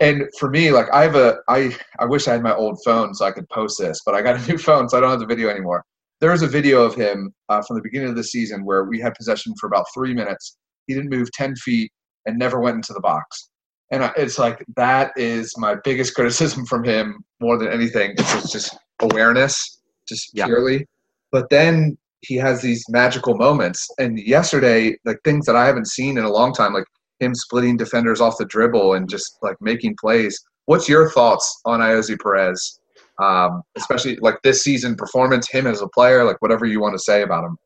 and 0.00 0.24
for 0.38 0.50
me 0.50 0.70
like 0.70 0.86
i 0.92 1.02
have 1.02 1.14
a 1.14 1.36
i 1.48 1.74
i 1.98 2.04
wish 2.04 2.26
i 2.26 2.32
had 2.32 2.42
my 2.42 2.54
old 2.54 2.82
phone 2.84 3.14
so 3.14 3.24
i 3.24 3.30
could 3.30 3.48
post 3.50 3.78
this 3.78 4.00
but 4.04 4.14
i 4.14 4.22
got 4.22 4.36
a 4.36 4.46
new 4.50 4.58
phone 4.58 4.88
so 4.88 4.96
i 4.96 5.00
don't 5.00 5.10
have 5.10 5.20
the 5.20 5.26
video 5.26 5.48
anymore 5.48 5.84
there 6.20 6.32
was 6.32 6.42
a 6.42 6.46
video 6.46 6.82
of 6.82 6.94
him 6.94 7.32
uh, 7.48 7.62
from 7.62 7.76
the 7.76 7.82
beginning 7.82 8.08
of 8.08 8.16
the 8.16 8.24
season 8.24 8.64
where 8.64 8.84
we 8.84 9.00
had 9.00 9.14
possession 9.14 9.54
for 9.60 9.66
about 9.66 9.86
three 9.94 10.12
minutes 10.12 10.56
he 10.86 10.94
didn't 10.94 11.10
move 11.10 11.30
10 11.32 11.54
feet 11.56 11.92
and 12.26 12.38
never 12.38 12.60
went 12.60 12.76
into 12.76 12.92
the 12.92 13.00
box 13.00 13.50
and 13.92 14.10
it's 14.16 14.38
like 14.38 14.64
that 14.76 15.12
is 15.16 15.52
my 15.56 15.76
biggest 15.84 16.14
criticism 16.16 16.66
from 16.66 16.82
him 16.82 17.22
more 17.40 17.56
than 17.56 17.68
anything 17.68 18.14
it's 18.18 18.50
just 18.50 18.76
awareness 19.02 19.80
just 20.08 20.30
yeah. 20.34 20.46
purely 20.46 20.86
but 21.30 21.48
then 21.50 21.96
he 22.22 22.36
has 22.36 22.60
these 22.60 22.84
magical 22.88 23.34
moments 23.34 23.88
and 23.98 24.18
yesterday 24.18 24.94
like 25.04 25.18
things 25.24 25.46
that 25.46 25.56
i 25.56 25.66
haven't 25.66 25.88
seen 25.88 26.18
in 26.18 26.24
a 26.24 26.30
long 26.30 26.52
time 26.52 26.72
like 26.74 26.84
him 27.20 27.34
splitting 27.34 27.76
defenders 27.76 28.20
off 28.20 28.38
the 28.38 28.46
dribble 28.46 28.94
and 28.94 29.08
just 29.08 29.38
like 29.42 29.56
making 29.60 29.96
plays. 30.00 30.42
What's 30.64 30.88
your 30.88 31.10
thoughts 31.10 31.60
on 31.64 31.80
Ayoze 31.80 32.18
Perez, 32.20 32.80
um, 33.22 33.62
especially 33.76 34.16
like 34.16 34.36
this 34.42 34.62
season 34.62 34.96
performance, 34.96 35.48
him 35.48 35.66
as 35.66 35.82
a 35.82 35.88
player, 35.88 36.24
like 36.24 36.40
whatever 36.40 36.66
you 36.66 36.80
want 36.80 36.94
to 36.94 36.98
say 36.98 37.22
about 37.22 37.44
him? 37.44 37.56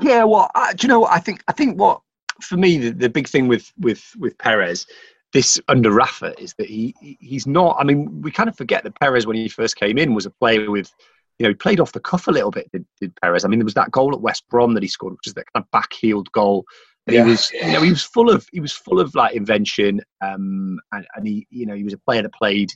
Yeah, 0.00 0.24
well, 0.24 0.50
I, 0.54 0.74
do 0.74 0.86
you 0.86 0.88
know 0.88 1.06
I 1.06 1.18
think? 1.18 1.42
I 1.48 1.52
think 1.52 1.78
what 1.78 2.00
for 2.40 2.56
me 2.56 2.78
the, 2.78 2.90
the 2.90 3.08
big 3.08 3.28
thing 3.28 3.48
with 3.48 3.72
with 3.78 4.04
with 4.18 4.36
Perez 4.38 4.86
this 5.32 5.60
under 5.68 5.90
Rafa 5.90 6.40
is 6.40 6.54
that 6.58 6.68
he 6.68 6.94
he's 7.20 7.46
not. 7.46 7.76
I 7.78 7.84
mean, 7.84 8.22
we 8.22 8.30
kind 8.30 8.48
of 8.48 8.56
forget 8.56 8.84
that 8.84 8.98
Perez 8.98 9.26
when 9.26 9.36
he 9.36 9.48
first 9.48 9.76
came 9.76 9.98
in 9.98 10.14
was 10.14 10.26
a 10.26 10.30
player 10.30 10.70
with, 10.70 10.92
you 11.38 11.44
know, 11.44 11.50
he 11.50 11.54
played 11.54 11.80
off 11.80 11.92
the 11.92 12.00
cuff 12.00 12.28
a 12.28 12.30
little 12.30 12.50
bit. 12.50 12.70
Did, 12.72 12.86
did 13.00 13.16
Perez? 13.16 13.44
I 13.44 13.48
mean, 13.48 13.58
there 13.58 13.64
was 13.64 13.74
that 13.74 13.90
goal 13.90 14.14
at 14.14 14.20
West 14.20 14.44
Brom 14.48 14.74
that 14.74 14.82
he 14.82 14.88
scored, 14.88 15.14
which 15.14 15.26
is 15.26 15.34
that 15.34 15.46
kind 15.52 15.64
of 15.64 15.70
back-heeled 15.70 16.30
goal 16.32 16.64
and 17.06 17.14
yeah. 17.14 17.24
he 17.24 17.30
was, 17.30 17.50
you 17.52 17.72
know, 17.72 17.82
he 17.82 17.90
was 17.90 18.02
full 18.02 18.30
of 18.30 18.46
he 18.52 18.60
was 18.60 18.72
full 18.72 19.00
of 19.00 19.14
like 19.14 19.34
invention, 19.34 20.00
um, 20.22 20.78
and, 20.92 21.06
and 21.14 21.26
he, 21.26 21.46
you 21.50 21.66
know, 21.66 21.74
he 21.74 21.84
was 21.84 21.92
a 21.92 21.98
player 21.98 22.22
that 22.22 22.32
played, 22.32 22.72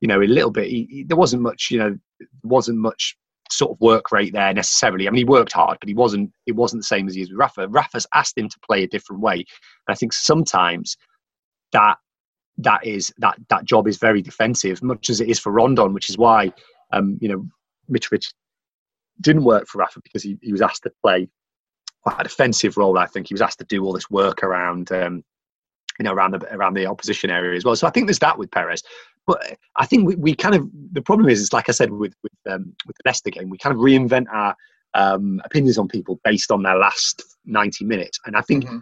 you 0.00 0.08
know, 0.08 0.20
a 0.20 0.24
little 0.24 0.50
bit. 0.50 0.68
He, 0.68 0.88
he, 0.90 1.04
there 1.04 1.16
wasn't 1.16 1.42
much, 1.42 1.68
you 1.70 1.78
know, 1.78 1.96
wasn't 2.42 2.78
much 2.78 3.16
sort 3.50 3.70
of 3.70 3.80
work 3.80 4.10
rate 4.10 4.32
there 4.32 4.52
necessarily. 4.52 5.06
I 5.06 5.10
mean, 5.10 5.18
he 5.18 5.24
worked 5.24 5.52
hard, 5.52 5.78
but 5.80 5.88
he 5.88 5.94
wasn't. 5.94 6.32
It 6.46 6.56
wasn't 6.56 6.82
the 6.82 6.86
same 6.86 7.06
as 7.06 7.14
he 7.14 7.22
is 7.22 7.30
with 7.30 7.38
Rafa. 7.38 7.68
Rafa's 7.68 8.06
asked 8.14 8.36
him 8.36 8.48
to 8.48 8.58
play 8.66 8.82
a 8.82 8.88
different 8.88 9.22
way, 9.22 9.36
and 9.36 9.44
I 9.88 9.94
think 9.94 10.12
sometimes 10.12 10.96
that 11.72 11.98
that 12.58 12.84
is 12.84 13.12
that 13.18 13.38
that 13.48 13.64
job 13.64 13.86
is 13.86 13.98
very 13.98 14.22
defensive, 14.22 14.82
much 14.82 15.08
as 15.08 15.20
it 15.20 15.28
is 15.28 15.38
for 15.38 15.52
Rondon, 15.52 15.92
which 15.92 16.10
is 16.10 16.18
why, 16.18 16.52
um, 16.92 17.16
you 17.20 17.28
know, 17.28 17.46
Mitrovic 17.90 18.32
didn't 19.20 19.44
work 19.44 19.66
for 19.66 19.78
Rafa 19.78 20.00
because 20.02 20.22
he, 20.22 20.38
he 20.42 20.52
was 20.52 20.62
asked 20.62 20.84
to 20.84 20.92
play 21.02 21.28
quite 22.02 22.20
a 22.20 22.24
defensive 22.24 22.76
role. 22.76 22.98
I 22.98 23.06
think 23.06 23.28
he 23.28 23.34
was 23.34 23.42
asked 23.42 23.58
to 23.58 23.64
do 23.64 23.84
all 23.84 23.92
this 23.92 24.10
work 24.10 24.42
around, 24.42 24.92
um, 24.92 25.24
you 25.98 26.04
know, 26.04 26.12
around 26.12 26.32
the 26.32 26.54
around 26.54 26.74
the 26.74 26.86
opposition 26.86 27.30
area 27.30 27.56
as 27.56 27.64
well. 27.64 27.76
So 27.76 27.86
I 27.86 27.90
think 27.90 28.06
there's 28.06 28.20
that 28.20 28.38
with 28.38 28.50
Perez. 28.50 28.82
But 29.26 29.58
I 29.76 29.84
think 29.84 30.06
we, 30.06 30.14
we 30.14 30.34
kind 30.34 30.54
of 30.54 30.68
the 30.92 31.02
problem 31.02 31.28
is, 31.28 31.42
it's 31.42 31.52
like 31.52 31.68
I 31.68 31.72
said 31.72 31.90
with 31.90 32.14
with 32.22 32.32
um, 32.48 32.72
with 32.86 32.96
the 32.96 33.02
Leicester 33.04 33.30
game, 33.30 33.50
we 33.50 33.58
kind 33.58 33.74
of 33.74 33.80
reinvent 33.80 34.26
our 34.32 34.54
um, 34.94 35.40
opinions 35.44 35.78
on 35.78 35.88
people 35.88 36.20
based 36.24 36.50
on 36.50 36.62
their 36.62 36.76
last 36.76 37.22
90 37.46 37.84
minutes. 37.84 38.18
And 38.26 38.36
I 38.36 38.40
think, 38.42 38.64
mm-hmm. 38.64 38.78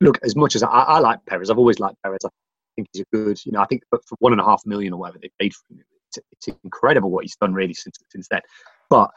look, 0.00 0.18
as 0.22 0.36
much 0.36 0.54
as 0.54 0.62
I, 0.62 0.68
I, 0.68 0.98
like 0.98 1.24
Perez, 1.26 1.50
I've 1.50 1.58
always 1.58 1.78
liked 1.78 1.96
Perez. 2.02 2.20
I 2.24 2.28
think 2.76 2.88
he's 2.92 3.02
a 3.02 3.16
good, 3.16 3.44
you 3.44 3.52
know, 3.52 3.60
I 3.60 3.66
think 3.66 3.82
for 3.90 4.00
one 4.20 4.32
and 4.32 4.40
a 4.40 4.44
half 4.44 4.62
million 4.66 4.92
or 4.92 5.00
whatever 5.00 5.18
they 5.20 5.30
paid 5.40 5.54
for 5.54 5.74
him, 5.74 5.82
it's, 6.16 6.48
incredible 6.64 7.10
what 7.10 7.24
he's 7.24 7.36
done 7.36 7.52
really 7.52 7.74
since 7.74 7.98
since 8.10 8.28
then. 8.28 8.40
But 8.88 9.10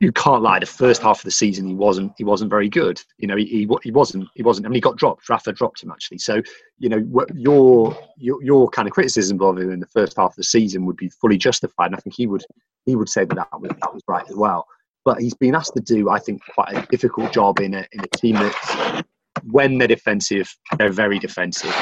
you 0.00 0.12
can't 0.12 0.42
lie. 0.42 0.58
The 0.58 0.66
first 0.66 1.00
half 1.00 1.20
of 1.20 1.24
the 1.24 1.30
season, 1.30 1.66
he 1.66 1.74
wasn't 1.74 2.12
he 2.18 2.24
wasn't 2.24 2.50
very 2.50 2.68
good. 2.68 3.00
You 3.18 3.28
know, 3.28 3.36
he, 3.36 3.46
he, 3.46 3.68
he 3.82 3.90
wasn't 3.90 4.28
he 4.34 4.42
wasn't. 4.42 4.66
I 4.66 4.68
mean, 4.68 4.74
he 4.74 4.80
got 4.80 4.96
dropped. 4.96 5.28
Rafa 5.28 5.52
dropped 5.52 5.82
him 5.82 5.90
actually. 5.90 6.18
So 6.18 6.42
you 6.78 6.88
know, 6.88 7.24
your 7.34 7.96
your 8.16 8.42
your 8.42 8.68
kind 8.68 8.86
of 8.86 8.92
criticism 8.92 9.40
of 9.40 9.58
him 9.58 9.70
in 9.70 9.80
the 9.80 9.86
first 9.86 10.16
half 10.16 10.30
of 10.30 10.36
the 10.36 10.44
season 10.44 10.84
would 10.86 10.96
be 10.96 11.08
fully 11.08 11.38
justified. 11.38 11.86
And 11.86 11.96
I 11.96 11.98
think 11.98 12.14
he 12.16 12.26
would 12.26 12.44
he 12.84 12.94
would 12.94 13.08
say 13.08 13.24
that 13.24 13.34
that 13.34 13.60
was, 13.60 13.70
that 13.70 13.94
was 13.94 14.02
right 14.06 14.28
as 14.28 14.36
well. 14.36 14.66
But 15.04 15.20
he's 15.20 15.34
been 15.34 15.54
asked 15.54 15.74
to 15.76 15.80
do, 15.80 16.10
I 16.10 16.18
think, 16.18 16.42
quite 16.52 16.74
a 16.74 16.86
difficult 16.90 17.32
job 17.32 17.60
in 17.60 17.74
a 17.74 17.86
in 17.92 18.00
a 18.00 18.16
team 18.16 18.34
that, 18.34 19.04
when 19.44 19.78
they're 19.78 19.88
defensive, 19.88 20.52
they're 20.78 20.90
very 20.90 21.18
defensive, 21.18 21.74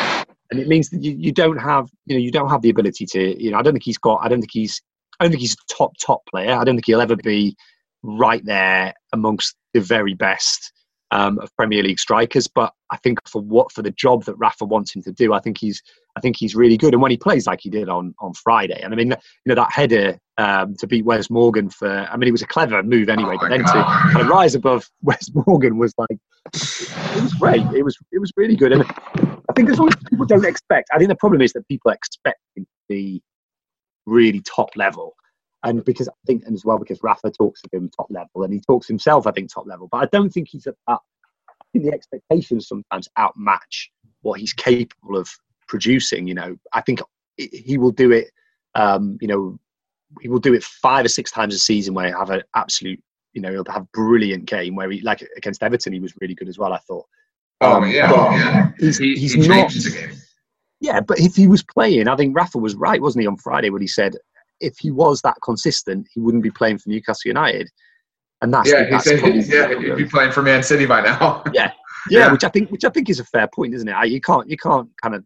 and 0.54 0.62
it 0.62 0.68
means 0.68 0.88
that 0.90 1.02
you, 1.02 1.12
you 1.18 1.32
don't 1.32 1.58
have 1.58 1.90
you 2.06 2.16
know 2.16 2.20
you 2.20 2.30
don't 2.30 2.48
have 2.48 2.62
the 2.62 2.70
ability 2.70 3.06
to 3.06 3.42
you 3.42 3.50
know 3.50 3.58
I 3.58 3.62
don't 3.62 3.72
think 3.72 3.84
he's 3.84 3.98
got 3.98 4.20
I 4.22 4.28
don't 4.28 4.40
think 4.40 4.52
he's 4.52 4.80
I 5.18 5.24
don't 5.24 5.32
think 5.32 5.40
he's 5.40 5.54
a 5.54 5.74
top 5.74 5.92
top 6.00 6.22
player. 6.26 6.52
I 6.52 6.64
don't 6.64 6.76
think 6.76 6.86
he'll 6.86 7.00
ever 7.00 7.16
be 7.16 7.56
right 8.02 8.44
there 8.44 8.94
amongst 9.12 9.56
the 9.72 9.80
very 9.80 10.14
best 10.14 10.72
um, 11.10 11.38
of 11.38 11.54
Premier 11.56 11.82
League 11.82 11.98
strikers. 11.98 12.46
But 12.46 12.72
I 12.90 12.96
think 12.98 13.18
for 13.28 13.42
what 13.42 13.72
for 13.72 13.82
the 13.82 13.90
job 13.90 14.24
that 14.24 14.36
Rafa 14.36 14.64
wants 14.64 14.94
him 14.94 15.02
to 15.02 15.12
do, 15.12 15.32
I 15.32 15.40
think 15.40 15.58
he's 15.58 15.82
I 16.16 16.20
think 16.20 16.36
he's 16.36 16.54
really 16.54 16.76
good. 16.76 16.94
And 16.94 17.02
when 17.02 17.10
he 17.10 17.16
plays 17.16 17.46
like 17.46 17.60
he 17.62 17.70
did 17.70 17.88
on 17.88 18.14
on 18.20 18.32
Friday, 18.34 18.80
and 18.80 18.92
I 18.92 18.96
mean 18.96 19.08
you 19.10 19.16
know 19.46 19.56
that 19.56 19.72
header 19.72 20.18
um, 20.38 20.76
to 20.76 20.86
beat 20.86 21.04
Wes 21.04 21.30
Morgan 21.30 21.68
for 21.68 21.88
I 21.88 22.16
mean 22.16 22.28
it 22.28 22.32
was 22.32 22.42
a 22.42 22.46
clever 22.46 22.80
move 22.82 23.08
anyway, 23.08 23.34
oh 23.36 23.40
but 23.40 23.50
then 23.50 23.62
God. 23.62 23.72
to 23.72 24.12
kind 24.12 24.20
of 24.20 24.28
rise 24.28 24.54
above 24.54 24.88
Wes 25.02 25.30
Morgan 25.46 25.78
was 25.78 25.94
like 25.98 26.18
it 26.52 27.22
was 27.22 27.34
great. 27.34 27.62
It 27.72 27.82
was 27.82 27.98
it 28.12 28.20
was 28.20 28.32
really 28.36 28.56
good. 28.56 28.72
And 28.72 29.34
think 29.54 29.76
long 29.78 29.88
as 29.88 29.96
people 30.10 30.26
don't 30.26 30.44
expect, 30.44 30.90
I 30.92 30.98
think 30.98 31.08
the 31.08 31.16
problem 31.16 31.42
is 31.42 31.52
that 31.52 31.66
people 31.68 31.90
expect 31.90 32.40
him 32.56 32.64
to 32.64 32.68
be 32.88 33.22
really 34.06 34.40
top 34.40 34.70
level 34.76 35.14
and 35.64 35.84
because 35.84 36.08
I 36.08 36.12
think, 36.26 36.44
and 36.44 36.54
as 36.54 36.64
well 36.64 36.78
because 36.78 37.02
Rafa 37.02 37.30
talks 37.30 37.62
of 37.64 37.72
him 37.72 37.88
top 37.88 38.06
level, 38.10 38.44
and 38.44 38.52
he 38.52 38.60
talks 38.60 38.86
himself, 38.86 39.26
I 39.26 39.32
think, 39.32 39.52
top 39.52 39.66
level. 39.66 39.88
But 39.90 40.02
I 40.02 40.06
don't 40.12 40.30
think 40.30 40.48
he's 40.48 40.66
at 40.66 40.74
that. 40.86 41.00
I 41.48 41.64
think 41.72 41.86
the 41.86 41.92
expectations 41.92 42.68
sometimes 42.68 43.08
outmatch 43.16 43.90
what 44.20 44.38
he's 44.40 44.52
capable 44.52 45.16
of 45.16 45.28
producing. 45.66 46.28
You 46.28 46.34
know, 46.34 46.56
I 46.74 46.82
think 46.82 47.00
he 47.36 47.78
will 47.78 47.90
do 47.90 48.12
it. 48.12 48.30
Um, 48.74 49.16
you 49.20 49.28
know, 49.28 49.58
he 50.20 50.28
will 50.28 50.38
do 50.38 50.54
it 50.54 50.62
five 50.62 51.06
or 51.06 51.08
six 51.08 51.30
times 51.30 51.54
a 51.54 51.58
season 51.58 51.94
where 51.94 52.06
he 52.06 52.12
have 52.12 52.30
an 52.30 52.42
absolute. 52.54 53.02
You 53.32 53.40
know, 53.40 53.50
he'll 53.50 53.64
have 53.72 53.90
brilliant 53.92 54.44
game 54.44 54.76
where 54.76 54.90
he 54.90 55.00
like 55.00 55.26
against 55.36 55.62
Everton, 55.62 55.94
he 55.94 55.98
was 55.98 56.14
really 56.20 56.34
good 56.34 56.48
as 56.48 56.58
well. 56.58 56.74
I 56.74 56.78
thought. 56.78 57.06
Oh 57.60 57.76
um, 57.76 57.90
yeah, 57.90 58.10
yeah. 58.10 58.70
He's, 58.78 58.98
he, 58.98 59.16
he's 59.16 59.34
he 59.34 59.46
not. 59.48 59.72
Yeah, 60.80 61.00
but 61.00 61.18
if 61.18 61.34
he 61.34 61.46
was 61.46 61.62
playing, 61.62 62.08
I 62.08 62.16
think 62.16 62.36
Rafa 62.36 62.58
was 62.58 62.74
right, 62.74 63.00
wasn't 63.00 63.22
he, 63.22 63.26
on 63.26 63.36
Friday 63.36 63.70
when 63.70 63.80
he 63.80 63.88
said 63.88 64.16
if 64.60 64.78
he 64.78 64.90
was 64.90 65.20
that 65.22 65.36
consistent, 65.42 66.08
he 66.12 66.20
wouldn't 66.20 66.42
be 66.42 66.50
playing 66.50 66.78
for 66.78 66.88
Newcastle 66.88 67.28
United. 67.28 67.70
And 68.42 68.52
that's 68.52 68.70
yeah, 68.70 68.90
that's 68.90 69.09
he's, 69.09 69.48
yeah, 69.52 69.68
he'd 69.68 69.96
be 69.96 70.05
playing 70.05 70.32
for 70.32 70.42
Man 70.42 70.62
City 70.62 70.86
by 70.86 71.00
now. 71.00 71.42
yeah. 71.52 71.72
yeah, 72.11 72.26
yeah, 72.26 72.32
which 72.32 72.44
I 72.44 72.48
think 72.48 72.70
which 72.70 72.84
I 72.84 72.90
think 72.90 73.09
is 73.09 73.20
a 73.20 73.24
fair 73.24 73.48
point, 73.48 73.74
isn't 73.74 73.88
it? 73.88 74.09
You 74.09 74.20
can't 74.20 74.48
you 74.48 74.57
can't 74.57 74.88
kind 75.00 75.14
of 75.14 75.24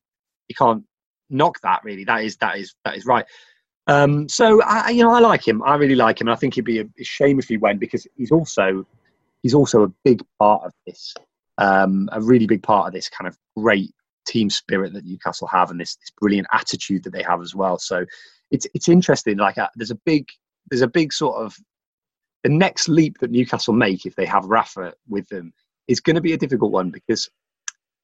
you 0.49 0.55
can't 0.55 0.85
knock 1.31 1.61
that 1.63 1.83
really. 1.85 2.05
That 2.05 2.25
is 2.25 2.37
that 2.37 2.59
is 2.59 2.75
that 2.85 2.97
is 2.97 3.07
right. 3.07 3.25
Um, 3.89 4.29
so 4.29 4.63
I, 4.63 4.91
you 4.91 5.03
know, 5.03 5.11
I 5.11 5.21
like 5.21 5.47
him. 5.47 5.63
I 5.63 5.75
really 5.77 5.95
like 5.95 6.21
him. 6.21 6.29
And 6.29 6.35
I 6.35 6.39
think 6.39 6.55
it'd 6.55 6.65
be 6.67 6.81
a, 6.81 6.85
a, 7.01 7.05
shame 7.05 7.39
if 7.39 7.49
he 7.49 7.57
went 7.57 7.81
because 7.81 8.07
he's 8.17 8.31
also 8.31 8.87
he's 9.43 9.55
also 9.55 9.83
a 9.85 9.89
big 10.05 10.23
part 10.39 10.63
of 10.65 10.73
this, 10.87 11.15
um, 11.59 12.09
a 12.13 12.21
really 12.21 12.47
big 12.47 12.63
part 12.63 12.87
of 12.87 12.93
this 12.93 13.09
kind 13.09 13.29
of 13.29 13.37
great 13.57 13.93
team 14.27 14.49
spirit 14.51 14.93
that 14.93 15.05
Newcastle 15.05 15.49
have 15.49 15.71
and 15.71 15.81
this, 15.81 15.97
this 15.97 16.11
brilliant 16.21 16.47
attitude 16.53 17.05
that 17.05 17.13
they 17.13 17.23
have 17.23 17.41
as 17.43 17.55
well. 17.55 17.79
So 17.79 18.05
it's 18.51 18.67
it's 18.75 18.89
interesting. 18.89 19.37
Like 19.37 19.59
uh, 19.59 19.69
there's 19.75 19.91
a 19.91 19.99
big 20.07 20.29
there's 20.71 20.83
a 20.83 20.89
big 20.89 21.13
sort 21.13 21.37
of 21.45 21.57
the 22.45 22.51
next 22.51 22.89
leap 22.89 23.19
that 23.19 23.31
Newcastle 23.31 23.75
make 23.75 24.07
if 24.07 24.15
they 24.15 24.27
have 24.27 24.45
Rafa 24.45 24.95
with 25.09 25.29
them 25.29 25.53
is 25.89 26.01
going 26.01 26.17
to 26.17 26.23
be 26.23 26.33
a 26.33 26.39
difficult 26.39 26.71
one 26.71 26.91
because 26.91 27.29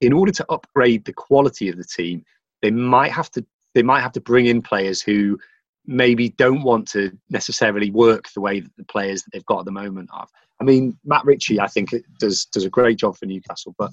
in 0.00 0.12
order 0.12 0.32
to 0.32 0.46
upgrade 0.50 1.04
the 1.04 1.12
quality 1.12 1.68
of 1.68 1.76
the 1.76 1.84
team, 1.84 2.24
they 2.62 2.70
might 2.70 3.12
have 3.12 3.30
to 3.32 3.46
they 3.74 3.82
might 3.82 4.00
have 4.00 4.12
to 4.12 4.20
bring 4.20 4.46
in 4.46 4.62
players 4.62 5.02
who 5.02 5.38
maybe 5.86 6.30
don't 6.30 6.62
want 6.62 6.88
to 6.88 7.12
necessarily 7.28 7.90
work 7.90 8.28
the 8.32 8.40
way 8.40 8.60
that 8.60 8.70
the 8.76 8.84
players 8.84 9.22
that 9.22 9.30
they've 9.32 9.46
got 9.46 9.60
at 9.60 9.64
the 9.66 9.72
moment 9.72 10.08
have. 10.14 10.28
I 10.60 10.64
mean, 10.64 10.98
Matt 11.04 11.24
Ritchie, 11.24 11.60
I 11.60 11.66
think, 11.66 11.94
does 12.18 12.46
does 12.46 12.64
a 12.64 12.70
great 12.70 12.98
job 12.98 13.16
for 13.16 13.26
Newcastle, 13.26 13.74
but 13.78 13.90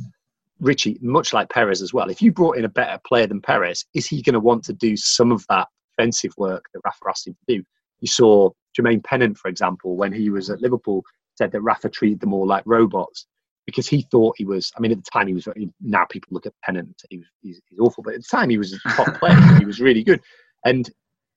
Ritchie, 0.60 1.00
much 1.02 1.34
like 1.34 1.50
Perez 1.50 1.82
as 1.82 1.94
well, 1.94 2.10
if 2.10 2.22
you 2.22 2.32
brought 2.32 2.58
in 2.58 2.66
a 2.66 2.70
better 2.70 3.00
player 3.06 3.28
than 3.28 3.42
Perez, 3.42 3.84
is 3.94 4.08
he 4.08 4.22
going 4.22 4.34
to 4.34 4.40
want 4.40 4.64
to 4.66 4.74
do 4.74 4.96
some 4.96 5.32
of 5.32 5.46
that 5.50 5.68
defensive 5.98 6.34
work 6.38 6.66
that 6.74 6.82
Rafa 6.86 7.10
asked 7.10 7.28
him 7.28 7.34
to 7.34 7.58
do? 7.58 7.64
You 8.00 8.08
saw 8.08 8.52
Jermaine 8.78 9.04
Pennant, 9.04 9.38
for 9.38 9.48
example, 9.48 9.96
when 9.96 10.14
he 10.14 10.30
was 10.30 10.50
at 10.50 10.62
Liverpool, 10.62 11.04
said 11.36 11.52
that 11.52 11.62
Rafa 11.62 11.90
treated 11.90 12.20
them 12.20 12.34
all 12.34 12.48
like 12.48 12.64
robots 12.66 13.26
because 13.66 13.88
he 13.88 14.04
thought 14.12 14.36
he 14.38 14.46
was. 14.46 14.72
I 14.78 14.82
mean, 14.82 14.92
at 14.92 15.04
the 15.04 15.12
time 15.12 15.28
he 15.28 15.34
was. 15.34 15.48
Now 15.82 16.06
people 16.06 16.30
look 16.32 16.46
at 16.46 16.54
Pennant, 16.64 17.02
he 17.10 17.18
was, 17.18 17.28
he's, 17.42 17.62
he's 17.68 17.80
awful, 17.80 18.04
but 18.04 18.14
at 18.14 18.22
the 18.22 18.28
time 18.38 18.50
he 18.50 18.58
was 18.58 18.74
a 18.74 18.80
top 18.90 19.20
player. 19.20 19.36
he 19.58 19.66
was 19.66 19.80
really 19.80 20.04
good, 20.04 20.22
and 20.66 20.90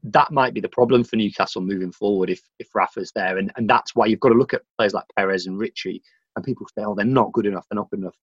that 0.05 0.31
might 0.31 0.53
be 0.53 0.61
the 0.61 0.69
problem 0.69 1.03
for 1.03 1.17
Newcastle 1.17 1.63
moving 1.63 1.93
forward 1.93 2.29
if 2.31 2.41
if 2.59 2.69
Rafa's 2.75 3.13
there, 3.15 3.39
and 3.39 3.51
and 3.57 3.69
that's 3.69 3.95
why 3.95 4.07
you've 4.07 4.21
got 4.21 4.31
to 4.31 4.35
look 4.35 4.55
at 4.55 4.63
players 4.77 4.95
like 4.95 5.05
Perez 5.17 5.47
and 5.47 5.59
Ritchie, 5.59 6.03
and 6.37 6.45
people 6.45 6.67
say, 6.77 6.85
oh, 6.85 6.95
they're 6.95 7.07
not 7.07 7.33
good 7.33 7.47
enough, 7.47 7.67
they're 7.71 7.77
not 7.77 7.91
good 7.91 8.01
enough. 8.01 8.17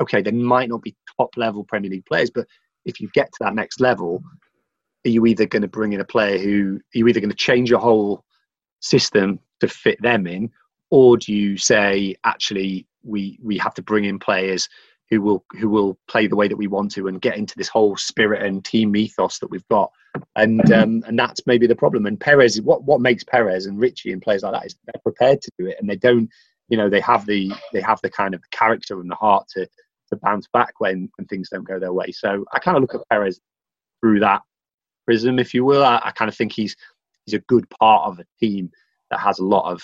Okay, 0.00 0.22
they 0.22 0.30
might 0.30 0.68
not 0.68 0.82
be 0.82 0.94
top 1.16 1.30
level 1.36 1.64
Premier 1.64 1.90
League 1.90 2.06
players, 2.06 2.30
but 2.30 2.46
if 2.84 3.00
you 3.00 3.08
get 3.14 3.26
to 3.26 3.38
that 3.40 3.54
next 3.54 3.80
level, 3.80 4.22
are 5.04 5.10
you 5.10 5.26
either 5.26 5.46
going 5.46 5.62
to 5.62 5.68
bring 5.68 5.92
in 5.92 6.00
a 6.00 6.04
player 6.04 6.38
who 6.38 6.76
are 6.76 6.98
you 6.98 7.08
either 7.08 7.20
going 7.20 7.30
to 7.30 7.36
change 7.36 7.70
your 7.70 7.80
whole 7.80 8.22
system 8.80 9.40
to 9.60 9.68
fit 9.68 10.00
them 10.02 10.26
in, 10.26 10.50
or 10.90 11.16
do 11.16 11.32
you 11.32 11.56
say 11.56 12.14
actually 12.24 12.86
we 13.02 13.38
we 13.42 13.58
have 13.58 13.74
to 13.74 13.82
bring 13.82 14.04
in 14.04 14.18
players 14.18 14.68
who 15.10 15.22
will 15.22 15.44
who 15.58 15.68
will 15.68 15.98
play 16.08 16.26
the 16.26 16.36
way 16.36 16.48
that 16.48 16.56
we 16.56 16.66
want 16.66 16.90
to 16.92 17.08
and 17.08 17.20
get 17.20 17.36
into 17.36 17.54
this 17.56 17.68
whole 17.68 17.96
spirit 17.96 18.42
and 18.42 18.64
team 18.64 18.94
ethos 18.96 19.38
that 19.38 19.50
we've 19.50 19.68
got. 19.68 19.90
And 20.34 20.72
um, 20.72 21.04
and 21.06 21.18
that's 21.18 21.46
maybe 21.46 21.66
the 21.66 21.76
problem. 21.76 22.06
And 22.06 22.18
Perez, 22.18 22.60
what 22.62 22.84
what 22.84 23.00
makes 23.00 23.24
Perez 23.24 23.66
and 23.66 23.78
Ritchie 23.78 24.12
and 24.12 24.22
players 24.22 24.42
like 24.42 24.52
that 24.52 24.66
is 24.66 24.76
they're 24.86 25.00
prepared 25.02 25.42
to 25.42 25.50
do 25.58 25.66
it, 25.66 25.76
and 25.78 25.88
they 25.88 25.96
don't, 25.96 26.28
you 26.68 26.76
know, 26.76 26.88
they 26.88 27.00
have 27.00 27.26
the 27.26 27.52
they 27.72 27.80
have 27.80 28.00
the 28.02 28.10
kind 28.10 28.34
of 28.34 28.42
character 28.50 29.00
and 29.00 29.10
the 29.10 29.14
heart 29.14 29.46
to 29.50 29.68
to 30.08 30.16
bounce 30.16 30.48
back 30.52 30.74
when 30.78 31.10
when 31.16 31.26
things 31.26 31.50
don't 31.50 31.68
go 31.68 31.78
their 31.78 31.92
way. 31.92 32.10
So 32.12 32.44
I 32.52 32.58
kind 32.58 32.76
of 32.76 32.82
look 32.82 32.94
at 32.94 33.08
Perez 33.10 33.40
through 34.00 34.20
that 34.20 34.42
prism, 35.04 35.38
if 35.38 35.52
you 35.54 35.64
will. 35.64 35.84
I, 35.84 36.00
I 36.02 36.10
kind 36.12 36.28
of 36.28 36.36
think 36.36 36.52
he's 36.52 36.76
he's 37.26 37.34
a 37.34 37.40
good 37.40 37.68
part 37.78 38.08
of 38.08 38.18
a 38.18 38.26
team 38.40 38.70
that 39.10 39.20
has 39.20 39.38
a 39.38 39.44
lot 39.44 39.70
of 39.70 39.82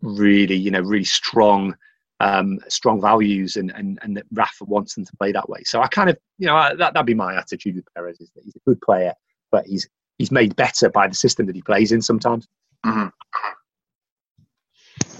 really, 0.00 0.56
you 0.56 0.70
know, 0.70 0.80
really 0.80 1.04
strong 1.04 1.76
um, 2.22 2.60
strong 2.68 3.00
values 3.00 3.56
and, 3.56 3.72
and, 3.72 3.98
and 4.02 4.16
that 4.16 4.26
Rafa 4.32 4.64
wants 4.64 4.94
them 4.94 5.04
to 5.04 5.16
play 5.16 5.32
that 5.32 5.48
way. 5.48 5.64
So 5.64 5.82
I 5.82 5.88
kind 5.88 6.08
of, 6.08 6.16
you 6.38 6.46
know, 6.46 6.54
that, 6.54 6.94
that'd 6.94 7.04
be 7.04 7.14
my 7.14 7.34
attitude 7.34 7.74
with 7.74 7.84
Perez 7.94 8.20
is 8.20 8.30
that 8.36 8.44
he's 8.44 8.54
a 8.54 8.60
good 8.64 8.80
player, 8.80 9.12
but 9.50 9.66
he's, 9.66 9.88
he's 10.18 10.30
made 10.30 10.54
better 10.54 10.88
by 10.88 11.08
the 11.08 11.16
system 11.16 11.46
that 11.46 11.56
he 11.56 11.62
plays 11.62 11.90
in 11.90 12.00
sometimes. 12.00 12.46
Mm-hmm. 12.86 13.08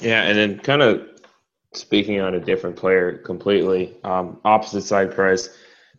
Yeah. 0.01 0.23
And 0.23 0.39
then 0.39 0.59
kind 0.61 0.81
of 0.81 1.09
speaking 1.75 2.21
on 2.21 2.35
a 2.35 2.41
different 2.41 2.77
player 2.77 3.19
completely, 3.19 3.97
um, 4.05 4.41
opposite 4.45 4.83
side 4.83 5.15
Perez, 5.15 5.57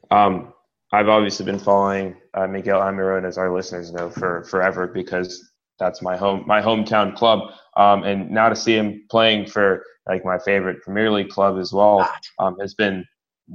um, 0.09 0.53
I've 0.93 1.09
obviously 1.09 1.45
been 1.45 1.59
following 1.59 2.15
uh, 2.33 2.47
Miguel 2.47 2.79
Almiron, 2.79 3.27
as 3.27 3.37
our 3.37 3.53
listeners 3.53 3.91
know, 3.91 4.09
for 4.09 4.45
forever 4.45 4.87
because 4.87 5.52
that's 5.83 6.01
my 6.01 6.15
home, 6.15 6.43
my 6.47 6.61
hometown 6.61 7.15
club. 7.15 7.51
Um, 7.75 8.03
and 8.03 8.31
now 8.31 8.49
to 8.49 8.55
see 8.55 8.75
him 8.75 9.05
playing 9.09 9.47
for 9.47 9.83
like 10.07 10.25
my 10.25 10.37
favorite 10.39 10.81
Premier 10.81 11.11
League 11.11 11.29
club 11.29 11.57
as 11.57 11.71
well 11.71 12.09
um, 12.39 12.57
has 12.59 12.73
been 12.73 13.05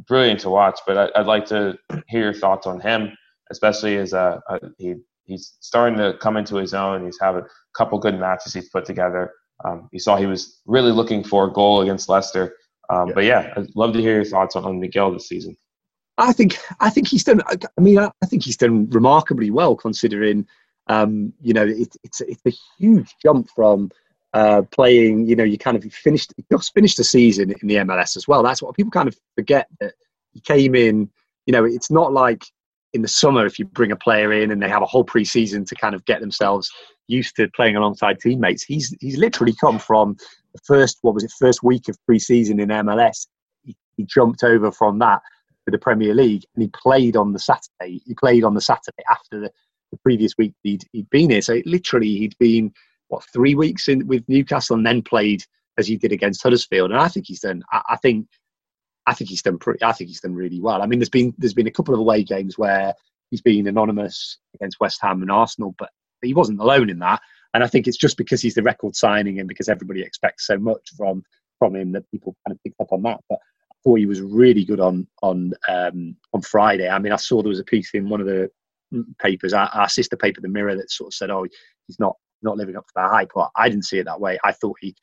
brilliant 0.06 0.40
to 0.40 0.50
watch. 0.50 0.80
But 0.86 1.12
I, 1.14 1.20
would 1.20 1.26
like 1.26 1.46
to 1.46 1.78
hear 2.08 2.24
your 2.24 2.34
thoughts 2.34 2.66
on 2.66 2.80
him, 2.80 3.16
especially 3.50 3.96
as 3.96 4.12
a, 4.12 4.40
a, 4.48 4.58
he 4.78 4.94
he's 5.24 5.56
starting 5.60 5.98
to 5.98 6.16
come 6.18 6.36
into 6.36 6.56
his 6.56 6.74
own. 6.74 7.04
He's 7.04 7.18
having 7.20 7.42
a 7.42 7.48
couple 7.76 7.98
good 7.98 8.18
matches 8.18 8.54
he's 8.54 8.70
put 8.70 8.84
together. 8.84 9.32
Um, 9.64 9.88
you 9.92 9.98
saw 9.98 10.16
he 10.16 10.26
was 10.26 10.60
really 10.66 10.92
looking 10.92 11.24
for 11.24 11.46
a 11.46 11.52
goal 11.52 11.82
against 11.82 12.08
Leicester. 12.08 12.56
Um, 12.90 13.08
yeah. 13.08 13.14
But 13.14 13.24
yeah, 13.24 13.54
I'd 13.56 13.76
love 13.76 13.92
to 13.92 14.00
hear 14.00 14.14
your 14.14 14.24
thoughts 14.24 14.56
on, 14.56 14.64
on 14.64 14.80
Miguel 14.80 15.12
this 15.12 15.28
season. 15.28 15.56
I 16.16 16.32
think 16.32 16.58
I 16.80 16.90
think 16.90 17.06
he's 17.08 17.24
done. 17.24 17.40
I 17.48 17.80
mean, 17.80 17.98
I, 17.98 18.10
I 18.22 18.26
think 18.26 18.42
he's 18.42 18.56
done 18.56 18.90
remarkably 18.90 19.50
well 19.50 19.76
considering. 19.76 20.46
Um, 20.88 21.32
you 21.40 21.52
know, 21.52 21.66
it, 21.66 21.96
it's 22.02 22.20
it's 22.20 22.42
a 22.46 22.52
huge 22.78 23.14
jump 23.22 23.48
from 23.54 23.90
uh, 24.32 24.62
playing. 24.70 25.26
You 25.26 25.36
know, 25.36 25.44
you 25.44 25.58
kind 25.58 25.76
of 25.76 25.84
finished 25.92 26.32
just 26.50 26.74
finished 26.74 26.96
the 26.96 27.04
season 27.04 27.50
in 27.50 27.68
the 27.68 27.76
MLS 27.76 28.16
as 28.16 28.26
well. 28.26 28.42
That's 28.42 28.62
what 28.62 28.76
people 28.76 28.90
kind 28.90 29.08
of 29.08 29.16
forget 29.34 29.68
that 29.80 29.94
he 30.32 30.40
came 30.40 30.74
in. 30.74 31.10
You 31.46 31.52
know, 31.52 31.64
it's 31.64 31.90
not 31.90 32.12
like 32.12 32.44
in 32.94 33.02
the 33.02 33.08
summer 33.08 33.44
if 33.44 33.58
you 33.58 33.66
bring 33.66 33.92
a 33.92 33.96
player 33.96 34.32
in 34.32 34.50
and 34.50 34.62
they 34.62 34.68
have 34.68 34.82
a 34.82 34.86
whole 34.86 35.04
preseason 35.04 35.66
to 35.66 35.74
kind 35.74 35.94
of 35.94 36.04
get 36.06 36.20
themselves 36.20 36.70
used 37.06 37.36
to 37.36 37.48
playing 37.48 37.76
alongside 37.76 38.18
teammates. 38.20 38.62
He's 38.62 38.94
he's 39.00 39.18
literally 39.18 39.54
come 39.60 39.78
from 39.78 40.16
the 40.54 40.60
first 40.64 40.98
what 41.02 41.14
was 41.14 41.24
it 41.24 41.32
first 41.38 41.62
week 41.62 41.88
of 41.88 41.98
preseason 42.08 42.60
in 42.60 42.68
MLS. 42.68 43.26
He, 43.64 43.76
he 43.96 44.04
jumped 44.04 44.42
over 44.42 44.70
from 44.72 44.98
that 45.00 45.20
to 45.66 45.70
the 45.70 45.78
Premier 45.78 46.14
League 46.14 46.44
and 46.54 46.62
he 46.62 46.68
played 46.68 47.16
on 47.16 47.32
the 47.32 47.38
Saturday. 47.38 48.00
He 48.06 48.14
played 48.14 48.44
on 48.44 48.54
the 48.54 48.60
Saturday 48.60 49.02
after 49.10 49.40
the, 49.40 49.50
the 49.90 49.98
previous 49.98 50.36
week 50.38 50.54
he'd, 50.62 50.84
he'd 50.92 51.10
been 51.10 51.30
here. 51.30 51.42
So 51.42 51.60
literally 51.64 52.16
he'd 52.16 52.38
been 52.38 52.72
what 53.08 53.24
three 53.32 53.54
weeks 53.54 53.88
in 53.88 54.06
with 54.06 54.24
Newcastle 54.28 54.76
and 54.76 54.86
then 54.86 55.02
played 55.02 55.42
as 55.78 55.86
he 55.86 55.96
did 55.96 56.12
against 56.12 56.42
Huddersfield. 56.42 56.90
And 56.90 57.00
I 57.00 57.08
think 57.08 57.26
he's 57.26 57.40
done. 57.40 57.62
I, 57.72 57.82
I 57.90 57.96
think. 57.96 58.26
I 59.06 59.14
think 59.14 59.30
he's 59.30 59.40
done 59.40 59.56
pretty. 59.58 59.82
I 59.82 59.92
think 59.92 60.08
he's 60.08 60.20
done 60.20 60.34
really 60.34 60.60
well. 60.60 60.82
I 60.82 60.86
mean, 60.86 60.98
there's 60.98 61.08
been 61.08 61.32
there's 61.38 61.54
been 61.54 61.66
a 61.66 61.70
couple 61.70 61.94
of 61.94 62.00
away 62.00 62.22
games 62.22 62.58
where 62.58 62.92
he's 63.30 63.40
been 63.40 63.66
anonymous 63.66 64.36
against 64.54 64.80
West 64.80 64.98
Ham 65.00 65.22
and 65.22 65.30
Arsenal, 65.30 65.74
but 65.78 65.88
he 66.20 66.34
wasn't 66.34 66.60
alone 66.60 66.90
in 66.90 66.98
that. 66.98 67.22
And 67.54 67.64
I 67.64 67.68
think 67.68 67.86
it's 67.86 67.96
just 67.96 68.18
because 68.18 68.42
he's 68.42 68.54
the 68.54 68.62
record 68.62 68.94
signing 68.94 69.38
and 69.38 69.48
because 69.48 69.70
everybody 69.70 70.02
expects 70.02 70.46
so 70.46 70.58
much 70.58 70.90
from 70.96 71.22
from 71.58 71.74
him 71.74 71.92
that 71.92 72.10
people 72.10 72.36
kind 72.46 72.54
of 72.54 72.62
picked 72.62 72.80
up 72.80 72.92
on 72.92 73.02
that. 73.04 73.20
But 73.28 73.38
I 73.72 73.74
thought 73.82 73.98
he 73.98 74.06
was 74.06 74.20
really 74.20 74.64
good 74.64 74.80
on 74.80 75.06
on 75.22 75.54
um, 75.68 76.16
on 76.34 76.42
Friday. 76.42 76.88
I 76.88 76.98
mean, 76.98 77.12
I 77.12 77.16
saw 77.16 77.40
there 77.40 77.48
was 77.48 77.60
a 77.60 77.64
piece 77.64 77.94
in 77.94 78.10
one 78.10 78.20
of 78.20 78.26
the 78.26 78.50
papers, 79.18 79.52
our, 79.52 79.68
our 79.74 79.88
sister 79.88 80.16
paper, 80.16 80.40
the 80.40 80.48
Mirror, 80.48 80.76
that 80.76 80.90
sort 80.90 81.08
of 81.08 81.14
said, 81.14 81.30
"Oh, 81.30 81.46
he's 81.86 82.00
not 82.00 82.16
not 82.42 82.56
living 82.56 82.76
up 82.76 82.86
to 82.86 82.92
the 82.94 83.02
hype. 83.02 83.32
But 83.34 83.50
I 83.56 83.68
didn't 83.68 83.84
see 83.84 83.98
it 83.98 84.04
that 84.04 84.20
way. 84.20 84.38
I 84.44 84.52
thought 84.52 84.76
he 84.80 84.94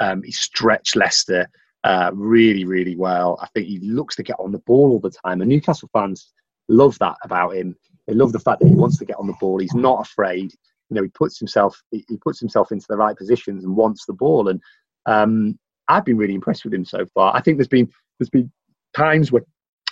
um, 0.00 0.22
he 0.22 0.32
stretched 0.32 0.96
Leicester 0.96 1.48
uh, 1.84 2.10
really, 2.14 2.64
really 2.64 2.96
well. 2.96 3.38
I 3.42 3.46
think 3.48 3.66
he 3.66 3.78
looks 3.80 4.16
to 4.16 4.22
get 4.22 4.36
on 4.38 4.52
the 4.52 4.58
ball 4.60 4.92
all 4.92 5.00
the 5.00 5.10
time, 5.10 5.40
and 5.40 5.48
Newcastle 5.48 5.90
fans 5.92 6.32
love 6.68 6.98
that 6.98 7.16
about 7.22 7.56
him. 7.56 7.76
They 8.06 8.14
love 8.14 8.32
the 8.32 8.40
fact 8.40 8.60
that 8.60 8.68
he 8.68 8.74
wants 8.74 8.98
to 8.98 9.04
get 9.04 9.18
on 9.18 9.26
the 9.26 9.34
ball. 9.40 9.58
He's 9.58 9.74
not 9.74 10.06
afraid. 10.06 10.52
You 10.90 10.94
know, 10.94 11.02
he 11.02 11.08
puts 11.08 11.38
himself 11.38 11.80
he 11.90 12.16
puts 12.22 12.40
himself 12.40 12.72
into 12.72 12.86
the 12.88 12.96
right 12.96 13.16
positions 13.16 13.64
and 13.64 13.76
wants 13.76 14.06
the 14.06 14.14
ball. 14.14 14.48
And 14.48 14.60
um, 15.06 15.58
I've 15.88 16.04
been 16.04 16.16
really 16.16 16.34
impressed 16.34 16.64
with 16.64 16.74
him 16.74 16.84
so 16.84 17.04
far. 17.06 17.34
I 17.34 17.40
think 17.40 17.58
there's 17.58 17.68
been 17.68 17.90
there's 18.18 18.30
been 18.30 18.50
times 18.96 19.30
when 19.30 19.44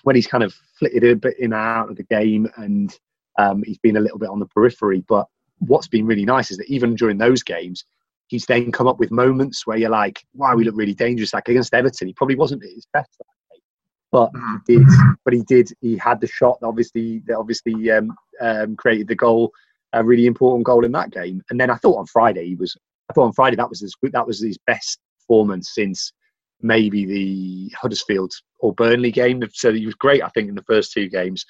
when 0.05 0.17
he's 0.17 0.27
kind 0.27 0.45
of 0.45 0.55
flitted 0.79 1.05
a 1.05 1.17
bit 1.17 1.39
in 1.39 1.53
and 1.53 1.55
out 1.55 1.91
of 1.91 1.97
the 1.97 2.05
game 2.05 2.49
and 2.57 2.97
um, 3.39 3.63
he's 3.65 3.79
been 3.79 3.97
a 3.97 4.01
little 4.01 4.19
bit 4.19 4.31
on 4.31 4.39
the 4.39 4.47
periphery. 4.47 5.05
But 5.09 5.27
what's 5.59 5.89
been 5.89 6.07
really 6.07 6.25
nice 6.25 6.51
is 6.51 6.59
that 6.59 6.69
even 6.69 6.95
during 6.95 7.19
those 7.19 7.43
games, 7.43 7.85
he's 8.29 8.47
then 8.47 8.73
come 8.73 8.87
up 8.87 8.99
with 8.99 9.11
moments 9.11 9.67
where 9.67 9.77
you're 9.77 9.91
like, 9.91 10.25
wow, 10.35 10.55
we 10.55 10.65
look 10.65 10.77
really 10.77 10.95
dangerous. 10.95 11.33
Like 11.33 11.49
against 11.49 11.75
Everton, 11.75 12.09
he 12.09 12.15
probably 12.15 12.37
wasn't 12.37 12.65
at 12.65 12.71
his 12.71 12.87
best 12.93 13.17
but 14.17 14.33
mm-hmm. 14.33 14.57
he 14.67 14.79
did. 14.79 14.87
But 15.25 15.35
he 15.35 15.43
did. 15.43 15.73
He 15.81 15.97
had 15.99 16.21
the 16.21 16.27
shot. 16.27 16.59
That 16.61 16.69
obviously, 16.69 17.23
that 17.27 17.37
obviously 17.37 17.91
um, 17.91 18.15
um, 18.41 18.77
created 18.77 19.09
the 19.09 19.15
goal, 19.15 19.53
a 19.93 20.03
really 20.03 20.27
important 20.27 20.65
goal 20.65 20.85
in 20.85 20.93
that 20.93 21.11
game. 21.11 21.43
And 21.51 21.61
then 21.61 21.71
I 21.71 21.77
thought 21.77 21.99
on 21.99 22.07
Friday 22.07 22.47
he 22.47 22.55
was. 22.55 22.77
I 23.11 23.13
thought 23.13 23.27
on 23.27 23.33
Friday 23.35 23.57
that 23.57 23.69
was 23.69 23.81
his 23.81 23.95
that 24.13 24.27
was 24.27 24.43
his 24.43 24.59
best 24.67 24.99
performance 25.21 25.73
since 25.75 26.13
maybe 26.63 27.05
the 27.05 27.75
Huddersfield 27.77 28.33
or 28.61 28.73
Burnley 28.73 29.13
game. 29.13 29.43
So 29.53 29.73
he 29.73 29.87
was 29.87 29.95
great, 29.95 30.23
I 30.23 30.29
think, 30.31 30.49
in 30.49 30.55
the 30.55 30.63
first 30.63 30.93
two 30.93 31.09
games. 31.09 31.45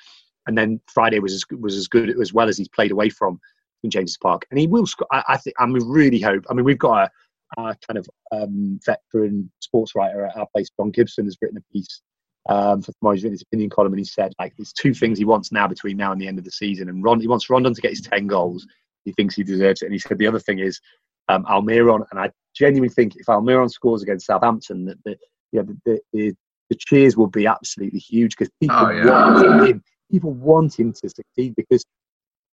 And 0.47 0.57
then 0.57 0.80
Friday 0.86 1.18
was 1.18 1.34
as 1.34 1.44
was 1.51 1.76
as 1.76 1.88
good 1.88 2.20
as 2.20 2.32
well 2.32 2.49
as 2.49 2.57
he's 2.57 2.68
played 2.68 2.92
away 2.92 3.09
from 3.09 3.40
in 3.82 3.90
James's 3.90 4.18
Park, 4.18 4.47
and 4.51 4.59
he 4.61 4.66
will 4.66 4.86
score. 4.86 5.09
I, 5.12 5.22
I 5.28 5.36
think. 5.36 5.57
I 5.59 5.66
mean, 5.66 5.86
really 5.86 6.20
hope. 6.20 6.44
I 6.49 6.55
mean, 6.55 6.64
we've 6.64 6.78
got 6.78 7.11
a, 7.57 7.62
a 7.62 7.76
kind 7.86 7.99
of 7.99 8.09
um, 8.32 8.78
veteran 8.84 9.51
sports 9.61 9.94
writer 9.94 10.26
at 10.26 10.36
our 10.36 10.47
place, 10.55 10.70
John 10.78 10.90
Gibson, 10.90 11.24
has 11.24 11.36
written 11.40 11.59
a 11.59 11.72
piece 11.72 12.03
um, 12.49 12.82
for 12.82 12.92
tomorrow's 12.92 13.22
his 13.22 13.42
opinion 13.42 13.70
column, 13.70 13.92
and 13.92 13.99
he 13.99 14.05
said 14.05 14.32
like 14.38 14.55
there's 14.57 14.72
two 14.72 14.94
things 14.94 15.18
he 15.18 15.24
wants 15.24 15.53
now 15.53 15.66
between 15.66 15.97
now 15.97 16.12
and 16.12 16.20
the 16.20 16.28
end 16.28 16.38
of 16.38 16.44
the 16.44 16.51
season, 16.51 16.88
and 16.88 17.03
Ron 17.03 17.20
he 17.20 17.28
wants 17.28 17.51
Rondon 17.51 17.74
to 17.74 17.80
get 17.80 17.90
his 17.90 18.01
ten 18.01 18.26
goals. 18.26 18.66
He 19.05 19.12
thinks 19.12 19.34
he 19.34 19.44
deserves 19.44 19.82
it, 19.82 19.86
and 19.86 19.92
he 19.92 19.99
said 19.99 20.18
the 20.18 20.26
other 20.26 20.40
thing 20.40 20.59
is 20.59 20.80
um, 21.28 21.44
Almiron, 21.44 22.05
and 22.11 22.20
I 22.20 22.30
genuinely 22.55 22.92
think 22.92 23.16
if 23.16 23.26
Almiron 23.26 23.70
scores 23.70 24.03
against 24.03 24.26
Southampton, 24.26 24.86
that 24.86 24.99
the 25.05 25.16
yeah 25.53 25.62
the, 25.62 25.99
the, 26.12 26.34
the 26.70 26.76
cheers 26.76 27.16
will 27.16 27.26
be 27.26 27.47
absolutely 27.47 27.99
huge 27.99 28.36
because 28.36 28.53
people 28.61 28.76
oh, 28.76 28.90
yeah. 28.90 29.05
want 29.07 29.68
him. 29.68 29.84
People 30.11 30.32
want 30.32 30.78
him 30.78 30.92
to 30.92 31.09
succeed 31.09 31.54
because 31.57 31.84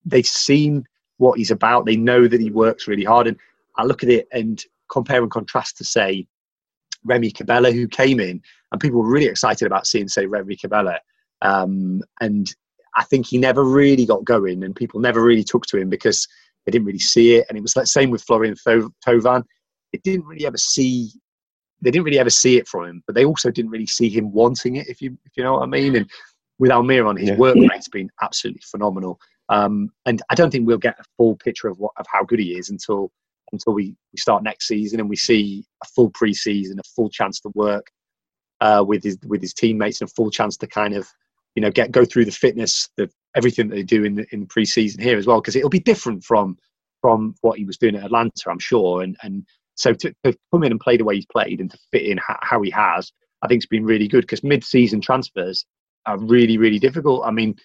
they've 0.06 0.26
seen 0.26 0.86
what 1.18 1.38
he's 1.38 1.52
about. 1.52 1.86
They 1.86 1.96
know 1.96 2.28
that 2.28 2.42
he 2.42 2.50
works 2.50 2.88
really 2.88 3.04
hard. 3.04 3.28
And 3.28 3.38
I 3.78 3.84
look 3.84 4.04
at 4.04 4.10
it 4.10 4.28
and 4.32 4.62
compare 4.90 5.22
and 5.22 5.32
contrast 5.32 5.78
to 5.78 5.84
say 5.84 6.28
Remy 7.04 7.32
Cabella 7.32 7.72
who 7.72 7.88
came 7.88 8.20
in, 8.20 8.42
and 8.72 8.82
people 8.82 9.02
were 9.02 9.10
really 9.10 9.26
excited 9.28 9.66
about 9.66 9.88
seeing, 9.88 10.08
say, 10.08 10.26
Remy 10.26 10.56
Cabella. 10.56 11.00
Um, 11.42 12.02
and 12.20 12.54
I 12.96 13.04
think 13.04 13.26
he 13.26 13.38
never 13.38 13.64
really 13.64 14.06
got 14.06 14.24
going, 14.24 14.64
and 14.64 14.76
people 14.76 15.00
never 15.00 15.24
really 15.24 15.44
took 15.44 15.66
to 15.68 15.78
him 15.78 15.90
because 15.90 16.28
they 16.66 16.72
didn't 16.72 16.86
really 16.86 17.00
see 17.00 17.36
it. 17.36 17.46
And 17.50 17.58
it 17.58 17.62
was 17.62 17.74
the 17.74 17.86
same 17.86 18.12
with 18.12 18.24
Florian 18.24 18.56
Thauvin. 18.56 19.44
It 19.94 20.04
didn't 20.04 20.26
really 20.26 20.46
ever 20.46 20.58
see. 20.58 21.12
They 21.82 21.90
didn't 21.90 22.06
really 22.06 22.20
ever 22.20 22.30
see 22.30 22.58
it 22.58 22.68
from 22.68 22.86
him, 22.86 23.04
but 23.08 23.16
they 23.16 23.26
also 23.26 23.50
didn't 23.50 23.72
really 23.72 23.88
see 23.88 24.10
him 24.10 24.32
wanting 24.32 24.76
it. 24.76 24.88
If 24.88 25.02
you 25.02 25.18
if 25.26 25.32
you 25.36 25.44
know 25.44 25.54
what 25.54 25.64
I 25.64 25.68
mean. 25.68 25.96
And 25.96 26.10
with 26.62 26.70
Almiron, 26.70 27.20
his 27.20 27.30
yeah. 27.30 27.38
work 27.38 27.56
rate's 27.56 27.90
been 27.90 28.12
absolutely 28.22 28.62
phenomenal. 28.64 29.20
Um, 29.50 29.90
and 30.06 30.22
I 30.30 30.36
don't 30.36 30.52
think 30.52 30.68
we'll 30.68 30.78
get 30.78 31.00
a 31.00 31.04
full 31.18 31.36
picture 31.36 31.68
of 31.68 31.80
what 31.80 31.92
of 31.98 32.06
how 32.08 32.24
good 32.24 32.40
he 32.40 32.56
is 32.56 32.70
until 32.70 33.12
until 33.52 33.74
we, 33.74 33.96
we 34.14 34.18
start 34.18 34.44
next 34.44 34.68
season 34.68 35.00
and 35.00 35.10
we 35.10 35.16
see 35.18 35.66
a 35.84 35.88
full 35.88 36.12
preseason, 36.12 36.80
a 36.80 36.84
full 36.96 37.10
chance 37.10 37.42
to 37.42 37.52
work 37.56 37.88
uh, 38.62 38.86
with 38.88 39.04
his 39.04 39.18
with 39.26 39.42
his 39.42 39.56
teammates, 39.56 40.02
and 40.02 40.10
a 40.10 40.14
full 40.14 40.30
chance 40.30 40.56
to 40.58 40.68
kind 40.68 40.94
of 40.94 41.08
you 41.56 41.64
know 41.64 41.72
get 41.72 41.92
go 41.92 42.06
through 42.06 42.26
the 42.26 42.32
fitness, 42.32 42.90
the 42.96 43.10
everything 43.36 43.68
that 43.68 43.76
they 43.76 43.84
do 43.84 44.04
in 44.04 44.14
the 44.14 44.26
in 44.32 44.42
the 44.42 44.46
preseason 44.46 45.02
here 45.02 45.18
as 45.18 45.26
well, 45.26 45.42
because 45.42 45.56
it'll 45.56 45.70
be 45.70 45.80
different 45.80 46.24
from 46.24 46.56
from 47.02 47.34
what 47.42 47.58
he 47.58 47.66
was 47.66 47.78
doing 47.78 47.96
at 47.96 48.06
Atlanta, 48.06 48.44
I'm 48.48 48.60
sure. 48.60 49.02
And 49.02 49.18
and 49.24 49.48
so 49.74 49.94
to, 49.96 50.14
to 50.24 50.38
come 50.54 50.64
in 50.64 50.72
and 50.72 50.80
play 50.80 50.96
the 50.96 51.06
way 51.06 51.16
he's 51.16 51.26
played 51.26 51.60
and 51.60 51.72
to 51.72 51.78
fit 51.92 52.04
in 52.04 52.20
ha- 52.20 52.40
how 52.44 52.62
he 52.62 52.70
has, 52.70 53.12
I 53.42 53.48
think 53.48 53.58
it's 53.58 53.66
been 53.66 53.84
really 53.84 54.08
good 54.08 54.22
because 54.22 54.44
mid-season 54.44 55.02
transfers 55.02 55.66
are 56.06 56.18
really 56.20 56.58
really 56.58 56.80
difficult. 56.80 57.24
I 57.26 57.32
mean, 57.32 57.56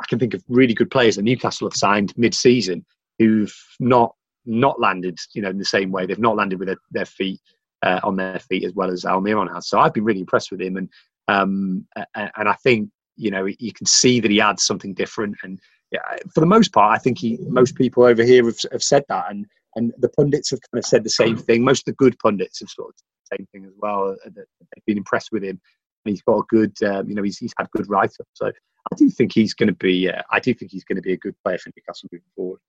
I 0.00 0.04
can 0.08 0.18
think 0.18 0.34
of 0.34 0.42
really 0.48 0.74
good 0.74 0.90
players 0.90 1.16
that 1.16 1.22
Newcastle 1.22 1.68
have 1.68 1.76
signed 1.76 2.12
mid-season 2.16 2.84
who've 3.18 3.54
not 3.80 4.14
not 4.46 4.80
landed, 4.80 5.18
you 5.34 5.42
know, 5.42 5.50
in 5.50 5.58
the 5.58 5.64
same 5.64 5.90
way. 5.90 6.06
They've 6.06 6.18
not 6.18 6.36
landed 6.36 6.58
with 6.58 6.68
their, 6.68 6.78
their 6.90 7.04
feet 7.04 7.40
uh, 7.82 8.00
on 8.02 8.16
their 8.16 8.38
feet 8.38 8.64
as 8.64 8.72
well 8.72 8.90
as 8.90 9.04
Almiron 9.04 9.52
has. 9.52 9.68
So 9.68 9.78
I've 9.78 9.92
been 9.92 10.04
really 10.04 10.20
impressed 10.20 10.50
with 10.50 10.60
him, 10.60 10.76
and 10.76 10.88
um, 11.28 11.86
and 12.14 12.48
I 12.48 12.54
think 12.62 12.90
you 13.16 13.30
know 13.30 13.46
you 13.46 13.72
can 13.72 13.86
see 13.86 14.20
that 14.20 14.30
he 14.30 14.40
adds 14.40 14.64
something 14.64 14.94
different. 14.94 15.36
And 15.42 15.60
yeah, 15.92 16.00
for 16.34 16.40
the 16.40 16.46
most 16.46 16.72
part, 16.72 16.94
I 16.94 16.98
think 16.98 17.18
he 17.18 17.38
most 17.48 17.74
people 17.74 18.04
over 18.04 18.22
here 18.22 18.44
have, 18.44 18.58
have 18.72 18.82
said 18.82 19.04
that, 19.08 19.26
and 19.30 19.46
and 19.76 19.92
the 19.98 20.08
pundits 20.08 20.50
have 20.50 20.60
kind 20.72 20.82
of 20.82 20.86
said 20.86 21.04
the 21.04 21.10
same 21.10 21.36
thing. 21.36 21.62
Most 21.62 21.80
of 21.80 21.92
the 21.92 22.04
good 22.04 22.18
pundits 22.18 22.60
have 22.60 22.70
sort 22.70 22.88
of 22.88 22.94
the 22.96 23.36
same 23.36 23.46
thing 23.52 23.64
as 23.64 23.74
well. 23.76 24.16
Uh, 24.24 24.30
they've 24.34 24.84
been 24.86 24.98
impressed 24.98 25.30
with 25.30 25.44
him, 25.44 25.60
and 26.08 26.14
he's 26.14 26.22
got 26.22 26.38
a 26.38 26.42
good, 26.48 26.82
um, 26.82 27.08
you 27.08 27.14
know, 27.14 27.22
he's 27.22 27.38
he's 27.38 27.52
had 27.58 27.70
good 27.70 27.88
write 27.88 28.12
up. 28.18 28.26
So 28.32 28.46
I 28.46 28.96
do 28.96 29.10
think 29.10 29.32
he's 29.32 29.54
going 29.54 29.68
to 29.68 29.74
be, 29.74 30.08
uh, 30.08 30.22
I 30.32 30.40
do 30.40 30.54
think 30.54 30.72
he's 30.72 30.84
going 30.84 30.96
to 30.96 31.02
be 31.02 31.12
a 31.12 31.16
good 31.16 31.34
player 31.44 31.58
for 31.58 31.70
Newcastle 31.76 32.08
moving 32.10 32.24
forward. 32.34 32.60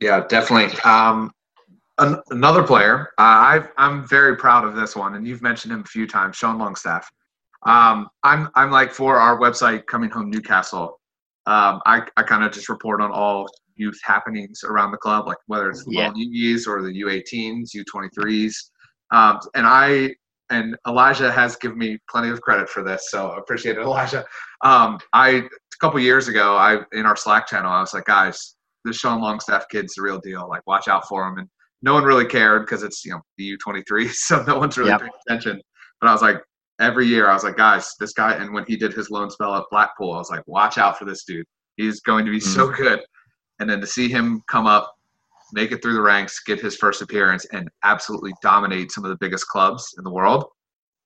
Yeah, 0.00 0.26
definitely. 0.26 0.76
Um, 0.80 1.30
an- 1.98 2.20
another 2.30 2.62
player, 2.62 3.10
uh, 3.18 3.60
i 3.62 3.68
am 3.78 4.06
very 4.08 4.36
proud 4.36 4.64
of 4.64 4.74
this 4.74 4.96
one, 4.96 5.14
and 5.14 5.26
you've 5.26 5.42
mentioned 5.42 5.72
him 5.72 5.80
a 5.80 5.84
few 5.84 6.06
times, 6.06 6.36
Sean 6.36 6.58
Longstaff. 6.58 7.08
Um, 7.64 8.08
I'm 8.24 8.48
I'm 8.54 8.70
like 8.70 8.90
for 8.90 9.18
our 9.18 9.38
website, 9.38 9.86
Coming 9.86 10.10
Home 10.10 10.30
Newcastle. 10.30 10.98
Um, 11.46 11.80
I 11.86 12.02
I 12.16 12.22
kind 12.22 12.42
of 12.42 12.52
just 12.52 12.68
report 12.68 13.00
on 13.02 13.12
all 13.12 13.46
youth 13.76 13.98
happenings 14.02 14.64
around 14.64 14.90
the 14.90 14.98
club, 14.98 15.26
like 15.26 15.36
whether 15.46 15.70
it's 15.70 15.84
the 15.84 15.92
yeah. 15.92 16.12
U's 16.14 16.66
or 16.66 16.82
the 16.82 17.02
U18s, 17.02 17.70
U23s, 17.76 18.54
um, 19.10 19.38
and 19.54 19.66
I 19.66 20.14
and 20.50 20.76
Elijah 20.86 21.30
has 21.30 21.56
given 21.56 21.78
me 21.78 21.98
plenty 22.10 22.28
of 22.28 22.40
credit 22.40 22.68
for 22.68 22.82
this, 22.82 23.10
so 23.10 23.28
I 23.28 23.38
appreciate 23.38 23.76
it, 23.76 23.82
Elijah. 23.82 24.24
Um, 24.62 24.98
I 25.14 25.28
a 25.30 25.76
couple 25.80 25.98
years 26.00 26.28
ago, 26.28 26.54
I 26.54 26.80
in 26.92 27.06
our 27.06 27.16
Slack 27.16 27.46
channel, 27.46 27.72
I 27.72 27.80
was 27.80 27.94
like, 27.94 28.04
guys, 28.04 28.56
this 28.84 28.96
Sean 28.96 29.22
Longstaff 29.22 29.64
kid's 29.70 29.94
the 29.94 30.02
real 30.02 30.18
deal. 30.18 30.46
Like, 30.50 30.60
watch 30.66 30.86
out 30.86 31.08
for 31.08 31.26
him. 31.26 31.38
And 31.38 31.48
no 31.80 31.94
one 31.94 32.04
really 32.04 32.26
cared 32.26 32.66
because 32.66 32.82
it's 32.82 33.02
you 33.02 33.12
know 33.12 33.22
the 33.38 33.56
U23, 33.56 34.10
so 34.12 34.42
no 34.42 34.58
one's 34.58 34.76
really 34.76 34.90
yep. 34.90 35.00
paying 35.00 35.12
attention. 35.26 35.62
But 35.98 36.08
I 36.08 36.12
was 36.12 36.20
like, 36.20 36.42
every 36.80 37.06
year, 37.06 37.28
I 37.28 37.34
was 37.34 37.44
like, 37.44 37.56
guys, 37.56 37.94
this 38.00 38.12
guy. 38.12 38.34
And 38.34 38.52
when 38.52 38.64
he 38.66 38.76
did 38.76 38.92
his 38.92 39.10
loan 39.10 39.30
spell 39.30 39.54
at 39.54 39.64
Blackpool, 39.70 40.12
I 40.12 40.18
was 40.18 40.30
like, 40.30 40.46
watch 40.46 40.78
out 40.78 40.98
for 40.98 41.04
this 41.04 41.24
dude. 41.24 41.46
He's 41.76 42.00
going 42.00 42.24
to 42.24 42.30
be 42.30 42.38
mm-hmm. 42.38 42.50
so 42.50 42.70
good. 42.70 43.00
And 43.60 43.68
then 43.68 43.80
to 43.80 43.86
see 43.86 44.08
him 44.08 44.42
come 44.48 44.66
up, 44.66 44.92
make 45.52 45.72
it 45.72 45.82
through 45.82 45.94
the 45.94 46.00
ranks, 46.00 46.40
get 46.44 46.60
his 46.60 46.76
first 46.76 47.02
appearance, 47.02 47.46
and 47.52 47.68
absolutely 47.84 48.32
dominate 48.42 48.92
some 48.92 49.04
of 49.04 49.10
the 49.10 49.16
biggest 49.16 49.46
clubs 49.48 49.94
in 49.98 50.04
the 50.04 50.10
world, 50.10 50.44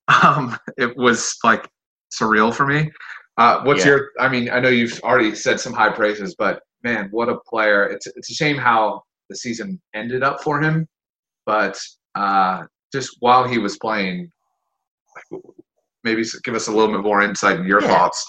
um, 0.22 0.56
it 0.76 0.96
was 0.96 1.36
like 1.44 1.68
surreal 2.12 2.52
for 2.54 2.66
me. 2.66 2.90
Uh, 3.36 3.62
what's 3.64 3.80
yeah. 3.80 3.92
your? 3.92 4.10
I 4.20 4.28
mean, 4.28 4.50
I 4.50 4.60
know 4.60 4.68
you've 4.68 5.00
already 5.02 5.34
said 5.34 5.58
some 5.58 5.72
high 5.72 5.90
praises, 5.90 6.36
but 6.38 6.60
man, 6.82 7.08
what 7.10 7.28
a 7.28 7.38
player! 7.48 7.86
It's 7.86 8.06
it's 8.06 8.30
a 8.30 8.34
shame 8.34 8.56
how 8.56 9.02
the 9.28 9.36
season 9.36 9.80
ended 9.94 10.22
up 10.22 10.42
for 10.42 10.60
him, 10.60 10.86
but 11.46 11.78
uh, 12.14 12.64
just 12.92 13.16
while 13.20 13.48
he 13.48 13.58
was 13.58 13.76
playing, 13.78 14.30
maybe 16.04 16.24
give 16.44 16.54
us 16.54 16.68
a 16.68 16.70
little 16.70 16.94
bit 16.94 17.02
more 17.02 17.22
insight 17.22 17.58
in 17.58 17.66
your 17.66 17.82
yeah. 17.82 17.88
thoughts. 17.88 18.24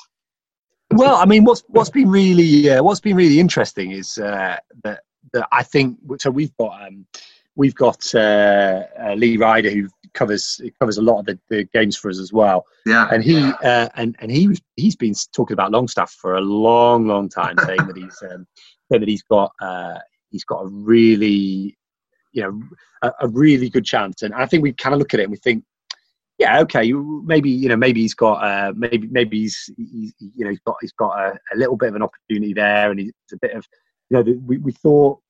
Well, 0.92 1.18
I 1.18 1.26
mean, 1.26 1.44
what's 1.44 1.64
what's 1.68 1.90
been 1.90 2.10
really 2.10 2.70
uh, 2.70 2.82
what's 2.82 3.00
been 3.00 3.16
really 3.16 3.40
interesting 3.40 3.92
is 3.92 4.18
uh, 4.18 4.58
that 4.84 5.02
that 5.36 5.48
I 5.52 5.64
think 5.64 6.00
so. 6.18 6.32
We've 6.32 6.56
got 6.58 6.82
um, 6.88 7.06
we've 7.56 7.76
got 7.76 8.14
uh, 8.16 8.84
uh, 9.00 9.14
Lee 9.14 9.38
Ryder 9.38 9.70
who 9.70 9.90
covers 10.14 10.62
covers 10.80 10.98
a 10.98 11.02
lot 11.02 11.20
of 11.20 11.26
the, 11.26 11.40
the, 11.50 11.64
games 11.66 11.96
for 11.96 12.10
us 12.10 12.20
as 12.20 12.34
well. 12.34 12.66
Yeah, 12.86 13.08
and 13.12 13.24
he 13.24 13.38
uh, 13.64 13.90
and 13.96 14.16
and 14.20 14.32
he 14.32 14.48
was 14.48 14.62
he's 14.76 14.96
been 14.96 15.14
talking 15.34 15.54
about 15.54 15.72
Longstaff 15.72 16.12
for 16.12 16.36
a 16.36 16.42
long, 16.42 17.08
long 17.08 17.30
time, 17.30 17.56
saying 17.66 17.86
that 17.86 17.98
he's 17.98 18.24
um, 18.24 18.48
saying 18.92 19.02
that 19.02 19.10
he's 19.10 19.24
got 19.24 19.52
uh, 19.62 20.00
he's 20.30 20.44
got 20.44 20.62
a 20.62 20.68
really 20.68 21.78
you 22.34 22.42
know 22.42 22.62
a, 23.02 23.12
a, 23.22 23.28
really 23.28 23.70
good 23.70 23.86
chance. 23.86 24.22
And 24.22 24.34
I 24.34 24.46
think 24.46 24.64
we 24.64 24.74
kind 24.74 24.94
of 24.94 25.00
look 25.00 25.14
at 25.14 25.20
it 25.20 25.24
and 25.24 25.32
we 25.32 25.38
think. 25.38 25.64
Yeah, 26.38 26.60
okay. 26.64 26.92
Maybe 26.92 27.50
you 27.50 27.70
know. 27.70 27.78
Maybe 27.78 28.02
he's 28.02 28.14
got. 28.14 28.44
Uh, 28.44 28.74
maybe 28.76 29.08
maybe 29.08 29.40
he's, 29.40 29.70
he's 29.78 30.14
you 30.20 30.44
know 30.44 30.50
he's 30.50 30.60
got 30.66 30.76
he's 30.82 30.92
got 30.92 31.18
a, 31.18 31.40
a 31.54 31.56
little 31.56 31.78
bit 31.78 31.88
of 31.88 31.96
an 31.96 32.02
opportunity 32.02 32.52
there, 32.52 32.92
and 32.92 33.00
he's 33.00 33.14
a 33.32 33.38
bit 33.38 33.52
of 33.52 33.66
you 34.10 34.18
know. 34.18 34.36
We, 34.46 34.58
we 34.58 34.74
thought 34.74 35.22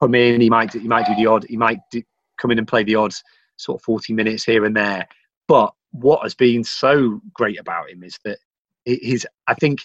come 0.00 0.14
in, 0.14 0.40
he 0.40 0.50
might 0.50 0.72
he 0.72 0.88
might 0.88 1.06
do 1.06 1.14
the 1.14 1.26
odd, 1.26 1.44
he 1.48 1.56
might 1.56 1.80
do, 1.90 2.02
come 2.38 2.50
in 2.50 2.58
and 2.58 2.68
play 2.68 2.84
the 2.84 2.94
odds 2.94 3.22
sort 3.56 3.80
of 3.80 3.84
40 3.84 4.12
minutes 4.12 4.44
here 4.44 4.64
and 4.64 4.76
there. 4.76 5.06
But 5.46 5.72
what 5.92 6.22
has 6.22 6.34
been 6.34 6.64
so 6.64 7.20
great 7.32 7.58
about 7.58 7.90
him 7.90 8.02
is 8.02 8.18
that 8.24 8.38
his, 8.84 9.26
I 9.46 9.54
think 9.54 9.80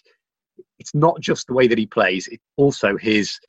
it's 0.79 0.93
not 0.93 1.19
just 1.19 1.47
the 1.47 1.53
way 1.53 1.67
that 1.67 1.77
he 1.77 1.85
plays, 1.85 2.27
it's 2.27 2.43
also 2.57 2.97
his 2.97 3.39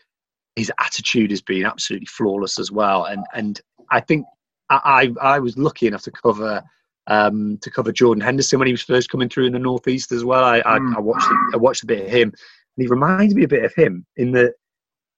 his 0.57 0.70
attitude 0.78 1.30
has 1.30 1.42
been 1.42 1.64
absolutely 1.64 2.07
flawless 2.07 2.59
as 2.59 2.70
well. 2.70 3.05
And 3.05 3.24
and 3.34 3.61
I 3.90 4.01
think 4.01 4.26
I 4.70 5.12
I, 5.20 5.38
was 5.38 5.59
lucky 5.59 5.86
enough 5.86 6.03
to 6.03 6.11
cover 6.11 6.62
um, 7.07 7.59
to 7.59 7.70
cover 7.70 7.92
Jordan 7.92 8.22
Henderson 8.22 8.59
when 8.59 8.66
he 8.66 8.72
was 8.72 8.82
first 8.82 9.11
coming 9.11 9.28
through 9.28 9.47
in 9.47 9.53
the 9.53 9.59
northeast 9.59 10.12
as 10.12 10.24
well. 10.24 10.45
I, 10.45 10.59
I, 10.61 10.76
I 10.97 11.01
watched 11.01 11.28
I 11.53 11.57
watched 11.57 11.82
a 11.82 11.86
bit 11.86 12.07
of 12.07 12.11
him, 12.11 12.28
and 12.28 12.84
he 12.84 12.86
reminds 12.86 13.34
me 13.34 13.45
a 13.45 13.49
bit 13.49 13.64
of 13.64 13.74
him 13.74 14.07
in 14.16 14.32
that 14.32 14.55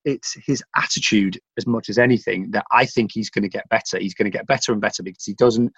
it's 0.06 0.36
his 0.46 0.62
attitude 0.76 1.38
as 1.58 1.66
much 1.66 1.90
as 1.90 1.98
anything 1.98 2.50
that 2.52 2.64
I 2.72 2.86
think 2.86 3.10
he's 3.12 3.28
going 3.28 3.42
to 3.42 3.48
get 3.48 3.68
better. 3.68 3.98
He's 3.98 4.14
going 4.14 4.30
to 4.30 4.36
get 4.36 4.46
better 4.46 4.72
and 4.72 4.80
better 4.80 5.02
because 5.02 5.24
he 5.24 5.34
doesn't 5.34 5.72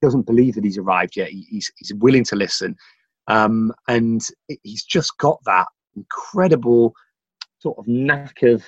doesn't 0.00 0.26
believe 0.26 0.54
that 0.54 0.64
he's 0.64 0.78
arrived 0.78 1.16
yet. 1.16 1.28
He, 1.28 1.44
he's 1.50 1.70
he's 1.76 1.92
willing 1.94 2.24
to 2.24 2.36
listen, 2.36 2.76
um, 3.26 3.74
and 3.88 4.26
he's 4.62 4.84
just 4.84 5.18
got 5.18 5.40
that 5.44 5.66
incredible 5.96 6.94
sort 7.58 7.76
of 7.78 7.86
knack 7.88 8.42
of. 8.42 8.64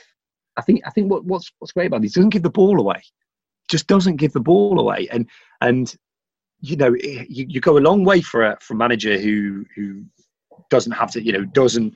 I 0.57 0.63
think 0.63 0.83
I 0.85 0.91
think 0.91 1.09
what, 1.09 1.25
what's 1.25 1.51
what's 1.61 1.73
great 1.73 1.87
about 1.87 2.03
he 2.03 2.09
doesn't 2.09 2.31
give 2.31 2.43
the 2.43 2.51
ball 2.51 2.81
away. 2.81 3.01
Just 3.71 3.87
doesn't 3.87 4.17
give 4.17 4.33
the 4.33 4.41
ball 4.41 4.81
away, 4.81 5.09
and 5.13 5.29
and 5.61 5.95
you 6.61 6.77
know 6.77 6.97
you, 6.99 7.47
you 7.49 7.61
go 7.61 7.79
a 7.79 7.87
long 7.89 8.05
way 8.05 8.21
for 8.21 8.43
a 8.43 8.59
for 8.61 8.75
a 8.75 8.77
manager 8.77 9.17
who 9.19 9.65
who 9.77 10.05
doesn't 10.69 10.93
have 10.93 11.13
to 11.13 11.25
you 11.25 11.33
know 11.33 11.45
doesn't 11.45 11.95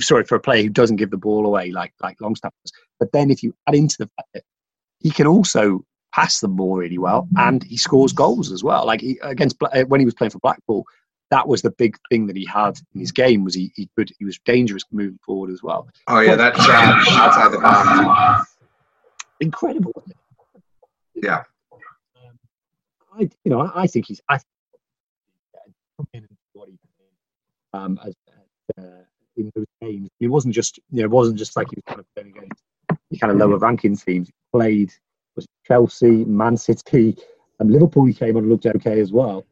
sorry, 0.00 0.24
for 0.24 0.34
a 0.34 0.40
player 0.40 0.62
who 0.62 0.68
doesn't 0.68 0.96
give 0.96 1.10
the 1.10 1.16
ball 1.16 1.46
away 1.46 1.70
like 1.70 1.92
like 2.02 2.20
Longstaff 2.20 2.52
does. 2.64 2.72
But 2.98 3.12
then 3.12 3.30
if 3.30 3.42
you 3.42 3.54
add 3.66 3.74
into 3.74 3.96
the 3.98 4.10
fact 4.16 4.28
that 4.34 4.44
he 4.98 5.10
can 5.10 5.26
also 5.26 5.84
pass 6.12 6.40
the 6.40 6.48
ball 6.48 6.76
really 6.76 6.98
well 6.98 7.28
and 7.36 7.62
he 7.62 7.76
scores 7.76 8.12
goals 8.12 8.50
as 8.50 8.64
well. 8.64 8.84
Like 8.84 9.00
he, 9.00 9.18
against 9.22 9.56
uh, 9.62 9.84
when 9.84 10.00
he 10.00 10.04
was 10.04 10.14
playing 10.14 10.32
for 10.32 10.40
Blackpool, 10.40 10.84
that 11.30 11.46
was 11.46 11.62
the 11.62 11.70
big 11.70 11.96
thing 12.10 12.26
that 12.26 12.36
he 12.36 12.44
had 12.44 12.78
in 12.94 13.00
his 13.00 13.12
game 13.12 13.44
was 13.44 13.54
he, 13.54 13.72
he 13.76 13.88
could 13.96 14.10
he 14.18 14.24
was 14.24 14.38
dangerous 14.44 14.82
moving 14.90 15.18
forward 15.24 15.50
as 15.50 15.62
well. 15.62 15.88
Oh 16.08 16.20
yeah, 16.20 16.34
that 16.34 16.56
shot 16.56 17.08
outside 17.12 17.52
the 17.52 17.58
box, 17.58 18.56
incredible. 19.40 19.92
Yeah. 21.14 21.44
Um, 21.72 22.38
I 23.14 23.30
you 23.44 23.50
know 23.50 23.60
I, 23.60 23.82
I 23.82 23.86
think 23.86 24.06
he's 24.06 24.20
I 24.28 24.38
um, 27.72 28.00
as, 28.04 28.14
uh, 28.78 28.82
in 29.40 29.50
those 29.54 29.66
games. 29.80 30.08
It 30.20 30.28
wasn't 30.28 30.54
just 30.54 30.78
you 30.90 31.00
know 31.00 31.04
it 31.04 31.10
wasn't 31.10 31.38
just 31.38 31.56
like 31.56 31.68
he 31.70 31.76
was 31.76 31.84
kind 31.86 32.00
of 32.00 32.06
playing 32.14 32.36
against 32.36 32.62
the 33.10 33.18
kind 33.18 33.32
of 33.32 33.38
lower 33.38 33.58
ranking 33.58 33.96
teams. 33.96 34.28
He 34.28 34.34
played 34.52 34.92
was 35.36 35.46
Chelsea, 35.66 36.24
Man 36.24 36.56
City, 36.56 37.16
and 37.58 37.70
Liverpool. 37.70 38.04
He 38.04 38.14
came 38.14 38.36
on 38.36 38.44
and 38.44 38.50
looked 38.50 38.66
okay 38.66 39.00
as 39.00 39.12
well. 39.12 39.46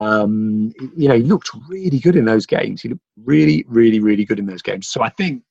Um, 0.00 0.72
you 0.96 1.08
know, 1.08 1.16
he 1.16 1.22
looked 1.22 1.50
really 1.68 1.98
good 1.98 2.16
in 2.16 2.24
those 2.24 2.46
games. 2.46 2.82
He 2.82 2.88
looked 2.88 3.02
really, 3.24 3.64
really, 3.68 4.00
really 4.00 4.24
good 4.24 4.38
in 4.38 4.46
those 4.46 4.62
games. 4.62 4.88
So 4.88 5.02
I 5.02 5.08
think 5.10 5.42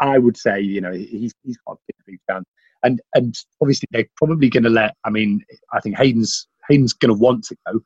I 0.00 0.18
would 0.18 0.36
say, 0.36 0.60
you 0.60 0.80
know, 0.80 0.92
he's 0.92 1.32
he's 1.42 1.58
got 1.66 1.74
a 1.74 1.76
big, 1.86 1.96
big 2.06 2.18
chance. 2.30 2.46
And 2.82 3.00
and 3.14 3.34
obviously 3.60 3.88
they're 3.90 4.06
probably 4.16 4.48
going 4.48 4.64
to 4.64 4.70
let. 4.70 4.94
I 5.04 5.10
mean, 5.10 5.42
I 5.72 5.80
think 5.80 5.96
Hayden's 5.96 6.46
Hayden's 6.68 6.92
going 6.92 7.14
to 7.14 7.20
want 7.20 7.44
to 7.44 7.56
go. 7.66 7.80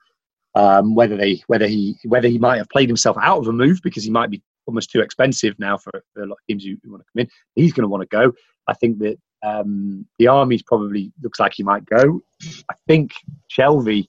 Um, 0.57 0.97
whether 0.97 1.17
they 1.17 1.43
whether 1.47 1.69
he 1.69 1.97
whether 2.05 2.27
he 2.27 2.39
might 2.39 2.59
have 2.59 2.69
played 2.71 2.89
himself 2.89 3.17
out 3.23 3.39
of 3.39 3.47
a 3.47 3.53
move 3.53 3.81
because 3.85 4.03
he 4.03 4.11
might 4.11 4.31
be 4.31 4.43
almost 4.71 4.91
too 4.91 5.01
expensive 5.01 5.59
now 5.59 5.77
for, 5.77 5.91
for 6.13 6.23
a 6.23 6.27
lot 6.27 6.35
of 6.35 6.47
teams 6.49 6.65
who, 6.65 6.77
who 6.83 6.93
want 6.93 7.03
to 7.03 7.07
come 7.13 7.21
in. 7.23 7.29
He's 7.55 7.73
going 7.73 7.85
to 7.85 7.89
want 7.89 8.03
to 8.03 8.17
go. 8.17 8.33
I 8.67 8.75
think 8.75 8.99
that 9.01 9.19
um, 9.43 10.07
the 10.19 10.27
Diamé's 10.27 10.63
probably 10.63 11.13
looks 11.23 11.41
like 11.41 11.53
he 11.55 11.63
might 11.63 11.85
go. 11.85 12.21
I 12.69 12.75
think 12.87 13.13
Shelvey 13.51 14.07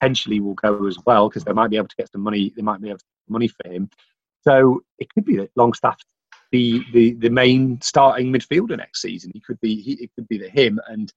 potentially 0.00 0.40
will 0.40 0.54
go 0.54 0.86
as 0.86 0.98
well 1.06 1.28
because 1.28 1.44
they 1.44 1.52
might 1.52 1.70
be 1.70 1.76
able 1.76 1.88
to 1.88 1.96
get 1.96 2.10
some 2.10 2.22
money. 2.22 2.52
They 2.54 2.62
might 2.62 2.80
be 2.80 2.88
able 2.88 2.98
to 2.98 3.04
get 3.04 3.32
money 3.32 3.48
for 3.48 3.70
him. 3.70 3.90
So 4.42 4.82
it 4.98 5.08
could 5.12 5.24
be 5.24 5.36
that 5.36 5.50
Longstaff 5.56 5.98
the 6.52 6.84
the 6.92 7.14
the 7.14 7.28
main 7.28 7.80
starting 7.80 8.32
midfielder 8.32 8.76
next 8.76 9.02
season. 9.02 9.32
He 9.34 9.40
could 9.40 9.60
be 9.60 9.80
he, 9.80 9.92
it 9.94 10.10
could 10.14 10.28
be 10.28 10.38
that 10.38 10.50
him 10.50 10.80
and 10.88 11.12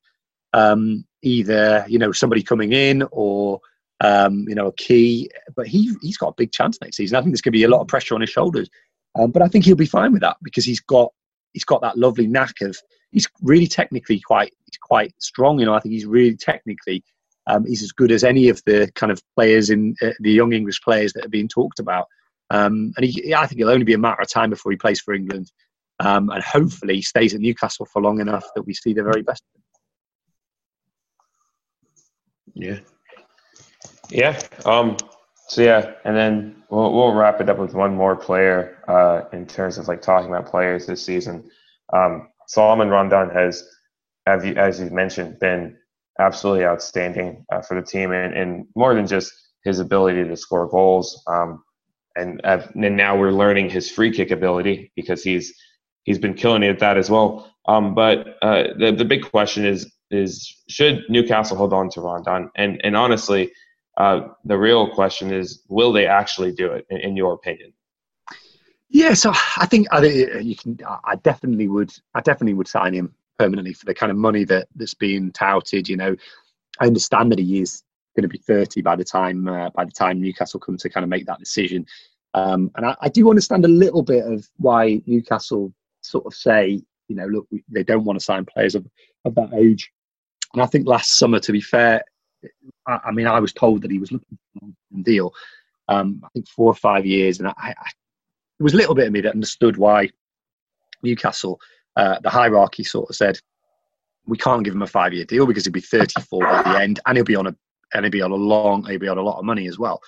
um, 0.54 1.06
either 1.22 1.86
you 1.88 2.00
know 2.00 2.12
somebody 2.12 2.42
coming 2.42 2.74
in 2.74 3.04
or 3.12 3.60
um, 4.02 4.46
you 4.48 4.56
know 4.56 4.68
a 4.68 4.74
key. 4.74 5.30
But 5.56 5.68
he 5.68 5.96
he's 6.02 6.18
got 6.18 6.30
a 6.30 6.36
big 6.38 6.52
chance 6.52 6.80
next 6.82 6.98
season. 6.98 7.16
I 7.16 7.22
think 7.22 7.34
there's 7.34 7.42
going 7.42 7.54
to 7.54 7.58
be 7.60 7.64
a 7.64 7.70
lot 7.70 7.82
of 7.82 7.88
pressure 7.88 8.16
on 8.16 8.22
his 8.22 8.30
shoulders. 8.30 8.70
Um, 9.18 9.32
but 9.32 9.42
I 9.42 9.48
think 9.48 9.66
he'll 9.66 9.76
be 9.76 9.86
fine 9.86 10.12
with 10.12 10.22
that 10.22 10.38
because 10.42 10.66
he's 10.66 10.80
got 10.80 11.12
he's 11.54 11.66
got 11.66 11.82
that 11.82 11.98
lovely 11.98 12.28
knack 12.28 12.62
of 12.62 12.78
he's 13.12 13.28
really 13.42 13.68
technically 13.68 14.20
quite 14.20 14.54
he's 14.66 14.78
quite 14.82 15.14
strong. 15.20 15.60
You 15.60 15.66
know, 15.66 15.74
I 15.74 15.80
think 15.80 15.94
he's 15.94 16.06
really 16.06 16.36
technically 16.36 17.04
um, 17.48 17.66
he's 17.66 17.84
as 17.84 17.92
good 17.92 18.12
as 18.12 18.24
any 18.24 18.50
of 18.50 18.62
the 18.66 18.92
kind 18.96 19.12
of 19.12 19.22
players 19.36 19.70
in 19.70 19.96
uh, 20.02 20.12
the 20.20 20.32
young 20.32 20.54
English 20.54 20.82
players 20.82 21.14
that 21.14 21.26
are 21.26 21.30
being 21.30 21.48
talked 21.48 21.80
about. 21.80 22.08
Um, 22.52 22.94
and 22.98 23.06
he, 23.06 23.34
I 23.34 23.46
think 23.48 23.62
it'll 23.62 23.74
only 23.74 23.86
be 23.86 23.94
a 23.94 24.00
matter 24.00 24.22
of 24.22 24.30
time 24.30 24.50
before 24.50 24.72
he 24.72 24.78
plays 24.78 25.00
for 25.00 25.14
England, 25.14 25.52
um, 26.00 26.30
and 26.30 26.44
hopefully 26.44 27.02
stays 27.02 27.34
at 27.34 27.42
Newcastle 27.42 27.88
for 27.92 28.02
long 28.02 28.20
enough 28.20 28.46
that 28.56 28.64
we 28.64 28.74
see 28.74 28.94
the 28.94 29.04
very 29.04 29.22
best. 29.22 29.44
Of 29.56 29.60
him. 32.56 32.64
Yeah. 32.64 32.80
Yeah. 34.10 34.40
Um, 34.66 34.98
so 35.48 35.62
yeah, 35.62 35.94
and 36.04 36.16
then 36.16 36.64
we'll, 36.70 36.94
we'll 36.94 37.14
wrap 37.14 37.42
it 37.42 37.50
up 37.50 37.58
with 37.58 37.74
one 37.74 37.96
more 37.96 38.16
player 38.16 38.78
uh, 38.88 39.22
in 39.34 39.46
terms 39.46 39.78
of 39.78 39.88
like 39.88 40.02
talking 40.02 40.30
about 40.30 40.48
players 40.48 40.86
this 40.86 41.06
season. 41.06 41.50
Um, 41.94 42.30
Salomon 42.48 42.90
Rondon 42.90 43.30
has, 43.32 43.64
as 44.26 44.46
you, 44.46 44.54
as 44.56 44.80
you 44.80 44.90
mentioned, 44.90 45.40
been 45.40 45.78
absolutely 46.20 46.66
outstanding 46.66 47.46
uh, 47.52 47.62
for 47.62 47.80
the 47.80 47.86
team, 47.86 48.12
and, 48.12 48.34
and 48.34 48.66
more 48.76 48.94
than 48.94 49.08
just 49.08 49.32
his 49.64 49.80
ability 49.80 50.24
to 50.24 50.36
score 50.36 50.68
goals. 50.68 51.24
Um, 51.28 51.64
and, 52.16 52.42
uh, 52.44 52.66
and 52.76 52.98
now 52.98 53.18
we're 53.18 53.32
learning 53.32 53.70
his 53.70 53.90
free 53.90 54.12
kick 54.12 54.32
ability 54.32 54.92
because 54.96 55.24
he's 55.24 55.54
he's 56.04 56.20
been 56.20 56.34
killing 56.34 56.64
it 56.64 56.70
at 56.70 56.80
that 56.80 56.98
as 56.98 57.10
well. 57.10 57.52
Um, 57.68 57.94
but 57.94 58.38
uh, 58.42 58.64
the 58.78 58.92
the 58.92 59.06
big 59.06 59.30
question 59.30 59.66
is 59.66 59.92
is 60.12 60.56
should 60.68 61.04
Newcastle 61.10 61.56
hold 61.58 61.72
on 61.72 61.90
to 61.92 62.02
Rondon? 62.02 62.50
And 62.56 62.82
and 62.84 62.98
honestly, 62.98 63.52
uh, 64.00 64.30
the 64.46 64.58
real 64.58 64.90
question 64.90 65.32
is 65.32 65.64
will 65.68 65.92
they 65.92 66.08
actually 66.08 66.54
do 66.54 66.72
it? 66.72 66.86
In, 66.90 66.98
in 66.98 67.16
your 67.16 67.34
opinion? 67.34 67.74
Yeah, 68.90 69.14
so 69.14 69.32
I 69.58 69.68
think 69.68 69.88
I 69.92 70.04
you 70.40 70.56
can. 70.56 70.80
I 71.06 71.16
definitely 71.18 71.68
would. 71.68 71.92
I 72.16 72.22
definitely 72.22 72.56
would 72.56 72.68
sign 72.68 72.94
him 72.94 73.14
permanently 73.38 73.74
for 73.74 73.86
the 73.86 73.94
kind 73.94 74.12
of 74.12 74.18
money 74.18 74.46
that 74.46 74.68
that's 74.76 74.96
being 74.96 75.32
touted. 75.32 75.88
You 75.88 75.98
know, 75.98 76.16
I 76.80 76.88
understand 76.88 77.32
that 77.32 77.40
he 77.40 77.62
is 77.62 77.84
going 78.16 78.24
to 78.24 78.28
be 78.28 78.40
30 78.40 78.82
by 78.82 78.96
the 78.96 79.04
time 79.04 79.48
uh, 79.48 79.70
by 79.72 79.86
the 79.86 79.92
time 79.92 80.20
Newcastle 80.22 80.60
come 80.60 80.78
to 80.78 80.90
kind 80.90 81.04
of 81.04 81.10
make 81.10 81.26
that 81.28 81.40
decision. 81.40 81.86
Um, 82.34 82.72
and 82.76 82.86
I, 82.86 82.96
I, 83.02 83.10
do 83.10 83.28
understand 83.30 83.66
a 83.66 83.70
little 83.70 84.04
bit 84.04 84.24
of 84.24 84.48
why 84.58 85.02
Newcastle 85.08 85.74
sort 86.02 86.28
of 86.28 86.36
say, 86.36 86.80
you 87.08 87.16
know, 87.16 87.26
look, 87.26 87.48
they 87.70 87.84
don't 87.84 88.04
want 88.04 88.20
to 88.20 88.24
sign 88.24 88.46
players 88.46 88.76
of, 88.76 88.86
of 89.26 89.34
that 89.34 89.52
age. 89.56 89.92
And 90.54 90.62
I 90.62 90.68
think 90.68 90.88
last 90.88 91.18
summer, 91.18 91.40
to 91.40 91.52
be 91.52 91.60
fair, 91.60 92.04
I, 92.90 93.00
I 93.06 93.12
mean, 93.12 93.28
I 93.28 93.40
was 93.40 93.54
told 93.54 93.82
that 93.82 93.92
he 93.92 94.00
was 94.00 94.12
looking 94.12 94.38
for 94.54 94.68
a 95.00 95.04
deal. 95.04 95.34
Um, 95.88 96.22
I 96.24 96.30
think 96.34 96.48
four 96.50 96.68
or 96.68 96.76
five 96.76 97.06
years, 97.06 97.40
and 97.40 97.48
I, 97.48 97.54
I, 97.58 97.74
there 97.74 98.64
was 98.64 98.74
a 98.74 98.78
little 98.78 98.96
bit 98.96 99.08
of 99.08 99.14
me 99.14 99.22
that 99.22 99.34
understood 99.34 99.78
why 99.78 100.10
Newcastle, 101.04 101.60
uh, 101.96 102.20
the 102.22 102.30
hierarchy, 102.30 102.84
sort 102.84 103.10
of 103.10 103.16
said, 103.16 103.40
we 104.26 104.38
can't 104.38 104.64
give 104.64 104.76
him 104.76 104.82
a 104.82 104.88
five-year 104.88 105.26
deal 105.26 105.48
because 105.48 105.66
he'll 105.66 105.74
be 105.74 105.82
34 105.82 106.42
by 106.42 106.64
the 106.64 106.80
end, 106.80 107.00
and 107.06 107.18
he'll 107.18 107.26
be 107.26 107.36
on 107.36 107.48
a 107.48 107.56
and 107.94 108.06
he'll 108.06 108.12
be 108.12 108.22
on 108.22 108.32
a 108.32 108.36
long, 108.36 108.86
he'll 108.86 109.00
be 109.00 109.08
on 109.08 109.18
a 109.18 109.22
lot 109.22 109.40
of 109.40 109.46
money 109.46 109.68
as 109.68 109.80
well. 109.80 110.02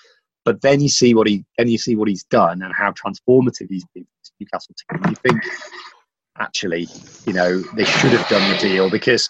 But 0.46 0.62
then 0.62 0.82
you 0.82 0.90
see 0.90 1.14
what 1.14 1.28
he, 1.28 1.46
then 1.58 1.68
you 1.68 1.78
see 1.78 1.96
what 1.96 2.08
he's 2.08 2.24
done 2.24 2.62
and 2.62 2.74
how 2.74 2.92
transformative 2.92 3.68
he's 3.70 3.86
been 3.94 4.06
to 4.24 4.32
Newcastle 4.40 4.76
team. 4.92 5.02
You 5.10 5.16
think, 5.16 5.44
actually, 6.40 6.88
you 7.26 7.34
know, 7.34 7.60
they 7.76 7.86
should 7.86 8.12
have 8.12 8.28
done 8.28 8.52
the 8.52 8.58
deal 8.58 8.90
because 8.90 9.30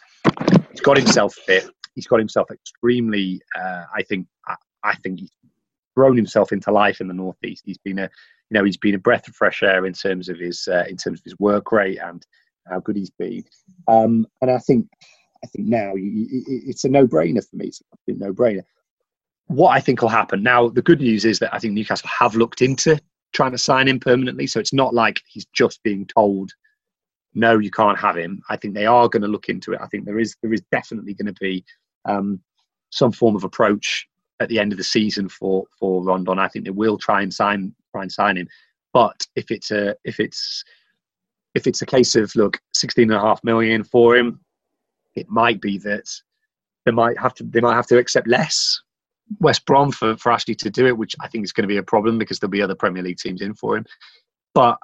he's 0.71 0.81
got 0.81 0.97
himself 0.97 1.33
fit. 1.33 1.69
He's 1.95 2.07
got 2.07 2.19
himself 2.19 2.51
extremely. 2.51 3.41
Uh, 3.55 3.83
I 3.95 4.03
think. 4.03 4.27
I, 4.47 4.55
I 4.83 4.95
think 4.95 5.19
he's 5.19 5.29
thrown 5.93 6.15
himself 6.15 6.51
into 6.51 6.71
life 6.71 7.01
in 7.01 7.07
the 7.07 7.13
northeast. 7.13 7.61
He's 7.65 7.77
been 7.77 7.99
a, 7.99 8.09
you 8.49 8.57
know, 8.57 8.63
he's 8.63 8.77
been 8.77 8.95
a 8.95 8.97
breath 8.97 9.27
of 9.27 9.35
fresh 9.35 9.61
air 9.61 9.85
in 9.85 9.93
terms 9.93 10.27
of 10.27 10.39
his, 10.39 10.67
uh, 10.67 10.85
in 10.89 10.97
terms 10.97 11.19
of 11.19 11.23
his 11.23 11.37
work 11.37 11.71
rate 11.71 11.99
and 12.01 12.25
how 12.67 12.79
good 12.79 12.95
he's 12.95 13.11
been. 13.11 13.43
Um, 13.87 14.25
and 14.41 14.49
I 14.49 14.57
think 14.57 14.87
I 15.43 15.47
think 15.47 15.67
now 15.67 15.93
it's 15.95 16.83
a 16.83 16.89
no-brainer 16.89 17.47
for 17.47 17.57
me. 17.57 17.67
It's 17.67 17.83
a 18.07 18.13
no-brainer. 18.13 18.63
What 19.47 19.69
I 19.69 19.79
think 19.79 20.01
will 20.01 20.09
happen 20.09 20.41
now, 20.41 20.69
the 20.69 20.81
good 20.81 20.99
news 20.99 21.25
is 21.25 21.37
that 21.37 21.53
I 21.53 21.59
think 21.59 21.73
Newcastle 21.73 22.09
have 22.09 22.35
looked 22.35 22.63
into 22.63 22.99
trying 23.33 23.51
to 23.51 23.57
sign 23.59 23.87
him 23.87 23.99
permanently, 23.99 24.47
so 24.47 24.59
it's 24.59 24.73
not 24.73 24.95
like 24.95 25.21
he's 25.27 25.45
just 25.53 25.83
being 25.83 26.07
told, 26.07 26.51
"No, 27.33 27.59
you 27.59 27.71
can't 27.71 27.99
have 27.99 28.17
him." 28.17 28.41
I 28.49 28.57
think 28.57 28.73
they 28.73 28.85
are 28.85 29.09
going 29.09 29.21
to 29.21 29.27
look 29.27 29.49
into 29.49 29.73
it. 29.73 29.81
I 29.81 29.87
think 29.87 30.05
there 30.05 30.19
is 30.19 30.35
there 30.41 30.53
is 30.53 30.61
definitely 30.71 31.13
going 31.13 31.33
to 31.33 31.39
be 31.39 31.63
um, 32.05 32.41
some 32.89 33.11
form 33.11 33.35
of 33.35 33.43
approach 33.43 34.07
at 34.39 34.49
the 34.49 34.59
end 34.59 34.71
of 34.71 34.77
the 34.77 34.83
season 34.83 35.29
for 35.29 35.65
for 35.79 36.03
Rondon. 36.03 36.39
I 36.39 36.47
think 36.47 36.65
they 36.65 36.71
will 36.71 36.97
try 36.97 37.21
and 37.21 37.33
sign 37.33 37.73
try 37.91 38.01
and 38.03 38.11
sign 38.11 38.37
him, 38.37 38.47
but 38.93 39.25
if 39.35 39.51
it's 39.51 39.71
a 39.71 39.95
if 40.03 40.19
it's 40.19 40.63
if 41.55 41.67
it's 41.67 41.81
a 41.81 41.85
case 41.85 42.15
of 42.15 42.35
look, 42.35 42.59
sixteen 42.73 43.11
and 43.11 43.19
a 43.19 43.23
half 43.23 43.43
million 43.43 43.83
for 43.83 44.15
him, 44.15 44.39
it 45.15 45.29
might 45.29 45.61
be 45.61 45.77
that 45.79 46.09
they 46.85 46.91
might 46.91 47.17
have 47.17 47.33
to 47.35 47.43
they 47.43 47.61
might 47.61 47.75
have 47.75 47.87
to 47.87 47.97
accept 47.97 48.27
less 48.27 48.81
West 49.39 49.65
Brom 49.65 49.91
for, 49.91 50.17
for 50.17 50.31
Ashley 50.31 50.55
to 50.55 50.69
do 50.69 50.87
it, 50.87 50.97
which 50.97 51.15
I 51.21 51.27
think 51.27 51.43
is 51.43 51.53
going 51.53 51.63
to 51.63 51.67
be 51.67 51.77
a 51.77 51.83
problem 51.83 52.17
because 52.17 52.39
there'll 52.39 52.51
be 52.51 52.61
other 52.61 52.75
Premier 52.75 53.03
League 53.03 53.17
teams 53.17 53.41
in 53.41 53.53
for 53.53 53.77
him. 53.77 53.85
But 54.53 54.77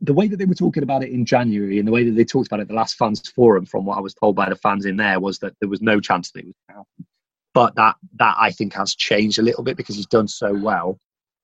the 0.00 0.14
way 0.14 0.28
that 0.28 0.36
they 0.36 0.44
were 0.44 0.54
talking 0.54 0.82
about 0.82 1.02
it 1.02 1.10
in 1.10 1.24
January 1.24 1.78
and 1.78 1.88
the 1.88 1.92
way 1.92 2.04
that 2.04 2.12
they 2.12 2.24
talked 2.24 2.46
about 2.46 2.60
it 2.60 2.62
at 2.62 2.68
the 2.68 2.74
last 2.74 2.96
fans 2.96 3.26
forum, 3.28 3.66
from 3.66 3.84
what 3.84 3.98
I 3.98 4.00
was 4.00 4.14
told 4.14 4.36
by 4.36 4.48
the 4.48 4.56
fans 4.56 4.86
in 4.86 4.96
there, 4.96 5.18
was 5.18 5.38
that 5.40 5.54
there 5.60 5.68
was 5.68 5.82
no 5.82 6.00
chance 6.00 6.30
that 6.32 6.40
it 6.40 6.46
was 6.46 6.54
going 6.68 6.74
to 6.74 6.78
happen. 6.78 7.06
But 7.54 7.74
that 7.74 7.96
that 8.16 8.36
I 8.38 8.50
think 8.50 8.74
has 8.74 8.94
changed 8.94 9.38
a 9.38 9.42
little 9.42 9.64
bit 9.64 9.76
because 9.76 9.96
he's 9.96 10.06
done 10.06 10.28
so 10.28 10.54
well, 10.54 10.98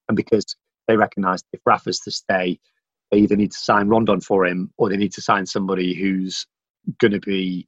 and 0.08 0.16
because 0.16 0.44
they 0.86 0.96
recognise 0.96 1.42
if 1.52 1.60
Rafa's 1.66 2.00
to 2.00 2.10
stay, 2.10 2.60
they 3.10 3.18
either 3.18 3.36
need 3.36 3.52
to 3.52 3.58
sign 3.58 3.88
Rondon 3.88 4.20
for 4.20 4.46
him 4.46 4.70
or 4.76 4.88
they 4.88 4.96
need 4.96 5.12
to 5.14 5.22
sign 5.22 5.46
somebody 5.46 5.94
who's 5.94 6.46
going 7.00 7.12
to 7.12 7.20
be 7.20 7.66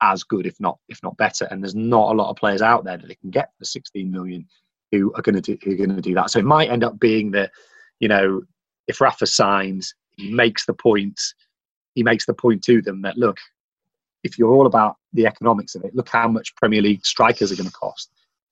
as 0.00 0.24
good, 0.24 0.46
if 0.46 0.58
not 0.60 0.78
if 0.88 1.02
not 1.02 1.16
better. 1.16 1.44
And 1.46 1.62
there's 1.62 1.74
not 1.74 2.12
a 2.12 2.16
lot 2.16 2.30
of 2.30 2.36
players 2.36 2.62
out 2.62 2.84
there 2.84 2.96
that 2.96 3.06
they 3.06 3.16
can 3.16 3.30
get 3.30 3.50
for 3.58 3.64
16 3.64 4.10
million 4.10 4.46
who 4.92 5.12
are 5.14 5.22
going 5.22 5.34
to 5.34 5.40
do 5.40 5.58
who 5.62 5.72
are 5.72 5.86
going 5.86 5.94
to 5.94 6.00
do 6.00 6.14
that. 6.14 6.30
So 6.30 6.38
it 6.38 6.44
might 6.44 6.70
end 6.70 6.84
up 6.84 6.98
being 6.98 7.32
that 7.32 7.50
you 8.00 8.08
know 8.08 8.42
if 8.86 9.00
Rafa 9.00 9.26
signs, 9.26 9.94
he 10.16 10.32
makes 10.32 10.66
the 10.66 10.74
point. 10.74 11.20
He 11.94 12.02
makes 12.02 12.26
the 12.26 12.34
point 12.34 12.62
to 12.64 12.80
them 12.82 13.02
that 13.02 13.16
look, 13.16 13.38
if 14.24 14.38
you're 14.38 14.52
all 14.52 14.66
about 14.66 14.96
the 15.12 15.26
economics 15.26 15.74
of 15.74 15.84
it, 15.84 15.94
look 15.94 16.08
how 16.08 16.28
much 16.28 16.54
Premier 16.56 16.82
League 16.82 17.04
strikers 17.04 17.52
are 17.52 17.56
going 17.56 17.68
to 17.68 17.74
cost. 17.74 18.10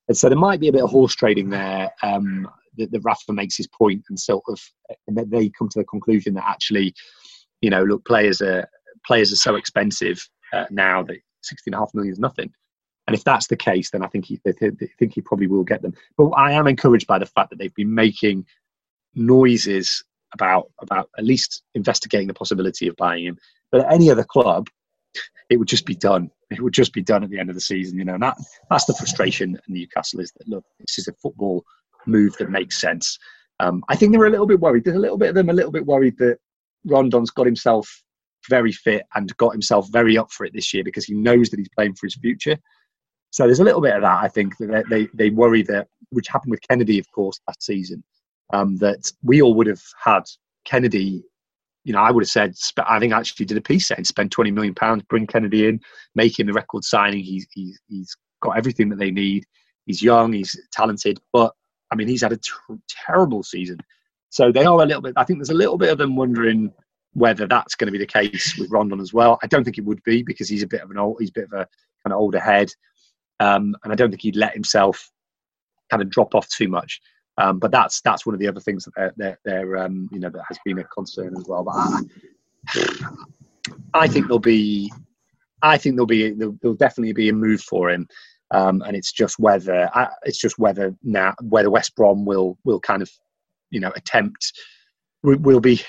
And 0.09 0.17
so 0.17 0.29
there 0.29 0.39
might 0.39 0.61
be 0.61 0.69
a 0.69 0.73
bit 0.73 0.83
of 0.83 0.91
horse 0.91 1.15
trading 1.15 1.51
there. 1.51 1.91
Um, 2.03 2.49
that, 2.77 2.91
that 2.93 3.01
Rafa 3.01 3.33
makes 3.33 3.57
his 3.57 3.67
point 3.67 4.05
and 4.09 4.19
sort 4.19 4.45
of, 4.49 4.61
and 5.07 5.17
they 5.31 5.51
come 5.51 5.69
to 5.71 5.79
the 5.79 5.85
conclusion 5.85 6.35
that 6.35 6.49
actually, 6.49 6.95
you 7.61 7.71
know, 7.71 7.83
look, 7.83 8.05
players 8.05 8.41
are 8.41 8.69
players 9.07 9.33
are 9.33 9.37
so 9.37 9.57
expensive 9.57 10.29
uh, 10.53 10.67
now 10.71 11.03
that 11.03 11.19
sixteen 11.43 11.75
and 11.75 11.81
a 11.81 11.85
half 11.85 11.95
million 11.95 12.13
is 12.13 12.19
nothing. 12.19 12.53
And 13.07 13.17
if 13.17 13.25
that's 13.25 13.49
the 13.49 13.57
case, 13.57 13.91
then 13.91 14.05
I 14.05 14.07
think 14.07 14.27
he, 14.27 14.37
think 14.37 15.15
he 15.15 15.21
probably 15.21 15.49
will 15.49 15.65
get 15.65 15.83
them. 15.83 15.95
But 16.17 16.29
I 16.31 16.53
am 16.53 16.69
encouraged 16.69 17.09
by 17.09 17.19
the 17.19 17.27
fact 17.27 17.51
that 17.51 17.59
they've 17.59 17.75
been 17.75 17.93
making 17.93 18.47
noises 19.15 20.05
about 20.33 20.71
about 20.81 21.11
at 21.19 21.25
least 21.25 21.63
investigating 21.75 22.29
the 22.29 22.35
possibility 22.35 22.87
of 22.89 22.97
buying 22.97 23.25
him. 23.25 23.39
But 23.71 23.83
at 23.83 23.93
any 23.93 24.11
other 24.11 24.25
club, 24.25 24.69
it 25.49 25.57
would 25.57 25.69
just 25.69 25.87
be 25.87 25.95
done. 25.95 26.31
It 26.51 26.61
would 26.61 26.73
just 26.73 26.93
be 26.93 27.03
done 27.03 27.23
at 27.25 27.31
the 27.31 27.39
end 27.39 27.49
of 27.49 27.55
the 27.55 27.61
season, 27.61 27.99
you 27.99 28.05
know. 28.05 28.15
And 28.15 28.23
that 28.23 28.39
that's 28.71 28.85
the 28.85 28.95
frustration 28.95 29.57
at 29.57 29.69
Newcastle 29.69 30.21
is 30.21 30.33
that 30.33 30.49
look, 30.49 30.65
this 30.79 30.99
is 30.99 31.09
a 31.09 31.13
football 31.15 31.65
move 32.07 32.37
that 32.39 32.51
makes 32.51 32.81
sense. 32.81 33.19
Um, 33.59 33.85
I 33.89 33.97
think 33.97 34.13
they're 34.13 34.25
a 34.25 34.31
little 34.31 34.47
bit 34.47 34.61
worried. 34.61 34.85
There's 34.85 34.97
a 34.97 35.01
little 35.01 35.19
bit 35.19 35.31
of 35.31 35.35
them 35.35 35.51
a 35.51 35.55
little 35.55 35.73
bit 35.73 35.87
worried 35.87 36.17
that 36.19 36.39
Rondon's 36.87 37.31
got 37.31 37.47
himself 37.47 38.03
very 38.49 38.73
fit 38.73 39.05
and 39.15 39.37
got 39.37 39.53
himself 39.53 39.87
very 39.93 40.17
up 40.17 40.33
for 40.33 40.47
it 40.47 40.55
this 40.55 40.73
year 40.73 40.83
because 40.83 41.05
he 41.05 41.15
knows 41.15 41.51
that 41.51 41.59
he's 41.59 41.69
playing 41.77 41.95
for 41.95 42.07
his 42.07 42.17
future. 42.17 42.57
So 43.31 43.45
there's 43.45 43.61
a 43.61 43.65
little 43.65 43.83
bit 43.83 43.95
of 43.95 44.03
that. 44.03 44.25
I 44.25 44.29
think 44.29 44.57
that 44.59 44.85
they 44.89 45.09
they 45.15 45.31
worry 45.31 45.63
that, 45.65 45.89
which 46.11 46.29
happened 46.29 46.53
with 46.53 46.61
Kenedy, 46.69 46.99
of 46.99 47.11
course, 47.13 47.39
last 47.47 47.63
season, 47.63 48.03
um, 48.53 48.77
that 48.79 49.11
we 49.23 49.43
all 49.43 49.55
would 49.55 49.67
have 49.67 49.83
had 50.03 50.23
Kenedy. 50.67 51.23
You 51.85 51.95
know, 51.95 52.01
I 52.01 52.11
would 52.11 52.23
have 52.23 52.31
said. 52.31 52.55
I 52.87 52.99
think 52.99 53.13
I 53.13 53.19
actually 53.19 53.47
did 53.47 53.57
a 53.57 53.63
piece 53.63 53.89
saying 53.89 54.05
spend 54.05 54.33
20 54.33 54.51
million 54.51 54.75
pounds, 54.75 55.03
bring 55.09 55.27
Kenedy 55.27 55.69
in, 55.69 55.81
make 56.15 56.39
him 56.39 56.47
the 56.47 56.53
record 56.53 56.85
signing 56.85 57.23
he's 57.23 57.47
he's 57.53 57.81
he's 57.89 58.17
got 58.43 58.57
everything 58.57 58.89
that 58.91 58.99
they 58.99 59.11
need. 59.11 59.45
He's 59.87 60.03
young, 60.03 60.33
he's 60.33 60.59
talented, 60.73 61.19
but 61.33 61.53
I 61.91 61.97
mean, 61.97 62.09
he's 62.09 62.23
had 62.23 62.33
a 62.33 62.37
ter- 62.37 62.79
terrible 62.89 63.43
season. 63.43 63.79
So 64.29 64.53
they 64.53 64.65
are 64.65 64.81
a 64.81 64.87
little 64.87 65.03
bit. 65.03 65.15
I 65.17 65.25
think 65.25 65.39
there's 65.39 65.51
a 65.51 65.55
little 65.55 65.79
bit 65.79 65.91
of 65.91 65.99
them 65.99 66.17
wondering 66.17 66.73
whether 67.15 67.47
that's 67.47 67.75
going 67.75 67.87
to 67.87 67.93
be 67.93 67.99
the 67.99 68.07
case 68.07 68.57
with 68.57 68.71
Rondon 68.71 69.01
as 69.01 69.13
well. 69.13 69.39
I 69.43 69.49
don't 69.49 69.65
think 69.65 69.79
it 69.79 69.85
would 69.85 70.03
be 70.05 70.23
because 70.23 70.49
he's 70.49 70.63
a 70.63 70.69
bit 70.69 70.83
of 70.83 70.91
an 70.91 70.99
old, 70.99 71.17
he's 71.19 71.31
a 71.31 71.33
bit 71.33 71.49
of 71.53 71.53
a 71.53 71.67
kind 72.05 72.13
of 72.13 72.21
older 72.21 72.39
head, 72.39 72.71
um, 73.41 73.75
and 73.83 73.93
I 73.93 73.97
don't 73.97 74.11
think 74.11 74.23
he'd 74.23 74.37
let 74.37 74.55
himself 74.55 75.11
kind 75.91 76.03
of 76.03 76.11
drop 76.11 76.35
off 76.35 76.49
too 76.49 76.69
much. 76.69 77.01
Um, 77.41 77.59
but 77.59 77.71
that's 77.71 78.01
that's 78.03 78.27
one 78.27 78.35
of 78.35 78.41
the 78.41 78.49
other 78.49 78.61
things 78.61 78.85
that 78.85 78.93
they're, 78.95 79.15
they're, 79.17 79.39
they're 79.45 79.77
um, 79.79 80.09
you 80.13 80.21
know 80.21 80.29
that 80.29 80.45
has 80.47 80.59
been 80.65 80.79
a 80.79 80.85
concern 80.85 81.35
as 81.39 81.47
well. 81.49 81.65
But 81.65 81.75
I, 81.75 82.01
I 83.95 84.09
think 84.09 84.27
there'll 84.27 84.39
be, 84.39 84.93
I 85.63 85.79
think 85.79 85.97
there'll 85.97 86.07
be 86.07 86.33
there'll, 86.33 86.57
there'll 86.61 86.77
definitely 86.77 87.15
be 87.15 87.31
a 87.31 87.33
move 87.33 87.63
for 87.63 87.91
him. 87.91 88.07
Um, 88.53 88.83
and 88.85 88.97
it's 88.97 89.13
just 89.13 89.39
whether 89.39 89.89
uh, 89.95 90.11
it's 90.25 90.39
just 90.39 90.59
whether 90.59 90.95
now 91.03 91.35
whether 91.41 91.71
West 91.71 91.97
Brom 91.97 92.27
will 92.27 92.59
will 92.65 92.81
kind 92.81 93.01
of 93.01 93.11
you 93.71 93.81
know 93.81 93.93
attempt 93.97 94.53
will 95.23 95.61
be 95.61 95.81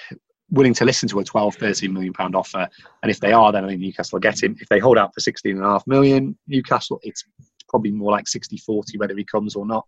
willing 0.52 0.74
to 0.76 0.86
listen 0.86 1.08
to 1.10 1.20
a 1.20 1.24
12 1.24 1.56
13 1.56 1.94
million 1.94 2.14
pound 2.14 2.36
offer 2.36 2.68
and 3.02 3.10
if 3.10 3.22
they 3.22 3.32
are 3.32 3.52
then 3.52 3.64
I 3.64 3.70
think 3.70 3.80
Newcastle 3.80 4.18
will 4.18 4.22
get 4.22 4.44
him 4.44 4.58
if 4.60 4.68
they 4.68 4.80
hold 4.80 4.98
out 4.98 5.14
for 5.14 5.22
16 5.22 5.56
and 5.56 5.66
a 5.66 5.68
half 5.70 5.88
million 5.88 6.38
Newcastle 6.48 7.00
it's 7.02 7.24
probably 7.70 7.92
more 7.92 8.12
like 8.12 8.28
60 8.28 8.58
40 8.58 8.98
whether 8.98 9.16
he 9.16 9.24
comes 9.24 9.56
or 9.56 9.66
not 9.66 9.88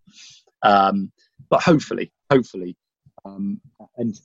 um, 0.64 1.12
but 1.50 1.62
hopefully 1.62 2.12
hopefully 2.32 2.76
um, 3.26 3.60
and 3.98 4.20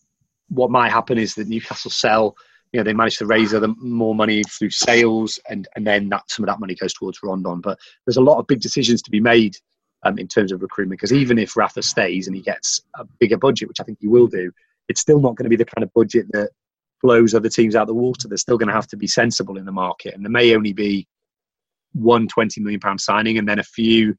what 0.48 0.70
might 0.70 0.90
happen 0.90 1.18
is 1.18 1.34
that 1.34 1.48
Newcastle 1.48 1.90
sell 1.90 2.36
you 2.72 2.78
know 2.78 2.84
they 2.84 2.92
manage 2.92 3.18
to 3.18 3.26
raise 3.26 3.54
other 3.54 3.68
more 3.78 4.14
money 4.14 4.42
through 4.44 4.70
sales 4.70 5.38
and 5.48 5.68
and 5.76 5.86
then 5.86 6.08
that 6.08 6.30
some 6.30 6.44
of 6.44 6.48
that 6.48 6.60
money 6.60 6.74
goes 6.74 6.92
towards 6.92 7.22
Rondon. 7.22 7.60
But 7.60 7.78
there's 8.06 8.16
a 8.16 8.22
lot 8.22 8.38
of 8.38 8.46
big 8.46 8.60
decisions 8.60 9.02
to 9.02 9.10
be 9.10 9.20
made 9.20 9.56
um, 10.04 10.18
in 10.18 10.28
terms 10.28 10.52
of 10.52 10.62
recruitment 10.62 11.00
because 11.00 11.12
even 11.12 11.38
if 11.38 11.56
Rafa 11.56 11.82
stays 11.82 12.26
and 12.26 12.36
he 12.36 12.42
gets 12.42 12.80
a 12.94 13.04
bigger 13.18 13.38
budget 13.38 13.68
which 13.68 13.80
I 13.80 13.84
think 13.84 13.98
he 14.00 14.08
will 14.08 14.26
do 14.26 14.52
it's 14.88 15.00
still 15.00 15.20
not 15.20 15.36
going 15.36 15.44
to 15.44 15.50
be 15.50 15.56
the 15.56 15.64
kind 15.64 15.82
of 15.82 15.92
budget 15.92 16.26
that 16.32 16.50
blows 17.02 17.34
other 17.34 17.50
teams 17.50 17.76
out 17.76 17.86
the 17.86 17.94
water. 17.94 18.26
They're 18.26 18.38
still 18.38 18.58
going 18.58 18.68
to 18.68 18.74
have 18.74 18.88
to 18.88 18.96
be 18.96 19.06
sensible 19.06 19.56
in 19.56 19.64
the 19.64 19.72
market 19.72 20.14
and 20.14 20.24
there 20.24 20.30
may 20.30 20.54
only 20.54 20.72
be 20.72 21.06
one 21.94 22.28
20 22.28 22.60
million 22.60 22.80
pound 22.80 23.00
signing 23.00 23.38
and 23.38 23.48
then 23.48 23.58
a 23.58 23.64
few 23.64 24.14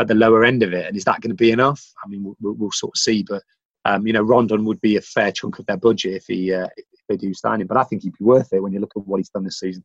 at 0.00 0.08
the 0.08 0.14
lower 0.14 0.44
end 0.44 0.62
of 0.62 0.72
it 0.72 0.86
and 0.86 0.96
is 0.96 1.04
that 1.04 1.20
going 1.20 1.30
to 1.30 1.34
be 1.36 1.52
enough 1.52 1.84
I 2.04 2.08
mean 2.08 2.34
we'll, 2.40 2.54
we'll 2.54 2.72
sort 2.72 2.94
of 2.96 2.98
see 2.98 3.22
but 3.22 3.42
um, 3.84 4.06
you 4.06 4.12
know, 4.12 4.22
Rondon 4.22 4.64
would 4.64 4.80
be 4.80 4.96
a 4.96 5.00
fair 5.00 5.32
chunk 5.32 5.58
of 5.58 5.66
their 5.66 5.76
budget 5.76 6.14
if 6.14 6.24
he 6.26 6.52
uh, 6.52 6.68
if 6.76 7.00
they 7.08 7.16
do 7.16 7.32
sign 7.32 7.60
him. 7.60 7.66
But 7.66 7.78
I 7.78 7.84
think 7.84 8.02
he'd 8.02 8.18
be 8.18 8.24
worth 8.24 8.52
it 8.52 8.62
when 8.62 8.72
you 8.72 8.80
look 8.80 8.92
at 8.96 9.06
what 9.06 9.18
he's 9.18 9.30
done 9.30 9.44
this 9.44 9.58
season. 9.58 9.84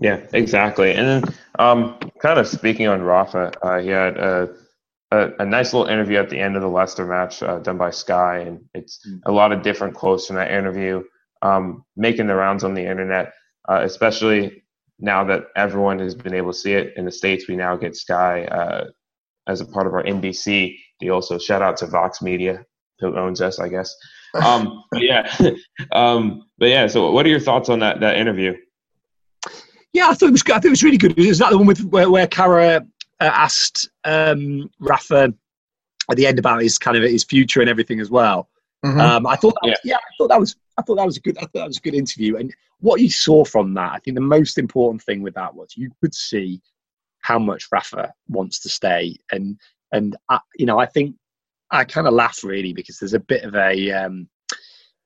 Yeah, 0.00 0.20
exactly. 0.32 0.92
And 0.92 1.24
then, 1.24 1.34
um, 1.58 1.98
kind 2.20 2.38
of 2.38 2.46
speaking 2.46 2.86
on 2.86 3.02
Rafa, 3.02 3.52
uh, 3.62 3.80
he 3.80 3.88
had 3.88 4.16
a, 4.16 4.54
a, 5.10 5.30
a, 5.40 5.44
nice 5.44 5.72
little 5.72 5.88
interview 5.88 6.18
at 6.18 6.30
the 6.30 6.38
end 6.38 6.54
of 6.54 6.62
the 6.62 6.68
Leicester 6.68 7.04
match 7.04 7.42
uh, 7.42 7.58
done 7.58 7.78
by 7.78 7.90
Sky, 7.90 8.38
and 8.40 8.60
it's 8.74 9.04
mm. 9.08 9.18
a 9.26 9.32
lot 9.32 9.50
of 9.50 9.62
different 9.62 9.94
quotes 9.94 10.28
from 10.28 10.36
that 10.36 10.52
interview 10.52 11.02
um, 11.42 11.84
making 11.96 12.28
the 12.28 12.34
rounds 12.36 12.62
on 12.62 12.74
the 12.74 12.86
internet, 12.86 13.32
uh, 13.68 13.80
especially 13.82 14.62
now 15.00 15.24
that 15.24 15.44
everyone 15.56 15.98
has 16.00 16.14
been 16.14 16.34
able 16.34 16.52
to 16.52 16.58
see 16.58 16.72
it 16.72 16.94
in 16.96 17.04
the 17.04 17.12
states. 17.12 17.48
We 17.48 17.56
now 17.56 17.76
get 17.76 17.96
Sky 17.96 18.44
uh, 18.44 18.86
as 19.46 19.60
a 19.60 19.66
part 19.66 19.86
of 19.86 19.94
our 19.94 20.02
NBC 20.02 20.76
deal. 21.00 21.22
So 21.22 21.38
shout 21.38 21.62
out 21.62 21.76
to 21.78 21.86
Vox 21.86 22.20
Media, 22.20 22.64
who 22.98 23.16
owns 23.16 23.40
us, 23.40 23.58
I 23.58 23.68
guess. 23.68 23.94
Um, 24.34 24.84
but 24.90 25.02
yeah, 25.02 25.34
um, 25.92 26.44
but 26.58 26.68
yeah. 26.68 26.86
So 26.86 27.10
what 27.12 27.24
are 27.24 27.30
your 27.30 27.40
thoughts 27.40 27.70
on 27.70 27.78
that 27.78 28.00
that 28.00 28.18
interview? 28.18 28.54
Yeah, 29.94 30.08
I 30.10 30.14
thought 30.14 30.28
it 30.28 30.32
was. 30.32 30.42
I 30.42 30.52
thought 30.52 30.66
it 30.66 30.68
was 30.68 30.84
really 30.84 30.98
good. 30.98 31.18
Is 31.18 31.38
that 31.38 31.48
the 31.48 31.56
one 31.56 31.66
with 31.66 31.82
where, 31.86 32.10
where 32.10 32.26
Kara 32.26 32.86
uh, 33.20 33.24
asked 33.24 33.88
um, 34.04 34.70
Rafa 34.80 35.32
at 36.10 36.16
the 36.18 36.26
end 36.26 36.38
about 36.38 36.60
his 36.60 36.76
kind 36.76 36.94
of 36.94 37.02
his 37.04 37.24
future 37.24 37.62
and 37.62 37.70
everything 37.70 38.00
as 38.00 38.10
well? 38.10 38.50
Mm-hmm. 38.84 39.00
Um, 39.00 39.26
I 39.26 39.36
thought, 39.36 39.54
that, 39.62 39.68
yeah. 39.68 39.76
yeah, 39.84 39.96
I 39.96 40.10
thought 40.16 40.28
that 40.28 40.40
was. 40.40 40.56
I 40.76 40.82
thought 40.82 40.96
that 40.96 41.06
was 41.06 41.16
a 41.16 41.20
good. 41.20 41.36
I 41.38 41.42
thought 41.42 41.54
that 41.54 41.66
was 41.66 41.78
a 41.78 41.82
good 41.82 41.94
interview. 41.94 42.36
And 42.36 42.54
what 42.78 43.00
you 43.00 43.10
saw 43.10 43.44
from 43.44 43.74
that, 43.74 43.92
I 43.92 43.98
think 43.98 44.14
the 44.14 44.20
most 44.20 44.56
important 44.56 45.02
thing 45.02 45.22
with 45.22 45.34
that 45.34 45.54
was 45.54 45.76
you 45.76 45.90
could 46.00 46.14
see 46.14 46.62
how 47.20 47.38
much 47.38 47.66
Rafa 47.72 48.12
wants 48.28 48.60
to 48.60 48.68
stay, 48.68 49.16
and 49.32 49.58
and 49.90 50.16
I, 50.28 50.38
you 50.56 50.66
know, 50.66 50.78
I 50.78 50.86
think 50.86 51.16
I 51.70 51.84
kind 51.84 52.06
of 52.06 52.14
laugh 52.14 52.44
really 52.44 52.72
because 52.72 52.98
there's 52.98 53.14
a 53.14 53.20
bit 53.20 53.42
of 53.42 53.54
a, 53.56 53.90
um, 53.90 54.28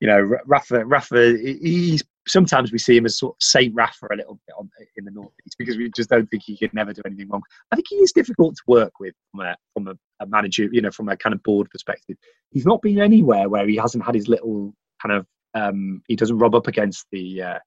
you 0.01 0.09
know, 0.09 0.21
Rafa. 0.47 0.85
Rafa, 0.85 1.37
he's 1.39 2.05
sometimes 2.27 2.73
we 2.73 2.79
see 2.79 2.97
him 2.97 3.07
as 3.07 3.19
sort 3.19 3.35
of 3.35 3.43
Saint 3.43 3.75
Rafa 3.75 4.07
a 4.13 4.17
little 4.17 4.39
bit 4.47 4.55
on, 4.59 4.71
in 4.97 5.05
the 5.05 5.11
northeast 5.11 5.57
because 5.59 5.77
we 5.77 5.91
just 5.91 6.11
don't 6.11 6.29
think 6.31 6.43
he 6.45 6.57
could 6.57 6.73
never 6.75 6.93
do 6.93 7.03
anything 7.05 7.29
wrong. 7.29 7.43
I 7.71 7.77
think 7.77 7.87
he 7.89 7.97
is 7.97 8.13
difficult 8.13 8.55
to 8.57 8.63
work 8.67 9.01
with 9.01 9.15
from 9.31 9.41
a 9.41 9.57
from 9.75 9.89
a, 9.89 9.95
a 10.21 10.27
manager, 10.27 10.69
you 10.71 10.81
know, 10.81 10.91
from 10.91 11.09
a 11.09 11.17
kind 11.17 11.35
of 11.35 11.43
board 11.43 11.71
perspective. 11.71 12.17
He's 12.51 12.67
not 12.67 12.83
been 12.83 13.01
anywhere 13.01 13.49
where 13.49 13.67
he 13.67 13.77
hasn't 13.77 14.05
had 14.05 14.15
his 14.15 14.29
little 14.29 14.75
kind 15.01 15.15
of 15.15 15.27
um, 15.55 16.03
he 16.09 16.17
doesn't 16.17 16.39
rub 16.39 16.55
up 16.55 16.67
against 16.67 17.07
the, 17.13 17.43
uh, 17.43 17.59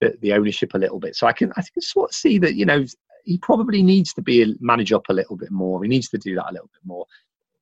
the, 0.00 0.14
the 0.22 0.32
ownership 0.32 0.72
a 0.74 0.78
little 0.78 0.98
bit. 0.98 1.16
So 1.16 1.26
I 1.26 1.32
can 1.32 1.52
I 1.56 1.62
can 1.62 1.82
sort 1.82 2.10
of 2.10 2.14
see 2.14 2.38
that 2.38 2.54
you 2.54 2.64
know 2.64 2.84
he 3.24 3.38
probably 3.38 3.82
needs 3.82 4.14
to 4.14 4.22
be 4.22 4.56
manage 4.60 4.92
up 4.92 5.04
a 5.08 5.12
little 5.12 5.36
bit 5.36 5.50
more. 5.50 5.82
He 5.82 5.88
needs 5.88 6.08
to 6.10 6.18
do 6.18 6.34
that 6.36 6.50
a 6.50 6.52
little 6.52 6.70
bit 6.72 6.86
more. 6.86 7.06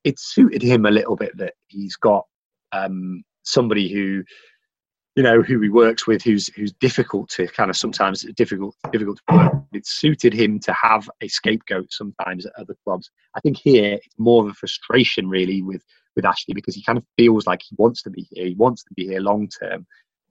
It 0.03 0.19
suited 0.19 0.61
him 0.61 0.85
a 0.85 0.91
little 0.91 1.15
bit 1.15 1.35
that 1.37 1.55
he's 1.67 1.95
got 1.95 2.25
um, 2.71 3.23
somebody 3.43 3.91
who, 3.91 4.23
you 5.17 5.23
know, 5.23 5.41
who 5.41 5.59
he 5.59 5.69
works 5.69 6.05
with, 6.05 6.21
who's 6.21 6.47
who's 6.55 6.71
difficult 6.73 7.27
to 7.29 7.47
kind 7.47 7.71
of 7.71 7.75
sometimes 7.75 8.21
difficult 8.35 8.75
difficult 8.91 9.19
to 9.27 9.35
work. 9.35 9.53
It 9.73 9.87
suited 9.87 10.31
him 10.31 10.59
to 10.59 10.71
have 10.73 11.09
a 11.21 11.27
scapegoat 11.27 11.91
sometimes 11.91 12.45
at 12.45 12.53
other 12.55 12.75
clubs. 12.83 13.09
I 13.35 13.39
think 13.39 13.57
here 13.57 13.93
it's 13.95 14.19
more 14.19 14.43
of 14.43 14.49
a 14.51 14.53
frustration 14.53 15.27
really 15.27 15.63
with 15.63 15.83
with 16.15 16.23
Ashley 16.23 16.53
because 16.53 16.75
he 16.75 16.83
kind 16.83 16.99
of 16.99 17.03
feels 17.17 17.47
like 17.47 17.63
he 17.67 17.75
wants 17.79 18.03
to 18.03 18.11
be 18.11 18.27
here. 18.29 18.45
He 18.45 18.53
wants 18.53 18.83
to 18.83 18.93
be 18.93 19.07
here 19.07 19.19
long 19.19 19.49
term. 19.49 19.87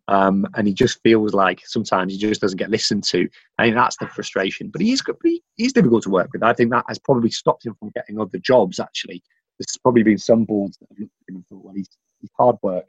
Um, 0.07 0.47
and 0.55 0.68
he 0.68 0.72
just 0.72 1.03
feels 1.03 1.34
like 1.34 1.62
sometimes 1.64 2.12
he 2.12 2.18
just 2.20 2.41
doesn't 2.41 2.59
get 2.59 2.70
listened 2.70 3.03
to. 3.05 3.28
I 3.59 3.64
think 3.64 3.74
that's 3.74 3.97
the 3.97 4.07
frustration. 4.07 4.70
But 4.70 4.82
he 4.82 4.93
is 4.93 5.03
he, 5.24 5.43
he's 5.57 5.72
difficult 5.72 6.05
to 6.05 6.11
work 6.11 6.28
with. 6.32 6.45
I 6.45 6.53
think 6.53 6.70
that 6.70 6.84
has 6.87 7.01
probably 7.01 7.30
stopped 7.30 7.66
him 7.66 7.74
from 7.80 7.91
getting 7.91 8.20
other 8.20 8.39
jobs. 8.39 8.78
Actually, 8.78 9.20
there's 9.59 9.76
probably 9.82 10.05
been 10.05 10.18
some 10.18 10.45
boards 10.45 10.76
that 10.76 10.87
have 10.91 11.01
looked 11.01 11.14
at 11.22 11.32
him 11.32 11.37
and 11.37 11.47
thought, 11.49 11.64
well, 11.64 11.74
he's, 11.74 11.89
he's 12.20 12.30
hard 12.39 12.55
work. 12.62 12.87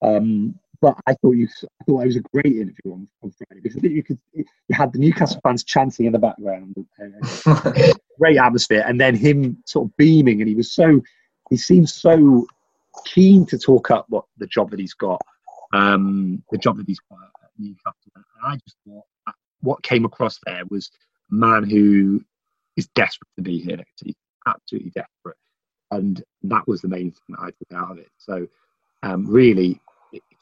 Um, 0.00 0.58
but 0.80 0.96
I 1.06 1.14
thought 1.14 1.32
you, 1.32 1.48
I 1.80 1.84
thought 1.84 2.02
it 2.02 2.06
was 2.06 2.16
a 2.16 2.20
great 2.20 2.46
interview 2.46 2.92
on, 2.92 3.08
on 3.22 3.32
Friday 3.32 3.60
because 3.62 3.76
I 3.76 3.80
think 3.80 3.94
you 3.94 4.02
could, 4.02 4.18
you 4.32 4.44
had 4.72 4.92
the 4.92 4.98
Newcastle 4.98 5.40
fans 5.42 5.64
chanting 5.64 6.06
in 6.06 6.12
the 6.12 6.18
background, 6.18 6.74
great 8.18 8.38
atmosphere, 8.38 8.84
and 8.86 9.00
then 9.00 9.14
him 9.14 9.62
sort 9.66 9.88
of 9.88 9.96
beaming, 9.96 10.40
and 10.40 10.48
he 10.48 10.54
was 10.54 10.72
so, 10.72 11.00
he 11.50 11.56
seemed 11.56 11.88
so 11.88 12.46
keen 13.04 13.44
to 13.46 13.58
talk 13.58 13.90
up 13.90 14.06
what 14.08 14.24
the 14.38 14.46
job 14.46 14.70
that 14.70 14.80
he's 14.80 14.94
got 14.94 15.20
um, 15.72 16.42
the 16.50 16.58
job 16.58 16.76
that 16.78 16.86
he's 16.86 17.00
got 17.10 17.18
at 17.42 17.50
Newcastle. 17.58 18.12
And 18.14 18.24
I 18.44 18.56
just 18.56 18.76
thought 18.86 19.04
what 19.60 19.82
came 19.82 20.04
across 20.04 20.38
there 20.46 20.62
was 20.70 20.90
a 21.30 21.34
man 21.34 21.68
who 21.68 22.22
is 22.76 22.88
desperate 22.88 23.28
to 23.36 23.42
be 23.42 23.58
here. 23.58 23.76
next 23.76 24.02
He's 24.04 24.14
absolutely 24.46 24.90
desperate. 24.90 25.36
And 25.90 26.22
that 26.44 26.66
was 26.66 26.82
the 26.82 26.88
main 26.88 27.12
thing 27.12 27.36
that 27.36 27.40
I 27.40 27.46
took 27.46 27.72
out 27.74 27.92
of 27.92 27.98
it. 27.98 28.10
So, 28.18 28.46
um, 29.02 29.26
really, 29.26 29.80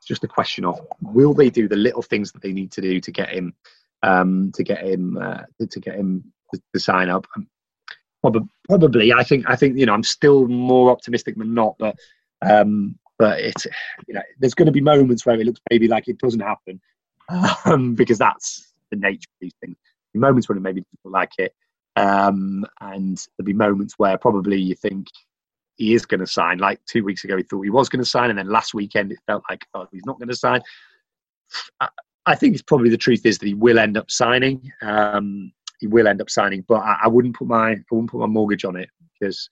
just 0.04 0.24
a 0.24 0.28
question 0.28 0.64
of 0.64 0.80
will 1.00 1.34
they 1.34 1.50
do 1.50 1.68
the 1.68 1.76
little 1.76 2.02
things 2.02 2.32
that 2.32 2.42
they 2.42 2.52
need 2.52 2.72
to 2.72 2.80
do 2.80 3.00
to 3.00 3.10
get 3.10 3.30
him, 3.30 3.54
um, 4.02 4.52
to 4.54 4.62
get 4.62 4.84
him, 4.84 5.18
uh, 5.18 5.42
to 5.70 5.80
get 5.80 5.94
him 5.94 6.32
to, 6.52 6.60
to 6.72 6.80
sign 6.80 7.08
up. 7.08 7.26
Um, 7.36 7.48
probably, 8.20 8.48
probably, 8.68 9.12
I 9.12 9.24
think, 9.24 9.44
I 9.48 9.56
think, 9.56 9.78
you 9.78 9.86
know, 9.86 9.94
I'm 9.94 10.02
still 10.02 10.46
more 10.48 10.90
optimistic 10.90 11.36
than 11.36 11.54
not, 11.54 11.76
but 11.78 11.96
um, 12.42 12.98
but 13.18 13.40
it's 13.40 13.66
you 14.06 14.14
know 14.14 14.22
there's 14.38 14.54
going 14.54 14.66
to 14.66 14.72
be 14.72 14.80
moments 14.80 15.24
where 15.24 15.38
it 15.38 15.46
looks 15.46 15.60
maybe 15.70 15.88
like 15.88 16.08
it 16.08 16.18
doesn't 16.18 16.40
happen 16.40 16.80
um, 17.64 17.94
because 17.94 18.18
that's 18.18 18.72
the 18.90 18.96
nature 18.96 19.28
of 19.30 19.40
these 19.40 19.54
things. 19.60 19.76
Moments 20.14 20.48
when 20.48 20.62
maybe 20.62 20.84
people 20.92 21.10
like 21.10 21.32
it, 21.38 21.54
um, 21.96 22.64
and 22.80 23.18
there'll 23.36 23.46
be 23.46 23.52
moments 23.52 23.94
where 23.98 24.16
probably 24.16 24.60
you 24.60 24.76
think 24.76 25.08
he 25.76 25.94
is 25.94 26.06
going 26.06 26.20
to 26.20 26.26
sign. 26.26 26.58
Like 26.58 26.80
two 26.86 27.04
weeks 27.04 27.24
ago, 27.24 27.36
he 27.36 27.42
thought 27.42 27.62
he 27.62 27.70
was 27.70 27.88
going 27.88 28.02
to 28.02 28.08
sign, 28.08 28.30
and 28.30 28.38
then 28.38 28.48
last 28.48 28.74
weekend 28.74 29.12
it 29.12 29.18
felt 29.26 29.44
like 29.48 29.66
oh 29.74 29.86
he's 29.92 30.06
not 30.06 30.18
going 30.18 30.28
to 30.28 30.36
sign. 30.36 30.62
I, 31.80 31.88
I, 32.26 32.34
think 32.34 32.54
it's 32.54 32.62
probably 32.62 32.90
the 32.90 32.96
truth 32.96 33.26
is 33.26 33.38
that 33.38 33.46
he 33.46 33.54
will 33.54 33.78
end 33.78 33.96
up 33.96 34.10
signing. 34.10 34.72
Um, 34.82 35.52
he 35.80 35.86
will 35.86 36.08
end 36.08 36.20
up 36.20 36.30
signing, 36.30 36.64
but 36.66 36.80
I, 36.80 37.00
I 37.04 37.08
wouldn't 37.08 37.36
put 37.36 37.48
my 37.48 37.72
I 37.72 37.76
wouldn't 37.90 38.10
put 38.10 38.20
my 38.20 38.26
mortgage 38.26 38.64
on 38.64 38.76
it 38.76 38.88
because 39.18 39.48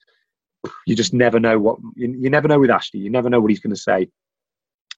you 0.85 0.95
just 0.95 1.13
never 1.13 1.39
know 1.39 1.59
what 1.59 1.79
you, 1.95 2.15
you 2.17 2.29
never 2.29 2.47
know 2.47 2.59
with 2.59 2.71
Ashley. 2.71 3.01
You 3.01 3.09
never 3.09 3.29
know 3.29 3.39
what 3.39 3.51
he's 3.51 3.59
going 3.59 3.75
to 3.75 3.81
say. 3.81 4.07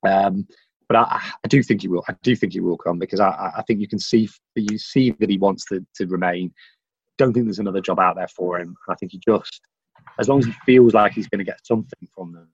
Um, 0.07 0.47
but 0.87 0.97
I, 0.97 1.21
I, 1.43 1.47
do 1.47 1.63
think 1.63 1.81
he 1.81 1.87
will. 1.87 2.03
I 2.07 2.15
do 2.21 2.35
think 2.35 2.53
he 2.53 2.59
will 2.59 2.77
come 2.77 2.99
because 2.99 3.19
I, 3.19 3.51
I 3.57 3.63
think 3.63 3.79
you 3.79 3.87
can 3.87 3.99
see 3.99 4.29
you 4.55 4.77
see 4.77 5.11
that 5.11 5.29
he 5.29 5.37
wants 5.37 5.65
to, 5.65 5.85
to 5.95 6.05
remain. 6.05 6.53
Don't 7.17 7.33
think 7.33 7.45
there's 7.45 7.59
another 7.59 7.81
job 7.81 7.99
out 7.99 8.15
there 8.15 8.27
for 8.27 8.59
him. 8.59 8.75
I 8.89 8.95
think 8.95 9.13
he 9.13 9.19
just, 9.27 9.61
as 10.19 10.29
long 10.29 10.39
as 10.39 10.45
he 10.45 10.53
feels 10.65 10.93
like 10.93 11.13
he's 11.13 11.27
going 11.27 11.39
to 11.39 11.45
get 11.45 11.65
something 11.65 12.07
from 12.13 12.33
them, 12.33 12.49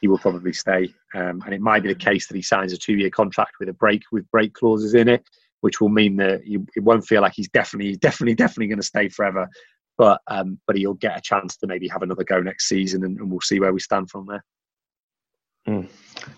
he 0.00 0.08
will 0.08 0.18
probably 0.18 0.52
stay. 0.52 0.92
Um, 1.14 1.42
and 1.44 1.54
it 1.54 1.60
might 1.60 1.82
be 1.82 1.88
the 1.88 1.94
case 1.94 2.26
that 2.26 2.34
he 2.34 2.42
signs 2.42 2.72
a 2.72 2.76
two-year 2.76 3.10
contract 3.10 3.52
with 3.60 3.68
a 3.68 3.74
break 3.74 4.02
with 4.10 4.30
break 4.30 4.52
clauses 4.54 4.94
in 4.94 5.08
it. 5.08 5.24
which 5.62 5.80
will 5.80 5.88
mean 5.88 6.16
that 6.16 6.46
you, 6.46 6.66
it 6.76 6.80
won't 6.80 7.06
feel 7.06 7.22
like 7.22 7.32
he's 7.34 7.48
definitely, 7.48 7.96
definitely, 7.96 8.34
definitely 8.34 8.66
going 8.66 8.80
to 8.80 8.86
stay 8.86 9.08
forever. 9.08 9.48
But 9.96 10.20
um, 10.26 10.58
but 10.66 10.76
he'll 10.76 10.94
get 10.94 11.16
a 11.16 11.20
chance 11.20 11.56
to 11.58 11.66
maybe 11.66 11.86
have 11.88 12.02
another 12.02 12.24
go 12.24 12.40
next 12.40 12.66
season, 12.66 13.04
and, 13.04 13.18
and 13.18 13.30
we'll 13.30 13.40
see 13.40 13.60
where 13.60 13.72
we 13.72 13.80
stand 13.80 14.10
from 14.10 14.26
there. 14.26 14.44
Mm. 15.68 15.88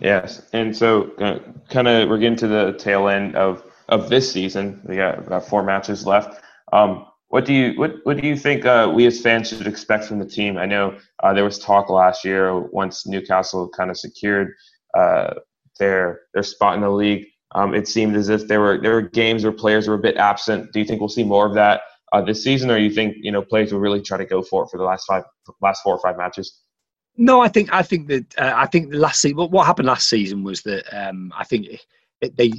Yes, 0.00 0.42
and 0.52 0.76
so 0.76 1.12
uh, 1.18 1.38
kind 1.70 1.88
of 1.88 2.08
we're 2.08 2.18
getting 2.18 2.36
to 2.38 2.48
the 2.48 2.72
tail 2.72 3.08
end 3.08 3.36
of 3.36 3.64
of 3.88 4.08
this 4.08 4.30
season. 4.30 4.82
We 4.84 4.96
got 4.96 5.18
about 5.18 5.48
four 5.48 5.62
matches 5.62 6.04
left. 6.04 6.42
Um, 6.72 7.06
what 7.34 7.44
do 7.44 7.52
you 7.52 7.72
what 7.72 7.96
what 8.04 8.16
do 8.16 8.28
you 8.28 8.36
think 8.36 8.64
uh, 8.64 8.88
we 8.94 9.06
as 9.06 9.20
fans 9.20 9.48
should 9.48 9.66
expect 9.66 10.04
from 10.04 10.20
the 10.20 10.24
team? 10.24 10.56
I 10.56 10.66
know 10.66 10.96
uh, 11.20 11.32
there 11.32 11.42
was 11.42 11.58
talk 11.58 11.90
last 11.90 12.24
year 12.24 12.60
once 12.60 13.08
Newcastle 13.08 13.68
kind 13.70 13.90
of 13.90 13.98
secured 13.98 14.54
uh, 14.96 15.34
their 15.80 16.20
their 16.32 16.44
spot 16.44 16.76
in 16.76 16.82
the 16.82 16.90
league. 16.90 17.26
Um, 17.56 17.74
it 17.74 17.88
seemed 17.88 18.14
as 18.14 18.28
if 18.28 18.46
there 18.46 18.60
were 18.60 18.80
there 18.80 18.92
were 18.92 19.02
games 19.02 19.42
where 19.42 19.52
players 19.52 19.88
were 19.88 19.94
a 19.94 19.98
bit 19.98 20.16
absent. 20.16 20.72
Do 20.72 20.78
you 20.78 20.84
think 20.84 21.00
we'll 21.00 21.08
see 21.08 21.24
more 21.24 21.44
of 21.44 21.54
that 21.54 21.80
uh, 22.12 22.22
this 22.22 22.44
season, 22.44 22.70
or 22.70 22.78
you 22.78 22.88
think 22.88 23.16
you 23.20 23.32
know 23.32 23.42
players 23.42 23.72
will 23.72 23.80
really 23.80 24.00
try 24.00 24.16
to 24.16 24.24
go 24.24 24.40
for 24.40 24.62
it 24.62 24.68
for 24.70 24.78
the 24.78 24.84
last 24.84 25.04
five 25.04 25.24
last 25.60 25.82
four 25.82 25.96
or 25.96 26.00
five 26.00 26.16
matches? 26.16 26.60
No, 27.16 27.40
I 27.40 27.48
think 27.48 27.68
I 27.72 27.82
think 27.82 28.06
that 28.10 28.38
uh, 28.38 28.52
I 28.54 28.66
think 28.66 28.94
last 28.94 29.20
season 29.20 29.38
what 29.38 29.66
happened 29.66 29.88
last 29.88 30.08
season 30.08 30.44
was 30.44 30.62
that 30.62 30.84
um, 30.96 31.32
I 31.36 31.42
think 31.42 31.66
they 32.20 32.52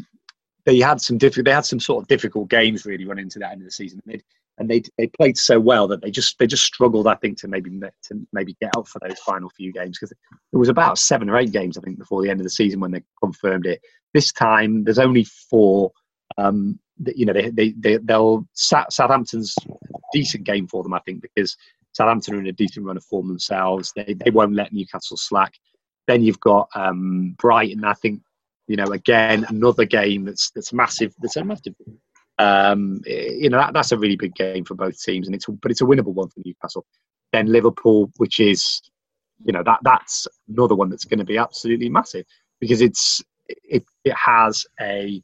they 0.66 0.80
had 0.80 1.00
some 1.00 1.18
difficult 1.18 1.46
they 1.46 1.54
had 1.54 1.66
some 1.66 1.80
sort 1.80 2.04
of 2.04 2.10
difficult 2.10 2.50
games 2.50 2.86
really 2.86 3.06
running 3.06 3.24
into 3.24 3.40
that 3.40 3.54
end 3.54 3.62
of 3.62 3.66
the 3.68 3.72
season. 3.72 4.02
They'd, 4.06 4.22
and 4.58 4.70
they 4.70 4.82
they 4.98 5.08
played 5.08 5.38
so 5.38 5.60
well 5.60 5.88
that 5.88 6.02
they 6.02 6.12
just 6.12 6.38
they 6.40 6.48
just 6.48 6.64
struggled 6.64 7.08
I 7.08 7.16
think 7.16 7.38
to 7.40 7.48
maybe 7.48 7.70
to 7.80 8.28
maybe 8.32 8.56
get 8.62 8.72
out 8.78 8.88
for 8.88 9.00
those 9.00 9.20
final 9.20 9.50
few 9.50 9.72
games 9.72 9.98
because 9.98 10.12
it 10.12 10.58
was 10.58 10.70
about 10.70 10.98
seven 10.98 11.30
or 11.30 11.38
eight 11.38 11.52
games 11.52 11.78
I 11.78 11.82
think 11.82 11.98
before 11.98 12.22
the 12.22 12.30
end 12.30 12.40
of 12.40 12.46
the 12.46 12.50
season 12.50 12.80
when 12.80 12.92
they 12.92 13.04
confirmed 13.22 13.66
it. 13.66 13.82
This 14.14 14.32
time 14.32 14.84
there's 14.84 15.00
only 15.00 15.26
four. 15.26 15.92
Um, 16.38 16.80
that, 17.00 17.18
you 17.18 17.26
know 17.26 17.34
they 17.34 17.50
they, 17.50 17.72
they 17.72 17.98
they'll 17.98 18.48
Southampton's 18.54 19.54
decent 20.14 20.46
game 20.46 20.66
for 20.66 20.82
them 20.82 20.94
I 20.94 21.00
think 21.00 21.22
because 21.22 21.58
Southampton 21.96 22.36
are 22.36 22.40
in 22.40 22.48
a 22.48 22.52
decent 22.52 22.86
run 22.86 22.98
of 22.98 23.06
form 23.06 23.28
themselves. 23.28 23.94
They 23.96 24.14
they 24.14 24.30
won't 24.30 24.54
let 24.54 24.74
Newcastle 24.74 25.18
slack. 25.18 25.54
Then 26.08 26.24
you've 26.24 26.40
got 26.42 26.70
um, 26.76 27.36
Brighton. 27.38 27.86
I 27.86 27.94
think 27.94 28.22
you 28.68 28.76
know 28.76 28.88
again 28.88 29.46
another 29.48 29.86
game 29.86 30.26
that's 30.26 30.52
that's 30.52 30.74
massive. 30.74 31.16
That's 31.20 31.38
a 31.38 31.44
massive. 31.46 31.74
Um, 32.38 33.02
you 33.06 33.50
know 33.50 33.58
that, 33.58 33.74
that's 33.74 33.92
a 33.92 33.98
really 33.98 34.18
big 34.18 34.36
game 34.36 34.66
for 34.66 34.76
both 34.76 35.02
teams, 35.02 35.28
and 35.28 35.36
it's 35.36 35.46
but 35.46 35.72
it's 35.72 35.82
a 35.82 35.86
winnable 35.86 36.14
one 36.14 36.30
for 36.30 36.42
Newcastle. 36.44 36.86
Then 37.32 37.48
Liverpool, 37.48 38.12
which 38.18 38.40
is 38.40 38.82
you 39.46 39.54
know 39.54 39.64
that 39.64 39.80
that's 39.84 40.28
another 40.50 40.76
one 40.76 40.90
that's 40.90 41.06
going 41.06 41.20
to 41.20 41.26
be 41.26 41.38
absolutely 41.38 41.90
massive 41.90 42.26
because 42.60 42.82
it's 42.82 43.22
it, 43.48 43.84
it 44.04 44.14
has 44.14 44.66
a 44.82 45.22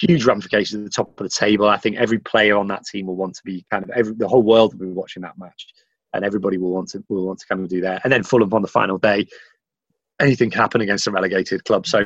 huge 0.00 0.24
ramifications 0.24 0.80
at 0.80 0.84
the 0.84 0.90
top 0.90 1.18
of 1.20 1.24
the 1.24 1.30
table. 1.30 1.68
I 1.68 1.76
think 1.76 1.96
every 1.96 2.18
player 2.18 2.56
on 2.56 2.68
that 2.68 2.84
team 2.84 3.06
will 3.06 3.16
want 3.16 3.34
to 3.34 3.42
be 3.44 3.64
kind 3.70 3.84
of 3.84 3.90
every, 3.90 4.14
the 4.14 4.28
whole 4.28 4.42
world 4.42 4.74
will 4.74 4.86
be 4.86 4.92
watching 4.92 5.22
that 5.22 5.38
match, 5.38 5.66
and 6.12 6.24
everybody 6.24 6.58
will 6.58 6.72
want 6.72 6.88
to 6.90 7.02
will 7.08 7.26
want 7.26 7.40
to 7.40 7.46
kind 7.46 7.60
of 7.60 7.68
do 7.68 7.80
that. 7.82 8.02
And 8.04 8.12
then 8.12 8.22
Fulham 8.22 8.52
on 8.52 8.62
the 8.62 8.68
final 8.68 8.98
day, 8.98 9.26
anything 10.20 10.50
can 10.50 10.60
happen 10.60 10.80
against 10.80 11.06
a 11.06 11.10
relegated 11.10 11.64
club. 11.64 11.86
So, 11.86 12.04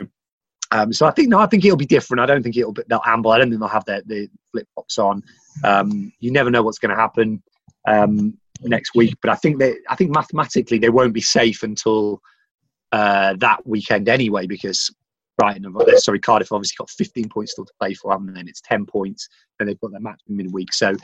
um, 0.73 0.93
so 0.93 1.07
I 1.07 1.11
think 1.11 1.29
no, 1.29 1.39
I 1.39 1.47
think 1.47 1.65
it'll 1.65 1.77
be 1.77 1.87
different. 1.87 2.21
I 2.21 2.27
don't 2.27 2.43
think 2.43 2.57
it'll 2.57 2.73
be, 2.73 2.83
they'll 2.89 3.03
amble. 3.07 3.31
I 3.31 3.39
don't 3.39 3.51
think 3.51 3.61
they'll 3.61 3.69
have 3.69 3.85
the 3.85 4.29
flip 4.51 4.67
flops 4.75 4.99
on. 4.99 5.23
Um, 5.65 6.13
you 6.19 6.33
never 6.33 6.51
know 6.51 6.63
what's 6.63 6.79
going 6.79 6.95
to 6.95 7.01
happen 7.01 7.43
um, 7.87 8.39
next 8.63 8.95
week, 8.95 9.15
but 9.21 9.31
I 9.31 9.35
think 9.37 9.59
they 9.59 9.77
I 9.89 9.97
think 9.97 10.15
mathematically 10.15 10.79
they 10.79 10.91
won't 10.91 11.15
be 11.15 11.23
safe 11.23 11.63
until. 11.63 12.21
Uh, 12.91 13.35
that 13.39 13.67
weekend 13.67 14.07
anyway, 14.07 14.47
because 14.47 14.91
Brighton, 15.39 15.75
sorry, 15.97 16.21
Cardiff 16.21 16.53
obviously 16.53 16.75
got 16.79 16.91
15 16.91 17.29
points 17.29 17.53
still 17.53 17.65
to 17.65 17.73
play 17.81 17.95
for, 17.95 18.13
haven't 18.13 18.35
they? 18.35 18.41
And 18.41 18.49
it's 18.49 18.61
10 18.61 18.87
points, 18.87 19.29
and 19.59 19.69
they've 19.69 19.81
got 19.81 19.93
their 19.93 20.01
match 20.01 20.21
in 20.29 20.37
midweek. 20.37 20.73
So, 20.75 20.95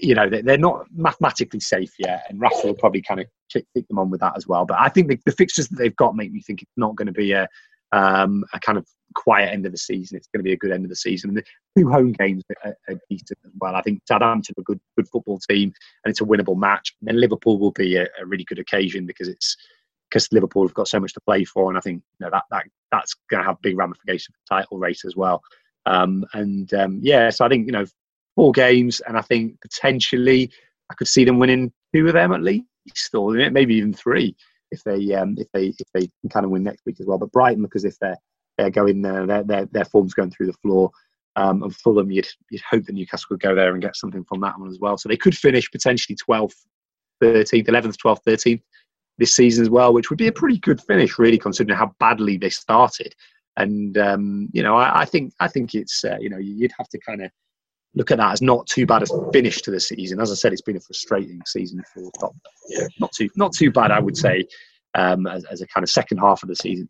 you 0.00 0.14
know, 0.14 0.28
they're 0.30 0.56
not 0.56 0.86
mathematically 0.94 1.60
safe 1.60 1.90
yet, 1.98 2.24
and 2.28 2.40
Rafa 2.40 2.68
will 2.68 2.74
probably 2.74 3.02
kind 3.02 3.20
of 3.20 3.26
kick, 3.52 3.66
kick 3.74 3.88
them 3.88 3.98
on 3.98 4.10
with 4.10 4.20
that 4.20 4.36
as 4.36 4.46
well. 4.46 4.64
But 4.64 4.78
I 4.78 4.88
think 4.88 5.08
the, 5.08 5.18
the 5.26 5.32
fixtures 5.32 5.68
that 5.68 5.76
they've 5.76 5.96
got 5.96 6.14
make 6.14 6.32
me 6.32 6.40
think 6.40 6.62
it's 6.62 6.70
not 6.76 6.94
going 6.94 7.06
to 7.06 7.12
be 7.12 7.32
a, 7.32 7.48
um, 7.92 8.44
a 8.52 8.60
kind 8.60 8.78
of 8.78 8.86
quiet 9.14 9.52
end 9.52 9.66
of 9.66 9.72
the 9.72 9.78
season. 9.78 10.16
It's 10.16 10.28
going 10.28 10.40
to 10.40 10.44
be 10.44 10.52
a 10.52 10.56
good 10.56 10.72
end 10.72 10.84
of 10.84 10.90
the 10.90 10.96
season. 10.96 11.34
The 11.34 11.44
two 11.76 11.88
home 11.88 12.12
games 12.12 12.44
are 12.64 12.74
decent 13.10 13.38
as 13.44 13.52
well. 13.60 13.74
I 13.74 13.82
think 13.82 14.00
Southampton 14.06 14.54
are 14.58 14.60
a 14.60 14.64
good, 14.64 14.80
good 14.96 15.08
football 15.08 15.38
team, 15.38 15.72
and 16.04 16.10
it's 16.10 16.20
a 16.20 16.24
winnable 16.24 16.56
match. 16.56 16.94
And 17.00 17.08
then 17.08 17.20
Liverpool 17.20 17.58
will 17.58 17.72
be 17.72 17.96
a, 17.96 18.06
a 18.20 18.26
really 18.26 18.44
good 18.44 18.58
occasion 18.58 19.06
because 19.06 19.28
it's 19.28 19.56
because 20.10 20.28
Liverpool 20.32 20.66
have 20.66 20.74
got 20.74 20.88
so 20.88 21.00
much 21.00 21.12
to 21.14 21.20
play 21.20 21.44
for, 21.44 21.68
and 21.70 21.76
I 21.76 21.80
think 21.80 22.02
you 22.18 22.26
know, 22.26 22.30
that 22.30 22.44
that 22.50 22.66
that's 22.90 23.14
going 23.30 23.42
to 23.42 23.48
have 23.48 23.60
big 23.62 23.76
ramifications 23.76 24.34
for 24.34 24.56
the 24.56 24.62
title 24.62 24.78
race 24.78 25.04
as 25.04 25.16
well. 25.16 25.42
Um, 25.86 26.24
and 26.34 26.72
um, 26.74 27.00
yeah, 27.02 27.30
so 27.30 27.44
I 27.44 27.48
think 27.48 27.66
you 27.66 27.72
know 27.72 27.86
four 28.34 28.52
games, 28.52 29.00
and 29.00 29.16
I 29.16 29.22
think 29.22 29.60
potentially 29.60 30.50
I 30.90 30.94
could 30.94 31.08
see 31.08 31.24
them 31.24 31.38
winning 31.38 31.72
two 31.94 32.06
of 32.06 32.14
them 32.14 32.32
at 32.32 32.42
least, 32.42 33.14
or 33.14 33.32
maybe 33.50 33.74
even 33.74 33.92
three 33.92 34.34
if 34.70 34.82
they 34.84 35.14
um, 35.14 35.36
if 35.38 35.48
they 35.52 35.66
if 35.66 35.88
they 35.94 36.10
can 36.20 36.30
kind 36.30 36.44
of 36.44 36.50
win 36.50 36.62
next 36.62 36.84
week 36.86 36.96
as 37.00 37.06
well. 37.06 37.18
But 37.18 37.32
Brighton, 37.32 37.62
because 37.62 37.84
if 37.84 37.98
they're 38.00 38.18
they're 38.56 38.70
going 38.70 39.02
there, 39.02 39.26
their 39.26 39.44
their 39.44 39.66
their 39.66 39.84
form's 39.84 40.14
going 40.14 40.30
through 40.30 40.46
the 40.46 40.58
floor. 40.64 40.90
Um, 41.36 41.62
and 41.62 41.74
Fulham, 41.74 42.10
you'd, 42.10 42.26
you'd 42.50 42.62
hope 42.68 42.84
that 42.86 42.94
Newcastle 42.94 43.28
could 43.28 43.40
go 43.40 43.54
there 43.54 43.72
and 43.72 43.80
get 43.80 43.94
something 43.94 44.24
from 44.24 44.40
that 44.40 44.58
one 44.58 44.68
as 44.70 44.80
well. 44.80 44.98
So 44.98 45.08
they 45.08 45.16
could 45.16 45.36
finish 45.36 45.70
potentially 45.70 46.16
12th, 46.28 46.56
13th, 47.22 47.68
11th, 47.68 47.96
12th, 48.04 48.18
13th 48.26 48.62
this 49.18 49.34
season 49.36 49.62
as 49.62 49.70
well, 49.70 49.92
which 49.92 50.10
would 50.10 50.18
be 50.18 50.26
a 50.26 50.32
pretty 50.32 50.58
good 50.58 50.80
finish, 50.80 51.18
really, 51.18 51.38
considering 51.38 51.78
how 51.78 51.94
badly 52.00 52.38
they 52.38 52.50
started. 52.50 53.14
And 53.56 53.98
um, 53.98 54.48
you 54.52 54.62
know, 54.62 54.76
I, 54.76 55.00
I, 55.00 55.04
think 55.04 55.32
I 55.40 55.48
think 55.48 55.74
it's 55.74 56.04
uh, 56.04 56.16
you 56.20 56.30
know 56.30 56.38
you'd 56.38 56.72
have 56.78 56.88
to 56.88 56.98
kind 56.98 57.22
of 57.22 57.30
look 57.94 58.10
at 58.10 58.18
that 58.18 58.32
as 58.32 58.42
not 58.42 58.66
too 58.66 58.86
bad 58.86 59.02
a 59.02 59.30
finish 59.32 59.62
to 59.62 59.70
the 59.70 59.80
season. 59.80 60.20
As 60.20 60.30
I 60.30 60.34
said, 60.34 60.52
it's 60.52 60.62
been 60.62 60.76
a 60.76 60.80
frustrating 60.80 61.40
season 61.46 61.82
for 61.92 62.10
top. 62.20 62.34
Yeah, 62.68 62.86
not 63.00 63.12
too 63.12 63.28
not 63.36 63.52
too 63.52 63.70
bad, 63.70 63.90
I 63.90 64.00
would 64.00 64.16
say, 64.16 64.44
um, 64.94 65.26
as, 65.26 65.44
as 65.44 65.60
a 65.60 65.66
kind 65.66 65.82
of 65.82 65.90
second 65.90 66.18
half 66.18 66.42
of 66.42 66.48
the 66.48 66.56
season. 66.56 66.88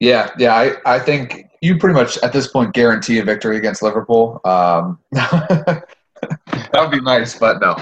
Yeah, 0.00 0.30
yeah, 0.38 0.54
I, 0.54 0.96
I 0.96 0.98
think 0.98 1.46
you 1.62 1.78
pretty 1.78 1.94
much 1.94 2.18
at 2.18 2.32
this 2.32 2.48
point 2.48 2.74
guarantee 2.74 3.18
a 3.18 3.24
victory 3.24 3.56
against 3.56 3.82
Liverpool. 3.82 4.40
Um, 4.44 4.98
that 5.12 5.84
would 6.74 6.90
be 6.90 7.00
nice, 7.00 7.38
but 7.38 7.60
no. 7.60 7.76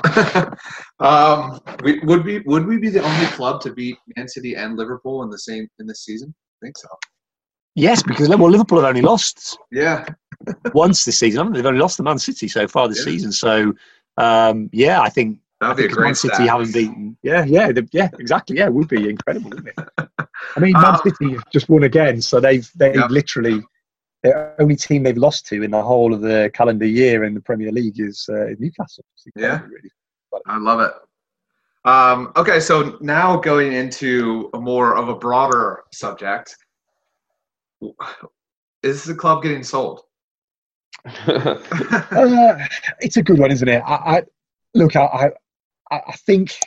um, 1.06 1.60
we, 1.82 1.98
would 2.00 2.24
we 2.24 2.40
would 2.40 2.66
we 2.66 2.78
be 2.78 2.90
the 2.90 3.02
only 3.02 3.26
club 3.26 3.60
to 3.62 3.72
beat 3.72 3.98
Man 4.16 4.28
City 4.28 4.54
and 4.54 4.76
Liverpool 4.76 5.22
in 5.22 5.30
the 5.30 5.38
same 5.38 5.66
in 5.78 5.86
this 5.86 6.04
season? 6.04 6.32
I 6.62 6.66
think 6.66 6.78
so. 6.78 6.88
Yes, 7.74 8.02
because 8.02 8.28
well, 8.28 8.50
Liverpool 8.50 8.80
have 8.80 8.88
only 8.88 9.00
lost 9.00 9.58
yeah 9.70 10.04
once 10.74 11.04
this 11.04 11.18
season. 11.18 11.40
I 11.40 11.44
mean, 11.44 11.52
They've 11.54 11.66
only 11.66 11.80
lost 11.80 11.96
to 11.98 12.02
Man 12.02 12.18
City 12.18 12.48
so 12.48 12.66
far 12.68 12.88
this 12.88 12.98
yeah. 12.98 13.12
season. 13.12 13.32
So 13.32 13.74
um, 14.16 14.68
yeah, 14.72 15.00
I 15.00 15.08
think 15.08 15.38
that'd 15.60 15.76
be 15.76 15.86
a 15.86 15.88
great 15.88 16.04
Man 16.06 16.14
City 16.14 16.34
stat. 16.34 16.48
haven't 16.48 16.72
beaten. 16.72 17.16
Yeah, 17.22 17.44
yeah, 17.44 17.72
yeah, 17.92 18.08
exactly. 18.18 18.58
Yeah, 18.58 18.66
it 18.66 18.74
would 18.74 18.88
be 18.88 19.08
incredible, 19.08 19.50
wouldn't 19.50 19.68
it? 19.68 20.08
I 20.56 20.60
mean, 20.60 20.72
Man 20.72 20.84
um, 20.94 21.00
City 21.04 21.36
just 21.52 21.68
won 21.68 21.84
again, 21.84 22.20
so 22.20 22.40
they've 22.40 22.70
they've 22.76 22.94
yeah. 22.94 23.06
literally 23.06 23.62
the 24.22 24.54
only 24.60 24.76
team 24.76 25.02
they've 25.02 25.16
lost 25.16 25.46
to 25.46 25.62
in 25.62 25.72
the 25.72 25.82
whole 25.82 26.14
of 26.14 26.20
the 26.20 26.50
calendar 26.54 26.86
year 26.86 27.24
in 27.24 27.34
the 27.34 27.40
Premier 27.40 27.72
League 27.72 27.98
is 27.98 28.28
uh, 28.28 28.54
Newcastle. 28.58 29.04
Yeah, 29.34 29.62
really. 29.62 29.90
I 30.46 30.58
love 30.58 30.80
it. 30.80 30.92
Um, 31.84 32.32
okay, 32.36 32.60
so 32.60 32.96
now 33.00 33.36
going 33.36 33.72
into 33.72 34.48
a 34.54 34.60
more 34.60 34.96
of 34.96 35.08
a 35.08 35.14
broader 35.14 35.82
subject, 35.92 36.56
is 38.82 39.02
the 39.04 39.14
club 39.14 39.42
getting 39.42 39.64
sold? 39.64 40.02
uh, 41.26 42.58
it's 43.00 43.16
a 43.16 43.22
good 43.22 43.38
one, 43.38 43.50
isn't 43.50 43.68
it? 43.68 43.82
I, 43.86 43.94
I 43.94 44.22
look, 44.74 44.96
I, 44.96 45.32
I, 45.90 46.00
I 46.08 46.12
think 46.12 46.58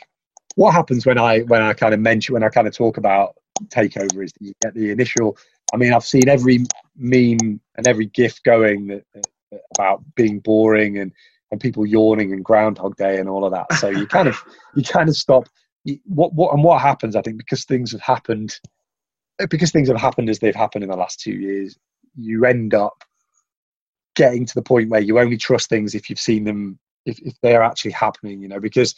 what 0.56 0.72
happens 0.72 1.06
when 1.06 1.18
I 1.18 1.40
when 1.40 1.62
I 1.62 1.72
kind 1.72 1.94
of 1.94 2.00
mention 2.00 2.34
when 2.34 2.42
I 2.42 2.48
kind 2.48 2.66
of 2.66 2.76
talk 2.76 2.96
about 2.96 3.36
takeover 3.68 4.24
is 4.24 4.32
that 4.32 4.42
you 4.42 4.52
get 4.62 4.74
the 4.74 4.90
initial 4.90 5.36
I 5.72 5.76
mean, 5.76 5.92
I've 5.92 6.04
seen 6.04 6.28
every 6.28 6.64
meme 6.96 7.60
and 7.76 7.86
every 7.86 8.06
GIF 8.06 8.42
going 8.42 8.86
that, 8.88 9.04
that, 9.14 9.60
about 9.74 10.02
being 10.14 10.40
boring 10.40 10.98
and, 10.98 11.12
and 11.50 11.60
people 11.60 11.86
yawning 11.86 12.32
and 12.32 12.44
Groundhog 12.44 12.96
Day 12.96 13.18
and 13.18 13.28
all 13.28 13.44
of 13.44 13.52
that. 13.52 13.72
So 13.74 13.88
you 13.88 14.06
kind 14.06 14.28
of 14.28 14.42
you 14.74 14.82
kind 14.82 15.08
of 15.08 15.16
stop. 15.16 15.48
What 16.04 16.34
what 16.34 16.52
and 16.52 16.64
what 16.64 16.80
happens? 16.80 17.14
I 17.14 17.22
think 17.22 17.38
because 17.38 17.64
things 17.64 17.92
have 17.92 18.00
happened, 18.00 18.58
because 19.50 19.70
things 19.70 19.88
have 19.88 20.00
happened 20.00 20.28
as 20.28 20.40
they've 20.40 20.54
happened 20.54 20.84
in 20.84 20.90
the 20.90 20.96
last 20.96 21.20
two 21.20 21.32
years, 21.32 21.76
you 22.16 22.44
end 22.44 22.74
up 22.74 23.04
getting 24.16 24.44
to 24.46 24.54
the 24.54 24.62
point 24.62 24.90
where 24.90 25.00
you 25.00 25.18
only 25.18 25.36
trust 25.36 25.68
things 25.68 25.94
if 25.94 26.10
you've 26.10 26.18
seen 26.18 26.44
them 26.44 26.78
if, 27.04 27.18
if 27.20 27.34
they're 27.42 27.62
actually 27.62 27.92
happening. 27.92 28.42
You 28.42 28.48
know, 28.48 28.60
because 28.60 28.94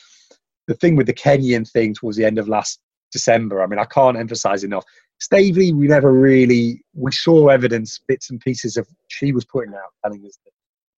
the 0.67 0.75
thing 0.75 0.97
with 0.97 1.07
the 1.07 1.13
Kenyon 1.13 1.65
thing 1.65 1.95
towards 1.95 2.17
the 2.17 2.25
end 2.25 2.39
of 2.39 2.49
last 2.49 2.81
December. 3.11 3.63
I 3.63 3.67
mean, 3.67 3.79
I 3.79 3.85
can't 3.85 4.17
emphasize 4.17 4.65
enough. 4.65 4.85
Staveley, 5.21 5.73
we 5.73 5.89
never 5.89 6.13
really 6.13 6.83
we 6.95 7.11
saw 7.13 7.49
evidence, 7.49 8.01
bits 8.07 8.31
and 8.31 8.41
pieces 8.41 8.77
of 8.77 8.87
she 9.09 9.33
was 9.33 9.45
putting 9.45 9.75
out, 9.75 9.91
telling 10.05 10.25
us 10.25 10.39
that 10.45 10.53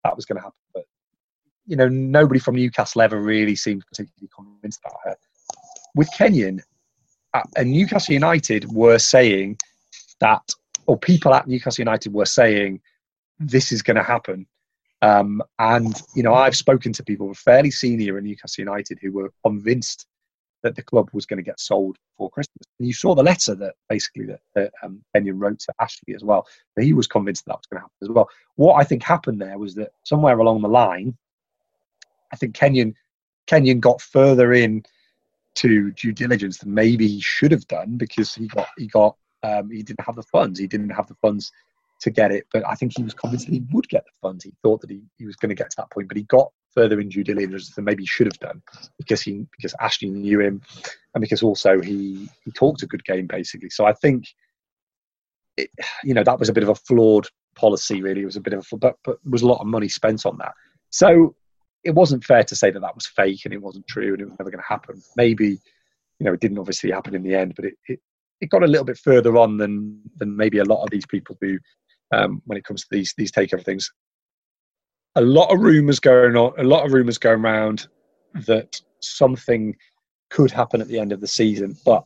that 0.03 0.15
was 0.15 0.25
going 0.25 0.37
to 0.37 0.41
happen. 0.41 0.57
But 0.73 0.85
you 1.65 1.75
know, 1.75 1.87
nobody 1.87 2.39
from 2.39 2.55
Newcastle 2.55 3.01
ever 3.01 3.21
really 3.21 3.55
seemed 3.55 3.83
particularly 3.87 4.29
convinced 4.35 4.81
about 4.85 4.97
her. 5.05 5.15
With 5.95 6.09
Kenyon, 6.17 6.61
uh, 7.33 7.43
and 7.55 7.71
Newcastle 7.71 8.13
United 8.13 8.71
were 8.71 8.99
saying 8.99 9.57
that, 10.19 10.41
or 10.87 10.97
people 10.97 11.33
at 11.33 11.47
Newcastle 11.47 11.83
United 11.83 12.13
were 12.13 12.25
saying 12.25 12.81
this 13.39 13.71
is 13.71 13.81
going 13.81 13.97
to 13.97 14.03
happen. 14.03 14.45
Um, 15.01 15.41
and 15.59 16.01
you 16.13 16.23
know, 16.23 16.33
I've 16.33 16.57
spoken 16.57 16.91
to 16.93 17.03
people 17.03 17.33
fairly 17.33 17.71
senior 17.71 18.17
in 18.17 18.25
Newcastle 18.25 18.61
United 18.61 18.99
who 19.01 19.11
were 19.11 19.31
convinced 19.45 20.05
that 20.61 20.75
the 20.75 20.83
club 20.83 21.09
was 21.13 21.25
going 21.25 21.37
to 21.37 21.43
get 21.43 21.59
sold 21.59 21.97
before 22.11 22.29
Christmas. 22.31 22.67
And 22.79 22.87
you 22.87 22.93
saw 22.93 23.15
the 23.15 23.23
letter 23.23 23.55
that 23.55 23.75
basically 23.87 24.25
that, 24.25 24.41
that 24.55 24.73
um, 24.83 25.01
Kenyon 25.15 25.39
wrote 25.39 25.59
to 25.59 25.73
Ashley 25.79 26.13
as 26.15 26.23
well. 26.23 26.45
He 26.77 26.91
was 26.91 27.07
convinced 27.07 27.45
that, 27.45 27.51
that 27.51 27.59
was 27.59 27.65
going 27.67 27.79
to 27.79 27.83
happen 27.83 27.95
as 28.01 28.09
well. 28.09 28.29
What 28.55 28.75
I 28.75 28.83
think 28.83 29.01
happened 29.01 29.41
there 29.41 29.57
was 29.57 29.73
that 29.75 29.91
somewhere 30.03 30.37
along 30.37 30.61
the 30.61 30.67
line, 30.67 31.17
I 32.33 32.35
think 32.35 32.53
Kenyon 32.53 32.93
Kenyon 33.47 33.79
got 33.79 34.01
further 34.01 34.53
in 34.53 34.83
to 35.55 35.91
due 35.91 36.11
diligence 36.11 36.59
than 36.59 36.73
maybe 36.73 37.07
he 37.07 37.19
should 37.19 37.51
have 37.51 37.67
done 37.67 37.97
because 37.97 38.35
he 38.35 38.47
got 38.47 38.67
he 38.77 38.87
got 38.87 39.15
um, 39.43 39.71
he 39.71 39.81
didn't 39.81 40.05
have 40.05 40.15
the 40.15 40.23
funds. 40.23 40.59
He 40.59 40.67
didn't 40.67 40.89
have 40.89 41.07
the 41.07 41.15
funds 41.15 41.51
to 42.01 42.09
get 42.09 42.31
it, 42.31 42.47
but 42.53 42.65
I 42.67 42.75
think 42.75 42.93
he 42.95 43.03
was 43.03 43.13
convinced 43.13 43.47
that 43.47 43.53
he 43.53 43.63
would 43.71 43.87
get 43.89 44.05
the 44.05 44.11
funds. 44.21 44.43
He 44.43 44.53
thought 44.63 44.81
that 44.81 44.89
he, 44.89 45.01
he 45.17 45.25
was 45.25 45.35
going 45.35 45.49
to 45.49 45.55
get 45.55 45.69
to 45.71 45.77
that 45.77 45.91
point, 45.91 46.07
but 46.07 46.17
he 46.17 46.23
got 46.23 46.51
further 46.73 46.99
in 46.99 47.09
due 47.09 47.23
diligence 47.23 47.73
than 47.75 47.85
maybe 47.85 48.03
he 48.03 48.07
should 48.07 48.27
have 48.27 48.39
done 48.39 48.61
because 48.97 49.21
he 49.21 49.45
because 49.57 49.73
Ashley 49.79 50.09
knew 50.09 50.39
him 50.39 50.61
and 51.13 51.21
because 51.21 51.43
also 51.43 51.81
he 51.81 52.29
he 52.45 52.51
talked 52.51 52.83
a 52.83 52.87
good 52.87 53.03
game 53.03 53.27
basically. 53.27 53.69
So 53.69 53.85
I 53.85 53.93
think 53.93 54.25
it, 55.57 55.69
you 56.03 56.13
know 56.13 56.23
that 56.23 56.39
was 56.39 56.49
a 56.49 56.53
bit 56.53 56.63
of 56.63 56.69
a 56.69 56.75
flawed 56.75 57.27
policy 57.55 58.01
really. 58.01 58.21
It 58.21 58.25
was 58.25 58.35
a 58.35 58.41
bit 58.41 58.53
of 58.53 58.67
a 58.71 58.77
but 58.77 58.95
but 59.03 59.17
was 59.29 59.41
a 59.41 59.47
lot 59.47 59.61
of 59.61 59.67
money 59.67 59.89
spent 59.89 60.25
on 60.25 60.37
that. 60.37 60.53
So 60.91 61.35
it 61.83 61.91
wasn't 61.91 62.23
fair 62.23 62.43
to 62.43 62.55
say 62.55 62.71
that 62.71 62.79
that 62.79 62.95
was 62.95 63.07
fake 63.07 63.41
and 63.45 63.53
it 63.53 63.61
wasn't 63.61 63.87
true 63.87 64.13
and 64.13 64.21
it 64.21 64.25
was 64.25 64.39
never 64.39 64.51
going 64.51 64.61
to 64.61 64.67
happen. 64.67 65.01
Maybe 65.15 65.59
you 66.19 66.25
know 66.25 66.33
it 66.33 66.39
didn't 66.39 66.59
obviously 66.59 66.91
happen 66.91 67.15
in 67.15 67.23
the 67.23 67.35
end, 67.35 67.55
but 67.55 67.65
it, 67.65 67.73
it 67.87 67.99
it 68.41 68.49
got 68.49 68.63
a 68.63 68.67
little 68.67 68.85
bit 68.85 68.97
further 68.97 69.37
on 69.37 69.57
than 69.57 70.01
than 70.17 70.35
maybe 70.35 70.59
a 70.59 70.65
lot 70.65 70.83
of 70.83 70.89
these 70.91 71.05
people 71.05 71.35
do 71.41 71.59
um, 72.11 72.41
when 72.45 72.57
it 72.57 72.63
comes 72.63 72.81
to 72.81 72.87
these 72.91 73.13
these 73.17 73.31
takeover 73.31 73.63
things. 73.63 73.91
A 75.15 75.21
lot 75.21 75.51
of 75.51 75.59
rumors 75.59 75.99
going 75.99 76.35
on, 76.35 76.53
a 76.57 76.63
lot 76.63 76.85
of 76.85 76.93
rumors 76.93 77.17
going 77.17 77.43
around 77.43 77.87
that 78.45 78.79
something 79.01 79.75
could 80.29 80.51
happen 80.51 80.81
at 80.81 80.87
the 80.87 80.99
end 80.99 81.11
of 81.11 81.21
the 81.21 81.27
season, 81.27 81.75
but 81.85 82.05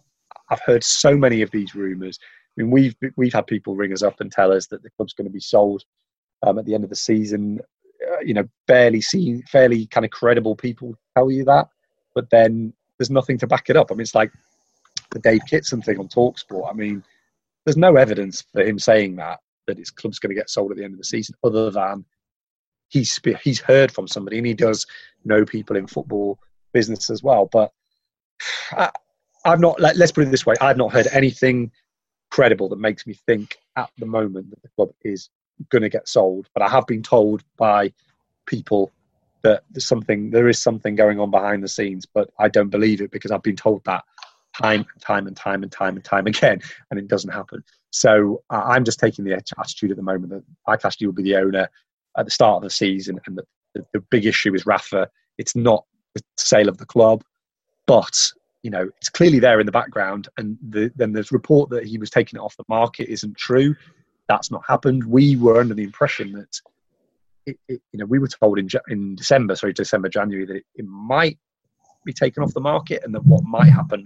I've 0.49 0.61
heard 0.61 0.83
so 0.83 1.17
many 1.17 1.41
of 1.41 1.51
these 1.51 1.75
rumors. 1.75 2.17
I 2.21 2.61
mean, 2.61 2.71
we've 2.71 2.95
we've 3.17 3.33
had 3.33 3.47
people 3.47 3.75
ring 3.75 3.93
us 3.93 4.03
up 4.03 4.19
and 4.21 4.31
tell 4.31 4.51
us 4.51 4.67
that 4.67 4.83
the 4.83 4.89
club's 4.91 5.13
going 5.13 5.27
to 5.27 5.33
be 5.33 5.39
sold 5.39 5.83
um, 6.45 6.59
at 6.59 6.65
the 6.65 6.75
end 6.75 6.83
of 6.83 6.89
the 6.89 6.95
season. 6.95 7.59
Uh, 8.11 8.19
you 8.19 8.33
know, 8.33 8.47
barely 8.67 9.01
seen, 9.01 9.41
fairly 9.49 9.87
kind 9.87 10.05
of 10.05 10.11
credible 10.11 10.55
people 10.55 10.95
tell 11.15 11.31
you 11.31 11.43
that, 11.45 11.67
but 12.13 12.29
then 12.29 12.73
there's 12.97 13.09
nothing 13.09 13.37
to 13.37 13.47
back 13.47 13.69
it 13.69 13.77
up. 13.77 13.91
I 13.91 13.95
mean, 13.95 14.01
it's 14.01 14.15
like 14.15 14.31
the 15.11 15.19
Dave 15.19 15.41
Kitson 15.49 15.81
thing 15.81 15.99
on 15.99 16.07
Talksport. 16.07 16.69
I 16.69 16.73
mean, 16.73 17.03
there's 17.65 17.77
no 17.77 17.95
evidence 17.95 18.43
for 18.51 18.61
him 18.61 18.77
saying 18.77 19.15
that 19.15 19.39
that 19.68 19.78
his 19.78 19.91
club's 19.91 20.20
going 20.20 20.36
to 20.36 20.39
get 20.39 20.49
sold 20.49 20.72
at 20.72 20.78
the 20.78 20.84
end 20.84 20.93
of 20.93 20.99
the 20.99 21.05
season, 21.05 21.36
other 21.43 21.72
than 21.72 22.05
he's 22.89 23.20
he's 23.41 23.59
heard 23.59 23.91
from 23.91 24.07
somebody, 24.07 24.38
and 24.38 24.47
he 24.47 24.53
does 24.53 24.86
know 25.26 25.45
people 25.45 25.76
in 25.76 25.88
football 25.88 26.39
business 26.74 27.09
as 27.09 27.24
well. 27.24 27.49
But 27.51 27.72
I, 28.72 28.89
I've 29.45 29.59
not. 29.59 29.80
Let, 29.80 29.97
let's 29.97 30.11
put 30.11 30.26
it 30.26 30.32
this 30.32 30.45
way: 30.45 30.55
I've 30.61 30.78
not 30.78 30.91
heard 30.91 31.07
anything 31.11 31.72
credible 32.30 32.70
that 32.70 32.80
makes 32.80 33.05
me 33.05 33.14
think 33.28 33.57
at 33.76 33.89
the 33.97 34.05
moment 34.05 34.49
that 34.49 34.61
the 34.61 34.70
club 34.76 34.89
is 35.03 35.30
going 35.70 35.84
to 35.84 35.89
get 35.89 36.07
sold. 36.07 36.47
But 36.53 36.64
I 36.64 36.70
have 36.70 36.88
been 36.88 37.03
told 37.03 37.43
by 37.57 37.93
people 38.45 38.91
that 39.43 39.64
there's 39.72 39.86
something, 39.86 40.32
there 40.32 40.47
is 40.47 40.59
something 40.59 40.95
going 40.95 41.20
on 41.20 41.30
behind 41.30 41.64
the 41.64 41.68
scenes, 41.68 42.05
but 42.05 42.30
I 42.39 42.47
don't 42.47 42.70
believe 42.70 43.01
it 43.01 43.11
because 43.11 43.30
I've 43.30 43.43
been 43.43 43.55
told 43.55 43.84
that 43.86 44.03
time 44.61 44.85
and 44.93 45.01
time 45.01 45.27
and 45.27 45.35
time 45.35 45.63
and 45.63 45.71
time 45.71 45.95
and 45.95 46.05
time 46.05 46.27
again, 46.27 46.61
and 46.89 46.99
it 46.99 47.07
doesn't 47.07 47.31
happen. 47.31 47.63
So 47.91 48.43
uh, 48.49 48.61
I'm 48.65 48.83
just 48.83 48.99
taking 48.99 49.25
the 49.25 49.33
attitude 49.33 49.91
at 49.91 49.97
the 49.97 50.03
moment 50.03 50.31
that 50.31 50.43
Mike 50.67 50.83
Ashley 50.83 51.07
will 51.07 51.13
be 51.13 51.23
the 51.23 51.37
owner 51.37 51.69
at 52.17 52.25
the 52.25 52.31
start 52.31 52.57
of 52.57 52.63
the 52.63 52.69
season, 52.69 53.19
and 53.25 53.37
the, 53.37 53.43
the, 53.75 53.85
the 53.93 53.99
big 53.99 54.25
issue 54.25 54.53
is 54.53 54.65
Rafa. 54.65 55.09
It's 55.37 55.55
not 55.55 55.85
the 56.15 56.21
sale 56.37 56.69
of 56.69 56.77
the 56.77 56.85
club, 56.85 57.23
but 57.87 58.31
you 58.61 58.69
know 58.69 58.89
it's 58.97 59.09
clearly 59.09 59.39
there 59.39 59.59
in 59.59 59.65
the 59.65 59.71
background. 59.71 60.27
And 60.37 60.57
the, 60.69 60.91
then 60.95 61.13
there's 61.13 61.31
report 61.31 61.69
that 61.71 61.85
he 61.85 61.97
was 61.97 62.09
taking 62.09 62.37
it 62.37 62.43
off 62.43 62.57
the 62.57 62.63
market 62.67 63.11
isn't 63.11 63.37
true. 63.37 63.75
That's 64.27 64.51
not 64.51 64.63
happened. 64.67 65.03
We 65.03 65.35
were 65.35 65.59
under 65.59 65.73
the 65.73 65.83
impression 65.83 66.31
that 66.33 66.61
it, 67.45 67.59
it, 67.67 67.81
you 67.91 67.99
know 67.99 68.05
we 68.05 68.19
were 68.19 68.27
told 68.27 68.59
in 68.59 68.69
in 68.87 69.15
December, 69.15 69.55
sorry, 69.55 69.73
December 69.73 70.09
January 70.09 70.45
that 70.45 70.55
it, 70.57 70.65
it 70.75 70.85
might 70.85 71.37
be 72.05 72.13
taken 72.13 72.43
off 72.43 72.53
the 72.53 72.61
market, 72.61 73.03
and 73.03 73.13
that 73.13 73.25
what 73.25 73.43
might 73.43 73.69
happen 73.69 74.05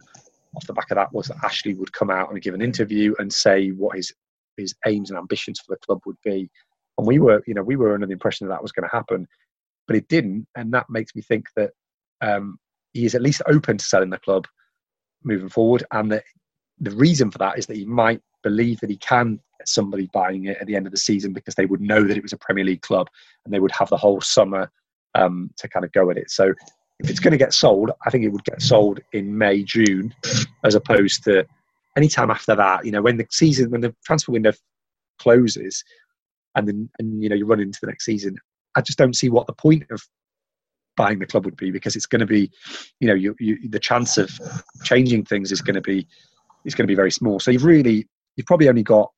off 0.55 0.67
the 0.67 0.73
back 0.73 0.91
of 0.91 0.95
that 0.95 1.13
was 1.13 1.27
that 1.27 1.43
Ashley 1.43 1.73
would 1.73 1.93
come 1.93 2.09
out 2.09 2.31
and 2.31 2.41
give 2.41 2.53
an 2.53 2.61
interview 2.61 3.13
and 3.19 3.31
say 3.31 3.69
what 3.69 3.95
his 3.95 4.13
his 4.57 4.75
aims 4.85 5.09
and 5.09 5.19
ambitions 5.19 5.59
for 5.59 5.73
the 5.73 5.85
club 5.85 6.01
would 6.05 6.17
be. 6.23 6.49
And 6.97 7.05
we 7.05 7.19
were, 7.19 7.43
you 7.45 7.53
know, 7.53 7.61
we 7.61 7.75
were 7.75 7.93
under 7.93 8.07
the 8.07 8.13
impression 8.13 8.47
that 8.47 8.53
that 8.53 8.63
was 8.63 8.71
going 8.71 8.89
to 8.89 8.95
happen, 8.95 9.27
but 9.85 9.95
it 9.95 10.07
didn't. 10.07 10.47
And 10.55 10.73
that 10.73 10.89
makes 10.89 11.15
me 11.15 11.21
think 11.21 11.45
that 11.55 11.71
um, 12.21 12.57
he 12.93 13.05
is 13.05 13.13
at 13.13 13.21
least 13.21 13.43
open 13.47 13.77
to 13.77 13.85
selling 13.85 14.09
the 14.09 14.17
club 14.17 14.47
moving 15.23 15.49
forward. 15.49 15.83
And 15.91 16.11
that 16.11 16.23
the 16.79 16.91
reason 16.91 17.29
for 17.29 17.37
that 17.37 17.59
is 17.59 17.67
that 17.67 17.77
he 17.77 17.85
might 17.85 18.21
believe 18.43 18.79
that 18.79 18.89
he 18.89 18.97
can 18.97 19.39
get 19.59 19.67
somebody 19.67 20.09
buying 20.11 20.45
it 20.45 20.57
at 20.59 20.67
the 20.67 20.75
end 20.75 20.87
of 20.87 20.91
the 20.91 20.97
season 20.97 21.33
because 21.33 21.55
they 21.55 21.65
would 21.65 21.81
know 21.81 22.03
that 22.03 22.17
it 22.17 22.23
was 22.23 22.33
a 22.33 22.37
Premier 22.37 22.63
League 22.63 22.81
club 22.81 23.07
and 23.45 23.53
they 23.53 23.59
would 23.59 23.71
have 23.71 23.89
the 23.89 23.97
whole 23.97 24.21
summer 24.21 24.71
um, 25.15 25.51
to 25.57 25.67
kind 25.67 25.85
of 25.85 25.91
go 25.91 26.09
at 26.09 26.17
it. 26.17 26.31
So 26.31 26.53
if 26.99 27.09
it's 27.09 27.19
going 27.19 27.31
to 27.31 27.37
get 27.37 27.53
sold, 27.53 27.91
I 28.05 28.09
think 28.09 28.23
it 28.23 28.29
would 28.29 28.43
get 28.43 28.61
sold 28.61 28.99
in 29.13 29.37
May, 29.37 29.63
June, 29.63 30.13
as 30.63 30.75
opposed 30.75 31.23
to 31.25 31.45
any 31.95 32.07
time 32.07 32.31
after 32.31 32.55
that. 32.55 32.85
You 32.85 32.91
know, 32.91 33.01
when 33.01 33.17
the 33.17 33.27
season, 33.29 33.69
when 33.69 33.81
the 33.81 33.95
transfer 34.05 34.31
window 34.31 34.53
closes, 35.19 35.83
and 36.55 36.67
then 36.67 36.89
and 36.99 37.21
you 37.21 37.29
know 37.29 37.35
you 37.35 37.45
run 37.45 37.59
into 37.59 37.79
the 37.81 37.87
next 37.87 38.05
season, 38.05 38.35
I 38.75 38.81
just 38.81 38.97
don't 38.97 39.15
see 39.15 39.29
what 39.29 39.47
the 39.47 39.53
point 39.53 39.83
of 39.91 40.01
buying 40.95 41.19
the 41.19 41.27
club 41.27 41.45
would 41.45 41.55
be 41.55 41.71
because 41.71 41.95
it's 41.95 42.07
going 42.07 42.19
to 42.19 42.25
be, 42.25 42.51
you 42.99 43.07
know, 43.07 43.13
you, 43.13 43.35
you, 43.39 43.69
the 43.69 43.79
chance 43.79 44.17
of 44.17 44.31
changing 44.83 45.23
things 45.23 45.51
is 45.51 45.61
going 45.61 45.75
to 45.75 45.81
be 45.81 46.07
is 46.65 46.73
going 46.73 46.85
to 46.85 46.91
be 46.91 46.95
very 46.95 47.11
small. 47.11 47.39
So 47.39 47.51
you've 47.51 47.63
really 47.63 48.07
you've 48.35 48.47
probably 48.47 48.67
only 48.67 48.83
got, 48.83 49.11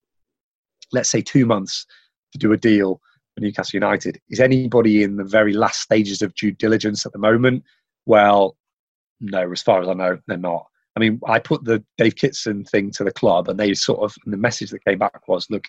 let's 0.92 1.10
say, 1.10 1.22
two 1.22 1.46
months 1.46 1.86
to 2.34 2.38
do 2.38 2.52
a 2.52 2.58
deal 2.58 3.02
Newcastle 3.40 3.78
United. 3.78 4.20
Is 4.30 4.40
anybody 4.40 5.04
in 5.04 5.18
the 5.18 5.24
very 5.24 5.54
last 5.54 5.82
stages 5.82 6.22
of 6.22 6.34
due 6.36 6.52
diligence 6.52 7.06
at 7.06 7.12
the 7.12 7.20
moment? 7.20 7.64
Well, 8.06 8.58
no, 9.20 9.52
as 9.52 9.62
far 9.62 9.82
as 9.82 9.88
I 9.88 9.94
know, 9.94 10.18
they're 10.28 10.38
not. 10.38 10.66
I 10.96 11.00
mean, 11.00 11.20
I 11.28 11.40
put 11.40 11.64
the 11.64 11.84
Dave 11.98 12.16
Kitson 12.16 12.66
thing 12.66 12.92
to 12.92 13.04
the 13.04 13.12
club, 13.12 13.48
and 13.48 13.60
they 13.60 13.74
sort 13.74 14.02
of, 14.02 14.16
the 14.26 14.38
message 14.38 14.72
that 14.72 14.84
came 14.86 15.00
back 15.00 15.28
was, 15.28 15.48
look, 15.50 15.66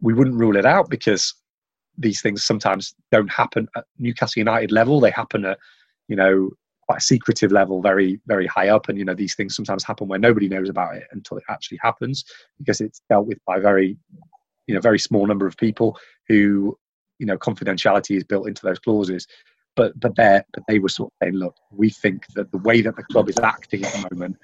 we 0.00 0.14
wouldn't 0.14 0.36
rule 0.36 0.56
it 0.56 0.64
out 0.64 0.88
because 0.88 1.34
these 1.96 2.22
things 2.22 2.44
sometimes 2.44 2.94
don't 3.10 3.30
happen 3.30 3.68
at 3.76 3.84
Newcastle 3.98 4.40
United 4.40 4.70
level. 4.70 5.00
They 5.00 5.10
happen 5.10 5.44
at, 5.44 5.58
you 6.06 6.16
know, 6.16 6.50
quite 6.86 6.98
a 6.98 7.02
secretive 7.02 7.52
level, 7.52 7.82
very, 7.82 8.20
very 8.26 8.46
high 8.46 8.68
up. 8.68 8.88
And, 8.88 8.96
you 8.98 9.04
know, 9.04 9.14
these 9.14 9.34
things 9.34 9.56
sometimes 9.56 9.84
happen 9.84 10.08
where 10.08 10.18
nobody 10.18 10.48
knows 10.48 10.68
about 10.68 10.96
it 10.96 11.04
until 11.10 11.36
it 11.36 11.44
actually 11.50 11.78
happens 11.82 12.24
because 12.58 12.80
it's 12.80 13.02
dealt 13.10 13.26
with 13.26 13.38
by 13.44 13.58
very 13.58 13.98
you 14.68 14.74
know 14.74 14.80
very 14.80 14.98
small 14.98 15.26
number 15.26 15.46
of 15.46 15.56
people 15.56 15.98
who 16.28 16.78
you 17.18 17.26
know 17.26 17.36
confidentiality 17.36 18.16
is 18.16 18.22
built 18.22 18.46
into 18.46 18.64
those 18.64 18.78
clauses. 18.78 19.26
But 19.74 19.98
but 19.98 20.14
they 20.14 20.42
but 20.52 20.62
they 20.68 20.78
were 20.78 20.88
sort 20.88 21.12
of 21.12 21.26
saying 21.26 21.34
look 21.34 21.56
we 21.72 21.90
think 21.90 22.26
that 22.34 22.52
the 22.52 22.58
way 22.58 22.82
that 22.82 22.94
the 22.96 23.02
club 23.04 23.28
is 23.28 23.38
acting 23.38 23.84
at 23.84 23.92
the 23.92 24.08
moment 24.10 24.36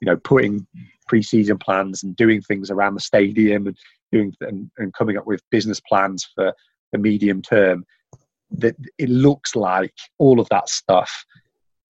you 0.00 0.06
know 0.06 0.16
putting 0.16 0.66
pre-season 1.08 1.58
plans 1.58 2.02
and 2.02 2.16
doing 2.16 2.40
things 2.42 2.70
around 2.70 2.94
the 2.94 3.00
stadium 3.00 3.66
and 3.66 3.76
doing 4.10 4.34
and, 4.40 4.70
and 4.78 4.94
coming 4.94 5.16
up 5.16 5.26
with 5.26 5.40
business 5.50 5.80
plans 5.80 6.28
for 6.34 6.52
the 6.92 6.98
medium 6.98 7.40
term 7.42 7.84
that 8.50 8.76
it 8.98 9.08
looks 9.08 9.56
like 9.56 9.94
all 10.18 10.38
of 10.38 10.48
that 10.50 10.68
stuff 10.68 11.24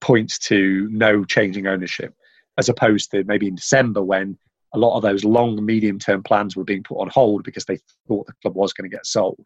points 0.01 0.39
to 0.39 0.89
no 0.91 1.25
changing 1.25 1.67
ownership 1.67 2.15
as 2.59 2.69
opposed 2.69 3.11
to 3.11 3.25
maybe 3.25 3.49
in 3.49 3.55
december 3.55 4.03
when 4.03 4.39
a 4.75 4.79
lot 4.79 4.97
of 4.97 5.03
those 5.03 5.25
long, 5.25 5.65
medium 5.65 5.99
term 5.99 6.23
plans 6.23 6.57
were 6.57 6.65
being 6.65 6.83
put 6.83 6.99
on 6.99 7.09
hold 7.09 7.45
because 7.45 7.65
they 7.65 7.79
thought 8.09 8.27
the 8.27 8.35
club 8.43 8.55
was 8.55 8.73
going 8.73 8.91
to 8.91 8.97
get 8.97 9.07
sold. 9.07 9.45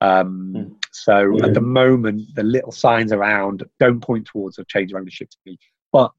Um, 0.00 0.52
mm. 0.56 0.74
So 0.92 1.36
yeah. 1.36 1.46
at 1.46 1.54
the 1.54 1.60
moment, 1.60 2.34
the 2.34 2.42
little 2.42 2.72
signs 2.72 3.12
around 3.12 3.64
don't 3.78 4.00
point 4.00 4.26
towards 4.26 4.58
a 4.58 4.64
change 4.64 4.92
of 4.92 4.98
ownership 4.98 5.30
to 5.30 5.36
me. 5.46 5.58
But 5.92 6.12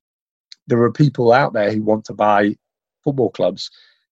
there 0.67 0.81
are 0.81 0.91
people 0.91 1.31
out 1.31 1.53
there 1.53 1.71
who 1.71 1.83
want 1.83 2.05
to 2.05 2.13
buy 2.13 2.55
football 3.03 3.29
clubs. 3.29 3.69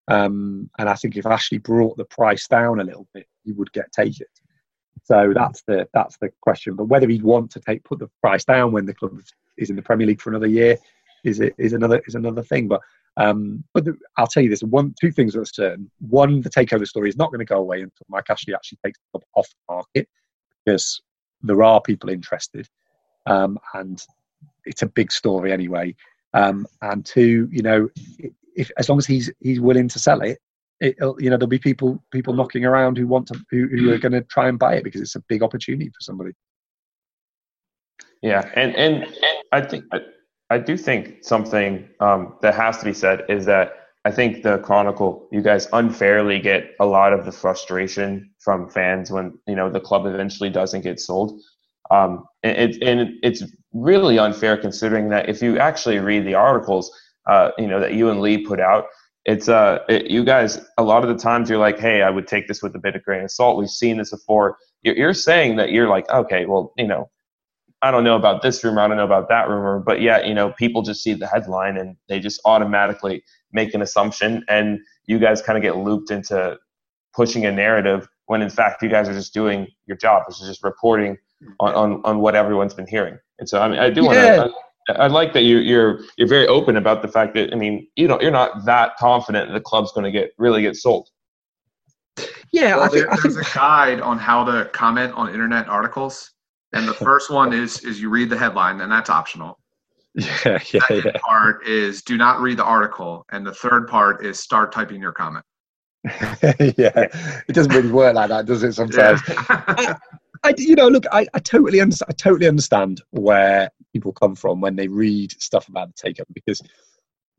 Um, 0.08 0.70
and 0.78 0.90
I 0.90 0.96
think 0.96 1.16
if 1.16 1.26
Ashley 1.26 1.58
brought 1.58 1.98
the 1.98 2.06
price 2.06 2.48
down 2.48 2.80
a 2.80 2.84
little 2.84 3.08
bit, 3.14 3.28
he 3.44 3.54
would 3.54 3.72
get 3.72 3.92
take 3.92 4.20
it. 4.20 4.28
So 5.06 5.34
that's 5.34 5.64
the 5.64 5.88
that's 5.94 6.18
the 6.18 6.32
question. 6.42 6.76
But 6.76 6.86
whether 6.86 7.08
he'd 7.08 7.24
want 7.24 7.52
to 7.52 7.60
take 7.60 7.84
put 7.84 8.00
the 8.00 8.10
price 8.22 8.46
down 8.46 8.72
when 8.72 8.86
the 8.86 8.94
club 8.94 9.20
is 9.58 9.70
in 9.70 9.76
the 9.76 9.82
Premier 9.82 10.08
League 10.08 10.22
for 10.22 10.30
another 10.30 10.48
year 10.48 10.78
is 11.24 11.40
is 11.40 11.74
another 11.74 12.02
is 12.06 12.16
another 12.16 12.44
thing. 12.44 12.68
But 12.68 12.82
um, 13.18 13.64
but 13.74 13.86
the, 13.86 13.96
I'll 14.18 14.28
tell 14.28 14.44
you 14.44 14.50
this: 14.50 14.64
one, 14.64 14.94
two 15.00 15.12
things 15.12 15.36
are 15.36 15.46
certain. 15.46 15.90
One, 16.00 16.42
the 16.42 16.50
takeover 16.50 16.88
story 16.88 17.10
is 17.10 17.18
not 17.18 17.32
going 17.32 17.40
to 17.40 17.46
go 17.46 17.58
away 17.58 17.78
until 17.82 18.06
Mike 18.10 18.30
Ashley 18.30 18.54
actually 18.54 18.80
takes 18.84 19.00
the 19.14 19.20
off 19.36 19.48
the 19.50 19.74
market, 19.74 20.08
because 20.66 21.02
there 21.42 21.62
are 21.62 21.82
people 21.82 22.10
interested, 22.10 22.68
um, 23.26 23.60
and 23.74 24.04
it's 24.66 24.82
a 24.82 24.88
big 24.88 25.12
story 25.12 25.52
anyway. 25.52 25.96
Um, 26.34 26.66
and 26.82 27.06
two, 27.06 27.48
you 27.52 27.62
know, 27.62 27.90
if 28.56 28.72
as 28.78 28.90
long 28.90 28.98
as 28.98 29.06
he's 29.06 29.32
he's 29.40 29.60
willing 29.60 29.88
to 29.90 30.00
sell 30.00 30.22
it, 30.22 30.40
it, 30.80 30.96
you 31.20 31.30
know 31.30 31.38
there'll 31.38 31.48
be 31.48 31.60
people 31.60 32.04
people 32.12 32.34
knocking 32.34 32.66
around 32.66 32.98
who 32.98 33.06
want 33.06 33.28
to 33.28 33.40
who, 33.52 33.68
who 33.68 33.92
are 33.92 34.00
going 34.00 34.12
to 34.14 34.22
try 34.22 34.48
and 34.48 34.58
buy 34.58 34.76
it 34.76 34.84
because 34.84 35.02
it's 35.02 35.16
a 35.16 35.22
big 35.22 35.44
opportunity 35.44 35.90
for 35.90 36.02
somebody. 36.02 36.32
Yeah, 38.24 38.50
and 38.56 38.76
and, 38.76 39.04
and 39.04 39.38
I 39.52 39.62
think 39.62 39.86
I, 39.92 40.00
I 40.54 40.60
do 40.60 40.78
think 40.78 41.24
something 41.24 41.90
um, 42.00 42.36
that 42.44 42.54
has 42.54 42.78
to 42.78 42.86
be 42.86 42.94
said 42.94 43.26
is 43.28 43.46
that 43.46 43.74
I 44.06 44.12
think 44.12 44.44
the 44.44 44.60
Chronicle, 44.60 45.28
you 45.32 45.42
guys 45.42 45.68
unfairly 45.74 46.40
get 46.40 46.76
a 46.80 46.86
lot 46.86 47.12
of 47.12 47.26
the 47.26 47.32
frustration 47.32 48.30
from 48.40 48.70
fans 48.70 49.10
when 49.10 49.40
you 49.48 49.56
know 49.56 49.72
the 49.72 49.80
club 49.80 50.06
eventually 50.06 50.52
doesn't 50.52 50.82
get 50.82 51.00
sold. 51.00 51.42
Um, 51.90 52.26
and, 52.44 52.56
it, 52.58 52.84
and 52.84 53.14
it's 53.24 53.44
really 53.72 54.20
unfair 54.20 54.56
considering 54.58 55.10
that 55.10 55.28
if 55.28 55.42
you 55.42 55.58
actually 55.58 55.98
read 55.98 56.24
the 56.26 56.36
articles, 56.36 56.92
uh, 57.28 57.50
you 57.58 57.68
know 57.68 57.80
that 57.80 57.96
you 57.96 58.12
and 58.12 58.22
Lee 58.22 58.46
put 58.46 58.60
out, 58.60 58.86
it's 59.26 59.50
uh 59.50 59.80
it, 59.90 60.12
you 60.12 60.24
guys 60.24 60.64
a 60.78 60.84
lot 60.84 61.04
of 61.04 61.10
the 61.10 61.22
times 61.22 61.50
you're 61.50 61.58
like, 61.58 61.80
hey, 61.80 62.04
I 62.04 62.12
would 62.12 62.28
take 62.28 62.48
this 62.48 62.62
with 62.62 62.76
a 62.76 62.80
bit 62.80 62.96
of 62.96 63.04
grain 63.04 63.24
of 63.24 63.32
salt. 63.32 63.58
We've 63.58 63.70
seen 63.70 63.98
this 63.98 64.12
before. 64.12 64.58
You're, 64.84 64.98
you're 64.98 65.14
saying 65.16 65.56
that 65.56 65.72
you're 65.72 65.90
like, 65.90 66.08
okay, 66.10 66.46
well, 66.46 66.74
you 66.78 66.88
know, 66.88 67.10
I 67.84 67.92
don't 67.92 68.04
know 68.04 68.16
about 68.16 68.42
this 68.42 68.64
rumor, 68.64 68.82
I 68.82 68.88
don't 68.88 68.98
know 68.98 69.04
about 69.04 69.28
that 69.30 69.50
rumor, 69.50 69.80
but 69.80 70.02
yeah, 70.02 70.26
you 70.26 70.34
know, 70.34 70.54
people 70.54 70.82
just 70.82 71.04
see 71.04 71.14
the 71.14 71.28
headline 71.28 71.78
and 71.78 71.98
they 72.08 72.20
just 72.20 72.40
automatically 72.46 73.24
make 73.52 73.74
an 73.74 73.82
assumption, 73.82 74.44
and 74.48 74.80
you 75.06 75.20
guys 75.20 75.42
kind 75.42 75.58
of 75.58 75.62
get 75.62 75.78
looped 75.78 76.10
into 76.10 76.58
pushing 77.14 77.46
a 77.46 77.52
narrative 77.52 78.08
when 78.28 78.42
in 78.42 78.50
fact 78.50 78.82
you 78.82 78.90
guys 78.90 79.08
are 79.10 79.14
just 79.14 79.34
doing 79.34 79.68
your 79.86 79.98
job, 79.98 80.24
which 80.28 80.42
is 80.42 80.48
just 80.48 80.64
reporting 80.64 81.18
on, 81.60 81.74
on, 81.76 82.02
on 82.06 82.20
what 82.20 82.36
everyone's 82.36 82.74
been 82.74 82.88
hearing. 82.88 83.18
And 83.40 83.48
so 83.48 83.62
I 83.62 83.68
mean, 83.68 83.80
I 83.80 83.90
do 83.90 84.06
want 84.06 84.18
to. 84.18 84.52
I, 84.90 84.94
I 84.94 85.08
like 85.08 85.34
that 85.34 85.44
you, 85.44 85.58
you're 85.58 86.02
you're 86.18 86.28
very 86.28 86.48
open 86.48 86.78
about 86.78 87.02
the 87.02 87.08
fact 87.08 87.36
that 87.36 87.54
I 87.54 87.56
mean 87.56 87.88
you 87.96 88.08
know 88.08 88.20
you're 88.22 88.32
not 88.32 88.66
that 88.66 88.98
confident 88.98 89.50
that 89.50 89.54
the 89.54 89.62
club's 89.62 89.92
going 89.92 90.06
to 90.06 90.12
get 90.12 90.32
really 90.38 90.62
get 90.62 90.76
sold. 90.76 91.10
Yeah, 92.52 92.76
well, 92.76 92.86
I 92.86 92.88
think, 92.90 93.02
there, 93.02 93.12
I 93.12 93.16
think 93.16 93.34
there's 93.34 93.48
a 93.48 93.54
guide 93.56 94.00
on 94.02 94.20
how 94.20 94.44
to 94.44 94.66
comment 94.74 95.14
on 95.16 95.30
internet 95.30 95.68
articles, 95.68 96.32
and 96.74 96.88
the 96.88 96.94
first 96.94 97.30
one 97.30 97.54
is 97.54 97.84
is 97.84 98.02
you 98.02 98.10
read 98.10 98.30
the 98.30 98.38
headline, 98.38 98.82
and 98.82 98.92
that's 98.92 99.10
optional. 99.10 99.60
Yeah, 100.16 100.60
yeah, 100.72 100.80
Second 100.88 101.04
yeah. 101.06 101.20
part 101.26 101.68
is 101.68 102.04
do 102.04 102.18
not 102.18 102.40
read 102.40 102.58
the 102.58 102.64
article, 102.64 103.26
and 103.32 103.44
the 103.44 103.54
third 103.54 103.88
part 103.88 104.24
is 104.24 104.40
start 104.40 104.72
typing 104.72 105.02
your 105.02 105.12
comment. 105.12 105.44
yeah, 106.04 107.08
it 107.48 107.54
doesn't 107.54 107.74
really 107.74 107.92
work 107.92 108.14
like 108.14 108.30
that, 108.30 108.46
does 108.46 108.62
it? 108.62 108.74
Sometimes. 108.74 109.22
Yeah. 109.28 109.98
I, 110.44 110.54
you 110.58 110.76
know, 110.76 110.90
look, 110.90 111.06
I, 111.12 111.26
I 111.34 111.40
totally 111.40 111.80
understand. 111.80 112.10
I 112.10 112.14
totally 112.14 112.48
understand 112.48 113.02
where 113.12 113.72
people 113.94 114.12
come 114.12 114.36
from 114.36 114.62
when 114.62 114.76
they 114.76 114.88
read 114.88 115.32
stuff 115.42 115.68
about 115.70 115.88
the 115.88 115.94
take-up 115.96 116.28
because 116.34 116.62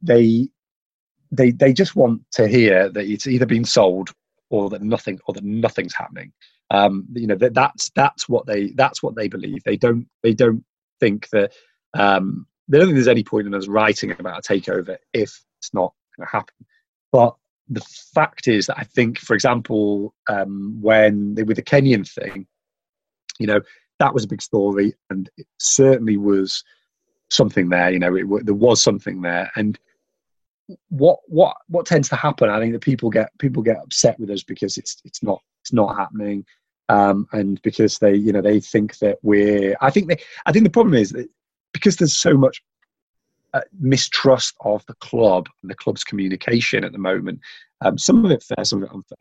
they 0.03 0.49
they 1.31 1.51
they 1.51 1.73
just 1.73 1.97
want 1.97 2.23
to 2.33 2.49
hear 2.49 2.89
that 2.89 3.07
it's 3.07 3.27
either 3.27 3.47
been 3.47 3.65
sold 3.65 4.11
or 4.51 4.71
that 4.71 4.83
nothing 4.83 5.21
or 5.27 5.35
that 5.35 5.45
nothing's 5.45 5.95
happening. 5.95 6.33
Um, 6.71 7.07
you 7.13 7.27
know 7.27 7.37
that 7.37 7.55
that's 7.55 7.91
that's 7.91 8.29
what 8.29 8.47
they 8.47 8.69
that's 8.71 9.03
what 9.03 9.15
they 9.15 9.29
believe. 9.29 9.63
They 9.65 9.77
don't 9.77 10.07
they 10.23 10.33
don't 10.33 10.65
think 11.01 11.29
that 11.31 11.53
um, 11.95 12.47
they 12.69 12.79
don't 12.79 12.89
think 12.89 12.97
there's 12.97 13.09
any 13.09 13.25
point 13.25 13.47
in 13.47 13.55
us 13.55 13.69
writing 13.69 14.11
about 14.13 14.39
a 14.39 14.53
takeover 14.53 14.97
if 15.13 15.43
it's 15.59 15.75
not 15.75 15.93
going 16.17 16.27
to 16.27 16.33
happen. 16.33 16.67
But 17.13 17.37
the 17.69 17.85
fact 18.15 18.49
is 18.49 18.67
that 18.67 18.79
I 18.79 18.85
think, 18.85 19.19
for 19.19 19.35
example, 19.35 20.15
um, 20.29 20.79
when 20.81 21.35
with 21.35 21.57
the 21.57 21.63
Kenyon 21.63 22.05
thing, 22.05 22.47
you 23.39 23.47
know 23.47 23.61
that 23.99 24.15
was 24.15 24.25
a 24.25 24.29
big 24.29 24.43
story 24.43 24.95
and 25.11 25.31
it 25.37 25.47
certainly 25.59 26.17
was 26.17 26.65
something 27.31 27.69
there 27.69 27.91
you 27.91 27.99
know 27.99 28.15
it, 28.15 28.47
there 28.47 28.55
was 28.55 28.83
something 28.83 29.23
there 29.23 29.51
and 29.57 29.79
what 30.89 31.19
what 31.27 31.57
what 31.69 31.87
tends 31.87 32.09
to 32.09 32.17
happen 32.17 32.49
i 32.49 32.59
think 32.59 32.73
that 32.73 32.81
people 32.81 33.11
get 33.11 33.31
people 33.39 33.63
get 33.63 33.83
upset 33.83 34.19
with 34.19 34.31
us 34.31 34.43
because 34.43 34.77
it's 34.77 35.01
it's 35.05 35.23
not 35.23 35.41
it's 35.65 35.73
not 35.73 35.97
happening 35.97 36.45
um 36.91 37.27
and 37.33 37.61
because 37.63 37.99
they 37.99 38.15
you 38.15 38.33
know 38.33 38.43
they 38.43 38.61
think 38.61 38.99
that 38.99 39.19
we're 39.23 39.75
i 39.81 39.91
think 39.91 40.09
they 40.09 40.17
i 40.47 40.53
think 40.53 40.65
the 40.65 40.71
problem 40.71 40.95
is 40.95 41.11
that 41.11 41.29
because 41.73 41.97
there's 41.97 42.17
so 42.17 42.37
much 42.37 42.63
uh, 43.55 43.61
mistrust 43.81 44.55
of 44.61 44.85
the 44.87 44.95
club 44.95 45.49
and 45.63 45.71
the 45.71 45.75
club's 45.75 46.05
communication 46.05 46.85
at 46.85 46.93
the 46.93 46.99
moment 46.99 47.41
um 47.81 47.97
some 47.97 48.25
of 48.25 48.31
it 48.31 48.43
fair 48.43 48.65
some 48.65 48.83
of 48.83 48.89
it 48.89 48.95
unfair 48.95 49.17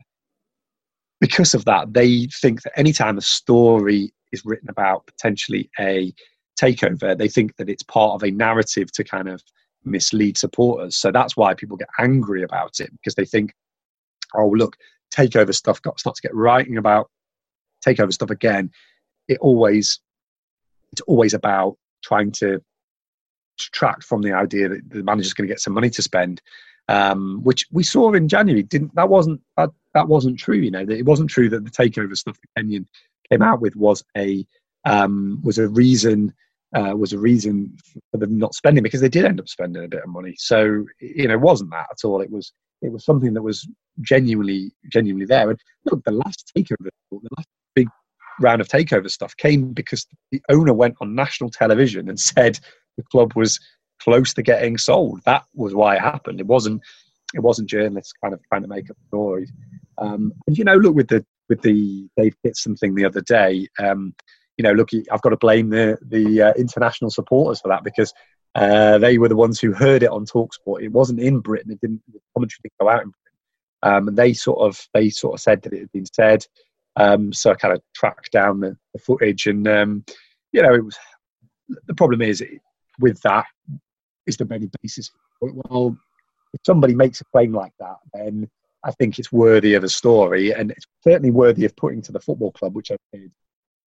because 1.24 1.54
of 1.54 1.64
that, 1.64 1.94
they 1.94 2.26
think 2.26 2.62
that 2.62 2.78
anytime 2.78 3.16
a 3.16 3.22
story 3.22 4.12
is 4.32 4.44
written 4.44 4.68
about 4.68 5.06
potentially 5.06 5.70
a 5.80 6.12
takeover, 6.60 7.16
they 7.16 7.28
think 7.28 7.56
that 7.56 7.70
it's 7.70 7.82
part 7.82 8.14
of 8.14 8.22
a 8.22 8.30
narrative 8.30 8.92
to 8.92 9.04
kind 9.04 9.28
of 9.28 9.42
mislead 9.84 10.36
supporters. 10.36 10.98
So 10.98 11.10
that's 11.10 11.34
why 11.34 11.54
people 11.54 11.78
get 11.78 11.88
angry 11.98 12.42
about 12.42 12.78
it 12.78 12.90
because 12.92 13.14
they 13.14 13.24
think, 13.24 13.54
oh, 14.34 14.48
look, 14.48 14.76
takeover 15.14 15.54
stuff 15.54 15.80
got 15.82 16.00
starts 16.00 16.20
to 16.20 16.28
get 16.28 16.34
writing 16.34 16.76
about 16.76 17.10
takeover 17.86 18.12
stuff 18.12 18.30
again. 18.30 18.70
It 19.28 19.38
always, 19.40 20.00
it's 20.92 21.02
always 21.02 21.34
about 21.34 21.76
trying 22.02 22.32
to 22.32 22.60
detract 23.58 24.04
from 24.04 24.22
the 24.22 24.32
idea 24.32 24.68
that 24.68 24.90
the 24.90 25.02
manager's 25.02 25.34
going 25.34 25.48
to 25.48 25.52
get 25.52 25.60
some 25.60 25.74
money 25.74 25.90
to 25.90 26.02
spend 26.02 26.40
um, 26.88 27.40
which 27.42 27.66
we 27.72 27.82
saw 27.82 28.12
in 28.12 28.28
January. 28.28 28.62
Didn't 28.62 28.94
that 28.94 29.08
wasn't 29.08 29.40
that, 29.56 29.70
that 29.94 30.08
wasn't 30.08 30.38
true? 30.38 30.56
You 30.56 30.70
know, 30.70 30.84
that 30.84 30.98
it 30.98 31.06
wasn't 31.06 31.30
true 31.30 31.48
that 31.50 31.64
the 31.64 31.70
takeover 31.70 32.16
stuff 32.16 32.38
that 32.40 32.60
Kenyon 32.60 32.86
came 33.30 33.42
out 33.42 33.60
with 33.60 33.74
was 33.76 34.02
a 34.16 34.46
um, 34.84 35.40
was 35.42 35.58
a 35.58 35.68
reason 35.68 36.34
uh, 36.74 36.94
was 36.96 37.12
a 37.12 37.18
reason 37.18 37.76
for 38.10 38.18
them 38.18 38.38
not 38.38 38.54
spending 38.54 38.82
because 38.82 39.00
they 39.00 39.08
did 39.08 39.24
end 39.24 39.40
up 39.40 39.48
spending 39.48 39.84
a 39.84 39.88
bit 39.88 40.02
of 40.02 40.08
money. 40.08 40.34
So 40.38 40.84
you 41.00 41.28
know, 41.28 41.34
it 41.34 41.40
wasn't 41.40 41.70
that 41.70 41.86
at 41.90 42.04
all. 42.04 42.20
It 42.20 42.30
was 42.30 42.52
it 42.84 42.92
was 42.92 43.04
something 43.04 43.34
that 43.34 43.42
was 43.42 43.66
genuinely 44.00 44.72
genuinely 44.92 45.26
there. 45.26 45.50
And 45.50 45.58
look, 45.86 46.04
the 46.04 46.12
last 46.12 46.52
takeover, 46.56 46.88
the 47.10 47.28
last 47.36 47.48
big 47.74 47.88
round 48.40 48.60
of 48.60 48.68
takeover 48.68 49.10
stuff 49.10 49.36
came 49.36 49.72
because 49.72 50.06
the 50.30 50.42
owner 50.50 50.74
went 50.74 50.96
on 51.00 51.14
national 51.14 51.50
television 51.50 52.08
and 52.08 52.18
said 52.20 52.58
the 52.96 53.04
club 53.04 53.32
was 53.34 53.58
close 54.00 54.34
to 54.34 54.42
getting 54.42 54.76
sold. 54.76 55.20
That 55.24 55.44
was 55.54 55.74
why 55.74 55.96
it 55.96 56.02
happened. 56.02 56.40
It 56.40 56.46
wasn't 56.46 56.82
it 57.34 57.40
wasn't 57.40 57.68
journalists 57.68 58.12
kind 58.22 58.34
of 58.34 58.40
trying 58.48 58.62
to 58.62 58.68
make 58.68 58.90
up 58.90 58.96
stories. 59.08 59.50
Um, 59.98 60.32
and 60.46 60.56
you 60.56 60.64
know, 60.64 60.76
look 60.76 60.94
with 60.94 61.08
the 61.08 61.24
with 61.48 61.62
the 61.62 62.08
Dave 62.16 62.34
Kitson 62.44 62.76
thing 62.76 62.94
the 62.94 63.04
other 63.04 63.20
day. 63.20 63.66
Um, 63.78 64.14
you 64.56 64.62
know, 64.62 64.72
look, 64.72 64.90
I've 65.10 65.22
got 65.22 65.30
to 65.30 65.36
blame 65.36 65.70
the 65.70 65.98
the 66.02 66.42
uh, 66.42 66.52
international 66.54 67.10
supporters 67.10 67.60
for 67.60 67.68
that 67.68 67.82
because 67.82 68.12
uh, 68.54 68.98
they 68.98 69.18
were 69.18 69.28
the 69.28 69.36
ones 69.36 69.60
who 69.60 69.72
heard 69.72 70.02
it 70.02 70.10
on 70.10 70.26
Talksport. 70.26 70.82
It 70.82 70.92
wasn't 70.92 71.20
in 71.20 71.40
Britain. 71.40 71.72
It 71.72 71.80
didn't. 71.80 72.02
The 72.12 72.20
commentary 72.34 72.60
didn't 72.62 72.78
go 72.80 72.88
out 72.88 73.02
in 73.02 73.10
Britain. 73.10 73.20
Um, 73.82 74.08
and 74.08 74.16
they 74.16 74.32
sort 74.32 74.60
of 74.60 74.86
they 74.94 75.10
sort 75.10 75.34
of 75.34 75.40
said 75.40 75.62
that 75.62 75.72
it 75.72 75.80
had 75.80 75.92
been 75.92 76.06
said. 76.06 76.46
Um, 76.96 77.32
so 77.32 77.50
I 77.50 77.54
kind 77.54 77.74
of 77.74 77.82
tracked 77.94 78.30
down 78.30 78.60
the, 78.60 78.76
the 78.92 79.00
footage, 79.00 79.46
and 79.46 79.66
um, 79.66 80.04
you 80.52 80.62
know, 80.62 80.74
it 80.74 80.84
was 80.84 80.96
the 81.86 81.94
problem 81.94 82.22
is 82.22 82.42
with 83.00 83.20
that 83.22 83.46
is 84.26 84.36
the 84.36 84.46
many 84.46 84.70
basis? 84.82 85.10
Well, 85.40 85.96
if 86.52 86.60
somebody 86.64 86.94
makes 86.94 87.20
a 87.20 87.24
claim 87.24 87.52
like 87.52 87.72
that, 87.80 87.96
then 88.12 88.48
I 88.84 88.92
think 88.92 89.18
it's 89.18 89.32
worthy 89.32 89.74
of 89.74 89.84
a 89.84 89.88
story, 89.88 90.52
and 90.52 90.70
it's 90.70 90.86
certainly 91.02 91.30
worthy 91.30 91.64
of 91.64 91.76
putting 91.76 92.02
to 92.02 92.12
the 92.12 92.20
football 92.20 92.52
club, 92.52 92.74
which 92.74 92.90
I 92.90 92.96
did, 93.12 93.32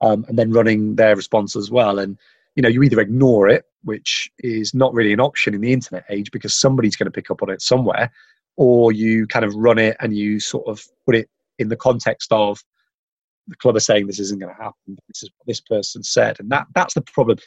um, 0.02 0.26
and 0.28 0.38
then 0.38 0.52
running 0.52 0.96
their 0.96 1.16
response 1.16 1.56
as 1.56 1.72
well. 1.72 2.00
And 2.00 2.18
you 2.58 2.64
know, 2.64 2.70
you 2.70 2.82
either 2.82 3.00
ignore 3.00 3.48
it, 3.48 3.66
which 3.84 4.30
is 4.40 4.74
not 4.74 4.92
really 4.92 5.14
an 5.14 5.20
option 5.20 5.54
in 5.54 5.62
the 5.62 5.72
internet 5.72 6.04
age 6.10 6.32
because 6.32 6.56
somebody's 6.56 6.96
going 6.96 7.06
to 7.06 7.12
pick 7.12 7.30
up 7.30 7.44
on 7.44 7.52
it 7.52 7.62
somewhere, 7.62 8.12
or 8.58 8.92
you 8.92 9.28
kind 9.28 9.46
of 9.46 9.54
run 9.54 9.78
it 9.78 9.96
and 10.00 10.18
you 10.18 10.40
sort 10.40 10.68
of 10.68 10.84
put 11.06 11.16
it 11.16 11.30
in 11.60 11.70
the 11.70 11.76
context 11.76 12.34
of 12.34 12.60
the 13.48 13.56
club 13.58 13.76
are 13.76 13.80
saying 13.80 14.08
this 14.08 14.20
isn't 14.20 14.40
going 14.40 14.54
to 14.54 14.62
happen. 14.62 14.98
This 15.08 15.22
is 15.22 15.30
what 15.38 15.46
this 15.46 15.62
person 15.62 16.02
said, 16.02 16.40
and 16.40 16.50
that 16.50 16.66
that's 16.74 16.96
the 16.96 17.02
problem 17.02 17.38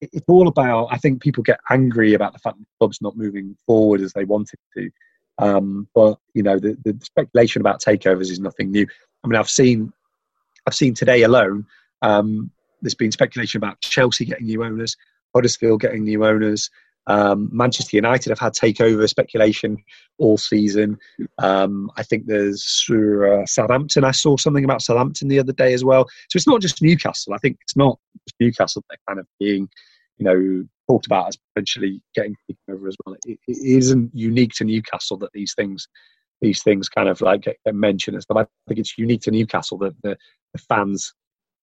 it's 0.00 0.24
all 0.26 0.48
about. 0.48 0.88
I 0.90 0.96
think 0.96 1.22
people 1.22 1.42
get 1.42 1.60
angry 1.70 2.14
about 2.14 2.32
the 2.32 2.38
fact 2.38 2.56
that 2.58 2.64
the 2.64 2.78
club's 2.78 3.02
not 3.02 3.16
moving 3.16 3.56
forward 3.66 4.00
as 4.00 4.12
they 4.14 4.24
wanted 4.24 4.58
to. 4.76 4.90
Um, 5.38 5.86
but 5.94 6.18
you 6.32 6.42
know, 6.42 6.58
the, 6.58 6.78
the 6.84 6.98
speculation 7.02 7.60
about 7.60 7.82
takeovers 7.82 8.30
is 8.30 8.40
nothing 8.40 8.70
new. 8.70 8.86
I 9.22 9.28
mean, 9.28 9.38
I've 9.38 9.50
seen, 9.50 9.92
I've 10.66 10.74
seen 10.74 10.94
today 10.94 11.22
alone. 11.22 11.66
Um, 12.02 12.50
there's 12.82 12.94
been 12.94 13.12
speculation 13.12 13.58
about 13.58 13.80
Chelsea 13.80 14.24
getting 14.24 14.46
new 14.46 14.64
owners, 14.64 14.96
Huddersfield 15.34 15.80
getting 15.80 16.04
new 16.04 16.24
owners. 16.24 16.70
Um, 17.08 17.48
Manchester 17.52 17.96
United 17.96 18.30
have 18.30 18.38
had 18.38 18.54
takeover 18.54 19.08
speculation 19.08 19.76
all 20.18 20.36
season. 20.36 20.98
Um, 21.38 21.90
I 21.96 22.02
think 22.02 22.26
there's 22.26 22.84
uh, 22.90 23.46
Southampton. 23.46 24.04
I 24.04 24.10
saw 24.10 24.36
something 24.36 24.64
about 24.64 24.82
Southampton 24.82 25.28
the 25.28 25.38
other 25.38 25.52
day 25.52 25.72
as 25.72 25.84
well. 25.84 26.06
So 26.28 26.36
it's 26.36 26.48
not 26.48 26.60
just 26.60 26.82
Newcastle. 26.82 27.32
I 27.32 27.38
think 27.38 27.58
it's 27.62 27.76
not 27.76 27.98
just 28.26 28.34
Newcastle 28.40 28.84
that 28.90 28.98
kind 29.08 29.20
of 29.20 29.26
being, 29.38 29.68
you 30.18 30.24
know, 30.24 30.64
talked 30.88 31.06
about 31.06 31.28
as 31.28 31.38
potentially 31.54 32.02
getting 32.14 32.34
taken 32.48 32.74
over 32.74 32.88
as 32.88 32.96
well. 33.04 33.16
It, 33.24 33.38
it 33.46 33.76
isn't 33.78 34.10
unique 34.12 34.54
to 34.54 34.64
Newcastle 34.64 35.16
that 35.18 35.32
these 35.32 35.54
things, 35.54 35.86
these 36.40 36.62
things 36.64 36.88
kind 36.88 37.08
of 37.08 37.20
like 37.20 37.42
get, 37.42 37.56
mentioned 37.72 38.16
and 38.16 38.22
stuff. 38.22 38.38
I 38.38 38.46
think 38.68 38.80
it's 38.80 38.98
unique 38.98 39.22
to 39.22 39.30
Newcastle 39.30 39.78
that 39.78 39.94
the, 40.02 40.16
the 40.52 40.58
fans 40.58 41.14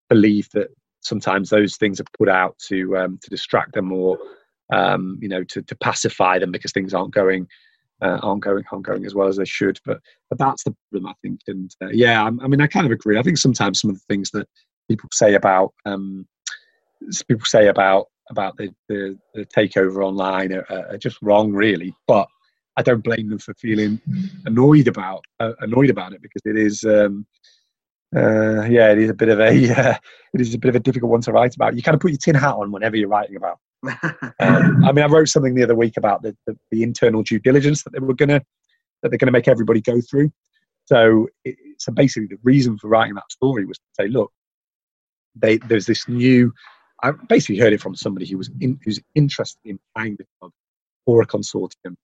believe 0.09 0.47
that 0.53 0.69
sometimes 1.03 1.49
those 1.49 1.77
things 1.77 1.99
are 1.99 2.05
put 2.17 2.29
out 2.29 2.57
to 2.67 2.97
um, 2.97 3.19
to 3.21 3.29
distract 3.29 3.73
them 3.73 3.91
or 3.91 4.17
um, 4.71 5.17
you 5.21 5.29
know, 5.29 5.43
to, 5.43 5.61
to 5.61 5.75
pacify 5.75 6.39
them 6.39 6.51
because 6.51 6.71
things 6.71 6.93
aren't 6.93 7.13
going 7.13 7.47
uh, 8.01 8.19
aren't 8.21 8.43
going 8.43 8.63
aren't 8.71 8.85
going 8.85 9.05
as 9.05 9.15
well 9.15 9.27
as 9.27 9.37
they 9.37 9.45
should. 9.45 9.79
But 9.85 9.99
but 10.29 10.39
that's 10.39 10.63
the 10.63 10.75
problem, 10.91 11.09
I 11.09 11.13
think. 11.21 11.41
And 11.47 11.71
uh, 11.81 11.89
yeah, 11.91 12.23
I, 12.23 12.27
I, 12.27 12.47
mean, 12.47 12.61
I 12.61 12.67
kind 12.67 12.85
of 12.85 12.91
agree. 12.91 13.17
I 13.17 13.23
think 13.23 13.37
sometimes 13.37 13.79
some 13.79 13.89
of 13.89 13.95
the 13.95 14.05
things 14.13 14.31
that 14.31 14.47
people 14.89 15.09
say 15.11 15.35
about 15.35 15.73
um, 15.85 16.27
people 17.27 17.45
say 17.45 17.67
about 17.67 18.07
about 18.29 18.55
the, 18.57 18.73
the, 18.87 19.17
the 19.33 19.45
takeover 19.45 20.05
online 20.05 20.53
are, 20.53 20.65
are, 20.69 20.97
just 20.97 21.21
wrong, 21.21 21.51
really. 21.51 21.93
But 22.07 22.25
I 22.77 22.81
don't 22.81 23.03
blame 23.03 23.29
them 23.29 23.37
for 23.37 23.53
feeling 23.55 23.99
annoyed 24.45 24.87
about 24.87 25.23
uh, 25.39 25.53
annoyed 25.59 25.89
about 25.89 26.13
it 26.13 26.21
because 26.21 26.41
it 26.45 26.57
is. 26.57 26.83
Um, 26.83 27.25
uh, 28.15 28.63
yeah, 28.63 28.91
it 28.91 28.99
is 28.99 29.09
a 29.09 29.13
bit 29.13 29.29
of 29.29 29.39
a 29.39 29.71
uh, 29.91 29.97
it 30.33 30.41
is 30.41 30.53
a 30.53 30.57
bit 30.57 30.69
of 30.69 30.75
a 30.75 30.79
difficult 30.79 31.11
one 31.11 31.21
to 31.21 31.31
write 31.31 31.55
about. 31.55 31.75
You 31.75 31.81
kind 31.81 31.95
of 31.95 32.01
put 32.01 32.11
your 32.11 32.17
tin 32.17 32.35
hat 32.35 32.55
on 32.55 32.71
whenever 32.71 32.95
you're 32.95 33.09
writing 33.09 33.35
about. 33.35 33.59
um, 34.39 34.83
I 34.85 34.91
mean, 34.91 35.03
I 35.03 35.07
wrote 35.07 35.27
something 35.27 35.55
the 35.55 35.63
other 35.63 35.75
week 35.75 35.97
about 35.97 36.21
the, 36.21 36.35
the, 36.47 36.57
the 36.71 36.83
internal 36.83 37.21
due 37.21 37.39
diligence 37.39 37.83
that 37.83 37.91
they 37.91 37.99
were 37.99 38.13
gonna 38.13 38.41
that 39.01 39.09
they're 39.09 39.17
gonna 39.17 39.31
make 39.31 39.47
everybody 39.47 39.81
go 39.81 39.99
through. 40.01 40.31
So, 40.85 41.27
it, 41.45 41.55
so 41.77 41.91
basically, 41.91 42.27
the 42.27 42.39
reason 42.43 42.77
for 42.77 42.87
writing 42.87 43.15
that 43.15 43.31
story 43.31 43.65
was 43.65 43.77
to 43.77 43.83
say, 43.99 44.07
look, 44.07 44.31
they, 45.35 45.57
there's 45.57 45.85
this 45.85 46.07
new. 46.07 46.53
I 47.01 47.11
basically 47.11 47.59
heard 47.59 47.73
it 47.73 47.81
from 47.81 47.95
somebody 47.95 48.25
who 48.25 48.37
was 48.37 48.49
in, 48.61 48.79
who's 48.83 48.99
interested 49.15 49.59
in 49.65 49.79
buying 49.93 50.15
the 50.17 50.25
club 50.39 50.51
or 51.05 51.21
a 51.21 51.27
consortium 51.27 51.95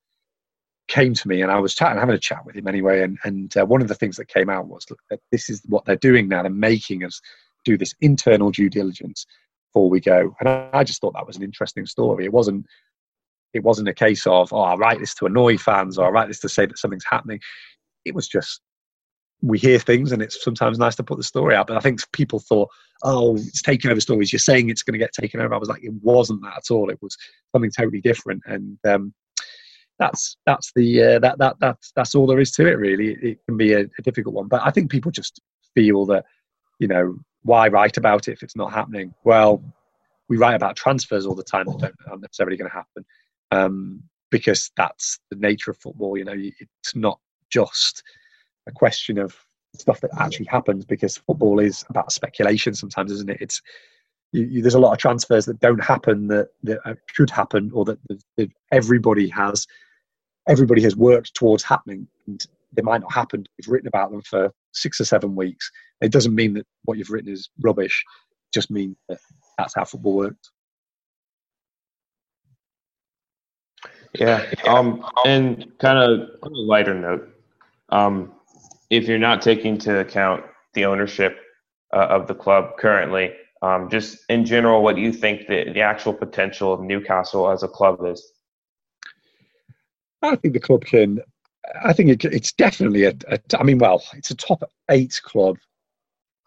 came 0.90 1.14
to 1.14 1.28
me 1.28 1.42
and 1.42 1.52
I 1.52 1.60
was 1.60 1.74
chatting, 1.74 2.00
having 2.00 2.16
a 2.16 2.20
chat 2.20 2.46
with 2.46 2.56
him 2.56 2.68
anyway. 2.68 3.02
And, 3.02 3.18
and 3.24 3.56
uh, 3.56 3.66
one 3.66 3.82
of 3.82 3.88
the 3.88 3.96
things 3.96 4.18
that 4.18 4.28
came 4.28 4.50
out 4.50 4.68
was, 4.68 4.86
look, 4.90 5.00
this 5.32 5.50
is 5.50 5.62
what 5.68 5.86
they're 5.86 5.96
doing 5.96 6.28
now. 6.28 6.42
They're 6.42 6.52
making 6.52 7.06
us 7.06 7.22
do 7.64 7.78
this 7.78 7.94
internal 8.02 8.52
due 8.52 8.70
diligence 8.70 9.26
before 9.68 9.90
we 9.90 10.00
go. 10.00 10.36
And 10.40 10.50
I, 10.50 10.70
I 10.74 10.84
just 10.84 11.00
thought 11.00 11.14
that 11.14 11.28
was 11.28 11.38
an 11.38 11.44
interesting 11.44 11.86
story. 11.86 12.26
It 12.26 12.34
wasn't, 12.34 12.66
it 13.54 13.64
wasn't 13.64 13.88
a 13.88 13.94
case 13.94 14.28
of, 14.28 14.52
oh, 14.52 14.62
I 14.62 14.76
write 14.76 15.00
this 15.00 15.14
to 15.16 15.26
annoy 15.26 15.58
fans 15.58 15.98
or 15.98 16.08
I 16.08 16.10
write 16.10 16.28
this 16.28 16.40
to 16.42 16.50
say 16.50 16.66
that 16.66 16.78
something's 16.78 17.06
happening. 17.10 17.40
It 18.04 18.16
was 18.16 18.28
just, 18.28 18.62
we 19.42 19.58
hear 19.58 19.80
things 19.80 20.12
and 20.12 20.22
it's 20.22 20.44
sometimes 20.44 20.78
nice 20.78 20.96
to 20.98 21.04
put 21.04 21.18
the 21.18 21.24
story 21.24 21.56
out. 21.56 21.68
But 21.68 21.78
I 21.78 21.80
think 21.80 22.00
people 22.12 22.40
thought, 22.40 22.70
oh, 23.04 23.36
it's 23.36 23.62
taking 23.62 23.90
over 23.90 24.02
stories. 24.02 24.34
You're 24.34 24.40
saying 24.40 24.70
it's 24.70 24.84
going 24.84 24.94
to 24.94 25.00
get 25.00 25.14
taken 25.14 25.40
over. 25.40 25.54
I 25.54 25.58
was 25.58 25.70
like, 25.70 25.84
it 25.84 25.94
wasn't 26.02 26.42
that 26.42 26.58
at 26.58 26.72
all. 26.72 26.90
It 26.90 27.00
was 27.02 27.16
something 27.54 27.72
totally 27.72 28.02
different. 28.02 28.42
And 28.46 28.78
um, 28.86 29.14
that's 30.00 30.38
that's 30.46 30.72
the 30.76 31.04
uh, 31.04 31.20
that 31.20 31.38
that 31.38 31.58
that's 31.60 31.92
that's 31.96 32.16
all 32.16 32.26
there 32.26 32.40
is 32.40 32.52
to 32.52 32.68
it 32.68 32.78
really. 32.80 33.18
It 33.22 33.40
can 33.46 33.58
be 33.58 33.74
a, 33.74 33.82
a, 33.82 34.02
difficult 34.02 34.34
one. 34.34 34.48
But 34.48 34.62
i 34.64 34.72
think 34.72 34.90
people 34.90 35.12
just 35.12 35.42
feel 35.76 36.06
that 36.08 36.26
you 36.80 36.88
know 36.88 37.18
why 37.44 37.68
write 37.68 37.98
about 37.98 38.28
it 38.28 38.34
if 38.34 38.44
it's 38.44 38.56
not 38.56 38.74
happening? 38.74 39.14
Well 39.24 39.62
we 40.30 40.38
write 40.38 40.56
about 40.56 40.76
transfers 40.76 41.26
all 41.26 41.36
the 41.36 41.44
time 41.44 41.66
that 41.66 41.80
don't, 41.80 41.96
aren't 42.08 42.22
necessarily 42.22 42.56
going 42.56 42.70
to 42.70 42.76
happen 42.76 43.04
um, 43.52 44.04
because 44.30 44.72
that's 44.78 45.20
the 45.32 45.36
nature 45.36 45.72
of 45.72 45.78
football 45.78 46.18
you 46.18 46.24
know 46.24 46.36
it's 46.36 46.96
not 46.96 47.20
just 47.50 48.04
a 48.68 48.72
question 48.72 49.18
of 49.18 49.36
stuff 49.76 50.02
that 50.02 50.12
actually 50.20 50.46
happens 50.46 50.86
because 50.86 51.18
football 51.18 51.60
is 51.60 51.84
about 51.90 52.12
speculation 52.12 52.74
sometimes 52.74 53.12
isn't 53.12 53.30
it? 53.30 53.38
It's 53.42 53.62
you, 54.32 54.46
you, 54.46 54.62
there's 54.62 54.76
a 54.76 54.80
lot 54.80 54.92
of 54.92 55.00
transfers 55.00 55.46
that 55.46 55.60
don't 55.60 55.84
happen 55.84 56.28
that, 56.28 56.50
that 56.64 56.98
should 57.08 57.30
happen 57.30 57.72
or 57.74 57.86
that, 57.86 58.00
that 58.38 58.52
everybody 58.72 59.28
has 59.30 59.66
everybody 60.50 60.82
has 60.82 60.96
worked 60.96 61.34
towards 61.36 61.64
happening 61.64 62.08
and 62.28 62.46
they 62.74 62.82
might 62.82 63.02
not 63.02 63.14
happen. 63.14 63.46
You've 63.58 63.72
written 63.72 63.88
about 63.88 64.12
them 64.12 64.22
for 64.24 64.52
six 64.74 65.00
or 65.00 65.06
seven 65.06 65.36
weeks. 65.36 65.72
It 66.02 66.12
doesn't 66.12 66.36
mean 66.36 66.54
that 66.56 66.66
what 66.84 66.98
you've 66.98 67.12
written 67.12 67.32
is 67.32 67.50
rubbish. 67.62 68.04
It 68.50 68.54
just 68.54 68.72
means 68.72 68.98
that 69.08 69.20
that's 69.58 69.76
how 69.76 69.86
football 69.86 70.16
works. 70.16 70.52
Yeah. 74.14 74.52
Um, 74.68 75.06
and 75.26 75.72
kind 75.78 76.00
of 76.00 76.30
on 76.42 76.52
a 76.52 76.58
lighter 76.58 76.96
note, 76.96 77.30
um, 77.90 78.32
if 78.90 79.08
you're 79.08 79.20
not 79.20 79.42
taking 79.42 79.76
into 79.76 80.00
account 80.00 80.44
the 80.74 80.86
ownership 80.86 81.40
uh, 81.94 82.08
of 82.08 82.28
the 82.28 82.34
club 82.34 82.72
currently, 82.80 83.34
um, 83.62 83.90
just 83.90 84.18
in 84.30 84.46
general, 84.46 84.82
what 84.82 84.96
do 84.96 85.02
you 85.02 85.14
think 85.14 85.48
the, 85.48 85.72
the 85.74 85.82
actual 85.82 86.14
potential 86.14 86.74
of 86.74 86.82
Newcastle 86.82 87.52
as 87.52 87.62
a 87.62 87.68
club 87.68 88.00
is? 88.06 88.32
I 90.22 90.36
think 90.36 90.54
the 90.54 90.60
club 90.60 90.86
can. 90.86 91.20
I 91.84 91.94
think 91.94 92.10
it, 92.10 92.26
it's 92.34 92.52
definitely 92.52 93.06
a, 93.06 93.14
a. 93.28 93.40
I 93.58 93.64
mean, 93.64 93.78
well, 93.78 94.04
it's 94.14 94.32
a 94.32 94.36
top 94.36 94.64
eight 94.90 95.20
club 95.24 95.58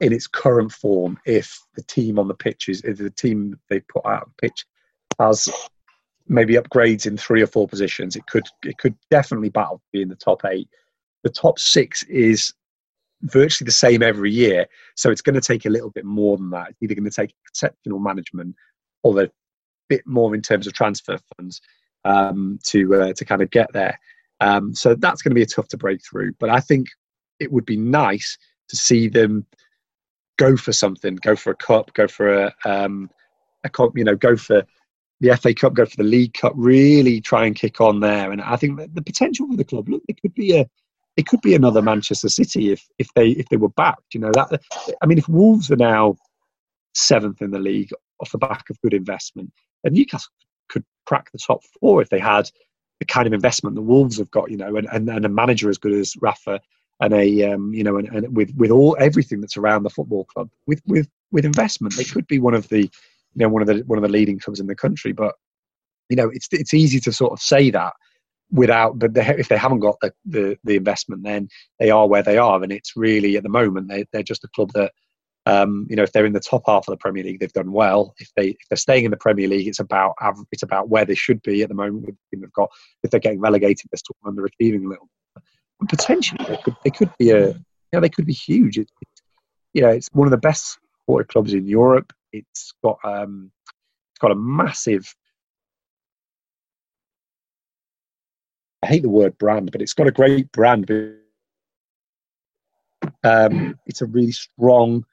in 0.00 0.12
its 0.12 0.26
current 0.26 0.72
form. 0.72 1.18
If 1.24 1.58
the 1.74 1.82
team 1.82 2.18
on 2.18 2.28
the 2.28 2.34
pitch 2.34 2.68
is, 2.68 2.82
if 2.82 2.98
the 2.98 3.10
team 3.10 3.58
they 3.68 3.80
put 3.80 4.04
out 4.04 4.22
on 4.22 4.32
the 4.36 4.48
pitch 4.48 4.66
has 5.18 5.48
maybe 6.28 6.54
upgrades 6.54 7.06
in 7.06 7.16
three 7.16 7.42
or 7.42 7.46
four 7.46 7.68
positions, 7.68 8.16
it 8.16 8.26
could 8.26 8.46
it 8.64 8.78
could 8.78 8.94
definitely 9.10 9.48
battle 9.48 9.78
to 9.78 9.88
be 9.92 10.02
in 10.02 10.08
the 10.08 10.16
top 10.16 10.44
eight. 10.44 10.68
The 11.22 11.30
top 11.30 11.58
six 11.58 12.02
is 12.04 12.52
virtually 13.22 13.66
the 13.66 13.72
same 13.72 14.02
every 14.02 14.32
year, 14.32 14.66
so 14.96 15.10
it's 15.10 15.22
going 15.22 15.34
to 15.34 15.40
take 15.40 15.66
a 15.66 15.70
little 15.70 15.90
bit 15.90 16.04
more 16.04 16.36
than 16.36 16.50
that. 16.50 16.70
It's 16.70 16.82
either 16.82 16.94
going 16.94 17.08
to 17.08 17.10
take 17.10 17.34
exceptional 17.48 18.00
management 18.00 18.56
or 19.04 19.22
a 19.22 19.30
bit 19.88 20.06
more 20.06 20.34
in 20.34 20.42
terms 20.42 20.66
of 20.66 20.72
transfer 20.72 21.18
funds 21.36 21.60
um, 22.04 22.58
to 22.64 22.94
uh, 22.94 23.12
to 23.14 23.24
kind 23.24 23.42
of 23.42 23.50
get 23.50 23.72
there. 23.72 23.98
Um, 24.40 24.74
so 24.74 24.94
that's 24.94 25.22
going 25.22 25.30
to 25.30 25.36
be 25.36 25.42
a 25.42 25.46
tough 25.46 25.68
to 25.68 25.76
break 25.76 26.00
through. 26.04 26.32
But 26.40 26.50
I 26.50 26.60
think 26.60 26.88
it 27.38 27.52
would 27.52 27.64
be 27.64 27.76
nice 27.76 28.36
to 28.68 28.76
see 28.76 29.08
them 29.08 29.46
go 30.36 30.56
for 30.56 30.72
something, 30.72 31.16
go 31.16 31.36
for 31.36 31.50
a 31.50 31.56
cup, 31.56 31.92
go 31.94 32.08
for 32.08 32.32
a, 32.32 32.54
um, 32.64 33.08
a 33.64 33.68
cup, 33.68 33.96
you 33.96 34.04
know, 34.04 34.16
go 34.16 34.36
for 34.36 34.64
the 35.20 35.36
FA 35.36 35.54
Cup, 35.54 35.74
go 35.74 35.86
for 35.86 35.96
the 35.96 36.02
League 36.02 36.34
Cup, 36.34 36.52
really 36.56 37.20
try 37.20 37.46
and 37.46 37.54
kick 37.54 37.80
on 37.80 38.00
there. 38.00 38.32
And 38.32 38.42
I 38.42 38.56
think 38.56 38.80
the 38.92 39.02
potential 39.02 39.46
for 39.48 39.56
the 39.56 39.64
club, 39.64 39.88
look, 39.88 40.02
it 40.08 40.20
could 40.20 40.34
be 40.34 40.58
a, 40.58 40.66
it 41.16 41.26
could 41.26 41.40
be 41.42 41.54
another 41.54 41.80
Manchester 41.80 42.28
City 42.28 42.72
if 42.72 42.84
if 42.98 43.08
they 43.14 43.28
if 43.28 43.48
they 43.48 43.56
were 43.56 43.68
backed. 43.68 44.14
You 44.14 44.20
know 44.20 44.32
that. 44.32 44.60
I 45.00 45.06
mean, 45.06 45.18
if 45.18 45.28
Wolves 45.28 45.70
are 45.70 45.76
now 45.76 46.16
seventh 46.94 47.40
in 47.40 47.52
the 47.52 47.60
league 47.60 47.90
off 48.20 48.32
the 48.32 48.38
back 48.38 48.64
of 48.68 48.80
good 48.80 48.94
investment, 48.94 49.52
and 49.84 49.94
Newcastle 49.94 50.32
could 50.68 50.84
crack 51.06 51.30
the 51.32 51.38
top 51.38 51.62
four 51.80 52.02
if 52.02 52.08
they 52.08 52.18
had 52.18 52.50
the 53.00 53.06
kind 53.06 53.26
of 53.26 53.32
investment 53.32 53.74
the 53.74 53.82
Wolves 53.82 54.18
have 54.18 54.30
got, 54.30 54.50
you 54.50 54.56
know, 54.56 54.76
and, 54.76 54.88
and, 54.92 55.08
and 55.08 55.24
a 55.24 55.28
manager 55.28 55.68
as 55.68 55.78
good 55.78 55.92
as 55.92 56.14
Rafa 56.20 56.60
and 57.00 57.12
a 57.12 57.52
um, 57.52 57.74
you 57.74 57.82
know 57.82 57.96
and, 57.96 58.08
and 58.08 58.36
with 58.36 58.54
with 58.56 58.70
all 58.70 58.96
everything 58.98 59.40
that's 59.40 59.56
around 59.56 59.82
the 59.82 59.90
football 59.90 60.24
club 60.24 60.48
with 60.66 60.80
with 60.86 61.08
with 61.32 61.44
investment 61.44 61.96
they 61.96 62.04
could 62.04 62.26
be 62.28 62.38
one 62.38 62.54
of 62.54 62.68
the 62.68 62.82
you 62.82 62.90
know 63.34 63.48
one 63.48 63.62
of 63.62 63.68
the 63.68 63.82
one 63.86 63.98
of 63.98 64.02
the 64.02 64.08
leading 64.08 64.38
clubs 64.38 64.60
in 64.60 64.66
the 64.66 64.74
country. 64.74 65.12
But 65.12 65.34
you 66.08 66.16
know 66.16 66.30
it's 66.32 66.48
it's 66.52 66.74
easy 66.74 67.00
to 67.00 67.12
sort 67.12 67.32
of 67.32 67.40
say 67.40 67.70
that 67.70 67.92
without 68.50 68.98
but 68.98 69.14
they, 69.14 69.26
if 69.38 69.48
they 69.48 69.56
haven't 69.56 69.80
got 69.80 69.96
the, 70.00 70.12
the 70.26 70.56
the 70.64 70.76
investment 70.76 71.22
then 71.24 71.48
they 71.78 71.90
are 71.90 72.06
where 72.06 72.22
they 72.22 72.38
are. 72.38 72.62
And 72.62 72.72
it's 72.72 72.96
really 72.96 73.36
at 73.36 73.42
the 73.42 73.48
moment 73.48 73.88
they, 73.88 74.04
they're 74.12 74.22
just 74.22 74.44
a 74.44 74.48
club 74.54 74.70
that 74.74 74.92
um, 75.46 75.86
you 75.90 75.96
know, 75.96 76.04
if 76.04 76.12
they're 76.12 76.26
in 76.26 76.32
the 76.32 76.40
top 76.40 76.62
half 76.66 76.86
of 76.86 76.92
the 76.92 76.96
Premier 76.96 77.24
League, 77.24 77.40
they've 77.40 77.52
done 77.52 77.72
well. 77.72 78.14
If 78.18 78.30
they 78.36 78.48
if 78.48 78.68
they're 78.70 78.76
staying 78.76 79.04
in 79.04 79.10
the 79.10 79.16
Premier 79.16 79.48
League, 79.48 79.66
it's 79.66 79.80
about 79.80 80.14
it's 80.52 80.62
about 80.62 80.88
where 80.88 81.04
they 81.04 81.16
should 81.16 81.42
be 81.42 81.62
at 81.62 81.68
the 81.68 81.74
moment. 81.74 82.16
They've 82.32 82.52
got, 82.52 82.70
if 83.02 83.10
they're 83.10 83.20
getting 83.20 83.40
relegated, 83.40 83.90
they're 83.90 83.98
still 83.98 84.16
underachieving 84.24 84.84
a 84.84 84.88
little. 84.88 85.08
And 85.80 85.88
potentially, 85.88 86.44
they 86.46 86.56
could 86.58 86.76
they 86.84 86.90
could 86.90 87.10
be 87.18 87.30
a 87.30 87.54
know 87.92 88.00
they 88.00 88.08
could 88.08 88.26
be 88.26 88.32
huge. 88.32 88.78
It, 88.78 88.90
it, 89.00 89.08
you 89.74 89.82
know, 89.82 89.90
it's 89.90 90.08
one 90.12 90.26
of 90.26 90.30
the 90.30 90.38
best 90.38 90.78
supported 91.00 91.28
clubs 91.28 91.54
in 91.54 91.66
Europe. 91.66 92.12
It's 92.32 92.72
got 92.82 92.98
um, 93.04 93.50
it's 94.12 94.18
got 94.20 94.30
a 94.30 94.36
massive. 94.36 95.14
I 98.82 98.88
hate 98.88 99.02
the 99.02 99.08
word 99.08 99.38
brand, 99.38 99.70
but 99.70 99.80
it's 99.80 99.92
got 99.92 100.08
a 100.08 100.12
great 100.12 100.50
brand. 100.50 100.90
Um, 103.22 103.78
it's 103.86 104.02
a 104.02 104.06
really 104.06 104.32
strong 104.32 105.04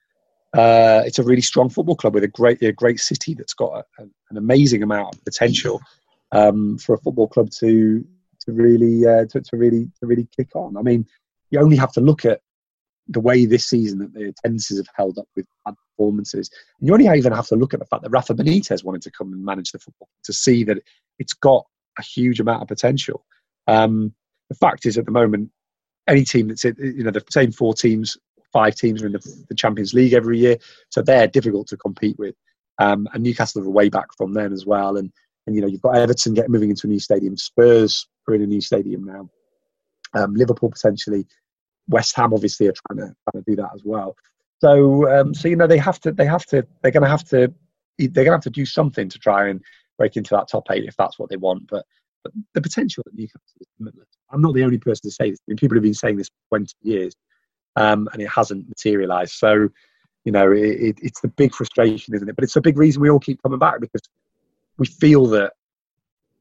uh, 0.54 1.04
it's 1.06 1.20
a 1.20 1.24
really 1.24 1.42
strong 1.42 1.70
football 1.70 1.96
club 1.96 2.14
with 2.16 2.24
a 2.24 2.28
great, 2.28 2.62
a 2.62 2.72
great 2.72 3.00
city 3.00 3.34
that's 3.34 3.54
got 3.54 3.86
a, 4.00 4.04
an 4.30 4.38
amazing 4.38 4.82
amount 4.82 5.16
of 5.16 5.24
potential 5.24 5.80
um, 6.32 6.78
for 6.78 6.96
a 6.96 7.00
football 7.00 7.28
club 7.28 7.50
to 7.52 8.06
to 8.42 8.54
really 8.54 9.06
uh, 9.06 9.26
to, 9.26 9.42
to, 9.42 9.58
really 9.58 9.90
to 10.00 10.08
really 10.08 10.28
kick 10.36 10.56
on. 10.56 10.78
I 10.78 10.82
mean, 10.82 11.06
you 11.52 11.60
only 11.60 11.76
have 11.78 11.92
to 11.94 12.02
look 12.02 12.26
at 12.26 12.42
the 13.08 13.20
way 13.20 13.46
this 13.46 13.66
season 13.66 14.00
that 14.00 14.14
the 14.14 14.30
attendances 14.30 14.78
have 14.78 14.88
held 14.96 15.18
up 15.18 15.28
with 15.36 15.46
bad 15.66 15.76
performances, 15.92 16.50
and 16.80 16.88
you 16.88 16.94
only 16.94 17.08
even 17.08 17.34
have 17.34 17.48
to 17.48 17.56
look 17.56 17.74
at 17.74 17.80
the 17.80 17.86
fact 17.86 18.04
that 18.04 18.12
Rafa 18.12 18.34
Benitez 18.34 18.84
wanted 18.84 19.02
to 19.04 19.12
come 19.12 19.34
and 19.34 19.44
manage 19.44 19.72
the 19.72 19.80
football 19.80 20.10
to 20.24 20.34
see 20.34 20.64
that 20.64 20.78
it's 21.20 21.34
got 21.34 21.66
a 21.98 22.04
huge 22.04 22.40
amount 22.40 22.62
of 22.62 22.68
potential. 22.68 23.26
Um, 23.68 24.14
the 24.50 24.56
fact 24.56 24.86
is, 24.86 24.98
at 24.98 25.06
the 25.06 25.12
moment, 25.12 25.52
any 26.08 26.24
team 26.24 26.48
that's 26.48 26.66
it, 26.66 26.78
you 26.80 27.04
know 27.04 27.12
the 27.12 27.24
same 27.30 27.52
four 27.52 27.74
teams 27.74 28.18
five 28.52 28.76
teams 28.76 29.04
are 29.04 29.08
in 29.08 29.14
the, 29.14 29.44
the 29.50 29.56
Champions 29.56 29.94
League 29.94 30.14
every 30.14 30.40
year, 30.40 30.58
so 30.90 31.02
they're 31.02 31.28
difficult 31.28 31.68
to 31.68 31.78
compete 31.78 32.18
with. 32.18 32.36
Um, 32.80 33.08
and 33.14 33.24
Newcastle 33.24 33.62
are 33.62 33.70
way 33.70 33.90
back 33.90 34.08
from 34.18 34.34
them 34.34 34.54
as 34.54 34.66
well. 34.66 34.98
And 34.98 35.12
and 35.48 35.56
you 35.56 35.62
know 35.62 35.68
you've 35.68 35.82
got 35.82 35.98
Everton 35.98 36.34
get 36.34 36.50
moving 36.50 36.70
into 36.70 36.88
a 36.88 36.90
new 36.90 37.00
stadium, 37.00 37.38
Spurs 37.38 38.08
are 38.28 38.36
in 38.36 38.42
a 38.42 38.48
new 38.48 38.62
stadium 38.62 39.04
now, 39.04 39.30
um, 40.14 40.34
Liverpool 40.36 40.70
potentially, 40.70 41.26
West 41.88 42.16
Ham 42.16 42.34
obviously 42.34 42.68
are 42.68 42.74
trying 42.88 43.08
to 43.08 43.16
trying 43.32 43.44
to 43.44 43.50
do 43.50 43.56
that 43.56 43.72
as 43.74 43.82
well. 43.84 44.16
So 44.62 45.10
um, 45.10 45.34
so 45.34 45.48
you 45.48 45.56
know 45.56 45.68
they 45.68 45.78
have 45.78 46.00
to 46.02 46.12
they 46.12 46.26
have 46.26 46.46
to 46.48 46.66
they're 46.82 46.92
going 46.92 47.04
to 47.04 47.10
have 47.10 47.24
to 47.26 47.54
they're 47.98 48.10
going 48.10 48.28
to 48.28 48.32
have 48.32 48.42
to 48.42 48.50
do 48.50 48.66
something 48.66 49.10
to 49.10 49.20
try 49.20 49.50
and 49.50 49.62
break 49.98 50.16
into 50.16 50.36
that 50.36 50.48
top 50.48 50.68
eight 50.72 50.86
if 50.86 50.96
that's 50.96 51.20
what 51.20 51.30
they 51.30 51.38
want. 51.38 51.68
But 51.70 51.86
But 52.24 52.34
the 52.54 52.62
potential 52.62 53.04
at 53.08 53.14
Newcastle 53.14 53.42
is 53.60 53.68
limitless. 53.80 54.08
I'm 54.32 54.42
not 54.42 54.54
the 54.54 54.64
only 54.64 54.78
person 54.78 55.10
to 55.10 55.12
say 55.12 55.32
this. 55.32 55.40
I 55.42 55.44
mean, 55.48 55.58
people 55.58 55.76
have 55.76 55.84
been 55.84 55.94
saying 55.94 56.18
this 56.18 56.28
for 56.28 56.58
20 56.58 56.74
years, 56.82 57.14
um, 57.80 58.10
and 58.12 58.22
it 58.22 58.30
hasn't 58.30 58.68
materialised. 58.68 59.34
So, 59.34 59.70
you 60.26 60.32
know, 60.32 60.52
it, 60.52 60.60
it, 60.60 61.00
it's 61.02 61.22
the 61.22 61.30
big 61.30 61.56
frustration, 61.56 62.14
isn't 62.14 62.28
it? 62.28 62.36
But 62.36 62.44
it's 62.44 62.58
a 62.58 62.62
big 62.62 62.78
reason 62.78 63.02
we 63.02 63.10
all 63.10 63.20
keep 63.20 63.42
coming 63.42 63.58
back 63.58 63.80
because 63.80 64.02
we 64.78 64.86
feel 64.86 65.26
that 65.28 65.54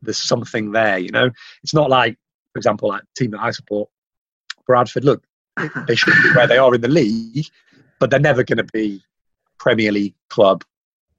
there's 0.03 0.23
something 0.23 0.73
there. 0.73 0.99
You 0.99 1.11
know, 1.11 1.31
it's 1.63 1.75
not 1.75 1.91
like, 1.91 2.19
for 2.53 2.59
example, 2.59 2.89
like 2.89 3.03
team 3.17 3.31
that 3.31 3.41
I 3.41 3.53
support, 3.53 3.89
Bradford. 4.67 5.05
Look, 5.05 5.23
they 5.87 5.95
should 5.95 6.15
be 6.25 6.35
where 6.35 6.49
they 6.49 6.59
are 6.59 6.75
in 6.75 6.81
the 6.81 6.89
league, 6.89 7.47
but 8.01 8.11
they're 8.11 8.19
never 8.19 8.43
going 8.43 8.59
to 8.59 8.65
be 8.65 9.01
Premier 9.59 9.93
League 9.93 10.15
club, 10.29 10.65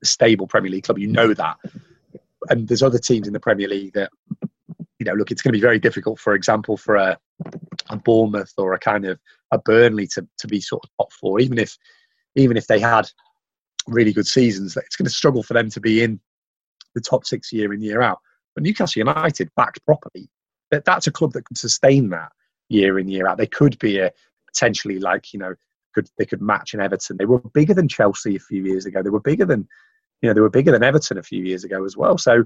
a 0.03 0.05
stable 0.05 0.47
Premier 0.47 0.71
League 0.71 0.83
club. 0.83 0.99
You 0.99 1.07
know 1.07 1.33
that. 1.33 1.55
And 2.49 2.67
there's 2.67 2.83
other 2.83 2.99
teams 2.99 3.27
in 3.27 3.33
the 3.33 3.39
Premier 3.39 3.69
League 3.69 3.93
that, 3.93 4.11
you 4.97 5.05
know, 5.05 5.13
look, 5.13 5.31
it's 5.31 5.41
going 5.41 5.53
to 5.53 5.57
be 5.57 5.61
very 5.61 5.79
difficult, 5.79 6.19
for 6.19 6.33
example, 6.33 6.75
for 6.75 6.95
a, 6.95 7.17
a 7.89 7.95
Bournemouth 7.95 8.53
or 8.57 8.73
a 8.73 8.79
kind 8.79 9.05
of 9.05 9.19
a 9.51 9.57
Burnley 9.57 10.07
to, 10.07 10.27
to 10.37 10.47
be 10.47 10.61
sort 10.61 10.83
of 10.83 10.89
top 10.97 11.13
four, 11.13 11.39
even 11.39 11.57
if 11.57 11.77
even 12.35 12.57
if 12.57 12.67
they 12.67 12.79
had 12.79 13.09
really 13.87 14.13
good 14.13 14.27
seasons, 14.27 14.77
it's 14.77 14.95
going 14.95 15.05
to 15.05 15.11
struggle 15.11 15.43
for 15.43 15.53
them 15.53 15.69
to 15.71 15.79
be 15.79 16.03
in 16.03 16.19
the 16.95 17.01
top 17.01 17.25
six 17.25 17.51
year 17.51 17.73
in 17.73 17.81
year 17.81 18.01
out. 18.01 18.19
But 18.55 18.63
Newcastle 18.63 18.99
United, 18.99 19.49
backed 19.55 19.83
properly, 19.85 20.29
that 20.71 20.85
that's 20.85 21.07
a 21.07 21.11
club 21.11 21.33
that 21.33 21.45
can 21.45 21.55
sustain 21.55 22.09
that 22.09 22.31
year 22.69 22.99
in 22.99 23.07
year 23.07 23.27
out. 23.27 23.37
They 23.37 23.47
could 23.47 23.77
be 23.79 23.99
a 23.99 24.11
potentially 24.47 24.99
like 24.99 25.33
you 25.33 25.39
know 25.39 25.55
could 25.93 26.09
they 26.17 26.25
could 26.25 26.41
match 26.41 26.73
in 26.73 26.79
Everton. 26.79 27.17
They 27.17 27.25
were 27.25 27.39
bigger 27.39 27.73
than 27.73 27.87
Chelsea 27.87 28.35
a 28.35 28.39
few 28.39 28.63
years 28.63 28.85
ago. 28.85 29.01
They 29.01 29.09
were 29.09 29.19
bigger 29.19 29.45
than 29.45 29.67
you 30.21 30.29
know 30.29 30.33
they 30.33 30.41
were 30.41 30.49
bigger 30.49 30.71
than 30.71 30.83
Everton 30.83 31.17
a 31.17 31.23
few 31.23 31.43
years 31.43 31.63
ago 31.63 31.85
as 31.85 31.97
well. 31.97 32.17
So 32.17 32.45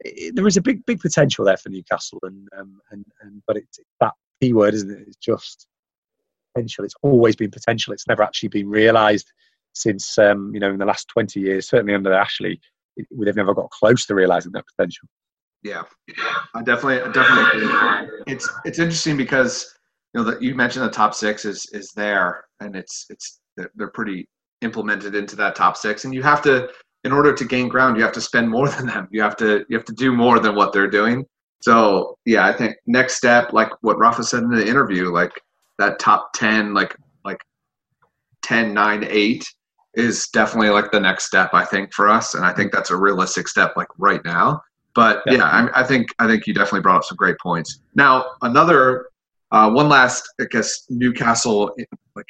it, 0.00 0.34
there 0.34 0.46
is 0.46 0.56
a 0.56 0.62
big 0.62 0.84
big 0.86 1.00
potential 1.00 1.44
there 1.44 1.56
for 1.56 1.68
Newcastle, 1.68 2.20
and 2.22 2.48
um, 2.56 2.80
and 2.90 3.04
and 3.20 3.42
but 3.46 3.56
it's 3.56 3.78
that 4.00 4.12
key 4.40 4.52
word, 4.52 4.74
isn't 4.74 4.90
it? 4.90 5.04
It's 5.06 5.16
just 5.16 5.66
potential. 6.58 6.84
It's 6.84 6.94
always 7.02 7.36
been 7.36 7.50
potential. 7.50 7.92
It's 7.92 8.06
never 8.08 8.22
actually 8.22 8.50
been 8.50 8.68
realised 8.68 9.30
since 9.74 10.18
um, 10.18 10.50
you 10.52 10.60
know 10.60 10.70
in 10.70 10.78
the 10.78 10.84
last 10.84 11.08
twenty 11.08 11.40
years. 11.40 11.68
Certainly 11.68 11.94
under 11.94 12.12
Ashley, 12.12 12.60
they've 12.96 13.36
never 13.36 13.54
got 13.54 13.70
close 13.70 14.06
to 14.06 14.14
realising 14.14 14.52
that 14.52 14.64
potential. 14.76 15.08
Yeah, 15.62 15.82
I 16.54 16.62
definitely, 16.62 17.12
definitely. 17.12 18.08
It's 18.26 18.48
it's 18.64 18.78
interesting 18.78 19.16
because 19.16 19.74
you 20.14 20.20
know 20.20 20.30
that 20.30 20.42
you 20.42 20.54
mentioned 20.54 20.84
the 20.84 20.90
top 20.90 21.14
six 21.14 21.44
is 21.44 21.66
is 21.72 21.92
there, 21.96 22.44
and 22.60 22.76
it's 22.76 23.06
it's 23.10 23.40
they're 23.56 23.90
pretty 23.90 24.28
implemented 24.62 25.14
into 25.14 25.36
that 25.36 25.54
top 25.54 25.76
six, 25.76 26.04
and 26.04 26.14
you 26.14 26.22
have 26.22 26.42
to 26.42 26.68
in 27.04 27.12
order 27.12 27.32
to 27.32 27.44
gain 27.44 27.68
ground, 27.68 27.96
you 27.96 28.02
have 28.02 28.12
to 28.12 28.20
spend 28.20 28.48
more 28.48 28.68
than 28.76 28.86
them. 28.86 29.08
You 29.10 29.22
have 29.22 29.36
to 29.38 29.64
you 29.68 29.76
have 29.76 29.86
to 29.86 29.94
do 29.94 30.12
more 30.12 30.38
than 30.38 30.54
what 30.54 30.72
they're 30.72 30.90
doing. 30.90 31.24
So 31.60 32.16
yeah, 32.24 32.46
I 32.46 32.52
think 32.52 32.76
next 32.86 33.14
step, 33.14 33.52
like 33.52 33.70
what 33.80 33.98
Rafa 33.98 34.22
said 34.22 34.44
in 34.44 34.50
the 34.50 34.66
interview, 34.66 35.12
like 35.12 35.32
that 35.78 35.98
top 35.98 36.32
ten, 36.34 36.74
like 36.74 36.96
like 37.24 37.40
10, 38.42 38.72
9, 38.72 39.06
8 39.08 39.44
is 39.94 40.28
definitely 40.28 40.70
like 40.70 40.90
the 40.90 41.00
next 41.00 41.24
step 41.24 41.50
I 41.52 41.64
think 41.64 41.92
for 41.92 42.08
us, 42.08 42.34
and 42.34 42.44
I 42.44 42.52
think 42.52 42.72
that's 42.72 42.90
a 42.90 42.96
realistic 42.96 43.48
step 43.48 43.76
like 43.76 43.88
right 43.98 44.24
now. 44.24 44.62
But 44.94 45.22
yeah, 45.26 45.34
yeah 45.34 45.44
I, 45.44 45.80
I, 45.80 45.84
think 45.84 46.08
I 46.18 46.26
think 46.26 46.46
you 46.46 46.54
definitely 46.54 46.80
brought 46.80 46.96
up 46.96 47.04
some 47.04 47.16
great 47.16 47.38
points. 47.38 47.80
Now 47.94 48.32
another 48.42 49.08
uh, 49.50 49.70
one 49.70 49.88
last, 49.88 50.28
I 50.40 50.44
guess 50.50 50.86
Newcastle 50.88 51.74
like 52.14 52.26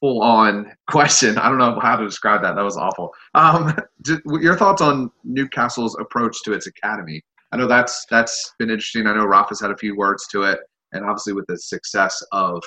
full 0.00 0.22
on 0.22 0.72
question. 0.90 1.38
I 1.38 1.48
don't 1.48 1.58
know 1.58 1.78
how 1.80 1.96
to 1.96 2.04
describe 2.04 2.42
that. 2.42 2.56
That 2.56 2.62
was 2.62 2.76
awful. 2.76 3.10
Um, 3.34 3.76
your 4.40 4.56
thoughts 4.56 4.82
on 4.82 5.10
Newcastle's 5.24 5.96
approach 5.98 6.42
to 6.44 6.52
its 6.52 6.66
academy? 6.66 7.22
I 7.52 7.56
know 7.56 7.66
that's 7.66 8.06
that's 8.10 8.54
been 8.58 8.70
interesting. 8.70 9.06
I 9.06 9.14
know 9.14 9.26
Rafa's 9.26 9.60
had 9.60 9.70
a 9.70 9.76
few 9.76 9.96
words 9.96 10.26
to 10.28 10.42
it, 10.42 10.60
and 10.92 11.04
obviously 11.04 11.32
with 11.32 11.46
the 11.46 11.58
success 11.58 12.22
of 12.32 12.62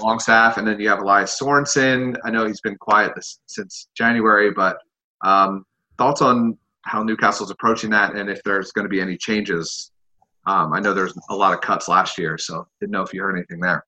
Longstaff, 0.00 0.56
and 0.56 0.66
then 0.66 0.80
you 0.80 0.88
have 0.88 1.00
Elias 1.00 1.38
Sorensen. 1.40 2.16
I 2.24 2.30
know 2.30 2.46
he's 2.46 2.60
been 2.60 2.76
quiet 2.76 3.12
this, 3.14 3.40
since 3.46 3.88
January, 3.96 4.50
but 4.50 4.78
um, 5.24 5.64
thoughts 5.98 6.22
on 6.22 6.56
how 6.82 7.02
Newcastle's 7.02 7.50
approaching 7.50 7.90
that, 7.90 8.14
and 8.14 8.30
if 8.30 8.42
there's 8.44 8.72
going 8.72 8.84
to 8.84 8.88
be 8.88 9.00
any 9.00 9.16
changes. 9.16 9.90
Um, 10.46 10.72
I 10.72 10.80
know 10.80 10.94
there's 10.94 11.14
a 11.30 11.34
lot 11.34 11.52
of 11.52 11.60
cuts 11.60 11.88
last 11.88 12.18
year, 12.18 12.38
so 12.38 12.66
didn't 12.80 12.92
know 12.92 13.02
if 13.02 13.12
you 13.12 13.20
heard 13.20 13.36
anything 13.36 13.60
there. 13.60 13.84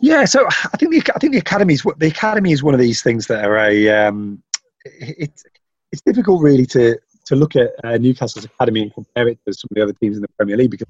Yeah, 0.00 0.24
so 0.24 0.46
I 0.46 0.76
think 0.76 0.92
the 0.92 1.12
I 1.14 1.18
think 1.18 1.32
the 1.32 1.38
academy 1.38 1.74
is 1.74 1.82
the 1.82 2.06
academy 2.06 2.52
is 2.52 2.62
one 2.62 2.74
of 2.74 2.80
these 2.80 3.02
things 3.02 3.26
that 3.26 3.44
are 3.44 3.58
a 3.58 3.88
um, 3.88 4.42
it's 4.84 5.44
it's 5.92 6.02
difficult 6.02 6.42
really 6.42 6.66
to 6.66 6.98
to 7.26 7.36
look 7.36 7.56
at 7.56 7.70
uh, 7.84 7.96
Newcastle's 7.96 8.44
academy 8.44 8.82
and 8.82 8.94
compare 8.94 9.28
it 9.28 9.38
to 9.46 9.54
some 9.54 9.68
of 9.70 9.74
the 9.76 9.82
other 9.82 9.92
teams 9.94 10.16
in 10.16 10.22
the 10.22 10.28
Premier 10.36 10.56
League 10.56 10.70
because 10.70 10.88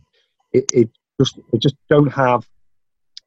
it, 0.54 0.64
it 0.72 0.90
just 1.20 1.38
they 1.52 1.58
just 1.58 1.76
don't 1.90 2.12
have 2.12 2.48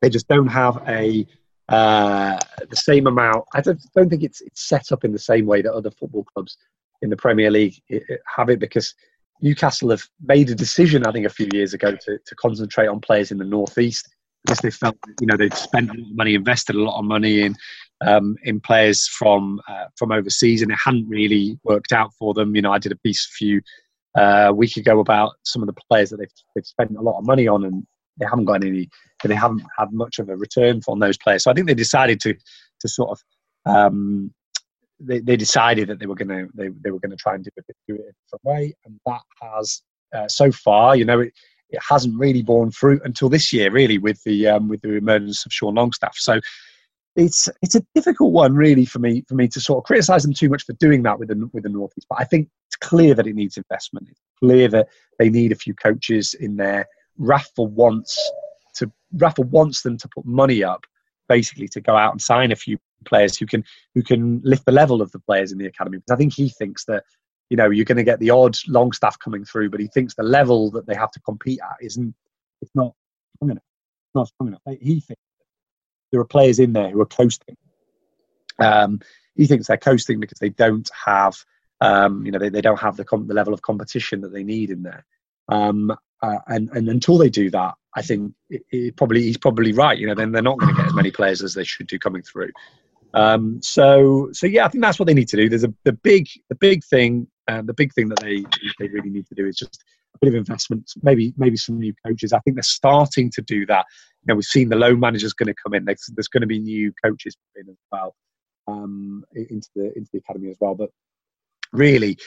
they 0.01 0.09
just 0.09 0.27
don't 0.27 0.47
have 0.47 0.81
a 0.87 1.27
uh, 1.69 2.39
the 2.69 2.75
same 2.75 3.07
amount. 3.07 3.43
I 3.53 3.59
don't, 3.59 3.79
don't 3.93 4.09
think 4.09 4.23
it's, 4.23 4.39
it's 4.39 4.67
set 4.67 4.93
up 4.93 5.03
in 5.03 5.11
the 5.11 5.19
same 5.19 5.45
way 5.45 5.61
that 5.61 5.73
other 5.73 5.91
football 5.91 6.23
clubs 6.23 6.57
in 7.01 7.09
the 7.09 7.17
Premier 7.17 7.51
League 7.51 7.75
have 8.37 8.49
it 8.49 8.59
because 8.59 8.95
Newcastle 9.41 9.89
have 9.89 10.03
made 10.23 10.49
a 10.49 10.55
decision, 10.55 11.05
I 11.05 11.11
think, 11.11 11.25
a 11.25 11.29
few 11.29 11.49
years 11.53 11.73
ago 11.73 11.91
to, 11.91 12.17
to 12.25 12.35
concentrate 12.35 12.87
on 12.87 13.01
players 13.01 13.31
in 13.31 13.37
the 13.37 13.43
northeast 13.43 14.07
because 14.45 14.59
they 14.59 14.71
felt, 14.71 14.95
you 15.19 15.27
know, 15.27 15.35
they'd 15.35 15.53
spent 15.53 15.89
a 15.89 15.93
lot 15.93 16.09
of 16.09 16.15
money, 16.15 16.35
invested 16.35 16.75
a 16.77 16.81
lot 16.81 16.99
of 16.99 17.05
money 17.05 17.41
in 17.41 17.55
um, 18.05 18.35
in 18.43 18.59
players 18.59 19.07
from 19.07 19.59
uh, 19.67 19.85
from 19.95 20.11
overseas, 20.11 20.61
and 20.61 20.71
it 20.71 20.77
hadn't 20.77 21.09
really 21.09 21.59
worked 21.63 21.91
out 21.91 22.13
for 22.17 22.33
them. 22.33 22.55
You 22.55 22.61
know, 22.61 22.71
I 22.71 22.77
did 22.77 22.91
a 22.91 22.97
piece 22.97 23.25
a 23.25 23.33
few 23.35 23.61
uh, 24.18 24.52
week 24.53 24.76
ago 24.77 24.99
about 24.99 25.34
some 25.44 25.61
of 25.61 25.68
the 25.68 25.81
players 25.89 26.10
that 26.10 26.18
they've, 26.18 26.38
they've 26.53 26.65
spent 26.65 26.98
a 26.98 27.02
lot 27.02 27.19
of 27.19 27.26
money 27.26 27.48
on, 27.48 27.64
and 27.64 27.85
they 28.19 28.26
haven't 28.26 28.45
got 28.45 28.64
any, 28.64 28.89
they 29.23 29.35
haven't 29.35 29.64
had 29.77 29.91
much 29.91 30.19
of 30.19 30.30
a 30.30 30.35
return 30.35 30.81
from 30.81 30.99
those 30.99 31.18
players. 31.18 31.44
So 31.44 31.52
I 31.52 31.53
think 31.53 31.68
they 31.68 31.73
decided 31.73 32.19
to 32.22 32.34
to 32.81 32.88
sort 32.88 33.11
of 33.11 33.19
um, 33.73 34.34
they, 34.99 35.19
they 35.19 35.38
decided 35.38 35.88
that 35.89 35.99
they 35.99 36.06
were 36.06 36.15
going 36.15 36.30
to 36.30 36.48
they, 36.56 36.69
they 36.84 36.91
were 36.91 36.99
going 36.99 37.11
to 37.11 37.18
try 37.18 37.35
and 37.35 37.44
do 37.44 37.52
it, 37.56 37.65
do 37.88 37.95
it 37.95 38.02
a 38.02 38.14
different 38.26 38.44
way, 38.44 38.76
and 38.85 38.99
that 39.06 39.22
has 39.41 39.81
uh, 40.15 40.27
so 40.27 40.52
far, 40.52 40.95
you 40.95 41.06
know, 41.06 41.19
it, 41.19 41.34
it 41.69 41.80
hasn't 41.88 42.18
really 42.18 42.41
borne 42.41 42.72
fruit 42.72 43.02
until 43.03 43.30
this 43.30 43.52
year, 43.52 43.69
really, 43.72 43.98
with 43.98 44.22
the 44.23 44.48
um, 44.48 44.69
with 44.69 44.81
the 44.81 44.94
emergence 44.94 45.45
of 45.45 45.53
Sean 45.53 45.76
Longstaff. 45.76 46.15
So 46.15 46.39
it's 47.18 47.49
it's 47.61 47.76
a 47.76 47.84
difficult 47.95 48.31
one, 48.31 48.56
really, 48.56 48.85
for 48.85 48.99
me 48.99 49.26
for 49.27 49.35
me 49.35 49.48
to 49.49 49.60
sort 49.60 49.80
of 49.80 49.84
criticise 49.85 50.23
them 50.23 50.34
too 50.34 50.49
much 50.49 50.64
for 50.64 50.73
doing 50.73 51.03
that 51.03 51.19
with 51.19 51.30
the 51.30 51.49
with 51.52 51.64
the 51.64 51.69
northeast. 51.69 52.07
But 52.10 52.22
I 52.22 52.23
think 52.23 52.48
it's 52.68 52.77
clear 52.77 53.14
that 53.15 53.27
it 53.27 53.35
needs 53.35 53.57
investment. 53.57 54.07
It's 54.10 54.22
clear 54.39 54.68
that 54.69 54.88
they 55.18 55.30
need 55.30 55.52
a 55.52 55.56
few 55.56 55.73
coaches 55.73 56.35
in 56.35 56.56
there 56.56 56.88
Rafa 57.18 57.64
wants 57.64 58.31
to 58.76 58.91
Rafa 59.14 59.41
wants 59.41 59.81
them 59.81 59.98
to 59.98 60.07
put 60.07 60.26
money 60.26 60.64
up, 60.64 60.85
basically 61.27 61.68
to 61.69 61.81
go 61.81 61.95
out 61.95 62.11
and 62.11 62.22
sign 62.22 62.52
a 62.52 62.56
few 62.56 62.77
players 63.06 63.38
who 63.38 63.45
can 63.45 63.64
who 63.95 64.03
can 64.03 64.41
lift 64.44 64.65
the 64.65 64.72
level 64.72 65.02
of 65.02 65.11
the 65.11 65.19
players 65.19 65.52
in 65.52 65.57
the 65.57 65.65
academy. 65.65 65.98
Because 65.98 66.14
I 66.14 66.18
think 66.18 66.34
he 66.34 66.49
thinks 66.49 66.85
that 66.85 67.03
you 67.49 67.57
know 67.57 67.69
you're 67.69 67.85
going 67.85 67.98
to 67.98 68.03
get 68.03 68.19
the 68.19 68.30
odd 68.30 68.56
Longstaff 68.68 69.18
coming 69.19 69.44
through, 69.44 69.69
but 69.69 69.80
he 69.80 69.88
thinks 69.88 70.15
the 70.15 70.23
level 70.23 70.72
that 70.72 70.85
they 70.85 70.95
have 70.95 71.11
to 71.11 71.19
compete 71.22 71.60
at 71.64 71.77
isn't 71.81 72.14
it's 72.61 72.72
not 72.76 72.94
strong 73.35 73.52
enough. 73.52 73.64
Not 74.14 74.27
strong 74.27 74.48
enough. 74.49 74.61
He 74.81 74.99
thinks 74.99 75.22
there 76.11 76.19
are 76.19 76.25
players 76.25 76.59
in 76.59 76.73
there 76.73 76.89
who 76.89 77.01
are 77.01 77.05
coasting. 77.05 77.57
Um, 78.59 78.99
he 79.35 79.45
thinks 79.45 79.67
they're 79.67 79.77
coasting 79.77 80.19
because 80.19 80.39
they 80.39 80.49
don't 80.49 80.89
have 81.05 81.38
um, 81.79 82.25
you 82.25 82.31
know 82.31 82.39
they, 82.39 82.49
they 82.49 82.61
don't 82.61 82.79
have 82.79 82.97
the, 82.97 83.05
com- 83.05 83.27
the 83.27 83.34
level 83.34 83.53
of 83.53 83.61
competition 83.61 84.21
that 84.21 84.34
they 84.34 84.43
need 84.43 84.71
in 84.71 84.84
there. 84.84 85.05
Um, 85.49 85.95
uh, 86.21 86.39
and 86.47 86.69
and 86.71 86.89
until 86.89 87.17
they 87.17 87.29
do 87.29 87.49
that, 87.51 87.75
I 87.95 88.01
think 88.01 88.34
it, 88.49 88.63
it 88.71 88.95
probably 88.95 89.21
he's 89.21 89.38
probably 89.38 89.73
right. 89.73 89.97
You 89.97 90.07
know, 90.07 90.15
then 90.15 90.31
they're 90.31 90.41
not 90.41 90.57
going 90.57 90.73
to 90.73 90.81
get 90.81 90.88
as 90.88 90.95
many 90.95 91.11
players 91.11 91.43
as 91.43 91.53
they 91.53 91.63
should 91.63 91.88
do 91.88 91.99
coming 91.99 92.23
through. 92.23 92.51
Um, 93.13 93.61
so 93.61 94.29
so 94.34 94.47
yeah, 94.47 94.65
I 94.65 94.69
think 94.69 94.84
that's 94.84 94.99
what 94.99 95.05
they 95.05 95.13
need 95.13 95.29
to 95.29 95.38
do. 95.38 95.49
There's 95.49 95.63
a 95.63 95.73
the 95.84 95.93
big 95.93 96.27
the 96.49 96.55
big 96.55 96.84
thing 96.84 97.27
uh, 97.47 97.61
the 97.61 97.73
big 97.73 97.93
thing 97.93 98.09
that 98.09 98.19
they 98.19 98.43
they 98.79 98.88
really 98.88 99.09
need 99.09 99.27
to 99.27 99.35
do 99.35 99.45
is 99.45 99.55
just 99.55 99.84
a 100.15 100.25
bit 100.25 100.34
of 100.34 100.35
investment, 100.35 100.91
maybe 101.01 101.34
maybe 101.38 101.57
some 101.57 101.79
new 101.79 101.93
coaches. 102.05 102.34
I 102.34 102.39
think 102.39 102.55
they're 102.55 102.63
starting 102.63 103.31
to 103.31 103.41
do 103.41 103.65
that. 103.67 103.85
You 104.21 104.34
know, 104.34 104.35
we've 104.35 104.45
seen 104.45 104.69
the 104.69 104.75
loan 104.75 104.99
managers 104.99 105.34
going 105.34 105.47
to 105.47 105.55
come 105.61 105.73
in. 105.73 105.85
There's, 105.85 106.09
there's 106.15 106.27
going 106.27 106.41
to 106.41 106.47
be 106.47 106.59
new 106.59 106.91
coaches 107.03 107.35
in 107.55 107.69
as 107.69 107.77
well 107.91 108.15
um, 108.67 109.23
into 109.34 109.69
the 109.75 109.97
into 109.97 110.09
the 110.13 110.19
academy 110.19 110.49
as 110.49 110.57
well. 110.59 110.75
But 110.75 110.89
really, 111.71 112.17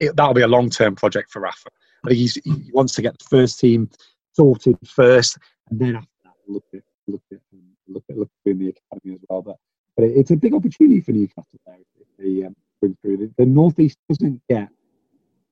it, 0.00 0.16
that'll 0.16 0.34
be 0.34 0.42
a 0.42 0.48
long 0.48 0.70
term 0.70 0.94
project 0.94 1.30
for 1.30 1.40
Rafa. 1.40 1.70
I 2.04 2.10
think 2.10 2.30
he 2.44 2.70
wants 2.72 2.94
to 2.94 3.02
get 3.02 3.18
the 3.18 3.24
first 3.24 3.58
team 3.58 3.90
sorted 4.32 4.76
first, 4.86 5.36
and 5.70 5.80
then 5.80 5.96
after 5.96 6.08
that, 6.24 6.34
look 6.46 6.64
at 6.74 6.82
look 7.06 7.22
at 7.32 7.40
um, 7.52 7.62
look 7.88 8.04
at 8.10 8.16
look 8.16 8.30
at 8.46 8.58
the 8.58 8.74
academy 8.92 9.14
as 9.14 9.20
well. 9.28 9.42
But 9.42 9.56
but 9.96 10.04
it's 10.04 10.30
a 10.30 10.36
big 10.36 10.54
opportunity 10.54 11.00
for 11.00 11.12
Newcastle 11.12 11.58
there 11.66 11.76
if 12.18 12.46
um, 12.46 12.54
through. 13.02 13.16
The, 13.16 13.32
the 13.36 13.46
northeast 13.46 13.98
doesn't 14.08 14.40
get 14.48 14.68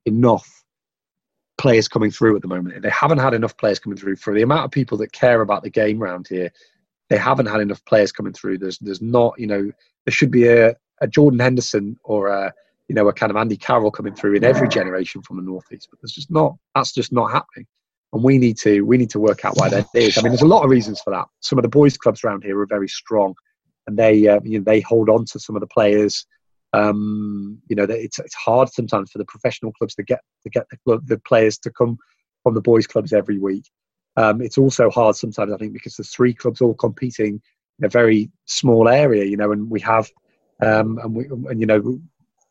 enough 0.05 0.65
players 1.59 1.89
coming 1.89 2.11
through 2.11 2.37
at 2.37 2.43
the 2.43 2.49
moment. 2.49 2.83
They 2.83 2.91
haven't 2.91 3.19
had 3.19 3.35
enough 3.35 3.57
players 3.57 3.79
coming 3.79 3.99
through 3.99 4.17
for 4.17 4.35
the 4.35 4.43
amount 4.43 4.65
of 4.65 4.71
people 4.71 4.99
that 4.99 5.13
care 5.13 5.41
about 5.41 5.63
the 5.63 5.71
game 5.71 5.99
round 5.99 6.27
here. 6.29 6.53
They 7.09 7.17
haven't 7.17 7.47
had 7.47 7.61
enough 7.61 7.85
players 7.85 8.13
coming 8.13 8.33
through. 8.33 8.59
There's 8.59 8.79
there's 8.79 9.03
not 9.03 9.39
you 9.39 9.47
know 9.47 9.71
there 10.05 10.13
should 10.13 10.31
be 10.31 10.49
a, 10.49 10.75
a 11.01 11.07
Jordan 11.07 11.41
Henderson 11.41 11.99
or 12.05 12.29
a 12.29 12.53
you 12.89 12.95
know, 12.95 13.09
a 13.09 13.13
kind 13.13 13.31
of 13.31 13.37
Andy 13.37 13.57
Carroll 13.57 13.91
coming 13.91 14.15
through 14.15 14.35
in 14.35 14.45
every 14.45 14.69
generation 14.69 15.23
from 15.23 15.37
the 15.37 15.43
northeast. 15.43 15.89
But 15.91 16.01
there's 16.01 16.13
just 16.13 16.31
not. 16.31 16.57
That's 16.75 16.93
just 16.93 17.13
not 17.13 17.33
happening. 17.33 17.67
And 18.13 18.23
we 18.23 18.39
need 18.39 18.57
to 18.59 18.83
we 18.83 18.97
need 18.97 19.11
to 19.11 19.21
work 19.21 19.45
out 19.45 19.57
why 19.57 19.69
that 19.69 19.87
is. 19.95 20.17
I 20.17 20.23
mean, 20.23 20.31
there's 20.31 20.43
a 20.43 20.47
lot 20.47 20.65
of 20.65 20.71
reasons 20.71 21.01
for 21.01 21.11
that. 21.11 21.27
Some 21.41 21.59
of 21.59 21.63
the 21.63 21.69
boys' 21.69 21.97
clubs 21.97 22.23
around 22.23 22.45
here 22.45 22.59
are 22.61 22.67
very 22.67 22.89
strong, 22.89 23.35
and 23.87 23.99
they 23.99 24.29
uh, 24.29 24.41
you 24.45 24.59
know 24.59 24.65
they 24.65 24.81
hold 24.81 25.11
on 25.11 25.25
to 25.27 25.41
some 25.41 25.57
of 25.57 25.61
the 25.61 25.67
players. 25.67 26.25
Um, 26.77 27.59
you 27.69 27.77
know, 27.77 27.85
it's 27.85 28.19
it's 28.19 28.35
hard 28.35 28.69
sometimes 28.69 29.11
for 29.11 29.19
the 29.19 29.25
professional 29.25 29.73
clubs 29.73 29.95
to 29.95 30.03
get 30.03 30.21
to 30.43 30.51
get 30.51 30.67
the, 30.71 30.77
club, 30.85 31.07
the 31.07 31.19
players 31.19 31.57
to 31.59 31.71
come 31.71 31.97
from 32.43 32.55
the 32.55 32.61
boys' 32.61 32.87
clubs 32.87 33.13
every 33.13 33.39
week. 33.39 33.65
Um, 34.17 34.43
it's 34.43 34.59
also 34.59 34.91
hard 34.91 35.17
sometimes, 35.17 35.53
I 35.53 35.57
think, 35.57 35.73
because 35.73 35.97
there's 35.97 36.15
three 36.15 36.35
clubs 36.35 36.61
all 36.61 36.75
competing 36.75 37.41
in 37.79 37.85
a 37.85 37.89
very 37.89 38.31
small 38.45 38.89
area, 38.89 39.25
you 39.25 39.37
know, 39.37 39.53
and 39.53 39.71
we 39.71 39.81
have, 39.81 40.09
um, 40.63 40.99
and 41.03 41.15
we, 41.15 41.27
and 41.51 41.61
you 41.61 41.67
know, 41.67 41.99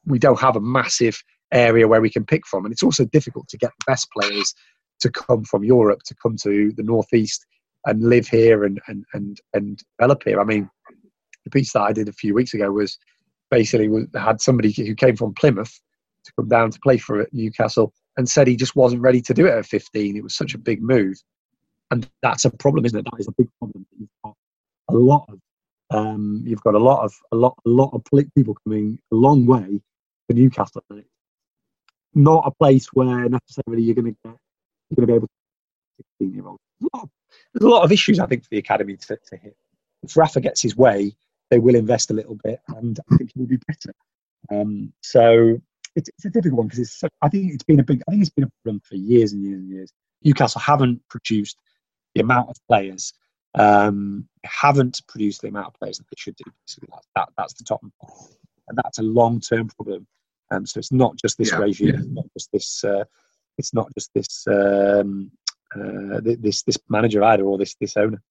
we 0.05 0.19
don't 0.19 0.39
have 0.39 0.55
a 0.55 0.61
massive 0.61 1.21
area 1.51 1.87
where 1.87 2.01
we 2.01 2.09
can 2.09 2.25
pick 2.25 2.45
from, 2.47 2.65
and 2.65 2.71
it's 2.71 2.83
also 2.83 3.05
difficult 3.05 3.47
to 3.49 3.57
get 3.57 3.71
the 3.79 3.91
best 3.91 4.09
players 4.11 4.53
to 5.01 5.09
come 5.09 5.43
from 5.43 5.63
Europe 5.63 6.01
to 6.05 6.15
come 6.15 6.35
to 6.37 6.71
the 6.77 6.83
northeast 6.83 7.45
and 7.85 8.01
live 8.01 8.27
here 8.27 8.63
and 8.63 8.81
and 8.87 9.05
and 9.13 9.39
and 9.53 9.83
develop 9.99 10.23
here. 10.23 10.39
I 10.39 10.43
mean, 10.43 10.69
the 11.43 11.51
piece 11.51 11.73
that 11.73 11.81
I 11.81 11.93
did 11.93 12.09
a 12.09 12.13
few 12.13 12.33
weeks 12.33 12.53
ago 12.53 12.71
was 12.71 12.97
basically 13.51 13.89
had 14.15 14.41
somebody 14.41 14.71
who 14.71 14.95
came 14.95 15.15
from 15.15 15.33
Plymouth 15.33 15.79
to 16.25 16.33
come 16.37 16.47
down 16.47 16.71
to 16.71 16.79
play 16.79 16.97
for 16.97 17.27
Newcastle 17.31 17.93
and 18.17 18.29
said 18.29 18.47
he 18.47 18.55
just 18.55 18.75
wasn't 18.75 19.01
ready 19.01 19.21
to 19.21 19.33
do 19.33 19.45
it 19.45 19.53
at 19.53 19.65
15. 19.65 20.17
It 20.17 20.23
was 20.23 20.35
such 20.35 20.53
a 20.53 20.57
big 20.57 20.81
move, 20.81 21.15
and 21.91 22.07
that's 22.21 22.45
a 22.45 22.49
problem, 22.49 22.85
isn't 22.85 22.97
it? 22.97 23.05
That 23.05 23.19
is 23.19 23.27
a 23.27 23.33
big 23.33 23.49
problem. 23.59 23.85
You've 23.97 24.09
got 24.23 24.35
a 24.89 24.95
lot 24.95 25.25
of 25.29 25.39
um, 25.91 26.43
you've 26.45 26.63
got 26.63 26.75
a 26.75 26.79
lot 26.79 27.03
of 27.03 27.13
a 27.31 27.35
lot 27.35 27.55
a 27.65 27.69
lot 27.69 27.91
of 27.93 28.03
people 28.35 28.55
coming 28.63 28.99
a 29.11 29.15
long 29.15 29.45
way 29.45 29.81
to 30.29 30.35
Newcastle. 30.35 30.81
Not 32.13 32.47
a 32.47 32.51
place 32.51 32.87
where 32.93 33.29
necessarily 33.29 33.83
you're 33.83 33.95
going 33.95 34.13
to 34.13 34.17
get 34.23 34.37
you're 34.89 34.95
going 34.95 35.07
to 35.07 35.07
be 35.07 35.13
able 35.13 35.27
to 35.27 36.03
16 36.19 36.33
year 36.33 36.47
old. 36.47 36.59
There's 37.53 37.65
a 37.65 37.69
lot 37.69 37.83
of 37.83 37.91
issues, 37.91 38.19
I 38.19 38.25
think, 38.25 38.43
for 38.43 38.49
the 38.51 38.57
academy 38.57 38.97
to, 38.97 39.17
to 39.17 39.37
hit. 39.37 39.55
If 40.03 40.15
Rafa 40.15 40.41
gets 40.41 40.61
his 40.61 40.75
way, 40.75 41.15
they 41.49 41.59
will 41.59 41.75
invest 41.75 42.11
a 42.11 42.13
little 42.13 42.37
bit, 42.43 42.59
and 42.69 42.99
I 43.11 43.17
think 43.17 43.31
he 43.33 43.39
will 43.39 43.47
be 43.47 43.59
better. 43.67 43.93
Um, 44.51 44.93
so 45.01 45.59
it's, 45.95 46.09
it's, 46.09 46.25
a 46.25 46.29
difficult 46.29 46.57
one 46.57 46.67
because 46.67 46.79
it's. 46.79 46.99
So, 46.99 47.07
I 47.21 47.29
think 47.29 47.53
it's 47.53 47.63
been 47.63 47.79
a 47.79 47.83
big. 47.83 48.01
I 48.07 48.11
think 48.11 48.21
it's 48.21 48.31
been 48.31 48.45
a 48.45 48.51
problem 48.63 48.81
for 48.87 48.95
years 48.95 49.33
and 49.33 49.43
years 49.43 49.59
and 49.59 49.69
years. 49.69 49.93
Newcastle 50.23 50.61
haven't 50.61 51.01
produced 51.09 51.57
the 52.13 52.21
amount 52.21 52.49
of 52.49 52.57
players. 52.67 53.13
Um, 53.55 54.27
haven't 54.43 55.01
produced 55.07 55.41
the 55.41 55.47
amount 55.47 55.67
of 55.67 55.73
players 55.75 55.97
that 55.97 56.05
they 56.11 56.15
should 56.17 56.35
do. 56.35 56.51
So 56.65 56.81
that's, 56.91 57.07
that, 57.15 57.29
that's 57.37 57.53
the 57.53 57.63
top, 57.63 57.81
and 57.81 58.77
that's 58.83 58.99
a 58.99 59.03
long-term 59.03 59.69
problem. 59.69 60.07
Um, 60.51 60.65
so 60.65 60.77
it's 60.77 60.91
not 60.91 61.15
just 61.15 61.37
this 61.37 61.51
yeah, 61.51 61.57
regime, 61.57 61.87
yeah. 61.87 62.01
not 62.07 62.25
just 62.33 62.51
this 62.51 62.83
uh, 62.83 63.05
it's 63.57 63.73
not 63.73 63.87
just 63.93 64.11
this 64.13 64.45
um, 64.47 65.31
uh, 65.75 66.19
this 66.21 66.63
this 66.63 66.77
manager 66.89 67.23
either 67.23 67.43
or 67.43 67.57
this 67.57 67.75
this 67.79 67.97
owner. 67.97 68.21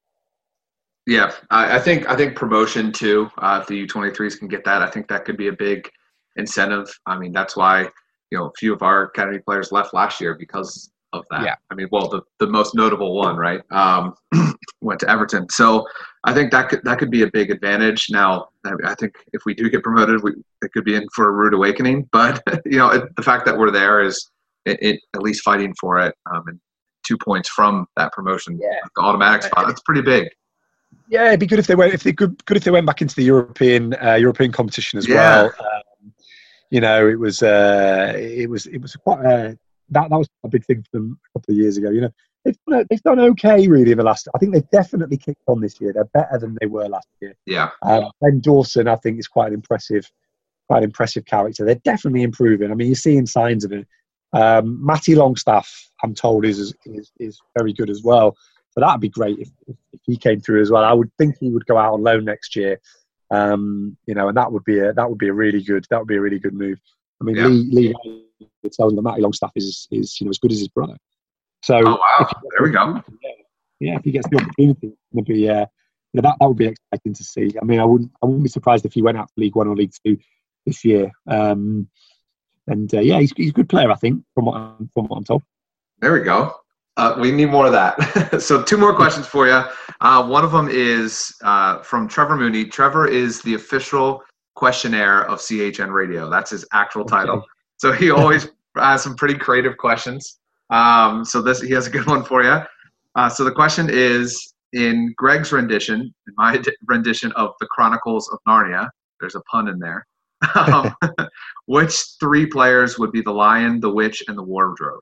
Yeah, 1.07 1.33
I, 1.51 1.77
I 1.77 1.79
think 1.81 2.09
I 2.09 2.17
think 2.17 2.37
promotion 2.37 2.91
too. 2.91 3.31
Uh, 3.39 3.59
if 3.61 3.69
the 3.69 3.87
U23s 3.87 4.39
can 4.39 4.49
get 4.49 4.65
that, 4.65 4.83
I 4.83 4.89
think 4.89 5.09
that 5.09 5.25
could 5.25 5.37
be 5.37 5.49
a 5.49 5.53
big 5.53 5.89
incentive. 6.37 6.89
I 7.07 7.19
mean, 7.19 7.33
that's 7.33 7.57
why 7.57 7.83
you 8.31 8.39
know 8.39 8.47
a 8.47 8.53
few 8.59 8.73
of 8.73 8.83
our 8.83 9.05
academy 9.05 9.39
players 9.39 9.71
left 9.71 9.93
last 9.93 10.21
year 10.21 10.35
because 10.39 10.91
of 11.15 11.25
that. 11.31 11.43
Yeah. 11.45 11.55
I 11.71 11.75
mean, 11.75 11.89
well, 11.93 12.09
the, 12.09 12.23
the 12.41 12.47
most 12.47 12.75
notable 12.75 13.15
one, 13.15 13.37
right, 13.37 13.61
um, 13.71 14.15
went 14.81 15.01
to 15.01 15.09
Everton. 15.09 15.49
So 15.51 15.87
I 16.25 16.35
think 16.35 16.51
that 16.53 16.69
could 16.69 16.83
that 16.85 16.99
could 16.99 17.11
be 17.11 17.23
a 17.23 17.31
big 17.31 17.51
advantage. 17.51 18.07
Now, 18.11 18.49
I 18.65 18.95
think 18.95 19.13
if 19.33 19.43
we 19.47 19.55
do 19.55 19.71
get 19.71 19.83
promoted, 19.83 20.23
we 20.23 20.33
it 20.63 20.73
could 20.73 20.85
be 20.85 20.95
in 20.95 21.07
for 21.15 21.29
a 21.29 21.33
rude 21.33 21.55
awakening. 21.55 22.09
But 22.13 22.43
you 22.65 22.79
know, 22.79 22.91
it, 22.91 23.15
the 23.17 23.23
fact 23.23 23.45
that 23.47 23.57
we're 23.57 23.71
there 23.71 24.01
is 24.01 24.31
it, 24.65 24.79
it, 24.83 25.01
at 25.15 25.23
least 25.23 25.43
fighting 25.43 25.75
for 25.79 25.99
it 25.99 26.15
um, 26.33 26.45
and 26.49 26.61
two 27.07 27.19
points 27.19 27.49
from 27.51 27.87
that 27.97 28.13
promotion, 28.13 28.59
yeah. 28.61 28.79
the 28.97 29.03
automatic 29.03 29.43
spot. 29.43 29.67
That's 29.67 29.83
pretty 29.83 30.01
big. 30.01 30.29
Yeah, 31.09 31.29
it'd 31.29 31.41
be 31.41 31.47
good 31.47 31.59
if 31.59 31.67
they 31.67 31.75
went 31.75 31.95
if 31.95 32.03
they 32.03 32.13
good 32.13 32.45
good 32.45 32.57
if 32.57 32.65
they 32.65 32.71
went 32.71 32.87
back 32.87 33.03
into 33.03 33.15
the 33.15 33.25
European 33.25 33.95
uh, 34.03 34.15
European 34.15 34.53
competition 34.53 34.99
as 34.99 35.09
yeah. 35.09 35.15
well. 35.15 35.45
Um, 35.47 36.13
you 36.71 36.81
know, 36.81 37.09
it 37.09 37.19
was 37.19 37.43
uh, 37.43 38.13
it 38.17 38.49
was 38.49 38.67
it 38.67 38.79
was 38.79 38.97
quite 38.97 39.25
a, 39.25 39.59
that 39.91 40.11
that 40.11 40.17
was 40.17 40.29
a 40.45 40.49
big 40.49 40.65
thing 40.65 40.83
for 40.83 40.99
them 40.99 41.19
a 41.25 41.39
couple 41.39 41.53
of 41.53 41.59
years 41.59 41.77
ago. 41.77 41.91
You 41.91 42.03
know, 42.03 42.11
they've 42.45 42.59
done, 42.69 42.87
they've 42.91 43.03
done 43.03 43.21
okay 43.21 43.67
really 43.69 43.93
in 43.93 43.99
the 43.99 44.05
last. 44.05 44.29
I 44.35 44.39
think 44.39 44.53
they've 44.53 44.71
definitely 44.71 45.17
kicked 45.17 45.43
on 45.47 45.61
this 45.61 45.81
year. 45.81 45.93
They're 45.93 46.05
better 46.07 46.39
than 46.39 46.57
they 46.61 46.67
were 46.67 46.89
last 46.89 47.09
year. 47.21 47.35
Yeah. 47.47 47.71
Um, 47.83 48.11
ben 48.21 48.41
Dawson, 48.41 48.89
I 48.89 48.97
think, 48.97 49.19
is 49.19 49.29
quite 49.29 49.49
an 49.49 49.55
impressive, 49.55 50.11
quite 50.69 50.79
an 50.79 50.85
impressive 50.85 51.25
character. 51.25 51.65
They're 51.65 51.77
definitely 51.77 52.23
improving. 52.23 52.71
I 52.71 52.75
mean, 52.75 52.89
you're 52.89 52.97
seeing 52.97 53.27
signs 53.27 53.65
of 53.65 53.73
it. 53.73 53.87
Um, 54.33 54.85
Matty 54.85 55.15
Longstaff, 55.15 55.91
I'm 56.03 56.15
told, 56.15 56.45
is, 56.45 56.75
is 56.85 57.13
is 57.21 57.39
very 57.57 57.73
good 57.73 57.89
as 57.89 58.03
well. 58.03 58.35
So 58.75 58.81
that'd 58.81 59.01
be 59.01 59.09
great 59.09 59.39
if, 59.39 59.49
if, 59.67 59.77
he 60.03 60.17
came 60.19 60.39
through 60.39 60.61
as 60.61 60.71
well. 60.71 60.85
I 60.85 60.93
would 60.93 61.11
think 61.17 61.39
he 61.39 61.49
would 61.49 61.65
go 61.65 61.79
out 61.79 61.95
on 61.95 62.03
loan 62.03 62.27
next 62.27 62.57
year. 62.57 62.79
Um, 63.31 63.97
you 64.05 64.15
know, 64.15 64.29
and 64.29 64.37
that 64.37 64.53
would 64.53 64.65
be 64.65 64.79
a 64.81 64.93
that 64.93 65.09
would 65.09 65.19
be 65.19 65.29
a 65.29 65.33
really 65.33 65.63
good 65.63 65.87
that 65.89 65.99
would 65.99 66.09
be 66.09 66.17
a 66.17 66.21
really 66.21 66.39
good 66.39 66.53
move. 66.53 66.79
I 67.21 67.25
mean, 67.25 67.37
yeah. 67.37 67.47
Lee 67.47 67.95
Lee 68.05 68.71
tells 68.71 68.93
me 68.93 68.97
that 68.97 69.03
Matty 69.03 69.23
Longstaff 69.23 69.53
is 69.57 69.89
is 69.91 70.21
you 70.21 70.27
know 70.27 70.31
as 70.31 70.39
good 70.39 70.53
as 70.53 70.59
his 70.59 70.69
brother. 70.69 70.97
So 71.63 71.77
oh 71.79 71.97
wow, 71.97 72.31
there 72.51 72.67
we 72.67 72.71
go. 72.71 73.03
Yeah, 73.23 73.31
yeah, 73.81 73.97
if 73.97 74.05
he 74.05 74.11
gets 74.11 74.29
the 74.29 74.37
opportunity, 74.37 74.93
it'd 75.13 75.25
be 75.25 75.49
uh, 75.49 75.65
you 76.13 76.21
know, 76.21 76.23
that 76.23 76.37
that 76.39 76.47
would 76.47 76.59
be 76.59 76.67
exciting 76.67 77.15
to 77.15 77.25
see. 77.25 77.55
I 77.61 77.65
mean, 77.65 77.81
I 77.81 77.85
wouldn't 77.87 78.11
I 78.23 78.27
wouldn't 78.27 78.45
be 78.45 78.51
surprised 78.51 78.85
if 78.85 78.93
he 78.93 79.01
went 79.01 79.17
out 79.17 79.29
to 79.29 79.35
League 79.41 79.57
One 79.57 79.69
or 79.69 79.77
League 79.77 79.95
Two 80.05 80.19
this 80.67 80.85
year. 80.85 81.11
Um, 81.27 81.89
and 82.67 82.93
uh, 82.95 83.01
yeah, 83.01 83.21
he's, 83.21 83.33
he's 83.37 83.51
a 83.51 83.55
good 83.55 83.69
player, 83.69 83.91
I 83.91 83.97
think, 83.97 84.25
from 84.35 84.47
what 84.47 84.57
I'm, 84.57 84.91
from 84.95 85.07
what 85.07 85.19
I'm 85.19 85.25
told. 85.25 85.43
There 86.01 86.13
we 86.13 86.21
go. 86.21 86.55
Uh, 86.97 87.17
we 87.19 87.33
need 87.33 87.51
more 87.51 87.67
of 87.67 87.73
that. 87.73 88.41
so, 88.43 88.63
two 88.63 88.77
more 88.77 88.95
questions 88.95 89.27
for 89.27 89.47
you. 89.47 89.63
Uh, 90.01 90.27
one 90.27 90.45
of 90.45 90.53
them 90.53 90.69
is 90.71 91.35
uh, 91.43 91.81
from 91.81 92.07
Trevor 92.07 92.37
Mooney. 92.37 92.65
Trevor 92.65 93.07
is 93.07 93.43
the 93.43 93.55
official 93.55 94.23
questionnaire 94.55 95.25
of 95.29 95.41
CHN 95.41 95.93
Radio. 95.93 96.31
That's 96.31 96.51
his 96.51 96.67
actual 96.73 97.05
title. 97.05 97.39
Okay. 97.39 97.47
So 97.79 97.93
he 97.93 98.11
always 98.11 98.49
has 98.77 99.03
some 99.03 99.17
pretty 99.17 99.35
creative 99.35 99.77
questions. 99.77 100.39
Um, 100.71 101.25
so 101.25 101.43
this 101.43 101.61
he 101.61 101.73
has 101.73 101.87
a 101.87 101.91
good 101.91 102.07
one 102.07 102.25
for 102.25 102.43
you. 102.43 102.61
Uh, 103.17 103.29
so 103.29 103.45
the 103.45 103.53
question 103.53 103.89
is 103.91 104.55
in 104.73 105.15
Greg's 105.17 105.53
rendition, 105.53 106.01
in 106.01 106.35
my 106.37 106.61
rendition 106.87 107.33
of 107.33 107.51
the 107.61 107.67
Chronicles 107.67 108.29
of 108.31 108.39
Narnia. 108.49 108.89
There's 109.21 109.35
a 109.35 109.41
pun 109.43 109.69
in 109.69 109.79
there. 109.79 110.07
Um, 110.55 110.95
which 111.67 111.99
three 112.21 112.45
players 112.45 112.99
would 112.99 113.13
be 113.13 113.23
the 113.23 113.33
lion, 113.33 113.81
the 113.81 113.91
witch, 113.91 114.23
and 114.29 114.37
the 114.37 114.43
wardrobe? 114.43 115.01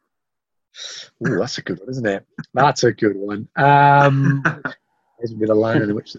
Ooh, 1.27 1.37
that's 1.41 1.59
a 1.59 1.63
good 1.63 1.81
one, 1.81 1.89
isn't 1.91 2.07
it? 2.07 2.27
That's 2.55 2.85
a 2.85 2.93
good 2.93 3.17
one. 3.17 3.49
Um, 3.57 4.43
would 5.31 5.41
be 5.41 5.47
the 5.47 5.55
lion 5.55 5.87
the 5.87 5.95
witch. 5.95 6.17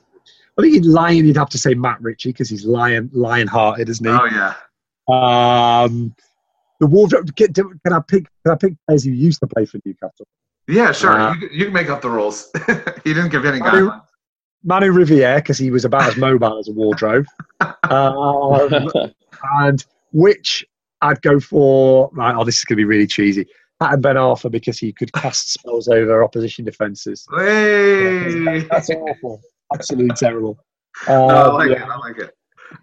I 0.57 0.61
think 0.61 0.75
in 0.75 0.91
lion 0.91 1.25
you'd 1.25 1.38
have 1.38 1.49
to 1.49 1.57
say 1.57 1.73
Matt 1.73 2.01
Ritchie 2.01 2.30
because 2.30 2.49
he's 2.49 2.65
lion 2.65 3.09
lion-hearted, 3.13 3.89
isn't 3.89 4.05
he? 4.05 4.11
Oh 4.11 4.25
yeah. 4.25 4.53
Um, 5.09 6.15
the 6.80 6.88
wardrobe. 6.88 7.35
Can, 7.35 7.53
can 7.53 7.80
I 7.91 7.99
pick? 7.99 8.27
Can 8.45 8.53
I 8.53 8.55
pick 8.55 8.73
players 8.88 9.03
who 9.03 9.11
used 9.11 9.39
to 9.41 9.47
play 9.47 9.65
for 9.65 9.80
Newcastle? 9.85 10.27
Yeah, 10.67 10.91
sure. 10.91 11.19
Uh, 11.19 11.35
you, 11.35 11.49
you, 11.51 11.65
can 11.65 11.73
make 11.73 11.89
up 11.89 12.01
the 12.01 12.09
rules. 12.09 12.49
he 13.03 13.13
didn't 13.13 13.30
give 13.30 13.45
any 13.45 13.59
guidelines. 13.59 14.01
Manu 14.63 14.91
Riviere 14.91 15.35
because 15.35 15.57
he 15.57 15.71
was 15.71 15.84
about 15.84 16.03
as 16.03 16.15
mobile 16.15 16.57
as 16.57 16.69
a 16.69 16.71
wardrobe. 16.71 17.25
Um, 17.89 19.13
and 19.59 19.85
which 20.11 20.65
I'd 21.01 21.21
go 21.21 21.39
for. 21.39 22.09
Right, 22.13 22.35
oh, 22.35 22.43
this 22.43 22.57
is 22.57 22.63
going 22.63 22.75
to 22.75 22.81
be 22.81 22.85
really 22.85 23.07
cheesy. 23.07 23.45
Hatem 23.82 24.02
Ben 24.02 24.16
Arfa 24.16 24.52
because 24.52 24.80
he 24.80 24.94
could 24.94 25.12
cast 25.14 25.54
spells 25.54 25.88
over 25.88 26.24
opposition 26.24 26.66
defences. 26.66 27.28
Hey! 27.36 28.66
That's, 28.70 28.90
awful. 28.90 29.41
Absolutely 29.74 30.16
terrible. 30.16 30.58
Um, 31.08 31.28
no, 31.28 31.36
I 31.36 31.48
like 31.48 31.70
yeah. 31.70 31.84
it. 31.84 31.90
I 31.90 31.98
like 31.98 32.18
it. 32.18 32.36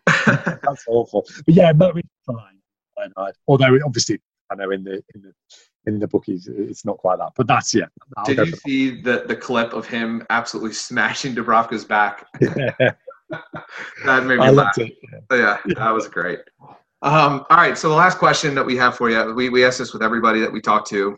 that's 0.62 0.84
awful. 0.88 1.24
But 1.46 1.54
yeah, 1.54 1.72
but 1.72 1.94
fine. 2.26 3.12
Although 3.46 3.78
obviously, 3.84 4.20
I 4.50 4.56
know 4.56 4.70
in 4.70 4.84
the 4.84 5.02
in 5.14 5.22
the 5.22 5.32
in 5.86 5.98
the 5.98 6.08
bookies 6.08 6.48
it's 6.48 6.84
not 6.84 6.98
quite 6.98 7.18
that. 7.18 7.32
But 7.36 7.46
that's 7.46 7.74
yeah. 7.74 7.86
I'll 8.16 8.24
Did 8.24 8.46
you 8.46 8.52
see 8.56 9.00
the 9.00 9.24
the 9.26 9.36
clip 9.36 9.72
of 9.72 9.86
him 9.86 10.26
absolutely 10.30 10.72
smashing 10.72 11.34
Dubravka's 11.34 11.84
back? 11.84 12.26
Yeah. 12.40 12.72
that 14.04 14.24
made 14.24 14.38
me 14.38 14.46
I 14.46 14.50
laugh. 14.50 14.76
It. 14.78 14.96
Yeah. 15.30 15.58
yeah, 15.66 15.74
that 15.76 15.90
was 15.90 16.08
great. 16.08 16.40
Um, 17.02 17.44
all 17.48 17.56
right, 17.56 17.78
so 17.78 17.88
the 17.88 17.94
last 17.94 18.18
question 18.18 18.54
that 18.54 18.64
we 18.64 18.76
have 18.76 18.96
for 18.96 19.10
you, 19.10 19.34
we, 19.34 19.48
we 19.48 19.64
ask 19.64 19.78
this 19.78 19.92
with 19.92 20.02
everybody 20.02 20.40
that 20.40 20.52
we 20.52 20.60
talk 20.60 20.86
to. 20.88 21.16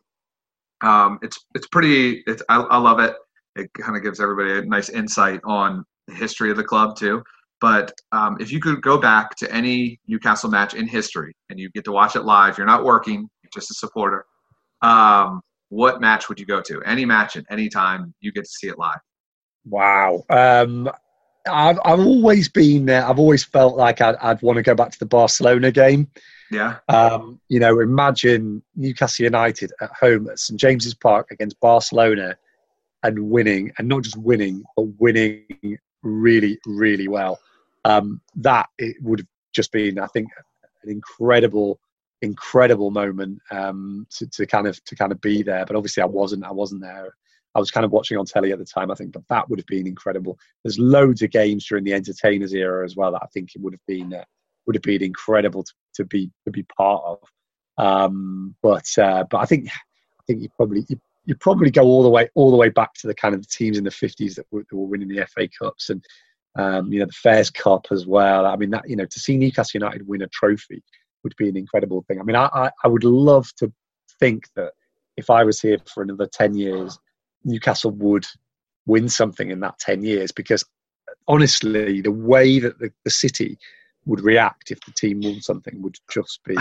Um, 0.80 1.18
it's 1.22 1.38
it's 1.54 1.66
pretty. 1.68 2.22
It's 2.26 2.42
I, 2.48 2.60
I 2.60 2.78
love 2.78 2.98
it. 3.00 3.14
It 3.56 3.72
kind 3.74 3.96
of 3.96 4.02
gives 4.02 4.20
everybody 4.20 4.59
a 4.59 4.64
nice 4.64 4.88
insight 4.88 5.40
on 5.44 5.84
the 6.09 6.14
history 6.14 6.50
of 6.50 6.56
the 6.56 6.64
club 6.64 6.96
too. 6.96 7.22
But 7.60 7.92
um, 8.10 8.36
if 8.40 8.50
you 8.50 8.60
could 8.60 8.82
go 8.82 8.98
back 8.98 9.36
to 9.36 9.52
any 9.52 10.00
Newcastle 10.09 10.50
match 10.50 10.74
in 10.74 10.88
history 10.88 11.34
and 11.48 11.60
you 11.60 11.70
get 11.70 11.84
to 11.84 11.92
watch 11.92 12.16
it 12.16 12.22
live, 12.22 12.59
you're 12.59 12.66
not 12.66 12.84
working, 12.84 13.20
you're 13.20 13.50
just 13.54 13.70
a 13.70 13.74
supporter. 13.74 14.24
Um, 14.82 15.40
what 15.68 16.00
match 16.00 16.28
would 16.28 16.40
you 16.40 16.46
go 16.46 16.60
to? 16.60 16.82
Any 16.82 17.04
match 17.04 17.36
at 17.36 17.44
any 17.50 17.68
time, 17.68 18.14
you 18.20 18.32
get 18.32 18.44
to 18.44 18.50
see 18.50 18.66
it 18.66 18.78
live. 18.78 18.98
Wow. 19.64 20.24
Um, 20.28 20.90
I've, 21.51 21.78
I've 21.85 22.01
always 22.01 22.48
been 22.48 22.86
there. 22.86 23.05
I've 23.05 23.19
always 23.19 23.44
felt 23.44 23.77
like 23.77 24.01
I'd, 24.01 24.16
I'd 24.16 24.43
want 24.43 24.56
to 24.56 24.62
go 24.62 24.74
back 24.74 24.93
to 24.93 24.98
the 24.98 25.06
Barcelona 25.06 25.70
game. 25.70 26.09
Yeah. 26.51 26.77
Um, 26.89 27.40
you 27.48 27.59
know, 27.59 27.81
imagine 27.81 28.62
Newcastle 28.77 29.24
United 29.24 29.73
at 29.81 29.90
home 29.98 30.28
at 30.28 30.39
St 30.39 30.60
James's 30.60 30.94
Park 30.94 31.31
against 31.31 31.59
Barcelona 31.60 32.36
and 33.02 33.31
winning, 33.31 33.73
and 33.78 33.89
not 33.89 34.02
just 34.02 34.16
winning, 34.16 34.62
but 34.77 34.86
winning 34.98 35.78
really, 36.02 36.59
really 36.66 37.09
well. 37.09 37.40
Um, 37.85 38.20
that 38.36 38.69
it 38.78 38.97
would 39.01 39.20
have 39.20 39.28
just 39.52 39.73
been, 39.73 39.98
I 39.98 40.06
think, 40.09 40.28
an 40.85 40.90
incredible, 40.90 41.81
incredible 42.20 42.90
moment 42.90 43.40
um, 43.51 44.06
to, 44.10 44.28
to 44.28 44.47
kind 44.47 44.69
of 44.69 44.82
to 44.85 44.94
kind 44.94 45.10
of 45.10 45.20
be 45.20 45.43
there. 45.43 45.64
But 45.66 45.74
obviously, 45.74 46.02
I 46.02 46.06
wasn't. 46.06 46.44
I 46.44 46.52
wasn't 46.52 46.82
there. 46.82 47.14
I 47.54 47.58
was 47.58 47.70
kind 47.70 47.84
of 47.84 47.92
watching 47.92 48.16
on 48.16 48.24
telly 48.24 48.52
at 48.52 48.58
the 48.58 48.64
time, 48.64 48.90
I 48.90 48.94
think, 48.94 49.12
but 49.12 49.22
that 49.28 49.48
would 49.48 49.58
have 49.58 49.66
been 49.66 49.86
incredible. 49.86 50.38
There's 50.64 50.78
loads 50.78 51.22
of 51.22 51.30
games 51.30 51.66
during 51.66 51.84
the 51.84 51.92
entertainers 51.92 52.54
era 52.54 52.84
as 52.84 52.96
well 52.96 53.12
that 53.12 53.22
I 53.22 53.26
think 53.26 53.50
it 53.54 53.60
would 53.60 53.74
have 53.74 53.86
been 53.86 54.14
uh, 54.14 54.24
would 54.66 54.76
have 54.76 54.82
been 54.82 55.02
incredible 55.02 55.64
to, 55.64 55.72
to 55.96 56.04
be 56.04 56.30
to 56.44 56.50
be 56.50 56.62
part 56.62 57.02
of. 57.04 57.18
Um, 57.78 58.54
but 58.62 58.86
uh, 58.98 59.24
but 59.30 59.38
I 59.38 59.44
think 59.44 59.68
I 59.68 60.22
think 60.26 60.42
you 60.42 60.48
probably 60.56 60.84
you, 60.88 60.98
you 61.26 61.34
probably 61.34 61.70
go 61.70 61.82
all 61.82 62.02
the 62.02 62.08
way 62.08 62.28
all 62.34 62.50
the 62.50 62.56
way 62.56 62.68
back 62.68 62.94
to 62.94 63.06
the 63.06 63.14
kind 63.14 63.34
of 63.34 63.48
teams 63.48 63.78
in 63.78 63.84
the 63.84 63.90
50s 63.90 64.34
that 64.36 64.46
were, 64.50 64.64
that 64.68 64.76
were 64.76 64.86
winning 64.86 65.08
the 65.08 65.26
FA 65.26 65.48
Cups 65.60 65.90
and 65.90 66.04
um, 66.58 66.92
you 66.92 67.00
know 67.00 67.06
the 67.06 67.12
Fairs 67.12 67.50
Cup 67.50 67.86
as 67.90 68.06
well. 68.06 68.46
I 68.46 68.56
mean 68.56 68.70
that 68.70 68.88
you 68.88 68.96
know 68.96 69.06
to 69.06 69.20
see 69.20 69.36
Newcastle 69.36 69.78
United 69.78 70.06
win 70.06 70.22
a 70.22 70.28
trophy 70.28 70.82
would 71.22 71.36
be 71.36 71.48
an 71.48 71.56
incredible 71.56 72.04
thing. 72.08 72.20
I 72.20 72.24
mean 72.24 72.36
I, 72.36 72.48
I, 72.52 72.70
I 72.84 72.88
would 72.88 73.04
love 73.04 73.48
to 73.56 73.72
think 74.20 74.44
that 74.56 74.72
if 75.16 75.30
I 75.30 75.44
was 75.44 75.60
here 75.60 75.78
for 75.86 76.02
another 76.02 76.26
10 76.26 76.54
years 76.54 76.98
Newcastle 77.44 77.90
would 77.93 78.24
win 78.86 79.09
something 79.09 79.51
in 79.51 79.60
that 79.60 79.78
10 79.78 80.02
years 80.02 80.32
because 80.32 80.64
honestly, 81.28 82.01
the 82.01 82.12
way 82.12 82.59
that 82.59 82.78
the, 82.78 82.90
the 83.05 83.10
city 83.10 83.59
would 84.06 84.20
react 84.20 84.70
if 84.70 84.81
the 84.81 84.93
team 84.93 85.20
won 85.23 85.40
something 85.40 85.81
would 85.82 85.97
just 86.10 86.40
be 86.44 86.56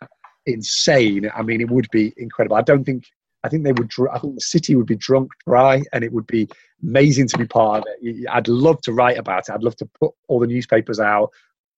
insane. 0.46 1.30
I 1.34 1.42
mean, 1.42 1.60
it 1.60 1.70
would 1.70 1.88
be 1.92 2.12
incredible. 2.16 2.56
I 2.56 2.62
don't 2.62 2.84
think, 2.84 3.04
I 3.44 3.48
think 3.48 3.64
they 3.64 3.72
would, 3.72 3.90
I 4.12 4.18
think 4.18 4.34
the 4.34 4.40
city 4.40 4.74
would 4.74 4.86
be 4.86 4.96
drunk 4.96 5.30
dry 5.46 5.82
and 5.92 6.02
it 6.02 6.12
would 6.12 6.26
be 6.26 6.48
amazing 6.82 7.28
to 7.28 7.38
be 7.38 7.46
part 7.46 7.80
of 7.80 7.84
it. 8.00 8.26
I'd 8.28 8.48
love 8.48 8.80
to 8.82 8.92
write 8.92 9.18
about 9.18 9.48
it. 9.48 9.52
I'd 9.52 9.62
love 9.62 9.76
to 9.76 9.88
put 10.00 10.12
all 10.28 10.40
the 10.40 10.46
newspapers 10.46 10.98
out, 10.98 11.30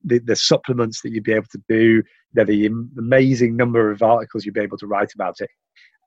the, 0.02 0.18
the 0.18 0.36
supplements 0.36 1.02
that 1.02 1.12
you'd 1.12 1.24
be 1.24 1.32
able 1.32 1.48
to 1.52 1.62
do, 1.68 2.02
the 2.32 2.66
amazing 2.98 3.56
number 3.56 3.90
of 3.90 4.02
articles 4.02 4.46
you'd 4.46 4.54
be 4.54 4.60
able 4.60 4.78
to 4.78 4.86
write 4.86 5.12
about 5.12 5.40
it 5.40 5.50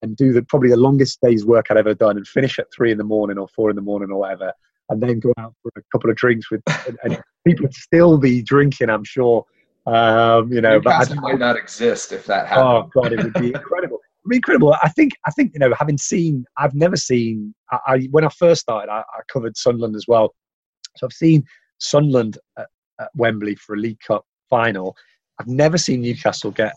and 0.06 0.16
do 0.16 0.32
the 0.32 0.44
probably 0.44 0.70
the 0.70 0.78
longest 0.78 1.20
day's 1.22 1.46
work 1.46 1.68
I'd 1.70 1.78
ever 1.78 1.94
done 1.94 2.18
and 2.18 2.28
finish 2.28 2.60
at 2.60 2.68
three 2.74 2.92
in 2.92 2.98
the 2.98 3.04
morning 3.04 3.38
or 3.38 3.48
four 3.50 3.70
in 3.70 3.76
the 3.76 3.82
morning 3.82 4.12
or 4.12 4.20
whatever, 4.20 4.54
and 4.90 5.02
then 5.02 5.20
go 5.20 5.34
out 5.38 5.54
for 5.62 5.72
a 5.78 5.82
couple 5.92 6.10
of 6.10 6.16
drinks 6.16 6.50
with 6.52 6.62
and, 6.88 6.98
and 7.04 7.22
people 7.46 7.64
would 7.64 7.74
still 7.74 8.18
be 8.18 8.42
drinking, 8.42 8.90
I'm 8.90 9.04
sure. 9.04 9.46
Um, 9.88 10.52
you 10.52 10.62
know, 10.62 10.80
but 10.80 11.12
I, 11.12 11.14
might 11.16 11.40
not 11.40 11.58
exist 11.58 12.12
if 12.12 12.26
that 12.26 12.48
happened. 12.48 12.68
Oh 12.68 13.02
God, 13.02 13.14
it 13.14 13.24
would 13.24 13.34
be 13.34 13.48
incredible. 13.48 14.00
incredible. 14.32 14.76
I 14.82 14.90
think. 14.90 15.14
I 15.26 15.32
think 15.32 15.54
you 15.54 15.60
know, 15.60 15.74
having 15.78 15.98
seen, 15.98 16.46
I've 16.58 16.74
never 16.74 16.98
seen. 16.98 17.54
I, 17.72 17.80
I 17.88 18.00
when 18.10 18.26
I 18.26 18.30
first 18.30 18.62
started, 18.62 18.92
I, 18.92 19.00
I, 19.00 19.20
covered 19.32 19.56
Sunderland 19.56 19.96
as 19.96 20.06
well, 20.08 20.34
so 20.98 21.06
I've 21.06 21.14
seen 21.14 21.44
Sunderland 21.78 22.40
at, 22.58 22.68
at 23.00 23.10
Wembley 23.16 23.56
for 23.56 23.76
a 23.76 23.78
League 23.78 24.00
Cup 24.00 24.26
final. 24.50 24.96
I've 25.40 25.48
never 25.48 25.78
seen 25.78 26.02
Newcastle 26.02 26.50
get 26.50 26.74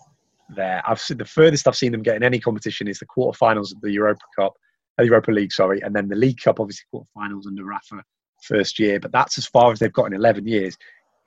there. 0.48 0.82
I've 0.86 1.00
seen 1.00 1.18
the 1.18 1.24
furthest 1.24 1.68
I've 1.68 1.76
seen 1.76 1.92
them 1.92 2.02
get 2.02 2.16
in 2.16 2.22
any 2.22 2.40
competition 2.40 2.88
is 2.88 2.98
the 2.98 3.06
quarterfinals 3.06 3.74
of 3.74 3.80
the 3.80 3.92
Europa 3.92 4.20
Cup, 4.38 4.54
the 4.96 5.04
uh, 5.04 5.06
Europa 5.06 5.30
League, 5.30 5.52
sorry, 5.52 5.80
and 5.80 5.94
then 5.94 6.08
the 6.08 6.16
League 6.16 6.40
Cup, 6.40 6.60
obviously 6.60 6.84
quarterfinals 6.92 7.46
under 7.46 7.64
Rafa 7.64 8.02
first 8.42 8.78
year. 8.78 9.00
But 9.00 9.12
that's 9.12 9.38
as 9.38 9.46
far 9.46 9.72
as 9.72 9.78
they've 9.78 9.92
got 9.92 10.06
in 10.06 10.14
11 10.14 10.46
years. 10.46 10.76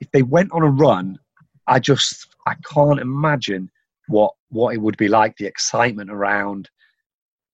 If 0.00 0.10
they 0.12 0.22
went 0.22 0.52
on 0.52 0.62
a 0.62 0.70
run, 0.70 1.18
I 1.66 1.78
just 1.78 2.28
I 2.46 2.54
can't 2.72 3.00
imagine 3.00 3.70
what 4.08 4.32
what 4.50 4.74
it 4.74 4.78
would 4.78 4.96
be 4.96 5.08
like, 5.08 5.36
the 5.36 5.46
excitement 5.46 6.10
around 6.10 6.68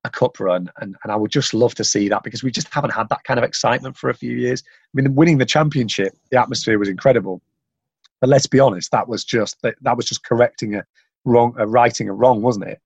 a 0.05 0.11
cup 0.11 0.41
run, 0.41 0.71
and, 0.81 0.97
and 1.03 1.13
I 1.13 1.17
would 1.17 1.31
just 1.31 1.53
love 1.53 1.75
to 1.75 1.85
see 1.85 2.09
that 2.09 2.23
because 2.23 2.43
we 2.43 2.51
just 2.51 2.73
haven't 2.73 2.93
had 2.93 3.09
that 3.11 3.25
kind 3.25 3.39
of 3.39 3.45
excitement 3.45 3.97
for 3.97 4.11
a 4.11 4.15
few 4.15 4.33
years. 4.33 4.63
I 4.67 4.91
mean, 4.95 5.15
winning 5.15 5.39
the 5.39 5.45
championship, 5.45 6.13
the 6.31 6.41
atmosphere 6.41 6.79
was 6.79 6.89
incredible, 6.89 7.43
but 8.21 8.31
let's 8.31 8.47
be 8.47 8.61
honest, 8.61 8.91
that 8.93 9.09
was 9.09 9.25
just 9.25 9.61
that, 9.63 9.75
that 9.83 9.97
was 9.97 10.07
just 10.07 10.25
correcting 10.25 10.77
a 10.77 10.85
wrong, 11.25 11.55
uh, 11.59 11.67
righting 11.67 12.09
a 12.09 12.13
wrong, 12.13 12.43
wasn't 12.43 12.67
it? 12.67 12.81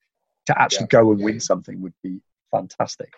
To 0.46 0.60
actually 0.60 0.88
yeah. 0.92 1.00
go 1.00 1.12
and 1.12 1.22
win 1.22 1.40
something 1.40 1.80
would 1.82 1.94
be 2.02 2.20
fantastic. 2.50 3.12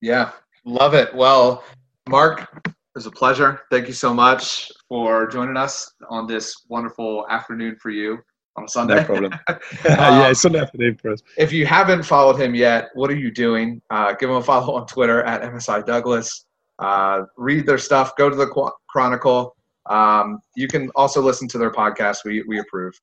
Yeah, 0.00 0.30
love 0.64 0.94
it. 0.94 1.12
Well, 1.14 1.64
Mark, 2.08 2.48
it 2.64 2.74
was 2.94 3.06
a 3.06 3.10
pleasure. 3.10 3.62
Thank 3.70 3.88
you 3.88 3.92
so 3.92 4.14
much 4.14 4.70
for 4.88 5.26
joining 5.26 5.56
us 5.56 5.92
on 6.08 6.26
this 6.26 6.64
wonderful 6.68 7.26
afternoon 7.28 7.76
for 7.76 7.90
you 7.90 8.18
on 8.56 8.64
a 8.64 8.68
Sunday. 8.68 8.96
No 8.96 9.04
problem. 9.04 9.32
yeah, 9.84 10.32
Sunday 10.32 10.60
afternoon 10.60 10.96
for 10.96 11.12
us. 11.12 11.22
If 11.36 11.52
you 11.52 11.66
haven't 11.66 12.04
followed 12.04 12.40
him 12.40 12.54
yet, 12.54 12.90
what 12.94 13.10
are 13.10 13.16
you 13.16 13.30
doing? 13.30 13.80
Uh, 13.90 14.12
give 14.14 14.30
him 14.30 14.36
a 14.36 14.42
follow 14.42 14.74
on 14.74 14.86
Twitter 14.86 15.22
at 15.22 15.42
MSI 15.42 15.84
Douglas. 15.84 16.46
Uh, 16.78 17.22
read 17.36 17.66
their 17.66 17.78
stuff. 17.78 18.14
Go 18.16 18.30
to 18.30 18.36
the 18.36 18.72
Chronicle. 18.88 19.56
Um, 19.86 20.40
you 20.54 20.68
can 20.68 20.90
also 20.94 21.20
listen 21.20 21.48
to 21.48 21.58
their 21.58 21.70
podcast. 21.70 22.18
We 22.24 22.42
we 22.46 22.58
approve. 22.58 22.94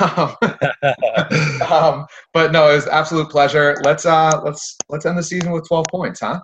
Um, 0.00 0.36
um, 1.70 2.06
but 2.32 2.52
no, 2.52 2.70
it 2.70 2.74
was 2.74 2.86
absolute 2.86 3.30
pleasure. 3.30 3.76
Let's 3.82 4.06
uh, 4.06 4.40
let's 4.44 4.76
let's 4.88 5.06
end 5.06 5.18
the 5.18 5.22
season 5.22 5.52
with 5.52 5.66
twelve 5.66 5.86
points, 5.90 6.20
huh? 6.20 6.40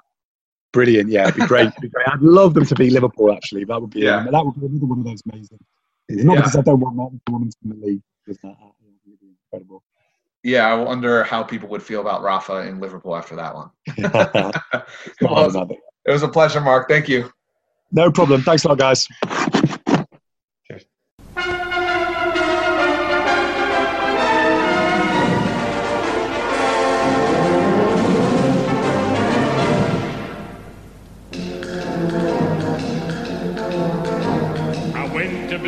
Brilliant. 0.72 1.10
Yeah, 1.10 1.28
it'd 1.28 1.36
be 1.36 1.46
great. 1.46 1.68
It'd 1.68 1.80
be 1.80 1.88
great. 1.88 2.08
I'd 2.08 2.20
love 2.20 2.54
them 2.54 2.66
to 2.66 2.74
be 2.74 2.90
Liverpool. 2.90 3.32
Actually, 3.32 3.64
that 3.64 3.80
would 3.80 3.90
be 3.90 4.00
yeah. 4.00 4.18
Um, 4.18 4.28
that 4.30 4.44
would 4.44 4.60
be 4.60 4.66
another 4.66 4.86
one 4.86 4.98
of 5.00 5.04
those 5.04 5.22
amazing. 5.30 5.58
It's 6.08 6.24
not 6.24 6.34
yeah. 6.34 6.40
because 6.40 6.56
I 6.56 6.62
don't 6.62 6.80
want 6.80 6.96
that 6.96 7.20
to 7.26 7.32
win 7.32 7.50
the 7.62 7.86
league, 7.86 8.02
because 8.24 8.40
that 8.42 8.56
would 8.60 9.20
be 9.20 9.28
incredible. 9.52 9.82
Yeah, 10.42 10.68
I 10.68 10.74
wonder 10.74 11.24
how 11.24 11.42
people 11.42 11.68
would 11.68 11.82
feel 11.82 12.00
about 12.00 12.22
Rafa 12.22 12.68
in 12.68 12.80
Liverpool 12.80 13.16
after 13.16 13.36
that 13.36 13.54
one. 13.54 13.70
well, 15.20 15.68
it 16.06 16.10
was 16.10 16.22
a 16.22 16.28
pleasure, 16.28 16.60
Mark. 16.60 16.88
Thank 16.88 17.08
you. 17.08 17.30
No 17.90 18.10
problem. 18.10 18.42
Thanks 18.42 18.64
a 18.64 18.68
lot, 18.68 18.78
guys. 18.78 19.08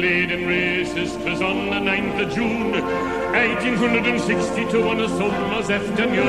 Bleeding 0.01 0.47
races, 0.47 1.13
twas 1.17 1.43
on 1.43 1.67
the 1.67 1.77
9th 1.77 2.23
of 2.23 2.35
June, 2.35 2.73
1862 2.73 4.89
on 4.89 4.99
a 4.99 5.09
summer's 5.11 5.69
afternoon. 5.69 6.27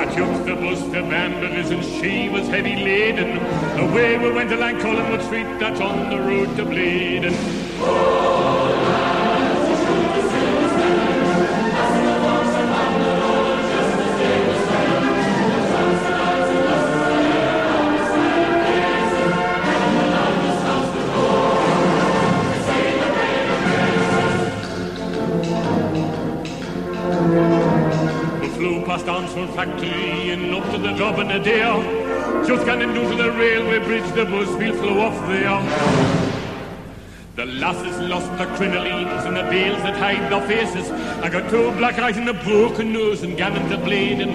At 0.00 0.16
York 0.16 0.46
the 0.46 0.54
bus 0.54 0.80
the 0.84 1.02
Bamberries 1.02 1.70
and 1.70 1.84
she 1.84 2.30
was 2.30 2.48
heavy 2.48 2.76
laden. 2.76 3.36
Away 3.78 4.16
we 4.16 4.32
went 4.32 4.50
along 4.52 4.80
Collingwood 4.80 5.22
Street, 5.22 5.44
that's 5.58 5.82
on 5.82 6.08
the 6.08 6.18
road 6.18 6.56
to 6.56 6.64
Blaydon. 6.64 7.34
Oh, 7.80 8.73
past 28.86 29.06
Armstrong 29.06 29.48
factory 29.48 30.30
and 30.30 30.54
up 30.54 30.64
to 30.70 30.78
the 30.78 30.92
job 30.94 31.18
in 31.18 31.30
a 31.30 31.42
day. 31.42 31.62
Just 32.46 32.64
getting 32.64 32.94
down 32.94 33.10
to 33.10 33.16
the 33.16 33.30
railway 33.32 33.78
bridge, 33.78 34.10
the 34.12 34.24
bus 34.24 34.48
will 34.48 34.74
flow 34.74 35.00
off 35.00 35.28
there. 35.28 35.60
The 37.36 37.46
lasses 37.46 37.98
lost 38.08 38.30
their 38.38 38.46
crinolines 38.56 39.26
and 39.26 39.36
the 39.36 39.42
veils 39.44 39.82
that 39.82 39.96
hide 39.96 40.30
their 40.32 40.46
faces. 40.46 40.90
I 41.22 41.28
got 41.28 41.50
two 41.50 41.72
black 41.72 41.98
eyes 41.98 42.16
and 42.16 42.28
a 42.28 42.34
broken 42.34 42.92
nose 42.92 43.22
and 43.22 43.36
gammon 43.36 43.68
the 43.68 43.76
Blaydon 43.76 44.34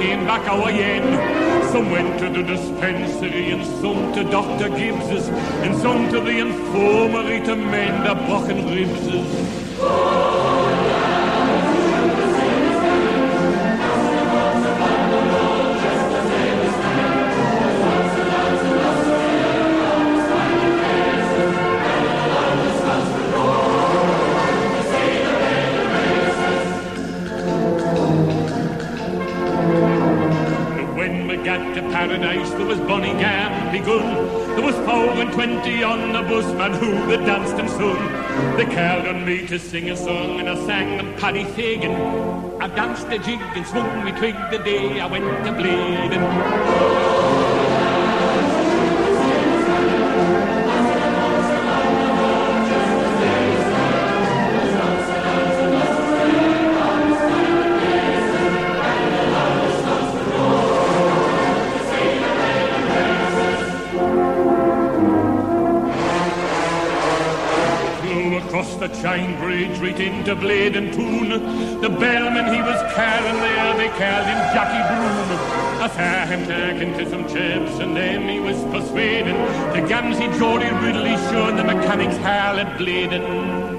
came 0.00 0.24
back 0.24 0.48
our 0.48 0.70
end. 0.70 1.70
Some 1.70 1.90
went 1.90 2.18
to 2.20 2.30
the 2.30 2.42
dispensary, 2.42 3.50
and 3.50 3.64
some 3.66 4.14
to 4.14 4.24
Dr. 4.24 4.70
Gibbs's, 4.70 5.28
and 5.28 5.76
some 5.76 6.08
to 6.10 6.20
the 6.20 6.38
infirmary 6.38 7.40
to 7.44 7.54
mend 7.54 8.06
their 8.06 8.14
broken 8.26 8.64
ribses. 8.74 10.29
Begun. 33.70 34.26
There 34.56 34.64
was 34.64 34.74
four 34.74 35.10
and 35.22 35.32
twenty 35.32 35.84
on 35.84 36.12
the 36.12 36.22
bus, 36.22 36.44
man, 36.54 36.72
who 36.72 36.90
they 37.06 37.24
danced 37.24 37.54
and 37.54 37.70
sung. 37.70 38.56
They 38.56 38.64
called 38.64 39.06
on 39.06 39.24
me 39.24 39.46
to 39.46 39.60
sing 39.60 39.90
a 39.90 39.96
song, 39.96 40.40
and 40.40 40.48
I 40.48 40.56
sang 40.66 40.96
them 40.96 41.14
Paddy 41.16 41.44
Fagan. 41.44 41.92
I 42.60 42.66
danced 42.66 43.06
a 43.06 43.18
jig 43.18 43.40
and 43.54 43.64
swung 43.64 44.04
me 44.04 44.10
twig 44.10 44.34
the 44.50 44.58
day 44.58 45.00
I 45.00 45.06
went 45.06 45.24
to 45.24 45.52
Blaydon. 45.52 47.19
Into 70.20 70.36
Blaydon 70.36 70.92
Toon. 70.92 71.80
The 71.80 71.88
bellman, 71.88 72.52
he 72.52 72.60
was 72.60 72.78
carrying 72.92 73.40
there, 73.40 73.74
they 73.78 73.88
called 73.88 74.26
him 74.26 74.36
Jackie 74.52 74.84
Broom. 74.92 75.38
I 75.80 75.88
saw 75.88 76.26
him 76.26 76.46
talking 76.46 76.92
to 76.98 77.08
some 77.08 77.22
chaps, 77.26 77.80
and 77.80 77.96
then 77.96 78.28
he 78.28 78.38
was 78.38 78.62
persuading 78.64 79.38
the 79.72 79.80
Gamsey 79.88 80.28
Geordie 80.38 80.68
Ridley 80.84 81.16
showing 81.30 81.56
the 81.56 81.64
mechanics 81.64 82.18
hall 82.18 82.58
at 82.58 82.78
Blaydon. 82.78 83.69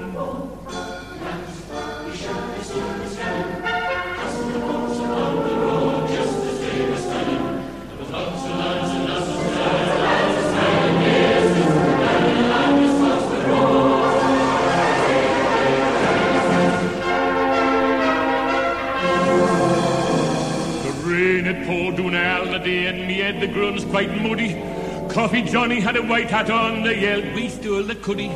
Coffee 25.22 25.42
Johnny 25.42 25.78
had 25.78 25.94
a 25.94 26.02
white 26.02 26.28
hat 26.28 26.50
on, 26.50 26.82
they 26.82 27.00
yelled, 27.00 27.32
we 27.36 27.48
stole 27.48 27.84
the 27.84 27.94
cuddy. 27.94 28.26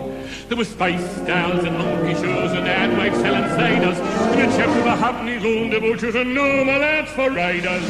There 0.46 0.56
was 0.56 0.68
spice 0.68 1.00
stalls 1.16 1.64
and 1.64 1.76
monkey 1.76 2.14
shows 2.14 2.52
and 2.52 2.68
ad 2.68 2.96
wives 2.96 3.18
selling 3.18 3.42
ciders. 3.42 3.96
And 3.98 4.40
a 4.40 4.56
chap 4.56 4.68
with 4.68 4.86
a 4.86 4.94
halfpenny 4.94 5.40
loaned 5.40 5.72
the 5.72 5.80
butchers 5.80 6.14
and 6.14 6.32
no 6.32 6.64
more 6.64 6.78
lads 6.78 7.10
for 7.10 7.28
riders. 7.28 7.82